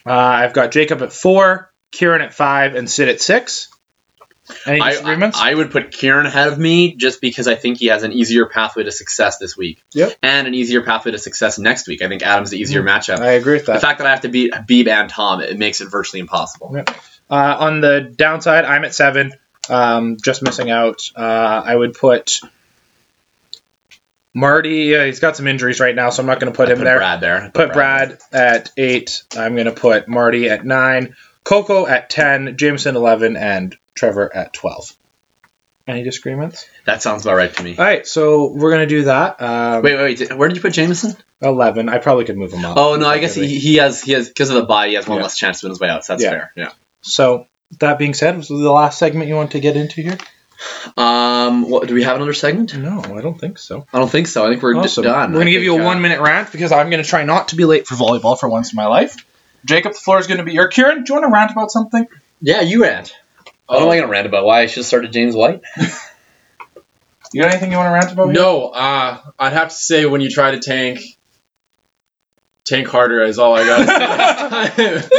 Uh, 0.05 0.11
I've 0.11 0.53
got 0.53 0.71
Jakob 0.71 1.01
at 1.01 1.13
four, 1.13 1.71
Kieran 1.91 2.21
at 2.21 2.33
five, 2.33 2.75
and 2.75 2.89
Sid 2.89 3.07
at 3.09 3.21
six. 3.21 3.69
Any 4.65 4.81
I, 4.81 4.91
disagreements? 4.91 5.39
I, 5.39 5.51
I 5.51 5.53
would 5.55 5.71
put 5.71 5.91
Kieran 5.91 6.25
ahead 6.25 6.49
of 6.49 6.59
me 6.59 6.95
just 6.95 7.21
because 7.21 7.47
I 7.47 7.55
think 7.55 7.77
he 7.77 7.85
has 7.87 8.03
an 8.03 8.11
easier 8.11 8.45
pathway 8.45 8.83
to 8.83 8.91
success 8.91 9.37
this 9.37 9.55
week. 9.55 9.81
Yep. 9.93 10.17
And 10.21 10.47
an 10.47 10.53
easier 10.53 10.81
pathway 10.81 11.13
to 11.13 11.17
success 11.17 11.57
next 11.57 11.87
week. 11.87 12.01
I 12.01 12.09
think 12.09 12.23
Adam's 12.23 12.49
the 12.49 12.57
easier 12.59 12.83
matchup. 12.83 13.19
I 13.19 13.31
agree 13.31 13.53
with 13.53 13.67
that. 13.67 13.75
the 13.75 13.79
fact 13.79 13.99
that 13.99 14.07
I 14.07 14.09
have 14.11 14.21
to 14.21 14.29
beat 14.29 14.53
Habib 14.53 14.89
and 14.89 15.09
Tom, 15.09 15.39
it 15.39 15.57
makes 15.57 15.79
it 15.79 15.85
virtually 15.89 16.19
impossible. 16.19 16.83
Uh, 17.33 17.57
on 17.61 17.81
the 17.81 18.13
downside, 18.15 18.63
I'm 18.65 18.85
at 18.85 18.93
seven, 18.93 19.33
um, 19.69 20.17
just 20.23 20.43
missing 20.43 20.69
out. 20.69 21.01
Uh, 21.15 21.19
I 21.65 21.75
would 21.75 21.95
put 21.95 22.41
Marty. 24.33 24.95
Uh, 24.95 25.05
he's 25.05 25.19
got 25.19 25.35
some 25.35 25.47
injuries 25.47 25.79
right 25.79 25.95
now, 25.95 26.09
so 26.09 26.21
I'm 26.21 26.27
not 26.27 26.39
going 26.39 26.51
to 26.51 26.55
put 26.57 26.69
I 26.69 26.73
him 26.73 26.79
there. 26.83 26.93
Put 26.95 26.99
Brad 26.99 27.21
there. 27.21 27.41
I 27.43 27.49
Put 27.49 27.73
Brad 27.73 28.19
at 28.31 28.71
eight. 28.77 29.23
I'm 29.35 29.53
going 29.55 29.65
to 29.65 29.71
put 29.71 30.07
Marty 30.07 30.49
at 30.49 30.65
nine. 30.65 31.15
Coco 31.43 31.85
at 31.85 32.09
ten. 32.09 32.55
Jameson 32.57 32.95
eleven, 32.95 33.35
and 33.35 33.75
Trevor 33.95 34.29
at 34.35 34.53
twelve. 34.53 34.95
Any 35.85 36.03
disagreements? 36.03 36.69
That 36.85 37.01
sounds 37.01 37.25
about 37.25 37.35
right 37.35 37.53
to 37.53 37.63
me. 37.63 37.75
All 37.77 37.83
right, 37.83 38.07
so 38.07 38.51
we're 38.53 38.69
going 38.71 38.87
to 38.87 38.95
do 38.95 39.03
that. 39.05 39.41
Um, 39.41 39.81
Wait, 39.83 39.95
wait, 39.97 40.19
wait. 40.19 40.37
Where 40.37 40.47
did 40.47 40.55
you 40.55 40.61
put 40.61 40.73
Jameson? 40.73 41.15
eleven. 41.41 41.89
I 41.89 41.97
probably 41.97 42.23
could 42.25 42.37
move 42.37 42.53
him 42.53 42.63
up. 42.63 42.77
Oh 42.77 42.95
no, 42.95 43.07
I 43.07 43.17
guess 43.19 43.35
he, 43.35 43.59
he 43.59 43.75
has 43.75 44.01
he 44.01 44.13
has 44.13 44.29
because 44.29 44.49
of 44.49 44.55
the 44.55 44.63
bye 44.63 44.87
he 44.87 44.93
has 44.93 45.05
one 45.07 45.17
Yeah. 45.17 45.23
less 45.23 45.37
chance 45.37 45.59
to 45.59 45.65
win 45.65 45.71
his 45.71 45.79
way 45.81 45.89
out. 45.89 46.05
So 46.05 46.13
that's 46.13 46.23
Yeah. 46.23 46.29
fair. 46.29 46.51
Yeah. 46.55 46.71
So 47.03 47.47
that 47.79 47.99
being 47.99 48.13
said, 48.13 48.37
was 48.37 48.47
the 48.47 48.55
last 48.55 48.97
segment 48.97 49.27
you 49.27 49.35
want 49.35 49.51
to 49.51 49.59
get 49.59 49.77
into 49.77 50.01
here? 50.01 50.17
Um, 50.95 51.69
what 51.69 51.87
do 51.87 51.93
we 51.93 52.03
have 52.03 52.15
another 52.15 52.33
segment? 52.33 52.75
No, 52.77 53.01
I 53.01 53.21
don't 53.21 53.39
think 53.39 53.57
so. 53.57 53.85
I 53.93 53.99
don't 53.99 54.09
think 54.09 54.27
so. 54.27 54.45
I 54.45 54.49
think 54.49 54.63
we're 54.63 54.73
d- 54.73 54.79
Awesome. 54.79 55.03
done. 55.03 55.31
We're 55.31 55.39
going 55.39 55.47
I 55.47 55.51
to 55.51 55.51
give 55.51 55.63
you 55.63 55.77
a 55.77 55.81
uh, 55.81 55.85
one 55.85 56.01
minute 56.01 56.21
rant 56.21 56.51
because 56.51 56.71
I'm 56.71 56.89
going 56.89 57.03
to 57.03 57.09
try 57.09 57.23
not 57.23 57.49
to 57.49 57.55
be 57.55 57.65
late 57.65 57.85
for 57.87 57.95
volleyball 57.95 58.39
for 58.39 58.47
once 58.49 58.71
in 58.71 58.77
my 58.77 58.87
life. 58.87 59.25
Jakob, 59.65 59.93
the 59.93 59.99
floor 59.99 60.19
is 60.19 60.27
going 60.27 60.37
to 60.39 60.43
be 60.43 60.53
your. 60.53 60.67
Kieran, 60.67 61.03
do 61.03 61.13
you 61.13 61.19
want 61.19 61.29
to 61.29 61.33
rant 61.33 61.51
about 61.51 61.71
something? 61.71 62.07
Yeah, 62.41 62.61
you 62.61 62.83
rant. 62.83 63.13
What 63.67 63.81
am 63.81 63.89
I 63.89 63.95
going 63.97 64.01
to 64.03 64.07
rant 64.07 64.27
about? 64.27 64.45
Why 64.45 64.61
I 64.61 64.65
should 64.67 64.77
have 64.81 64.85
started 64.85 65.11
James 65.11 65.35
White? 65.35 65.61
You 67.33 67.41
got 67.41 67.49
anything 67.49 67.71
you 67.71 67.77
want 67.77 67.87
to 67.87 67.93
rant 67.93 68.11
about? 68.11 68.25
here? 68.25 68.33
No, 68.35 68.67
uh, 68.67 69.19
I'd 69.39 69.53
have 69.53 69.69
to 69.69 69.75
say 69.75 70.05
when 70.05 70.21
you 70.21 70.29
try 70.29 70.51
to 70.51 70.59
tank, 70.59 70.99
tank 72.65 72.87
harder 72.87 73.21
is 73.23 73.39
all 73.39 73.55
I 73.55 73.63
got. 73.65 74.73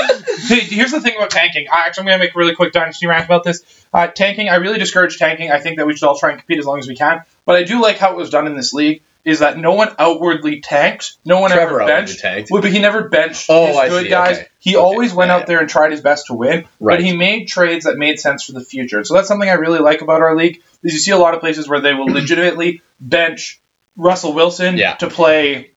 Hey, 0.45 0.61
here's 0.61 0.91
the 0.91 1.01
thing 1.01 1.17
about 1.17 1.31
tanking. 1.31 1.67
I, 1.73 1.87
actually, 1.87 2.03
I'm 2.03 2.07
going 2.09 2.19
to 2.19 2.25
make 2.27 2.35
a 2.35 2.39
really 2.39 2.55
quick 2.55 2.73
dynasty 2.73 3.07
rant 3.07 3.25
about 3.25 3.45
this. 3.45 3.63
Uh, 3.95 4.09
tanking, 4.09 4.49
I 4.51 4.57
really 4.57 4.79
discourage 4.79 5.17
tanking. 5.19 5.51
I 5.51 5.59
think 5.61 5.79
that 5.79 5.87
we 5.87 5.97
should 5.97 6.07
all 6.07 6.19
try 6.19 6.31
and 6.31 6.39
compete 6.39 6.59
as 6.59 6.67
long 6.67 6.79
as 6.79 6.87
we 6.89 6.95
can. 6.95 7.23
But 7.47 7.57
I 7.57 7.63
do 7.63 7.81
like 7.81 7.97
how 7.97 8.11
it 8.13 8.17
was 8.17 8.29
done 8.31 8.47
in 8.47 8.55
this 8.55 8.73
league. 8.75 9.03
Is 9.25 9.39
that 9.39 9.57
no 9.57 9.73
one 9.73 9.89
outwardly 9.99 10.61
tanked, 10.61 11.17
no 11.25 11.41
one 11.41 11.51
Trevor 11.51 11.81
ever 11.81 11.83
outwardly 11.83 12.07
benched. 12.09 12.21
tanked. 12.21 12.51
Well, 12.51 12.61
but 12.61 12.71
he 12.73 12.79
never 12.79 13.09
benched 13.09 13.47
Oh, 13.49 13.69
his 13.69 13.77
I 13.77 13.89
good 13.89 14.03
see, 14.05 14.09
guys. 14.11 14.37
okay. 14.37 14.49
He 14.59 14.77
Okay, 14.77 14.85
always 14.85 15.15
went 15.15 15.31
yeah, 15.31 15.35
out 15.37 15.39
yeah. 15.41 15.47
there 15.47 15.61
and 15.61 15.69
tried 15.69 15.93
his 15.93 16.03
best 16.03 16.27
to 16.27 16.35
win. 16.35 16.67
Right. 16.79 16.99
But 16.99 17.01
he 17.03 17.17
made 17.17 17.49
trades 17.49 17.87
that 17.87 17.97
made 17.97 18.21
sense 18.21 18.45
for 18.45 18.53
the 18.53 18.61
future. 18.61 19.03
So 19.05 19.15
that's 19.15 19.27
something 19.29 19.49
I 19.49 19.55
really 19.55 19.79
like 19.79 20.03
about 20.03 20.21
our 20.21 20.37
league. 20.37 20.63
Is 20.83 20.93
you 20.93 20.99
see 20.99 21.13
a 21.13 21.17
lot 21.17 21.33
of 21.33 21.41
places 21.41 21.67
where 21.67 21.81
they 21.81 21.95
will 21.95 22.05
legitimately 22.13 22.83
bench 23.01 23.61
Russell 23.97 24.35
Wilson 24.35 24.77
Yeah. 24.77 24.97
to 24.97 25.09
play. 25.09 25.71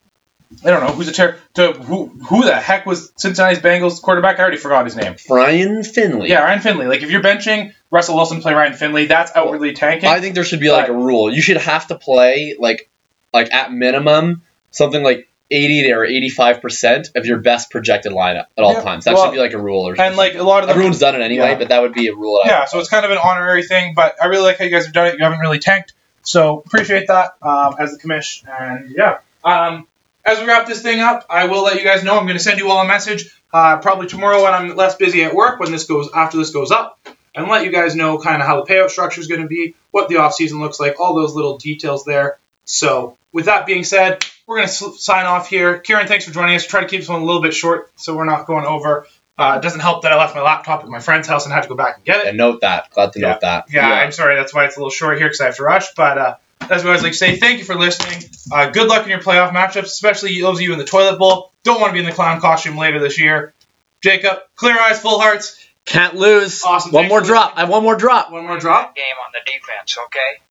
I 0.65 0.71
don't 0.71 0.81
know 0.81 0.93
who's 0.93 1.07
a 1.07 1.11
ter- 1.13 1.37
to 1.55 1.73
who 1.73 2.07
who 2.07 2.43
the 2.43 2.55
heck 2.55 2.85
was 2.85 3.11
Cincinnati's 3.17 3.59
Bengals 3.59 4.01
quarterback? 4.01 4.39
I 4.39 4.41
already 4.41 4.57
forgot 4.57 4.85
his 4.85 4.95
name. 4.95 5.15
Brian 5.27 5.83
Finley. 5.83 6.29
Yeah, 6.29 6.43
Ryan 6.43 6.61
Finley. 6.61 6.87
Like 6.87 7.03
if 7.03 7.11
you're 7.11 7.21
benching 7.21 7.73
Russell 7.91 8.15
Wilson 8.15 8.37
to 8.37 8.41
play 8.43 8.53
Ryan 8.53 8.73
Finley, 8.73 9.05
that's 9.05 9.31
outwardly 9.35 9.73
tanking. 9.73 10.09
I 10.09 10.19
think 10.19 10.35
there 10.35 10.43
should 10.43 10.59
be 10.59 10.71
like 10.71 10.87
a 10.89 10.93
rule. 10.93 11.31
You 11.33 11.41
should 11.41 11.57
have 11.57 11.87
to 11.87 11.95
play 11.95 12.55
like 12.57 12.89
like 13.33 13.53
at 13.53 13.71
minimum 13.71 14.41
something 14.71 15.03
like 15.03 15.27
80 15.49 15.93
or 15.93 16.03
85 16.03 16.61
percent 16.61 17.09
of 17.15 17.25
your 17.25 17.37
best 17.39 17.69
projected 17.71 18.11
lineup 18.11 18.47
at 18.57 18.63
all 18.63 18.73
Yeah, 18.73 18.81
times. 18.81 19.05
That 19.05 19.13
well, 19.13 19.25
should 19.25 19.31
be 19.33 19.39
like 19.39 19.53
a 19.53 19.61
rule 19.61 19.87
or 19.87 19.91
and 19.91 19.97
something. 19.97 20.17
like 20.17 20.35
a 20.35 20.43
lot 20.43 20.63
of 20.63 20.67
them, 20.67 20.73
Everyone's 20.75 20.99
done 20.99 21.15
it 21.15 21.21
anyway, 21.21 21.51
Yeah. 21.51 21.57
but 21.57 21.69
that 21.69 21.81
would 21.83 21.93
be 21.93 22.07
a 22.07 22.15
rule. 22.15 22.41
yeah, 22.45 22.65
so 22.65 22.79
it's 22.79 22.89
kind 22.89 23.05
of 23.05 23.11
an 23.11 23.17
honorary 23.17 23.63
thing. 23.63 23.93
But 23.95 24.15
I 24.21 24.25
really 24.25 24.43
like 24.43 24.57
how 24.57 24.65
you 24.65 24.71
guys 24.71 24.85
have 24.85 24.93
done 24.93 25.07
it. 25.07 25.13
You 25.17 25.23
haven't 25.23 25.39
really 25.39 25.59
tanked, 25.59 25.93
so 26.23 26.61
appreciate 26.65 27.07
that 27.07 27.35
um, 27.41 27.75
as 27.79 27.95
the 27.95 27.99
commish. 27.99 28.43
And 28.49 28.93
yeah, 28.93 29.19
um, 29.45 29.87
as 30.27 30.39
we 30.39 30.45
wrap 30.45 30.67
this 30.67 30.81
thing 30.81 30.99
up, 30.99 31.25
I 31.29 31.45
will 31.45 31.63
let 31.63 31.77
you 31.77 31.83
guys 31.83 32.03
know. 32.03 32.17
I'm 32.17 32.25
going 32.25 32.37
to 32.37 32.43
send 32.43 32.59
you 32.59 32.69
all 32.69 32.83
a 32.83 32.87
message 32.87 33.33
uh, 33.53 33.77
probably 33.77 34.07
tomorrow 34.07 34.43
when 34.43 34.53
I'm 34.53 34.75
less 34.75 34.95
busy 34.95 35.23
at 35.23 35.33
work 35.33 35.59
when 35.59 35.71
this 35.71 35.85
goes 35.85 36.09
after 36.13 36.37
this 36.37 36.51
goes 36.51 36.69
up, 36.69 36.99
and 37.33 37.47
let 37.47 37.63
you 37.63 37.71
guys 37.71 37.95
know 37.95 38.17
kind 38.19 38.41
of 38.41 38.47
how 38.47 38.63
the 38.63 38.71
payout 38.71 38.89
structure 38.89 39.21
is 39.21 39.27
going 39.27 39.41
to 39.41 39.47
be, 39.47 39.73
what 39.91 40.09
the 40.09 40.17
off 40.17 40.33
season 40.33 40.59
looks 40.59 40.79
like, 40.79 40.99
all 40.99 41.15
those 41.15 41.33
little 41.33 41.57
details 41.57 42.03
there. 42.03 42.37
So 42.65 43.17
with 43.31 43.45
that 43.45 43.65
being 43.65 43.85
said, 43.85 44.25
we're 44.45 44.57
going 44.57 44.67
to 44.67 44.73
sign 44.73 45.25
off 45.25 45.49
here. 45.49 45.79
Kieran, 45.79 46.07
thanks 46.07 46.25
for 46.25 46.31
joining 46.31 46.55
us. 46.55 46.65
Try 46.65 46.81
to 46.81 46.87
keep 46.87 46.99
this 46.99 47.09
one 47.09 47.21
a 47.21 47.25
little 47.25 47.41
bit 47.41 47.53
short 47.53 47.91
so 47.95 48.15
we're 48.15 48.25
not 48.25 48.47
going 48.47 48.65
over. 48.65 49.07
Uh, 49.37 49.59
it 49.59 49.61
doesn't 49.61 49.81
help 49.81 50.01
that 50.01 50.11
I 50.11 50.17
left 50.17 50.35
my 50.35 50.41
laptop 50.41 50.83
at 50.83 50.89
my 50.89 50.99
friend's 50.99 51.27
house 51.27 51.45
and 51.45 51.53
had 51.53 51.61
to 51.61 51.69
go 51.69 51.75
back 51.75 51.97
and 51.97 52.03
get 52.05 52.21
it. 52.21 52.27
And 52.27 52.37
note 52.37 52.61
that. 52.61 52.89
Glad 52.91 53.13
to 53.13 53.19
note 53.19 53.41
that. 53.41 53.65
Yeah, 53.71 53.87
I'm 53.87 54.11
sorry. 54.11 54.35
That's 54.35 54.53
why 54.53 54.65
it's 54.65 54.77
a 54.77 54.79
little 54.79 54.89
short 54.89 55.19
here 55.19 55.27
because 55.27 55.41
I 55.41 55.45
have 55.45 55.57
to 55.57 55.63
rush. 55.63 55.93
But 55.95 56.17
uh, 56.17 56.35
as 56.69 56.83
we 56.83 56.89
always 56.89 57.03
like 57.03 57.11
to 57.13 57.17
say, 57.17 57.35
thank 57.37 57.59
you 57.59 57.65
for 57.65 57.75
listening. 57.75 58.29
Uh, 58.51 58.69
good 58.69 58.87
luck 58.87 59.03
in 59.03 59.09
your 59.09 59.19
playoff 59.19 59.51
matchups, 59.51 59.83
especially 59.85 60.39
those 60.41 60.57
of 60.57 60.61
you 60.61 60.73
in 60.73 60.79
the 60.79 60.85
toilet 60.85 61.17
bowl. 61.19 61.51
Don't 61.63 61.79
want 61.81 61.89
to 61.89 61.93
be 61.93 61.99
in 61.99 62.05
the 62.05 62.11
clown 62.11 62.39
costume 62.41 62.77
later 62.77 62.99
this 62.99 63.19
year. 63.19 63.53
Jakob, 64.01 64.39
clear 64.55 64.77
eyes, 64.79 64.99
full 65.01 65.19
hearts. 65.19 65.63
Can't 65.85 66.15
lose. 66.15 66.63
Awesome. 66.63 66.91
One 66.91 67.03
Thanks 67.03 67.09
more 67.09 67.21
drop. 67.21 67.53
I 67.55 67.61
have 67.61 67.69
one 67.69 67.83
more 67.83 67.95
drop. 67.95 68.31
One 68.31 68.45
more 68.45 68.59
drop. 68.59 68.95
game 68.95 69.05
on 69.25 69.31
the 69.33 69.39
defense, 69.51 69.97
okay? 70.05 70.41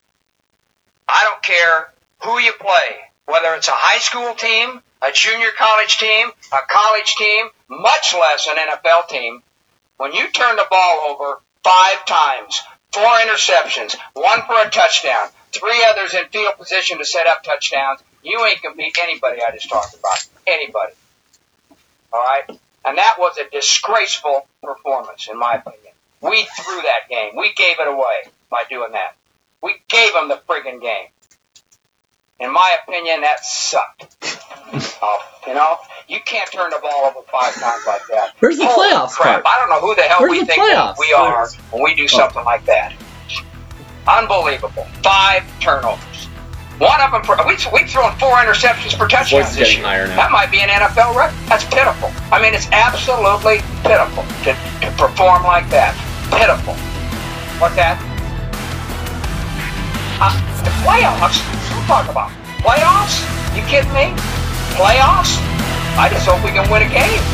I 1.08 1.20
don't 1.30 1.42
care 1.42 1.92
who 2.24 2.38
you 2.40 2.52
play. 2.58 2.96
whether 3.26 3.54
it's 3.54 3.68
a 3.68 3.72
high 3.74 3.98
school 3.98 4.34
team, 4.34 4.80
a 5.02 5.12
junior 5.12 5.48
college 5.56 5.98
team, 5.98 6.28
a 6.52 6.58
college 6.68 7.14
team, 7.16 7.46
much 7.68 8.14
less 8.14 8.46
an 8.48 8.56
NFL 8.56 9.08
team, 9.08 9.42
when 9.96 10.12
you 10.12 10.30
turn 10.30 10.56
the 10.56 10.66
ball 10.70 11.00
over 11.10 11.40
five 11.64 12.06
times, 12.06 12.60
four 12.92 13.04
interceptions, 13.04 13.96
one 14.14 14.42
for 14.46 14.54
a 14.66 14.70
touchdown, 14.70 15.28
three 15.52 15.84
others 15.88 16.14
in 16.14 16.24
field 16.28 16.54
position 16.58 16.98
to 16.98 17.04
set 17.04 17.26
up 17.26 17.42
touchdowns, 17.42 18.00
you 18.22 18.44
ain't 18.44 18.62
gonna 18.62 18.74
beat 18.76 18.96
anybody 19.00 19.40
I 19.46 19.52
just 19.52 19.68
talked 19.68 19.94
about. 19.94 20.26
Anybody. 20.46 20.92
All 22.12 22.20
right? 22.20 22.58
And 22.84 22.98
that 22.98 23.16
was 23.18 23.36
a 23.38 23.48
disgraceful 23.50 24.46
performance, 24.62 25.28
in 25.30 25.38
my 25.38 25.54
opinion. 25.54 25.92
We 26.20 26.44
threw 26.44 26.82
that 26.82 27.08
game. 27.10 27.32
We 27.36 27.52
gave 27.54 27.78
it 27.80 27.88
away 27.88 28.30
by 28.50 28.62
doing 28.70 28.92
that. 28.92 29.14
We 29.62 29.74
gave 29.88 30.12
them 30.12 30.28
the 30.28 30.40
friggin' 30.48 30.80
game. 30.80 31.08
In 32.38 32.52
my 32.52 32.76
opinion, 32.82 33.22
that 33.22 33.44
sucked. 33.44 34.06
Oh, 35.02 35.18
you 35.46 35.54
know, 35.54 35.78
you 36.08 36.18
can't 36.24 36.50
turn 36.52 36.70
the 36.70 36.78
ball 36.82 37.06
over 37.06 37.20
five 37.30 37.54
times 37.54 37.82
like 37.86 38.02
that. 38.10 38.34
Where's 38.40 38.58
the 38.58 38.66
Holy 38.66 38.88
playoffs 38.92 39.10
crap. 39.12 39.42
part? 39.42 39.46
I 39.46 39.58
don't 39.60 39.70
know 39.70 39.80
who 39.86 39.94
the 39.94 40.02
hell 40.02 40.20
Where's 40.20 40.30
we 40.30 40.40
the 40.40 40.46
think 40.46 40.62
playoffs? 40.62 40.96
we 40.98 41.12
are 41.12 41.48
when 41.70 41.82
we 41.82 41.94
do 41.94 42.06
something 42.08 42.44
like 42.44 42.64
that. 42.66 42.92
Unbelievable. 44.08 44.86
Five 45.02 45.42
turnovers. 45.60 46.26
One 46.78 47.00
of 47.00 47.10
them, 47.10 47.24
for, 47.24 47.36
we, 47.48 47.56
we've 47.72 47.88
thrown 47.88 48.12
four 48.18 48.36
interceptions 48.36 48.92
for 48.92 49.08
Voice 49.08 49.30
touchdowns 49.30 49.56
this 49.56 49.76
year. 49.76 49.84
higher 49.84 50.06
now. 50.08 50.16
That 50.16 50.30
might 50.30 50.50
be 50.52 50.60
an 50.60 50.68
NFL 50.68 51.16
record. 51.16 51.34
That's 51.48 51.64
pitiful. 51.64 52.12
I 52.30 52.36
mean, 52.36 52.52
it's 52.52 52.68
absolutely 52.68 53.64
pitiful 53.80 54.28
to, 54.44 54.52
to 54.84 54.88
perform 55.00 55.44
like 55.48 55.68
that. 55.72 55.96
Pitiful. 56.36 56.76
What's 57.56 57.76
that? 57.80 57.96
Uh, 60.20 60.36
the 60.60 60.72
playoffs? 60.84 61.40
Don't 61.72 61.86
talk 61.88 62.04
about 62.12 62.28
playoffs? 62.60 63.24
You 63.56 63.64
kidding 63.64 63.92
me? 63.96 64.12
Playoffs? 64.76 65.40
I 65.96 66.12
just 66.12 66.28
hope 66.28 66.44
we 66.44 66.52
can 66.52 66.68
win 66.68 66.84
a 66.84 66.90
game. 66.92 67.24